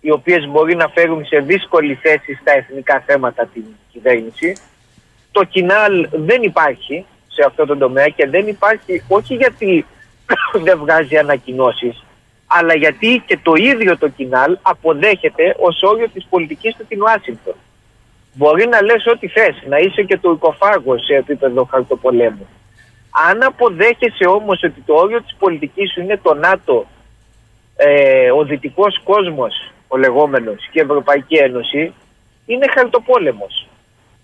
οι 0.00 0.10
οποίες 0.10 0.48
μπορεί 0.48 0.76
να 0.76 0.88
φέρουν 0.88 1.24
σε 1.26 1.38
δύσκολη 1.38 1.94
θέση 1.94 2.34
στα 2.40 2.52
εθνικά 2.52 3.02
θέματα 3.06 3.46
την 3.46 3.64
κυβέρνηση. 3.92 4.56
Το 5.32 5.44
κοινάλ 5.44 6.08
δεν 6.12 6.42
υπάρχει 6.42 7.06
σε 7.32 7.44
αυτό 7.46 7.66
το 7.66 7.76
τομέα 7.76 8.08
και 8.08 8.26
δεν 8.28 8.46
υπάρχει 8.46 9.04
όχι 9.08 9.34
γιατί 9.34 9.86
δεν 10.64 10.78
βγάζει 10.78 11.16
ανακοινώσεις 11.16 12.02
αλλά 12.58 12.74
γιατί 12.74 13.22
και 13.26 13.38
το 13.42 13.52
ίδιο 13.54 13.98
το 13.98 14.08
κοινάλ 14.08 14.58
αποδέχεται 14.62 15.54
ως 15.58 15.82
όριο 15.82 16.08
της 16.08 16.26
πολιτικής 16.30 16.76
του 16.76 16.84
την 16.88 17.02
Ουάσιγκτον. 17.02 17.54
Μπορεί 18.34 18.66
να 18.66 18.82
λες 18.82 19.06
ό,τι 19.06 19.28
θες, 19.28 19.62
να 19.68 19.78
είσαι 19.78 20.02
και 20.02 20.18
το 20.18 20.30
οικοφάγος 20.30 21.04
σε 21.04 21.14
επίπεδο 21.14 21.64
χαρτοπολέμου. 21.64 22.48
Αν 23.28 23.42
αποδέχεσαι 23.42 24.26
όμως 24.26 24.62
ότι 24.62 24.80
το 24.86 24.94
όριο 24.94 25.22
της 25.22 25.34
πολιτικής 25.38 25.92
σου 25.92 26.00
είναι 26.00 26.20
το 26.22 26.34
ΝΑΤΟ, 26.34 26.86
ε, 27.76 28.30
ο 28.30 28.44
δυτικός 28.44 29.00
κόσμος, 29.04 29.72
ο 29.88 29.96
λεγόμενος, 29.96 30.68
και 30.70 30.78
η 30.80 30.82
Ευρωπαϊκή 30.82 31.34
Ένωση, 31.34 31.92
είναι 32.46 32.66
χαρτοπόλεμος. 32.74 33.66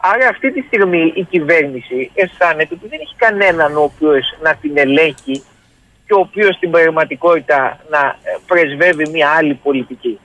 Άρα 0.01 0.29
αυτή 0.29 0.53
τη 0.53 0.61
στιγμή 0.61 1.13
η 1.15 1.25
κυβέρνηση 1.25 2.11
αισθάνεται 2.15 2.75
ότι 2.75 2.89
δεν 2.89 3.01
έχει 3.01 3.15
κανέναν 3.17 3.77
ο 3.77 3.83
οποίος 3.83 4.39
να 4.43 4.55
την 4.55 4.79
ελέγχει 4.79 5.45
και 6.07 6.15
ο 6.15 6.19
οποίος 6.19 6.55
στην 6.57 6.71
πραγματικότητα 6.71 7.81
να 7.91 8.19
πρεσβεύει 8.47 9.09
μια 9.09 9.29
άλλη 9.31 9.55
πολιτική 9.55 10.19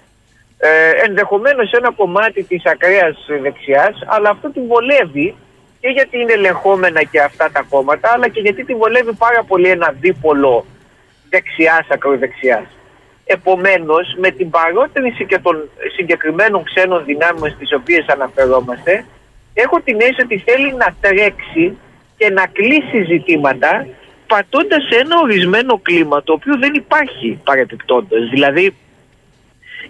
ε, 0.65 1.05
ενδεχομένως 1.05 1.71
ένα 1.71 1.91
κομμάτι 1.91 2.43
της 2.43 2.65
ακραίας 2.65 3.25
δεξιάς, 3.41 4.03
αλλά 4.05 4.29
αυτό 4.29 4.49
την 4.49 4.67
βολεύει 4.67 5.35
και 5.79 5.87
γιατί 5.89 6.19
είναι 6.19 6.33
ελεγχόμενα 6.33 7.03
και 7.03 7.21
αυτά 7.21 7.51
τα 7.51 7.65
κόμματα, 7.69 8.11
αλλά 8.13 8.27
και 8.27 8.39
γιατί 8.39 8.63
την 8.63 8.77
βολεύει 8.77 9.13
πάρα 9.13 9.43
πολύ 9.43 9.69
ένα 9.69 9.93
δίπολο 9.99 10.65
δεξιάς, 11.29 11.85
ακροδεξιάς. 11.89 12.65
Επομένως, 13.25 14.15
με 14.19 14.31
την 14.31 14.49
παρότρινση 14.49 15.25
και 15.25 15.39
των 15.39 15.69
συγκεκριμένων 15.95 16.63
ξένων 16.63 17.05
δυνάμεων 17.05 17.51
στις 17.51 17.73
οποίες 17.73 18.05
αναφερόμαστε, 18.07 19.05
έχω 19.53 19.81
την 19.81 19.97
αίσθηση 19.99 20.21
ότι 20.21 20.43
θέλει 20.45 20.73
να 20.73 20.95
τρέξει 21.01 21.77
και 22.17 22.29
να 22.29 22.45
κλείσει 22.45 23.03
ζητήματα 23.07 23.87
πατώντας 24.27 24.83
σε 24.89 24.99
ένα 24.99 25.15
ορισμένο 25.23 25.79
κλίμα 25.81 26.23
το 26.23 26.33
οποίο 26.33 26.57
δεν 26.57 26.73
υπάρχει 26.73 27.39
παρεπιπτόντως. 27.43 28.29
Δηλαδή, 28.29 28.73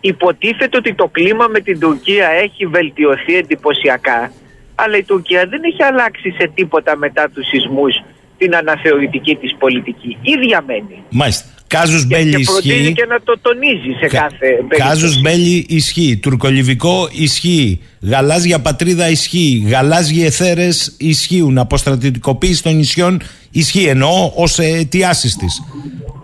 Υποτίθεται 0.05 0.78
ότι 0.78 0.93
το 0.93 1.07
κλίμα 1.07 1.47
με 1.47 1.59
την 1.59 1.80
Τουρκία 1.80 2.30
έχει 2.30 2.66
βελτιωθεί 2.66 3.36
εντυπωσιακά, 3.36 4.32
αλλά 4.76 4.97
η 4.97 5.03
Τουρκία 5.03 5.45
δεν 5.45 5.64
έχει 5.64 5.84
αλλάξει 5.84 6.36
σε 6.38 6.51
τίποτα 6.53 6.97
μετά 6.97 7.30
τους 7.30 7.47
σεισμούς 7.47 8.03
την 8.38 8.55
αναθεωρητική 8.55 9.36
της 9.36 9.55
πολιτική. 9.59 10.18
Ίδια 10.22 10.64
μένει. 10.68 11.03
Μάλιστα. 11.09 11.52
Κάζους 11.78 12.05
Μπέλι 12.05 12.39
ισχύει. 12.39 12.93
και 12.95 13.05
να 13.05 13.21
το 13.24 13.39
τονίζει 13.41 13.97
σε 13.99 14.07
κάθε 14.07 14.38
περίπτωση. 14.39 14.82
Κάζους 14.82 15.21
Μπέλι 15.21 15.65
ισχύει. 15.69 16.17
Τουρκολιβικό 16.17 17.09
ισχύει. 17.11 17.80
Γαλάζια 18.01 18.59
πατρίδα 18.59 19.09
ισχύει. 19.09 19.65
Γαλάζιοι 19.67 20.21
εθέρες 20.26 20.95
ισχύουν. 20.97 21.57
Αποστρατητικοποίηση 21.57 22.63
των 22.63 22.76
νησιών 22.76 23.21
ισχύει. 23.51 23.84
Εννοώ 23.86 24.32
ως 24.36 24.59
αιτιάσεις 24.59 25.36
της. 25.36 25.63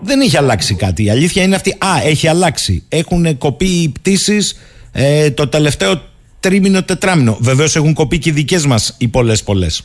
Δεν 0.02 0.20
έχει 0.22 0.38
αλλάξει 0.38 0.76
κάτι. 0.76 1.04
Η 1.04 1.10
αλήθεια 1.10 1.43
είναι 1.43 1.56
αυτή. 1.56 1.72
Α, 1.72 2.02
έχει 2.04 2.28
αλλάξει. 2.28 2.84
Έχουν 2.89 3.38
κοπεί 3.38 3.66
οι 3.66 3.89
πτήσεις 3.89 4.60
ε, 4.91 5.32
το 5.32 5.47
τελευταίο 5.47 6.02
τρίμηνο, 6.39 6.84
τετράμινο. 6.84 7.38
Βεβαίως 7.39 7.76
έχουν 7.76 7.93
κοπεί 7.93 8.18
και 8.20 8.30
οι 8.30 8.32
δικές 8.32 8.66
μας 8.66 8.95
οι 8.97 9.08
πολλές 9.08 9.43
πολλές. 9.43 9.84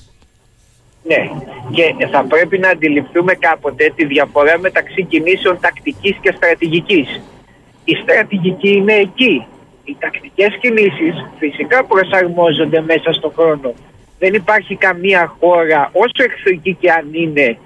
Ναι, 1.07 1.31
και 1.71 2.07
θα 2.07 2.25
πρέπει 2.25 2.59
να 2.59 2.69
αντιληφθούμε 2.69 3.35
κάποτε 3.35 3.93
τη 3.97 4.05
διαφορά 4.05 4.59
μεταξύ 4.59 5.05
κινήσεων 5.05 5.61
τακτικής 5.61 6.17
και 6.21 6.33
στρατηγικής. 6.37 7.21
Η 7.85 7.95
στρατηγική 7.95 8.71
είναι 8.71 8.95
εκεί. 8.95 9.47
Οι 9.85 9.97
τακτικές 9.99 10.59
κινήσεις 10.61 11.15
φυσικά 11.39 11.85
προσαρμόζονται 11.85 12.81
μέσα 12.81 13.13
στον 13.13 13.33
χρόνο. 13.37 13.73
Δεν 14.19 14.35
υπάρχει 14.35 14.77
καμία 14.77 15.37
χώρα, 15.41 15.91
όσο 15.93 16.23
εχθρική 16.29 16.75
και 16.81 16.91
αν 16.91 17.09
είναι, 17.13 17.59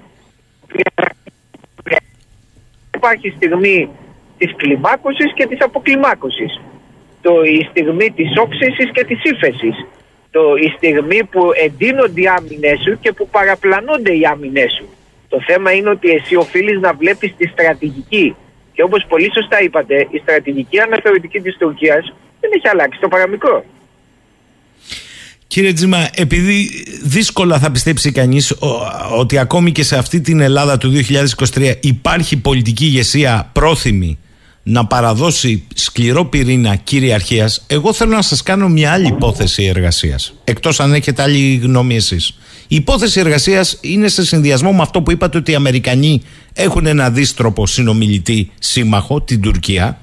υπάρχει 2.95 3.33
στιγμή 3.35 3.89
της 4.37 4.53
κλιμάκωσης 4.55 5.33
και 5.33 5.47
της 5.47 5.61
αποκλιμάκωσης. 5.61 6.61
Το, 7.21 7.43
η 7.43 7.67
στιγμή 7.69 8.11
της 8.11 8.37
όξυσης 8.37 8.91
και 8.91 9.03
της 9.03 9.23
ύφεσης 9.23 9.85
το, 10.31 10.41
η 10.65 10.73
στιγμή 10.77 11.23
που 11.23 11.41
εντείνονται 11.65 12.21
οι 12.21 12.27
άμυνες 12.27 12.79
σου 12.83 12.99
και 12.99 13.11
που 13.11 13.29
παραπλανώνται 13.29 14.13
οι 14.15 14.25
άμυνες 14.25 14.71
σου. 14.77 14.87
Το 15.29 15.37
θέμα 15.47 15.71
είναι 15.71 15.89
ότι 15.89 16.09
εσύ 16.09 16.35
οφείλεις 16.35 16.79
να 16.79 16.93
βλέπεις 16.93 17.33
τη 17.37 17.47
στρατηγική. 17.47 18.35
Και 18.73 18.83
όπως 18.83 19.05
πολύ 19.07 19.31
σωστά 19.33 19.61
είπατε, 19.61 20.07
η 20.09 20.17
στρατηγική 20.17 20.79
αναθεωρητική 20.79 21.39
της 21.39 21.57
Τουρκίας 21.57 22.13
δεν 22.39 22.51
έχει 22.53 22.67
αλλάξει 22.67 22.99
το 22.99 23.07
παραμικρό. 23.07 23.65
Κύριε 25.47 25.73
Τζίμα, 25.73 26.09
επειδή 26.15 26.69
δύσκολα 27.03 27.59
θα 27.59 27.71
πιστέψει 27.71 28.11
κανείς 28.11 28.55
ότι 29.17 29.37
ακόμη 29.37 29.71
και 29.71 29.83
σε 29.83 29.97
αυτή 29.97 30.21
την 30.21 30.39
Ελλάδα 30.39 30.77
του 30.77 30.91
2023 31.55 31.73
υπάρχει 31.79 32.37
πολιτική 32.37 32.85
ηγεσία 32.85 33.49
πρόθυμη 33.53 34.19
να 34.69 34.85
παραδώσει 34.85 35.63
σκληρό 35.75 36.25
πυρήνα 36.25 36.75
κυριαρχίας, 36.75 37.63
εγώ 37.67 37.93
θέλω 37.93 38.15
να 38.15 38.21
σας 38.21 38.43
κάνω 38.43 38.67
μια 38.67 38.91
άλλη 38.91 39.07
υπόθεση 39.07 39.63
εργασίας. 39.63 40.33
Εκτός 40.43 40.79
αν 40.79 40.93
έχετε 40.93 41.21
άλλη 41.21 41.55
γνώμη 41.63 41.95
εσείς. 41.95 42.37
Η 42.67 42.75
υπόθεση 42.75 43.19
εργασίας 43.19 43.77
είναι 43.81 44.07
σε 44.07 44.25
συνδυασμό 44.25 44.71
με 44.71 44.81
αυτό 44.81 45.01
που 45.01 45.11
είπατε 45.11 45.37
ότι 45.37 45.51
οι 45.51 45.55
Αμερικανοί 45.55 46.21
έχουν 46.53 46.85
ένα 46.85 47.09
δίστροπο 47.09 47.67
συνομιλητή 47.67 48.51
σύμμαχο, 48.59 49.21
την 49.21 49.41
Τουρκία, 49.41 49.99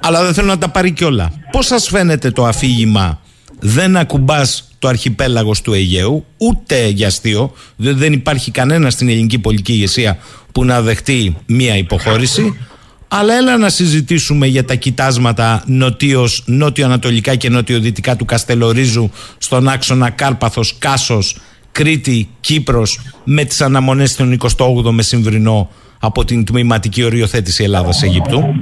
αλλά 0.00 0.24
δεν 0.24 0.34
θέλω 0.34 0.46
να 0.46 0.58
τα 0.58 0.68
πάρει 0.68 0.90
κιόλα. 0.90 1.32
Πώς 1.50 1.66
σας 1.66 1.88
φαίνεται 1.88 2.30
το 2.30 2.44
αφήγημα 2.44 3.20
δεν 3.58 3.96
ακουμπάς 3.96 4.68
το 4.78 4.88
αρχιπέλαγος 4.88 5.60
του 5.60 5.72
Αιγαίου, 5.72 6.24
ούτε 6.36 6.86
για 6.86 7.06
αστείο, 7.06 7.52
δεν 7.76 8.12
υπάρχει 8.12 8.50
κανένα 8.50 8.90
στην 8.90 9.08
ελληνική 9.08 9.38
πολιτική 9.38 9.72
ηγεσία 9.72 10.18
που 10.52 10.64
να 10.64 10.82
δεχτεί 10.82 11.36
μία 11.46 11.76
υποχώρηση 11.76 12.56
Αλλά 13.16 13.34
έλα 13.34 13.56
να 13.56 13.68
συζητήσουμε 13.68 14.46
για 14.46 14.64
τα 14.64 14.74
κοιτάσματα 14.74 15.62
νοτίως, 15.66 16.42
νότιο-ανατολικά 16.46 17.34
και 17.34 17.48
νότιο-δυτικά 17.48 18.16
του 18.16 18.24
Καστελορίζου 18.24 19.10
στον 19.38 19.68
άξονα 19.68 20.10
Κάρπαθος, 20.10 20.78
Κάσος, 20.78 21.36
Κρήτη, 21.72 22.28
Κύπρος 22.40 23.00
με 23.24 23.44
τις 23.44 23.60
αναμονές 23.60 24.16
των 24.16 24.32
28 24.32 24.90
μεσημβρινό 24.90 25.70
από 26.00 26.24
την 26.24 26.44
τμήματική 26.44 27.04
οριοθέτηση 27.04 27.64
Ελλάδας-Αιγύπτου. 27.64 28.54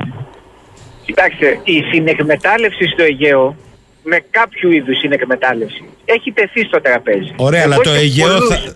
Κοιτάξτε, 1.05 1.61
η 1.65 1.83
συνεκμετάλλευση 1.93 2.85
στο 2.93 3.03
Αιγαίο 3.03 3.57
με 4.03 4.25
κάποιο 4.31 4.71
είδους 4.71 4.99
συνεκμετάλλευση 4.99 5.85
έχει 6.05 6.33
τεθεί 6.33 6.65
στο 6.65 6.81
τραπέζι. 6.81 7.33
Ωραία, 7.37 7.63
αλλά 7.63 7.77
το 7.77 7.91
Αιγαίο, 7.91 8.41
θα... 8.41 8.75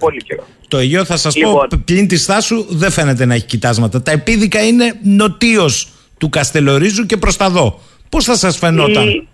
το 0.68 0.76
Αιγαίο 0.76 1.04
θα 1.04 1.16
σας 1.16 1.36
λοιπόν, 1.36 1.68
πω 1.68 1.82
πλην 1.84 2.08
της 2.08 2.24
θάσου 2.24 2.66
δεν 2.68 2.90
φαίνεται 2.90 3.24
να 3.24 3.34
έχει 3.34 3.44
κοιτάσματα. 3.44 4.02
Τα 4.02 4.10
επίδικα 4.10 4.66
είναι 4.66 4.98
νοτίως 5.02 5.88
του 6.18 6.28
Καστελορίζου 6.28 7.06
και 7.06 7.16
προς 7.16 7.36
τα 7.36 7.50
δω. 7.50 7.80
Πώς 8.08 8.24
θα 8.24 8.36
σας 8.36 8.58
φαινόταν; 8.58 9.08
Η... 9.08 9.28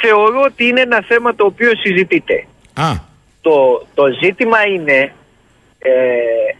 Θεωρώ 0.00 0.42
ότι 0.44 0.64
είναι 0.64 0.80
ένα 0.80 1.02
θέμα 1.08 1.34
το 1.34 1.44
οποίο 1.44 1.70
συζητείτε. 1.76 2.46
Α. 2.74 2.92
Το, 3.40 3.86
το 3.94 4.04
ζήτημα 4.22 4.66
είναι 4.66 5.12
ε, 5.78 5.92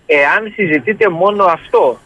εάν 0.07 0.53
συζητείτε 0.55 1.09
μόνο 1.09 1.45
αυτό 1.45 2.01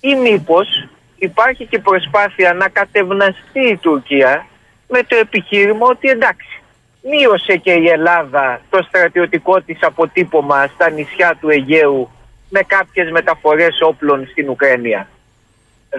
ή 0.00 0.14
μήπως 0.14 0.88
υπάρχει 1.18 1.66
και 1.66 1.78
προσπάθεια 1.78 2.52
να 2.52 2.68
κατευναστεί 2.68 3.60
η 3.70 3.76
Τουρκία 3.76 4.46
με 4.90 5.02
το 5.02 5.16
επιχείρημα 5.16 5.86
ότι 5.86 6.08
εντάξει, 6.08 6.62
μείωσε 7.02 7.56
και 7.56 7.72
η 7.72 7.86
Ελλάδα 7.88 8.60
το 8.70 8.82
στρατιωτικό 8.82 9.60
της 9.60 9.82
αποτύπωμα 9.82 10.66
στα 10.66 10.90
νησιά 10.90 11.36
του 11.40 11.50
Αιγαίου 11.50 12.10
με 12.48 12.60
κάποιες 12.60 13.10
μεταφορές 13.10 13.80
όπλων 13.80 14.26
στην 14.26 14.48
Ουκρανία. 14.48 15.08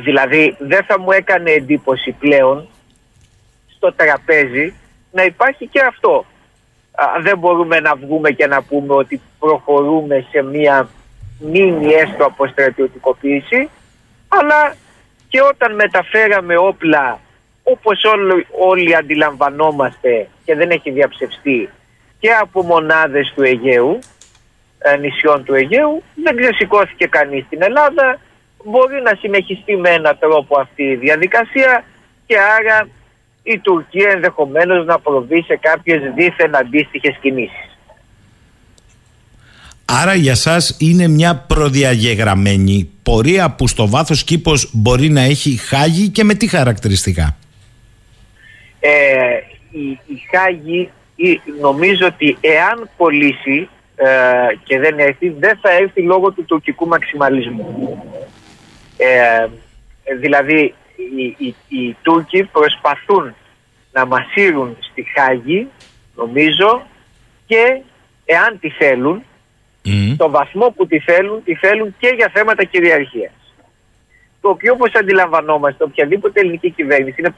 Δηλαδή 0.03 0.55
δεν 0.59 0.83
θα 0.83 0.99
μου 0.99 1.11
έκανε 1.11 1.51
εντύπωση 1.51 2.11
πλέον 2.11 2.67
στο 3.75 3.93
τραπέζι 3.93 4.73
να 5.11 5.23
υπάρχει 5.23 5.67
και 5.67 5.81
αυτό. 5.81 6.25
δεν 7.21 7.37
μπορούμε 7.37 7.79
να 7.79 7.95
βγούμε 7.95 8.31
και 8.31 8.47
να 8.47 8.61
πούμε 8.61 8.93
ότι 8.93 9.21
προχωρούμε 9.39 10.25
σε 10.31 10.41
μία 10.41 10.89
μήνυ 11.39 11.93
έστω 11.93 12.25
αποστρατιωτικοποίηση 12.25 13.69
αλλά 14.27 14.75
και 15.29 15.41
όταν 15.41 15.75
μεταφέραμε 15.75 16.57
όπλα 16.57 17.19
όπως 17.71 18.03
όλοι, 18.03 18.47
όλοι 18.71 18.95
αντιλαμβανόμαστε 18.95 20.27
και 20.45 20.55
δεν 20.55 20.69
έχει 20.69 20.91
διαψευστεί 20.91 21.69
και 22.19 22.29
από 22.31 22.63
μονάδες 22.63 23.31
του 23.35 23.43
Αιγαίου, 23.43 23.99
ε, 24.77 24.97
νησιών 24.97 25.43
του 25.43 25.53
Αιγαίου, 25.53 26.03
δεν 26.23 26.35
ξεσηκώθηκε 26.35 27.05
κανείς 27.07 27.43
στην 27.45 27.61
Ελλάδα, 27.61 28.19
μπορεί 28.63 29.01
να 29.01 29.13
συνεχιστεί 29.19 29.75
με 29.77 29.89
έναν 29.89 30.17
τρόπο 30.19 30.59
αυτή 30.59 30.83
η 30.83 30.95
διαδικασία 30.95 31.83
και 32.25 32.35
άρα 32.59 32.87
η 33.43 33.59
Τουρκία 33.59 34.09
ενδεχομένως 34.09 34.85
να 34.85 34.99
προβεί 34.99 35.43
σε 35.47 35.55
κάποιες 35.55 36.13
δίθεν 36.15 36.55
αντίστοιχες 36.55 37.17
κινήσεις. 37.21 37.71
Άρα 39.85 40.13
για 40.13 40.35
σας 40.35 40.75
είναι 40.79 41.07
μια 41.07 41.35
προδιαγεγραμμένη 41.35 42.89
πορεία 43.03 43.51
που 43.51 43.67
στο 43.67 43.87
βάθος 43.87 44.23
κήπος 44.23 44.69
μπορεί 44.73 45.09
να 45.09 45.21
έχει 45.21 45.57
χάγει 45.57 46.09
και 46.09 46.23
με 46.23 46.33
τι 46.33 46.47
χαρακτηριστικά; 46.47 47.37
Ε, 48.83 49.39
η, 49.71 49.89
η 49.89 50.21
Χάγη 50.31 50.89
νομίζω 51.61 52.05
ότι 52.05 52.37
εάν 52.41 52.89
κολλήσει 52.97 53.69
ε, 53.95 54.07
και 54.63 54.79
δεν 54.79 54.99
έρθει 54.99 55.29
δεν 55.29 55.57
θα 55.61 55.71
έρθει 55.71 56.01
λόγω 56.01 56.31
του 56.31 56.45
τουρκικού 56.45 56.87
μαξιμαλισμού. 56.87 58.03
Ε, 58.97 59.47
δηλαδή 60.19 60.73
οι, 60.95 61.23
οι, 61.37 61.55
οι 61.67 61.95
Τούρκοι 62.01 62.43
προσπαθούν 62.43 63.35
να 63.91 64.05
μασίρουν 64.05 64.77
στη 64.79 65.05
Χάγη 65.15 65.67
νομίζω 66.15 66.81
και 67.45 67.81
εάν 68.25 68.59
τη 68.59 68.69
θέλουν 68.69 69.23
mm. 69.85 70.15
το 70.17 70.29
βαθμό 70.29 70.73
που 70.75 70.87
τη 70.87 70.99
θέλουν, 70.99 71.43
τη 71.43 71.55
θέλουν 71.55 71.95
και 71.99 72.13
για 72.15 72.31
θέματα 72.33 72.63
κυριαρχίας. 72.63 73.31
Το 74.41 74.49
οποίο 74.49 74.73
όπως 74.73 74.93
αντιλαμβανόμαστε 74.93 75.83
οποιαδήποτε 75.83 76.39
ελληνική 76.39 76.69
κυβέρνηση 76.69 77.15
είναι 77.19 77.35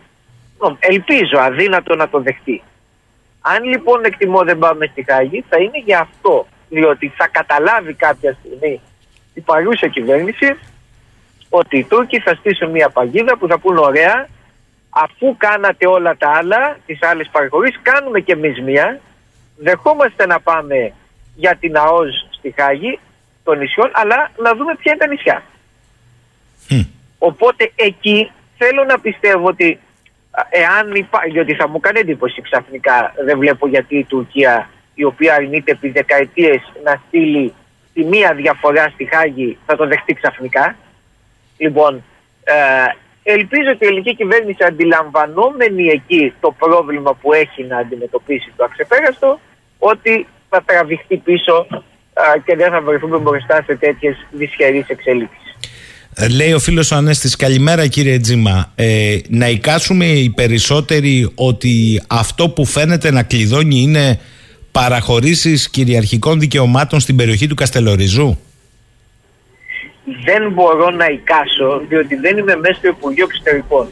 ελπίζω 0.80 1.40
αδύνατο 1.40 1.96
να 1.96 2.10
το 2.10 2.20
δεχτεί. 2.20 2.64
Αν 3.42 3.64
λοιπόν 3.64 4.04
εκτιμώ 4.04 4.44
δεν 4.44 4.58
πάμε 4.58 4.86
στη 4.86 5.04
Χάγη 5.04 5.44
θα 5.50 5.58
είναι 5.58 5.80
για 5.86 6.00
αυτό. 6.00 6.48
Διότι 6.70 7.14
θα 7.18 7.28
καταλάβει 7.28 7.94
κάποια 7.94 8.38
στιγμή 8.40 8.82
η 9.34 9.42
παρούσα 9.42 9.88
κυβέρνηση 9.88 10.58
ότι 11.50 11.78
οι 11.78 11.84
Τούρκοι 11.84 12.20
θα 12.20 12.36
στήσουν 12.36 12.70
μια 12.70 12.90
παγίδα 12.90 13.38
που 13.38 13.48
θα 13.48 13.60
πούν 13.60 13.78
ωραία 13.78 14.28
αφού 14.90 15.38
κάνατε 15.38 15.88
όλα 15.88 16.18
τα 16.18 16.32
άλλα, 16.32 16.78
τις 16.86 17.04
άλλες 17.04 17.30
παραχωρήσεις, 17.32 17.80
κάνουμε 17.82 18.20
και 18.20 18.32
εμείς 18.32 18.62
μια, 18.62 19.00
δεχόμαστε 19.58 20.26
να 20.26 20.40
πάμε 20.40 20.94
για 21.36 21.56
την 21.56 21.78
ΑΟΣ 21.78 22.28
στη 22.32 22.54
Χάγη 22.58 23.00
των 23.44 23.58
νησιών, 23.58 23.92
αλλά 23.94 24.32
να 24.38 24.56
δούμε 24.56 24.76
ποια 24.76 24.92
είναι 24.92 25.06
τα 25.06 25.08
νησιά. 25.08 25.44
Οπότε 27.18 27.72
εκεί 27.76 28.32
θέλω 28.58 28.84
να 28.84 29.00
πιστεύω 29.00 29.48
ότι 29.48 29.80
εάν 30.50 30.96
υπάρχει, 30.96 31.32
διότι 31.32 31.54
θα 31.54 31.68
μου 31.68 31.80
κάνει 31.80 32.00
εντύπωση 32.00 32.42
ξαφνικά, 32.42 33.14
δεν 33.26 33.38
βλέπω 33.38 33.68
γιατί 33.68 33.98
η 33.98 34.04
Τουρκία 34.04 34.70
η 34.94 35.04
οποία 35.04 35.34
αρνείται 35.34 35.72
επί 35.72 35.90
δεκαετίες 35.90 36.62
να 36.84 37.02
στείλει 37.08 37.54
τη 37.94 38.04
μία 38.04 38.34
διαφορά 38.34 38.90
στη 38.94 39.06
Χάγη 39.06 39.58
θα 39.66 39.76
το 39.76 39.88
δεχτεί 39.88 40.14
ξαφνικά. 40.14 40.76
Λοιπόν, 41.58 42.04
ε, 42.44 42.54
ελπίζω 43.24 43.70
ότι 43.72 43.86
η 43.86 43.88
ελληνική 43.88 44.16
κυβέρνηση 44.16 44.64
αντιλαμβανόμενη 44.64 45.88
εκεί 45.88 46.34
το 46.40 46.52
πρόβλημα 46.52 47.14
που 47.14 47.34
έχει 47.34 47.64
να 47.64 47.78
αντιμετωπίσει 47.78 48.54
το 48.56 48.64
αξεπέραστο, 48.64 49.40
ότι 49.80 50.28
θα 50.50 50.64
τραβηχτεί 50.66 51.18
πίσω 51.18 51.68
και 52.46 52.56
δεν 52.56 52.72
θα 52.72 52.82
βρεθούμε 52.82 53.18
μπροστά 53.18 53.64
σε 53.66 53.76
τέτοιες 53.76 54.28
δυσχερείς 54.32 54.88
εξελίξεις. 54.88 55.43
Ε, 56.16 56.28
λέει 56.28 56.54
ο 56.54 56.60
φίλος 56.60 56.92
ο 56.92 56.96
Ανέστης, 56.96 57.36
καλημέρα 57.36 57.88
κύριε 57.88 58.20
Τζίμα. 58.20 58.72
Ε, 58.76 59.18
να 59.30 59.50
εικάσουμε 59.50 60.06
οι 60.06 60.30
περισσότεροι 60.30 61.32
ότι 61.36 62.02
αυτό 62.08 62.50
που 62.50 62.66
φαίνεται 62.66 63.12
να 63.12 63.24
κλειδώνει 63.24 63.82
είναι 63.82 64.20
παραχωρήσεις 64.72 65.70
κυριαρχικών 65.70 66.40
δικαιωμάτων 66.40 67.00
στην 67.00 67.16
περιοχή 67.16 67.48
του 67.48 67.56
Καστελοριζού. 67.56 68.38
Δεν 70.24 70.52
μπορώ 70.52 70.90
να 70.90 71.06
εικάσω, 71.06 71.82
διότι 71.90 72.16
δεν 72.16 72.38
είμαι 72.38 72.56
μέσα 72.56 72.74
στο 72.74 72.88
Υπουργείο 72.88 73.26
Εξωτερικών. 73.30 73.88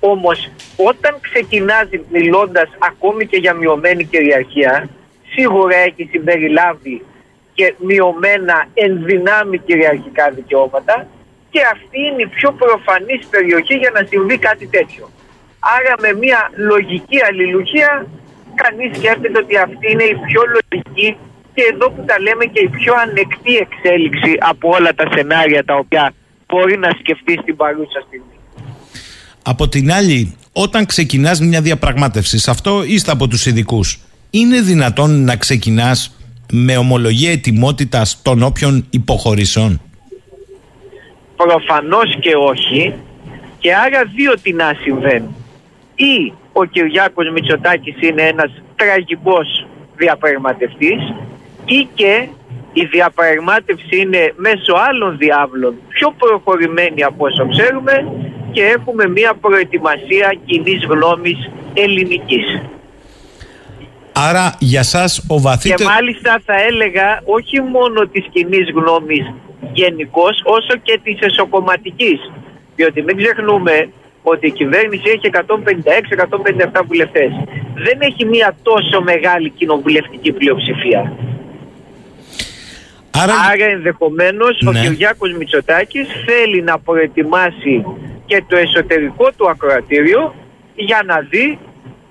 Όμως, 0.00 0.50
όταν 0.76 1.16
ξεκινάς 1.20 1.86
μιλώντας 2.12 2.68
ακόμη 2.78 3.26
και 3.26 3.36
για 3.36 3.54
μειωμένη 3.54 4.04
κυριαρχία, 4.04 4.88
σίγουρα 5.34 5.76
έχει 5.76 6.08
συμπεριλάβει 6.10 7.02
και 7.54 7.74
μειωμένα 7.78 8.66
ενδυνάμει 8.74 9.58
κυριαρχικά 9.58 10.30
δικαιώματα 10.34 11.06
και 11.54 11.62
αυτή 11.74 11.98
είναι 12.08 12.22
η 12.28 12.30
πιο 12.36 12.50
προφανής 12.62 13.22
περιοχή 13.34 13.74
για 13.82 13.92
να 13.96 14.02
συμβεί 14.10 14.36
κάτι 14.48 14.66
τέτοιο. 14.76 15.04
Άρα 15.76 15.92
με 16.04 16.10
μια 16.22 16.40
λογική 16.72 17.18
αλληλουχία 17.28 17.90
κανείς 18.62 18.90
σκέφτεται 18.98 19.38
ότι 19.44 19.54
αυτή 19.66 19.86
είναι 19.92 20.06
η 20.14 20.16
πιο 20.26 20.42
λογική 20.56 21.08
και 21.54 21.62
εδώ 21.72 21.86
που 21.92 22.02
τα 22.10 22.16
λέμε 22.26 22.44
και 22.52 22.60
η 22.68 22.70
πιο 22.78 22.92
ανεκτή 23.04 23.54
εξέλιξη 23.64 24.32
από 24.50 24.66
όλα 24.76 24.94
τα 24.98 25.06
σενάρια 25.14 25.64
τα 25.64 25.74
οποία 25.82 26.04
μπορεί 26.48 26.76
να 26.84 26.90
σκεφτεί 27.00 27.32
στην 27.42 27.56
παρούσα 27.56 28.00
στιγμή. 28.06 28.36
Από 29.42 29.68
την 29.68 29.92
άλλη, 29.92 30.36
όταν 30.52 30.86
ξεκινάς 30.86 31.40
μια 31.40 31.60
διαπραγμάτευση, 31.60 32.38
σε 32.38 32.50
αυτό 32.50 32.82
είστε 32.86 33.10
από 33.10 33.28
τους 33.28 33.46
ειδικούς. 33.46 33.88
είναι 34.30 34.60
δυνατόν 34.60 35.24
να 35.24 35.36
ξεκινάς 35.36 36.16
με 36.52 36.76
ομολογία 36.76 37.32
ετοιμότητας 37.32 38.22
των 38.22 38.42
όποιων 38.42 38.86
υποχωρήσεων; 38.90 39.80
Προφανώς 41.46 42.16
και 42.20 42.34
όχι 42.36 42.94
και 43.58 43.74
άρα 43.74 44.04
δύο 44.14 44.32
τι 44.42 44.52
να 44.52 44.76
συμβαίνουν. 44.82 45.34
Ή 45.94 46.32
ο 46.52 46.64
Κυριάκος 46.64 47.30
Μητσοτάκης 47.30 47.96
είναι 48.00 48.22
ένας 48.22 48.50
τραγικός 48.76 49.66
διαπραγματευτής 49.96 51.00
ή 51.64 51.88
και 51.94 52.28
η 52.72 52.84
διαπραγμάτευση 52.84 53.96
είναι 53.96 54.32
μέσω 54.36 54.74
άλλων 54.88 55.18
διάβλων 55.18 55.74
πιο 55.88 56.14
προχωρημένη 56.18 57.02
από 57.02 57.26
όσο 57.26 57.48
ξέρουμε 57.48 58.12
και 58.52 58.62
έχουμε 58.62 59.08
μια 59.08 59.34
προετοιμασία 59.40 60.36
κοινής 60.46 60.84
γνώμης 60.84 61.50
ελληνικής. 61.74 62.62
Άρα 64.12 64.54
για 64.58 64.82
σας 64.82 65.24
ο 65.28 65.40
βαθύτερος... 65.40 65.86
Και 65.86 65.92
μάλιστα 65.92 66.42
θα 66.44 66.54
έλεγα 66.68 67.20
όχι 67.24 67.60
μόνο 67.60 68.06
της 68.06 68.26
κοινής 68.32 68.70
γνώμης 68.74 69.32
γενικώς 69.72 70.42
όσο 70.44 70.76
και 70.82 71.00
της 71.02 71.18
εσωκομματικής. 71.20 72.30
Διότι 72.76 73.02
μην 73.02 73.16
ξεχνούμε 73.16 73.88
ότι 74.22 74.46
η 74.46 74.50
κυβέρνηση 74.50 75.02
έχει 75.06 75.30
156-157 75.32 76.80
βουλευτές. 76.86 77.30
Δεν 77.74 77.98
έχει 78.00 78.24
μια 78.24 78.56
τόσο 78.62 79.02
μεγάλη 79.02 79.50
κοινοβουλευτική 79.50 80.32
πλειοψηφία. 80.32 81.12
Άρα, 83.10 83.32
Άρα 83.52 83.64
ενδεχομένως 83.70 84.58
ο 84.66 84.72
Ναι. 84.72 84.80
Κυριάκος 84.80 85.32
Μητσοτάκης 85.32 86.08
θέλει 86.26 86.62
να 86.62 86.78
προετοιμάσει 86.78 87.84
και 88.26 88.42
το 88.48 88.56
εσωτερικό 88.56 89.30
του 89.36 89.48
ακροατήριο 89.48 90.34
για 90.74 91.02
να 91.06 91.20
δει 91.30 91.58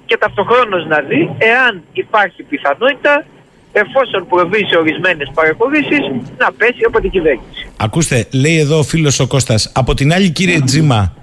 και 0.05 0.17
ταυτοχρόνως 0.17 0.85
να 0.87 0.99
δει 1.01 1.35
εάν 1.37 1.83
υπάρχει 1.93 2.43
πιθανότητα 2.43 3.25
εφόσον 3.73 4.27
προβεί 4.29 4.65
σε 4.69 4.77
ορισμένες 4.77 5.31
παραχωρήσεις 5.33 5.99
να 6.37 6.51
πέσει 6.51 6.83
από 6.87 7.01
την 7.01 7.09
κυβέρνηση. 7.09 7.67
Ακούστε, 7.77 8.27
λέει 8.31 8.57
εδώ 8.57 8.77
ο 8.77 8.83
φίλος 8.83 9.19
ο 9.19 9.27
Κώστας, 9.27 9.71
από 9.75 9.93
την 9.93 10.13
άλλη 10.13 10.29
κύριε 10.29 10.59
Τζίμα, 10.61 11.13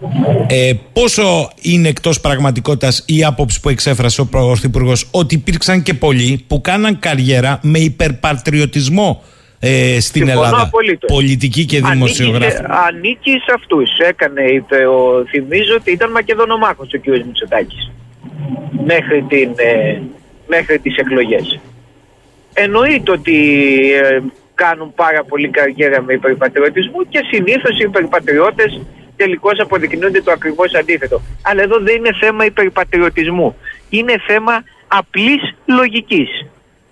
ε, 0.49 0.73
πόσο 0.93 1.51
είναι 1.63 1.89
εκτός 1.89 2.21
πραγματικότητας 2.21 3.05
η 3.07 3.25
άποψη 3.25 3.61
που 3.61 3.69
εξέφρασε 3.69 4.21
ο 4.21 4.27
Πρωθυπουργός 4.27 5.09
ότι 5.11 5.35
υπήρξαν 5.35 5.83
και 5.83 5.95
πολλοί 5.95 6.45
που 6.47 6.61
κάναν 6.61 6.99
καριέρα 6.99 7.59
με 7.63 7.79
υπερπατριωτισμό 7.79 9.23
ε, 9.61 10.01
στην 10.01 10.27
Συμφωνώ 10.27 10.47
Ελλάδα. 10.47 10.63
απολύτως. 10.63 11.13
Πολιτικοί 11.13 11.65
και 11.65 11.77
Ανήκει 11.77 11.93
δημοσιογράφοι; 11.93 12.57
σε, 12.57 12.67
ανήκει 12.89 13.31
σε 13.31 13.53
αυτούς. 13.55 13.91
Έκανε, 13.99 14.43
είπε, 14.43 14.87
ο, 14.87 15.25
θυμίζω 15.31 15.75
ότι 15.75 15.93
ήταν 15.93 16.11
Μακεδονομάχος 16.11 16.89
ο 16.95 16.99
κ. 16.99 17.07
Μητσοτάκης 17.27 17.91
μέχρι, 18.85 19.25
την, 19.29 19.51
ε, 19.57 20.01
μέχρι 20.47 20.79
τις 20.79 20.97
εκλογές. 20.97 21.61
Εννοείται 22.63 23.11
ότι 23.11 23.37
ε, 23.93 24.21
κάνουν 24.55 24.95
πάρα 24.95 25.25
πολύ 25.25 25.49
καριέρα 25.49 26.03
με 26.03 26.13
υπερπατριωτισμό 26.13 27.05
και 27.09 27.21
συνήθως 27.31 27.79
οι 27.79 27.85
υπερπατριώτες 27.87 28.81
τελικώς 29.17 29.61
αποδεικνύονται 29.61 30.23
το 30.23 30.31
ακριβώς 30.33 30.75
αντίθετο. 30.75 31.21
Αλλά 31.43 31.63
εδώ 31.63 31.79
δεν 31.79 31.97
είναι 31.97 32.13
θέμα 32.21 32.45
υπερπατριωτισμού. 32.45 33.57
Είναι 33.91 34.15
θέμα 34.27 34.65
απλής 34.89 35.55
λογικής. 35.67 36.47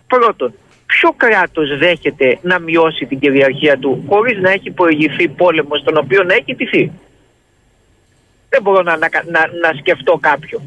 Πρώτον, 0.06 0.54
ποιο 0.86 1.10
κράτος 1.16 1.78
δέχεται 1.78 2.38
να 2.42 2.58
μειώσει 2.58 3.06
την 3.06 3.18
κυριαρχία 3.18 3.78
του 3.78 4.04
χωρίς 4.08 4.38
να 4.38 4.50
έχει 4.50 4.70
προηγηθεί 4.70 5.28
πόλεμος 5.28 5.80
στον 5.80 5.96
οποίο 5.96 6.22
να 6.22 6.34
έχει 6.34 6.54
τηθεί; 6.54 6.92
Δεν 8.48 8.62
μπορώ 8.62 8.82
να, 8.82 8.96
να, 8.96 9.08
να, 9.24 9.40
να 9.62 9.78
σκεφτώ 9.78 10.18
κάποιον. 10.20 10.62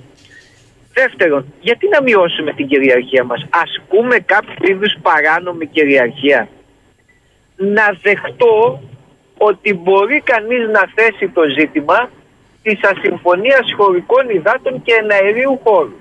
Δεύτερον, 0.93 1.53
γιατί 1.59 1.87
να 1.87 2.01
μειώσουμε 2.01 2.53
την 2.53 2.67
κυριαρχία 2.67 3.23
μας; 3.23 3.45
Ασκούμε 3.49 4.17
κάποιο 4.19 4.55
είδους 4.61 4.93
παράνομη 5.01 5.65
κυριαρχία. 5.65 6.49
Να 7.55 7.97
δεχτώ 8.01 8.81
ότι 9.37 9.73
μπορεί 9.73 10.21
κανείς 10.21 10.67
να 10.69 10.83
θέσει 10.95 11.29
το 11.29 11.41
ζήτημα 11.57 12.09
της 12.63 12.79
ασυμφωνίας 12.83 13.73
χωρικών 13.77 14.29
υδάτων 14.29 14.81
και 14.81 14.93
εναερίου 14.93 15.59
χώρου. 15.63 15.93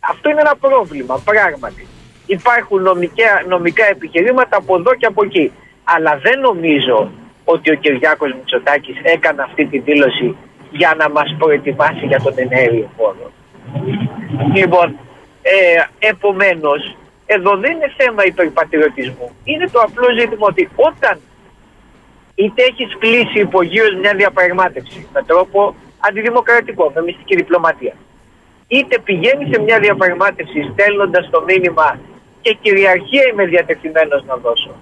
Αυτό 0.00 0.30
είναι 0.30 0.40
ένα 0.40 0.56
πρόβλημα, 0.60 1.22
πράγματι. 1.24 1.86
Υπάρχουν 2.26 2.82
νομικά, 2.82 3.44
νομικά 3.48 3.84
επιχειρήματα 3.86 4.56
από 4.56 4.76
εδώ 4.76 4.94
και 4.94 5.06
από 5.06 5.24
εκεί. 5.24 5.52
Αλλά 5.84 6.20
δεν 6.22 6.40
νομίζω 6.40 7.10
ότι 7.44 7.70
ο 7.70 7.74
Κυριάκος 7.74 8.32
Μητσοτάκης 8.34 8.96
έκανε 9.02 9.42
αυτή 9.42 9.66
τη 9.66 9.78
δήλωση 9.78 10.36
για 10.70 10.94
να 10.98 11.10
μας 11.10 11.34
προετοιμάσει 11.38 12.06
για 12.06 12.20
τον 12.20 12.34
εναέριο 12.36 12.90
χώρο. 12.96 13.32
Λοιπόν, 14.54 14.98
ε, 15.42 16.08
επομένως, 16.08 16.96
εδώ 17.26 17.56
δεν 17.56 17.72
είναι 17.72 17.92
θέμα 17.96 18.24
υπερπατριωτισμού. 18.24 19.30
Είναι 19.44 19.66
το 19.68 19.80
απλό 19.80 20.06
ζήτημα 20.18 20.46
ότι 20.46 20.68
όταν 20.74 21.20
είτε 22.34 22.62
έχεις 22.62 22.96
κλείσει 22.98 23.38
υπογείως 23.38 23.94
μια 24.00 24.14
διαπραγμάτευση 24.14 25.08
με 25.12 25.22
τρόπο 25.22 25.74
αντιδημοκρατικό, 25.98 26.92
με 26.94 27.02
μυστική 27.02 27.36
διπλωματία, 27.36 27.94
είτε 28.68 28.98
πηγαίνεις 28.98 29.48
σε 29.52 29.60
μια 29.60 29.78
διαπραγμάτευση 29.78 30.70
στέλνοντας 30.72 31.30
το 31.30 31.42
μήνυμα 31.46 31.98
και 32.40 32.56
κυριαρχία 32.62 33.24
είμαι 33.32 33.44
διατεθειμένος 33.44 34.24
να 34.24 34.36
δώσω. 34.36 34.74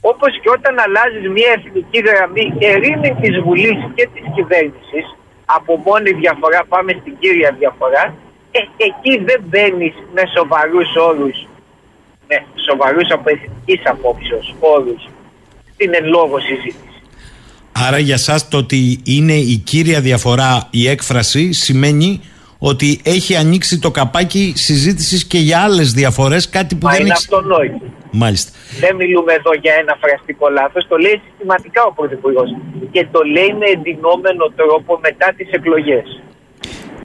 Όπως 0.00 0.40
και 0.40 0.50
όταν 0.50 0.78
αλλάζεις 0.78 1.28
μια 1.30 1.50
εθνική 1.56 1.98
γραμμή 2.00 2.54
ερήμην 2.58 3.20
της 3.20 3.40
Βουλής 3.40 3.78
και 3.94 4.08
της 4.14 4.24
κυβέρνησης, 4.34 5.16
από 5.44 5.76
μόνη 5.76 6.10
διαφορά 6.12 6.64
πάμε 6.68 6.92
στην 7.00 7.16
κύρια 7.18 7.50
διαφορά, 7.58 8.14
ε, 8.58 8.60
εκεί 8.88 9.24
δεν 9.24 9.40
μπαίνεις 9.48 9.94
με 10.14 10.22
σοβαρούς 10.36 10.88
όρους, 11.08 11.46
με 12.28 12.36
σοβαρούς 12.68 13.10
από 13.10 13.30
εθνικής 13.30 13.80
απόψεως 13.84 14.54
όρους, 14.60 15.08
στην 15.74 15.94
εν 15.94 16.06
λόγω 16.06 16.40
συζήτησης. 16.40 16.94
Άρα 17.72 17.98
για 17.98 18.16
σας 18.16 18.48
το 18.48 18.56
ότι 18.56 19.00
είναι 19.04 19.32
η 19.32 19.56
κύρια 19.56 20.00
διαφορά 20.00 20.68
η 20.70 20.88
έκφραση 20.88 21.52
σημαίνει 21.52 22.20
ότι 22.58 23.00
έχει 23.04 23.36
ανοίξει 23.36 23.78
το 23.78 23.90
καπάκι 23.90 24.52
συζήτησης 24.56 25.24
και 25.24 25.38
για 25.38 25.60
άλλες 25.60 25.92
διαφορές, 25.92 26.48
κάτι 26.48 26.74
που 26.74 26.86
Μα 26.86 26.92
δεν 26.92 27.00
είναι 27.00 27.12
έχει... 27.12 27.22
αυτονόητο. 27.22 27.80
Μάλιστα. 28.10 28.50
Δεν 28.80 28.96
μιλούμε 28.96 29.32
εδώ 29.32 29.52
για 29.62 29.74
ένα 29.82 29.96
φραστικό 30.00 30.48
λάθος, 30.48 30.86
το 30.88 30.96
λέει 30.96 31.20
συστηματικά 31.24 31.84
ο 31.84 31.92
Πρωθυπουργός 31.92 32.48
και 32.90 33.06
το 33.10 33.20
λέει 33.34 33.52
με 33.60 33.66
εντυνόμενο 33.76 34.44
τρόπο 34.56 34.98
μετά 35.02 35.32
τις 35.36 35.48
εκλογές. 35.50 36.06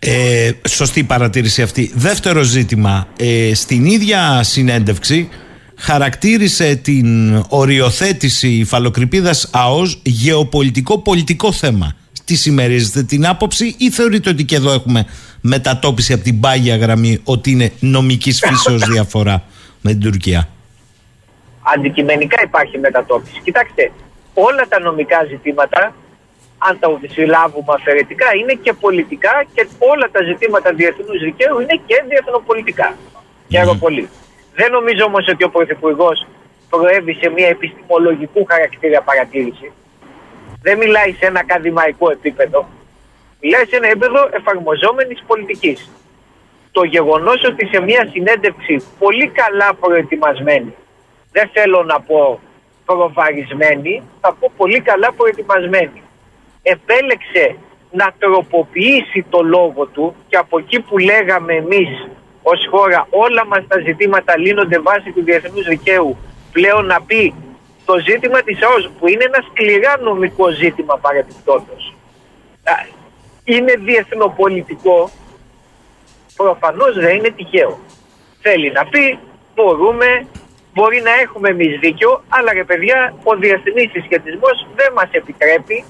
Ε, 0.01 0.51
σωστή 0.67 1.03
παρατήρηση 1.03 1.61
αυτή. 1.61 1.91
Δεύτερο 1.95 2.41
ζήτημα. 2.41 3.07
Ε, 3.17 3.53
στην 3.53 3.85
ίδια 3.85 4.43
συνέντευξη 4.43 5.29
χαρακτήρισε 5.75 6.75
την 6.75 7.37
οριοθέτηση 7.49 8.47
υφαλοκρηπίδας 8.47 9.49
ΑΟΣ 9.51 9.99
γεωπολιτικό 10.03 10.99
πολιτικό 10.99 11.51
θέμα. 11.51 11.93
Τι 12.25 12.35
συμμερίζετε 12.35 13.03
την 13.03 13.27
άποψη 13.27 13.75
ή 13.77 13.91
θεωρείτε 13.91 14.29
ότι 14.29 14.43
και 14.43 14.55
εδώ 14.55 14.71
έχουμε 14.71 15.05
μετατόπιση 15.41 16.13
από 16.13 16.23
την 16.23 16.39
πάγια 16.39 16.75
γραμμή 16.75 17.19
ότι 17.23 17.51
είναι 17.51 17.71
νομικής 17.79 18.39
φύσεως 18.39 18.83
διαφορά 18.93 19.43
με 19.81 19.91
την 19.91 19.99
Τουρκία; 19.99 20.49
Αντικειμενικά 21.75 22.41
υπάρχει 22.43 22.77
μετατόπιση. 22.77 23.41
Κοιτάξτε, 23.43 23.91
όλα 24.33 24.67
τα 24.69 24.79
νομικά 24.79 25.25
ζητήματα, 25.29 25.95
αν 26.67 26.79
τα 26.79 26.99
συλλάβουμε 27.07 27.73
αφαιρετικά, 27.77 28.27
είναι 28.35 28.53
και 28.53 28.73
πολιτικά 28.73 29.45
και 29.53 29.67
όλα 29.77 30.09
τα 30.11 30.23
ζητήματα 30.23 30.73
διεθνούς 30.73 31.19
δικαίου 31.23 31.59
είναι 31.59 31.81
και 31.85 32.03
διεθνοπολιτικά. 32.07 32.95
Χαίρομαι 33.49 33.77
πολύ. 33.79 34.09
Δεν 34.55 34.71
νομίζω 34.71 35.03
όμως 35.03 35.27
ότι 35.27 35.43
ο 35.43 35.49
Πρωθυπουργός 35.49 36.27
προέβη 36.69 37.13
σε 37.13 37.29
μια 37.29 37.47
επιστημολογικού 37.47 38.45
χαρακτήρα 38.49 39.01
παρατήρηση. 39.01 39.71
Δεν 40.61 40.77
μιλάει 40.77 41.11
σε 41.11 41.25
ένα 41.25 41.39
ακαδημαϊκό 41.39 42.11
επίπεδο. 42.11 42.67
Μιλάει 43.41 43.65
σε 43.65 43.75
ένα 43.75 43.87
επίπεδο 43.87 44.29
εφαρμοζόμενης 44.31 45.23
πολιτικής. 45.27 45.89
Το 46.71 46.83
γεγονός 46.83 47.43
ότι 47.43 47.67
σε 47.67 47.79
μια 47.79 48.07
συνέντευξη 48.11 48.83
πολύ 48.99 49.27
καλά 49.27 49.73
προετοιμασμένη, 49.73 50.73
δεν 51.31 51.49
θέλω 51.53 51.83
να 51.83 52.01
πω 52.01 52.39
προβαρισμένη, 52.85 54.03
θα 54.21 54.33
πω 54.39 54.51
πολύ 54.57 54.79
καλά 54.81 55.11
προετοιμασμένη, 55.11 56.01
επέλεξε 56.75 57.55
να 57.91 58.13
τροποποιήσει 58.19 59.25
το 59.29 59.41
λόγο 59.41 59.85
του 59.85 60.15
και 60.27 60.37
από 60.37 60.59
εκεί 60.59 60.79
που 60.79 60.97
λέγαμε 60.97 61.53
εμείς 61.53 62.07
ως 62.43 62.67
χώρα 62.69 63.07
όλα 63.09 63.45
μας 63.45 63.63
τα 63.67 63.79
ζητήματα 63.79 64.37
λύνονται 64.37 64.79
βάσει 64.79 65.11
του 65.11 65.23
διεθνούς 65.23 65.67
δικαίου 65.67 66.17
πλέον 66.51 66.85
να 66.85 67.01
πει 67.01 67.33
το 67.85 67.99
ζήτημα 67.99 68.41
της 68.41 68.63
ΑΟΣ 68.63 68.89
που 68.99 69.07
είναι 69.07 69.23
ένα 69.23 69.45
σκληρά 69.49 69.97
νομικό 70.01 70.49
ζήτημα 70.49 70.97
παρεπιπτόντως 70.97 71.93
α, 72.63 72.73
είναι 73.43 73.73
διεθνοπολιτικό 73.73 75.09
προφανώς 76.35 76.93
δεν 76.95 77.15
είναι 77.15 77.29
τυχαίο. 77.29 77.79
Θέλει 78.41 78.71
να 78.71 78.85
πει 78.85 79.19
μπορούμε 79.55 80.27
μπορεί 80.73 81.01
να 81.01 81.11
έχουμε 81.23 81.49
εμείς 81.49 81.79
δίκιο 81.79 82.23
αλλά 82.29 82.53
ρε 82.53 82.63
παιδιά 82.63 83.13
ο 83.23 83.35
διεθνής 83.35 83.91
συσχετισμός 83.91 84.67
δεν 84.75 84.93
μας 84.93 85.09
επιτρέπει 85.11 85.83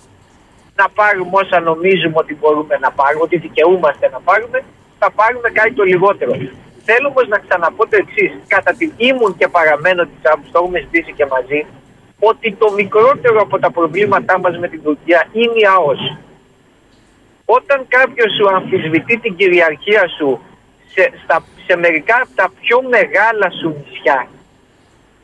να 0.82 0.88
πάρουμε 1.00 1.34
όσα 1.42 1.60
νομίζουμε 1.60 2.18
ότι 2.24 2.34
μπορούμε 2.40 2.76
να 2.86 2.92
πάρουμε, 3.00 3.24
ότι 3.28 3.38
δικαιούμαστε 3.38 4.06
να 4.16 4.20
πάρουμε, 4.28 4.58
θα 5.00 5.12
πάρουμε 5.20 5.50
κάτι 5.50 5.72
το 5.80 5.84
λιγότερο. 5.84 6.32
Θέλω 6.88 7.08
όμως 7.08 7.28
να 7.34 7.38
ξαναπώ 7.46 7.84
το 7.88 7.96
εξής. 8.04 8.32
Κατά 8.48 8.72
την 8.80 8.92
ήμουν 8.98 9.38
και 9.40 9.48
παραμένω 9.48 10.02
της 10.04 10.22
άποψη, 10.32 10.52
το 10.52 10.60
έχουμε 10.62 10.80
ζητήσει 10.80 11.12
και 11.18 11.26
μαζί, 11.34 11.60
ότι 12.20 12.48
το 12.62 12.68
μικρότερο 12.80 13.40
από 13.42 13.60
τα 13.60 13.72
προβλήματά 13.72 14.40
μας 14.40 14.58
με 14.58 14.68
την 14.68 14.82
Τουρκία 14.84 15.20
είναι 15.32 15.60
η 15.64 15.66
ΑΟΣ. 15.76 16.02
Όταν 17.46 17.86
κάποιος 17.88 18.30
σου 18.36 18.46
αμφισβητεί 18.56 19.18
την 19.18 19.36
κυριαρχία 19.36 20.04
σου 20.18 20.30
σε, 20.94 21.12
στα, 21.24 21.44
σε 21.66 21.76
μερικά 21.76 22.16
από 22.24 22.34
τα 22.36 22.52
πιο 22.62 22.78
μεγάλα 22.96 23.48
σου 23.60 23.68
νησιά, 23.78 24.28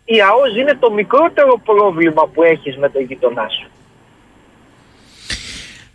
η 0.05 0.21
ΑΟΣ 0.21 0.51
είναι 0.57 0.75
το 0.79 0.91
μικρότερο 0.91 1.61
πρόβλημα 1.65 2.23
που 2.33 2.43
έχεις 2.43 2.77
με 2.77 2.89
τον 2.89 3.01
γειτονά 3.01 3.47
σου. 3.49 3.67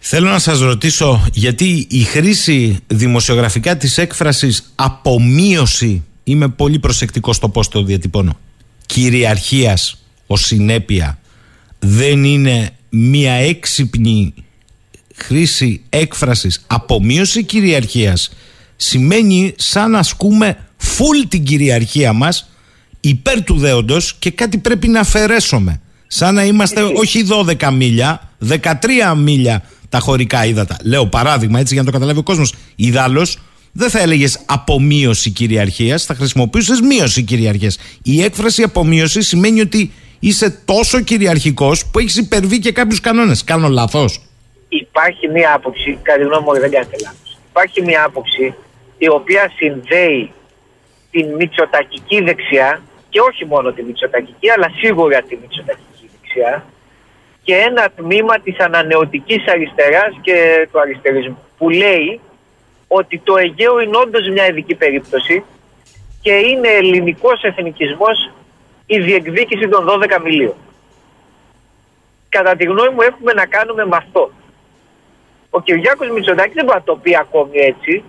Θέλω 0.02 0.30
να 0.30 0.38
σας 0.38 0.60
ρωτήσω 0.60 1.26
γιατί 1.32 1.86
η 1.90 2.02
χρήση 2.02 2.78
δημοσιογραφικά 2.86 3.76
της 3.76 3.98
έκφρασης 3.98 4.72
απομείωση 4.74 6.02
είμαι 6.24 6.48
πολύ 6.48 6.78
προσεκτικός 6.78 7.36
στο 7.36 7.48
πώς 7.48 7.68
το 7.68 7.82
διατυπώνω 7.82 8.38
κυριαρχίας 8.86 10.02
ως 10.26 10.40
συνέπεια 10.40 11.18
δεν 11.78 12.24
είναι 12.24 12.70
μια 12.88 13.32
έξυπνη 13.32 14.34
χρήση 15.14 15.82
έκφρασης 15.88 16.64
απομείωση 16.66 17.44
κυριαρχίας 17.44 18.30
σημαίνει 18.76 19.54
σαν 19.56 19.90
να 19.90 19.98
ασκούμε 19.98 20.58
φουλ 20.76 21.18
την 21.28 21.44
κυριαρχία 21.44 22.12
μας 22.12 22.50
υπέρ 23.00 23.44
του 23.44 23.58
δέοντος 23.58 24.14
και 24.18 24.30
κάτι 24.30 24.58
πρέπει 24.58 24.88
να 24.88 25.00
αφαιρέσουμε 25.00 25.80
Σαν 26.12 26.34
να 26.34 26.44
είμαστε 26.44 26.82
όχι 26.82 27.26
12 27.60 27.72
μίλια, 27.72 28.30
13 28.48 28.62
μίλια 29.16 29.62
τα 29.90 29.98
χωρικά 29.98 30.44
ύδατα. 30.44 30.76
Λέω 30.84 31.06
παράδειγμα 31.06 31.58
έτσι 31.60 31.74
για 31.74 31.82
να 31.82 31.88
το 31.90 31.94
καταλάβει 31.94 32.18
ο 32.18 32.22
κόσμος. 32.22 32.54
Ιδάλω 32.76 33.26
δεν 33.72 33.90
θα 33.90 34.00
έλεγες 34.00 34.40
απομείωση 34.46 35.30
κυριαρχίας, 35.30 36.04
θα 36.04 36.14
χρησιμοποιούσες 36.14 36.80
μείωση 36.80 37.22
κυριαρχίας. 37.22 37.78
Η 38.02 38.22
έκφραση 38.22 38.62
απομείωση 38.62 39.22
σημαίνει 39.22 39.60
ότι 39.60 39.92
είσαι 40.20 40.50
τόσο 40.50 41.00
κυριαρχικός 41.00 41.86
που 41.86 41.98
έχεις 41.98 42.16
υπερβεί 42.16 42.58
και 42.58 42.72
κάποιους 42.72 43.00
κανόνες. 43.00 43.44
Κάνω 43.44 43.68
λάθος. 43.68 44.20
Υπάρχει 44.68 45.28
μία 45.28 45.54
άποψη, 45.54 45.98
κατά 46.02 46.18
τη 46.18 46.24
γνώμη 46.24 46.44
μου 46.44 46.52
δεν 46.52 46.70
κάνετε 46.70 46.96
λάθος. 47.02 47.38
Υπάρχει 47.50 47.82
μία 47.82 48.04
άποψη 48.04 48.54
η 48.98 49.08
οποία 49.08 49.52
συνδέει 49.56 50.32
την 51.10 51.26
μητσοτακική 51.38 52.20
δεξιά 52.20 52.82
και 53.08 53.20
όχι 53.20 53.44
μόνο 53.44 53.72
τη 53.72 53.82
μητσοτακική, 53.82 54.50
αλλά 54.50 54.68
σίγουρα 54.80 55.22
τη 55.22 55.36
μητσοτακική 55.40 56.06
δεξιά 56.14 56.64
και 57.42 57.54
ένα 57.54 57.90
τμήμα 57.96 58.38
της 58.38 58.58
ανανεωτικής 58.58 59.46
αριστεράς 59.46 60.14
και 60.20 60.68
του 60.72 60.80
αριστερισμού 60.80 61.38
που 61.58 61.70
λέει 61.70 62.20
ότι 62.88 63.18
το 63.18 63.36
Αιγαίο 63.36 63.80
είναι 63.80 63.96
όντως 63.96 64.28
μια 64.28 64.46
ειδική 64.46 64.74
περίπτωση 64.74 65.44
και 66.22 66.32
είναι 66.32 66.68
ελληνικός 66.68 67.42
εθνικισμός 67.42 68.30
η 68.86 68.98
διεκδίκηση 68.98 69.68
των 69.68 69.86
12 69.88 70.20
μιλίων. 70.24 70.54
Κατά 72.28 72.56
τη 72.56 72.64
γνώμη 72.64 72.90
μου 72.90 73.02
έχουμε 73.02 73.32
να 73.32 73.46
κάνουμε 73.46 73.86
με 73.86 73.96
αυτό. 73.96 74.30
Ο 75.50 75.60
Κυριάκος 75.60 76.10
Μητσοτάκης 76.10 76.54
δεν 76.54 76.64
μπορεί 76.64 76.78
να 76.78 76.84
το 76.84 76.96
πει 76.96 77.16
ακόμη 77.16 77.58
έτσι. 77.58 78.02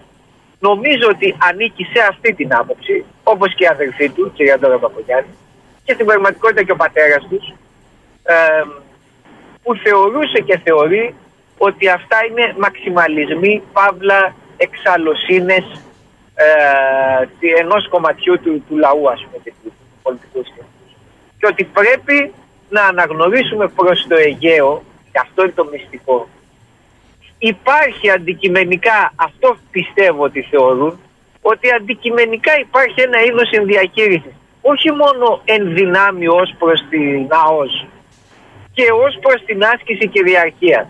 Νομίζω 0.59 1.07
ότι 1.09 1.35
ανήκει 1.49 1.83
σε 1.83 1.99
αυτή 2.09 2.33
την 2.33 2.53
άποψη, 2.53 3.05
όπως 3.23 3.55
και 3.55 3.63
η 3.63 3.67
αδερφή 3.67 4.09
του, 4.09 4.31
κυρία 4.35 4.59
Ντόρα 4.59 4.77
Παπαγιάννη, 4.77 5.29
και 5.83 5.93
στην 5.93 6.05
πραγματικότητα 6.05 6.63
και 6.63 6.71
ο 6.71 6.75
πατέρας 6.75 7.27
τους, 7.29 7.53
που 9.63 9.75
θεωρούσε 9.75 10.39
και 10.39 10.59
θεωρεί 10.63 11.15
ότι 11.57 11.89
αυτά 11.89 12.17
είναι 12.29 12.55
μαξιμαλισμοί, 12.59 13.61
παύλα, 13.73 14.35
εξαλλοσύνες 14.57 15.63
ε, 16.35 17.59
ενός 17.59 17.89
κομματιού 17.89 18.39
του, 18.39 18.63
του 18.67 18.77
λαού, 18.77 19.09
ας 19.09 19.25
πούμε, 19.25 19.53
του 19.63 19.73
πολιτικού 20.01 20.43
Και 21.37 21.47
ότι 21.47 21.63
πρέπει 21.63 22.33
να 22.69 22.83
αναγνωρίσουμε 22.83 23.67
προς 23.67 24.05
το 24.07 24.15
Αιγαίο, 24.15 24.83
και 25.11 25.19
αυτό 25.21 25.43
είναι 25.43 25.51
το 25.55 25.67
μυστικό, 25.71 26.27
υπάρχει 27.37 28.09
αντικειμενικά, 28.09 29.13
αυτό 29.15 29.57
πιστεύω 29.71 30.23
ότι 30.23 30.41
θεωρούν, 30.41 30.99
ότι 31.41 31.71
αντικειμενικά 31.71 32.59
υπάρχει 32.59 33.01
ένα 33.01 33.23
είδος 33.23 33.49
ενδιαχείρισης. 33.51 34.31
Όχι 34.61 34.91
μόνο 34.91 35.41
εν 35.45 35.73
δυνάμει 35.73 36.27
ως 36.27 36.55
προς 36.59 36.85
την 36.89 37.27
ΑΟΣ, 37.29 37.85
και 38.73 38.85
ως 39.05 39.13
προς 39.21 39.39
την 39.45 39.63
άσκηση 39.73 40.07
κυριαρχίας. 40.07 40.87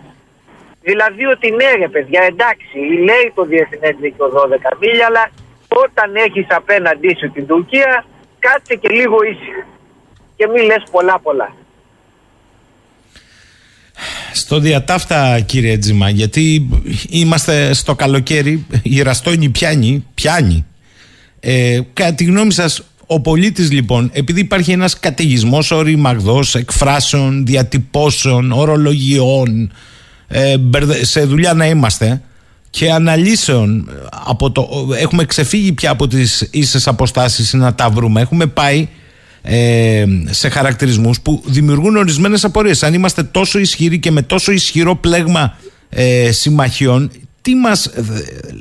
Δηλαδή 0.82 1.24
ότι 1.34 1.50
ναι 1.50 1.70
ρε 1.78 1.88
παιδιά 1.88 2.22
εντάξει 2.22 2.76
λέει 3.08 3.26
το 3.34 3.44
Διεθνές 3.44 3.96
Δίκαιο 4.00 4.26
12 4.26 4.76
μίλια 4.80 5.06
αλλά 5.06 5.30
όταν 5.84 6.16
έχεις 6.26 6.46
απέναντί 6.48 7.16
σου 7.18 7.30
την 7.32 7.46
Τουρκία 7.46 8.04
κάτσε 8.38 8.74
και 8.74 8.88
λίγο 8.88 9.16
ήσυχα 9.22 9.66
και 10.36 10.46
μην 10.46 10.64
λες 10.64 10.82
πολλά 10.90 11.18
πολλά. 11.18 11.54
Στο 14.32 14.58
διατάφτα 14.58 15.40
κύριε 15.40 15.78
Τζιμα 15.78 16.08
γιατί 16.10 16.68
είμαστε 17.08 17.72
στο 17.72 17.94
καλοκαίρι 17.94 18.66
η 18.82 19.02
Ραστόνη 19.02 19.48
πιάνει, 19.48 20.06
πιάνει. 20.14 20.66
Ε, 21.40 21.80
κατά 21.92 22.14
τη 22.14 22.24
γνώμη 22.24 22.52
σας 22.52 22.91
ο 23.12 23.20
πολίτης 23.20 23.70
λοιπόν, 23.70 24.10
επειδή 24.12 24.40
υπάρχει 24.40 24.72
ένας 24.72 24.98
καταιγισμός 24.98 25.70
οριμαγδός 25.70 26.54
εκφράσεων, 26.54 27.46
διατυπώσεων, 27.46 28.52
ορολογιών, 28.52 29.72
ε, 30.28 30.56
σε 31.00 31.24
δουλειά 31.24 31.54
να 31.54 31.66
είμαστε 31.66 32.22
και 32.70 32.92
αναλύσεων 32.92 33.90
από 34.26 34.50
το, 34.50 34.68
έχουμε 34.98 35.24
ξεφύγει 35.24 35.72
πια 35.72 35.90
από 35.90 36.06
τις 36.06 36.48
ίσες 36.50 36.86
αποστάσεις 36.86 37.52
να 37.52 37.74
τα 37.74 37.90
βρούμε. 37.90 38.20
Έχουμε 38.20 38.46
πάει 38.46 38.88
ε, 39.42 40.04
σε 40.30 40.48
χαρακτηρισμούς 40.48 41.20
που 41.20 41.42
δημιουργούν 41.46 41.96
ορισμένες 41.96 42.44
απορίες. 42.44 42.82
Αν 42.82 42.94
είμαστε 42.94 43.22
τόσο 43.22 43.58
ισχυροί 43.58 43.98
και 43.98 44.10
με 44.10 44.22
τόσο 44.22 44.52
ισχυρό 44.52 44.96
πλέγμα 44.96 45.56
ε, 45.88 46.32
συμμαχιών 46.32 47.10
τι 47.42 47.54
μας 47.54 47.86
ε, 47.86 48.02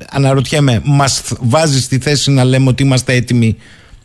αναρωτιέμαι 0.10 0.82
μας 0.84 1.22
βάζει 1.40 1.82
στη 1.82 1.98
θέση 1.98 2.32
να 2.32 2.44
λέμε 2.44 2.70
ότι 2.70 2.84
είμαστε 2.84 3.14
έτοιμοι 3.14 3.58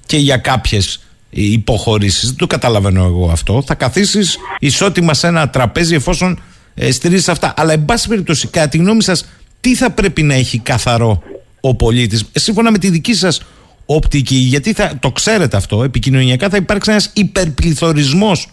και 0.07 0.17
για 0.17 0.37
κάποιες 0.37 1.01
υποχωρήσεις. 1.31 2.27
Δεν 2.27 2.37
το 2.37 2.47
καταλαβαίνω 2.47 3.05
εγώ 3.05 3.31
αυτό. 3.31 3.63
Θα 3.67 3.75
καθίσεις 3.75 4.37
ισότιμα 4.59 5.15
σε 5.15 5.27
ένα 5.27 5.51
τραπέζι 5.51 5.95
εφόσον 5.95 6.41
ε, 6.75 6.91
στηρίζεις 6.91 7.29
αυτά. 7.29 7.55
Αλλά, 7.57 7.73
εν 7.73 7.85
πάση 7.85 8.09
περιπτώσει, 8.09 8.49
κατά 8.49 8.69
τη 8.69 8.79
γνώμη 8.79 9.03
σας, 9.03 9.27
τι 9.61 9.75
θα 9.75 9.91
πρέπει 9.91 10.23
να 10.23 10.35
έχει 10.35 10.59
καθαρό 10.59 11.23
ο 11.61 11.75
πολίτης, 11.75 12.25
ε, 12.33 12.39
σύμφωνα 12.39 12.71
με 12.71 12.79
τη 12.79 12.91
δική 12.91 13.15
σας 13.15 13.41
οπτική, 13.87 14.37
γιατί 14.37 14.73
θα, 14.73 14.93
το 15.01 15.13
ξέρετε 15.13 15.57
αυτό, 15.57 15.83
επικοινωνιακά 15.83 16.49
θα 16.49 16.57
υπάρξει 16.57 16.91
ένας 16.91 17.11
υπερπληθωρισμός 17.13 18.49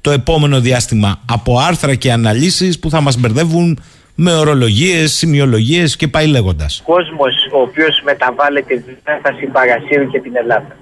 το 0.00 0.10
επόμενο 0.10 0.60
διάστημα 0.60 1.20
από 1.24 1.58
άρθρα 1.58 1.94
και 1.94 2.12
αναλύσεις 2.12 2.78
που 2.78 2.90
θα 2.90 3.00
μας 3.00 3.16
μπερδεύουν 3.16 3.80
με 4.14 4.36
ορολογίες, 4.36 5.12
σημειολογίες 5.12 5.96
και 5.96 6.08
πάει 6.08 6.26
λέγοντας. 6.26 6.80
Ο 6.80 6.92
κόσμος 6.92 7.34
ο 7.52 7.60
οποίος 7.60 8.00
μεταβάλλεται 8.04 8.84
θα 9.22 9.36
συμπαρασύρει 9.38 10.06
και 10.06 10.20
την 10.20 10.36
Ελλάδα 10.36 10.76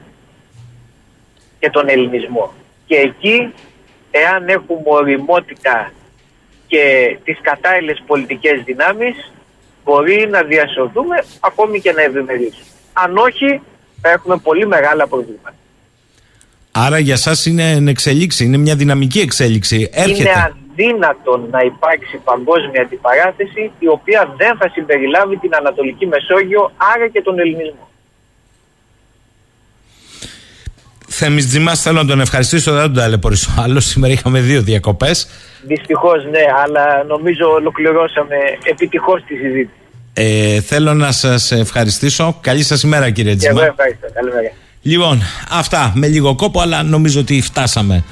και 1.59 1.71
τον 1.71 1.89
ελληνισμό. 1.89 2.53
Και 2.87 2.95
εκεί, 2.95 3.53
εάν 4.11 4.49
έχουμε 4.49 4.81
οριμότητα 4.85 5.93
και 6.67 7.17
τις 7.25 7.39
κατάλληλες 7.41 8.03
πολιτικές 8.07 8.63
δυνάμεις, 8.65 9.33
μπορεί 9.85 10.29
να 10.31 10.43
διασωθούμε 10.43 11.25
ακόμη 11.41 11.81
και 11.81 11.93
να 11.93 12.03
ευημερίσουμε. 12.03 12.65
Αν 12.93 13.17
όχι, 13.17 13.61
θα 14.01 14.11
έχουμε 14.11 14.37
πολύ 14.37 14.67
μεγάλα 14.67 15.07
προβλήματα. 15.07 15.55
Άρα 16.71 16.99
για 16.99 17.17
σας 17.17 17.47
είναι 17.47 17.91
εξελίξη, 17.91 18.45
είναι 18.45 18.57
μια 18.57 18.77
δυναμική 18.77 19.19
εξέλιξη. 19.21 19.91
Έρχεται. 19.93 20.31
Είναι 20.31 20.55
αδύνατο 20.81 21.49
να 21.51 21.61
υπάρξει 21.61 22.17
παγκόσμια 22.25 22.83
αντιπαράθεση 22.83 23.71
η 23.79 23.89
οποία 23.89 24.35
δεν 24.37 24.57
θα 24.57 24.69
συμπεριλάβει 24.75 25.37
την 25.37 25.55
Ανατολική 25.55 26.07
Μεσόγειο, 26.07 26.73
άρα 26.95 27.09
και 27.09 27.23
τον 27.23 27.39
ελληνισμό. 27.39 27.89
Θέμης 31.13 31.47
Τζιμάς 31.47 31.83
θέλω 31.83 32.03
να 32.03 32.09
τον 32.09 32.21
ευχαριστήσω, 32.21 32.73
δεν 32.73 32.83
τον 32.83 32.95
ταλαιπωρήσω 32.95 33.51
άλλος. 33.65 33.85
Σήμερα 33.85 34.13
είχαμε 34.13 34.41
δύο 34.41 34.61
διακοπές. 34.63 35.29
Δυστυχώς 35.63 36.25
ναι, 36.25 36.45
αλλά 36.65 37.05
νομίζω 37.05 37.51
ολοκληρώσαμε 37.51 38.37
επιτυχώς 38.63 39.23
τη 39.27 39.35
συζήτηση. 39.35 39.75
Ε, 40.15 40.61
θέλω 40.61 40.95
να 40.95 41.13
σας 41.13 41.53
ευχαριστήσω. 41.53 42.39
Καλή 42.41 42.63
σας 42.63 42.83
ημέρα 42.83 43.11
κύριε 43.11 43.37
Τζιμά. 43.37 43.53
Και 43.53 43.61
εγώ 43.61 43.69
ευχαριστώ. 43.71 44.07
Καλημέρα. 44.13 44.53
Λοιπόν, 44.83 45.23
αυτά 45.51 45.93
με 45.95 46.07
λίγο 46.07 46.35
κόπο, 46.35 46.61
αλλά 46.61 46.83
νομίζω 46.83 47.21
ότι 47.21 47.41
φτάσαμε 47.41 48.05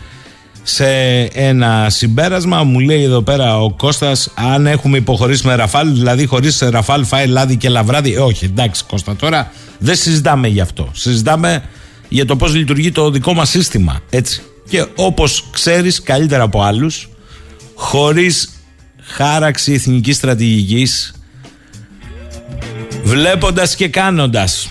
σε 0.68 1.22
ένα 1.22 1.86
συμπέρασμα. 1.90 2.62
Μου 2.62 2.78
λέει 2.78 3.02
εδώ 3.02 3.22
πέρα 3.22 3.58
ο 3.60 3.70
Κώστας 3.70 4.30
αν 4.34 4.66
έχουμε 4.66 4.96
υποχωρήσει 4.96 5.46
με 5.46 5.54
Ραφάλ, 5.54 5.92
δηλαδή 5.92 6.26
χωρίς 6.26 6.58
Ραφάλ 6.58 7.04
φάει 7.04 7.26
λάδι 7.26 7.56
και 7.56 7.68
λαβράδι. 7.68 8.14
Ε, 8.14 8.18
όχι, 8.18 8.44
εντάξει 8.44 8.84
Κώστα, 8.84 9.16
τώρα 9.16 9.52
δεν 9.78 9.96
συζητάμε 9.96 10.48
γι' 10.48 10.60
αυτό. 10.60 10.90
Συζητάμε 10.92 11.62
για 12.08 12.26
το 12.26 12.36
πώς 12.36 12.54
λειτουργεί 12.54 12.92
το 12.92 13.10
δικό 13.10 13.34
μας 13.34 13.48
σύστημα. 13.48 14.00
Έτσι. 14.10 14.42
Και 14.68 14.86
όπως 14.96 15.44
ξέρεις 15.50 16.02
καλύτερα 16.02 16.42
από 16.42 16.62
άλλους, 16.62 17.08
χωρίς 17.74 18.48
χάραξη 19.02 19.72
εθνικής 19.72 20.16
στρατηγικής, 20.16 21.14
βλέποντας 23.02 23.74
και 23.74 23.88
κάνοντας. 23.88 24.68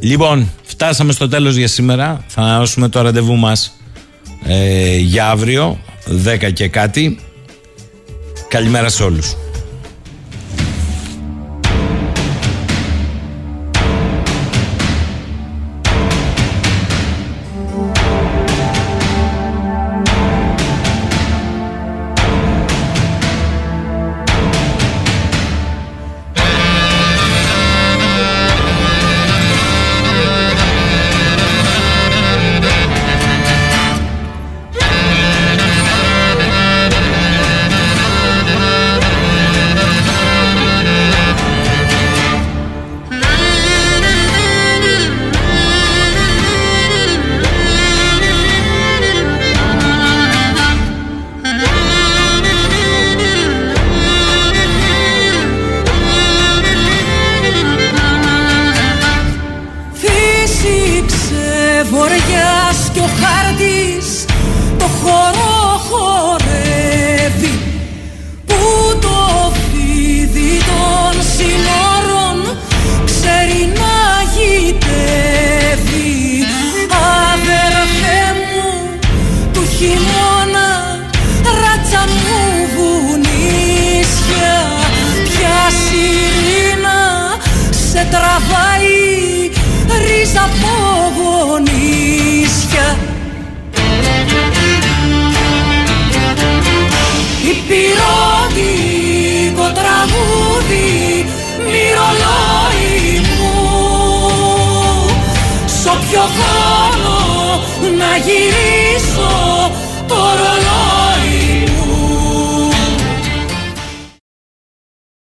Λοιπόν, 0.00 0.50
φτάσαμε 0.62 1.12
στο 1.12 1.28
τέλος 1.28 1.54
για 1.54 1.68
σήμερα. 1.68 2.24
Θα 2.26 2.42
ανανεώσουμε 2.42 2.88
το 2.88 3.00
ραντεβού 3.00 3.36
μας 3.36 3.75
ε, 4.44 4.96
για 4.96 5.28
αύριο 5.28 5.78
10 6.24 6.52
και 6.52 6.68
κάτι. 6.68 7.18
Καλημέρα 8.48 8.88
σε 8.88 9.02
όλους 9.02 9.36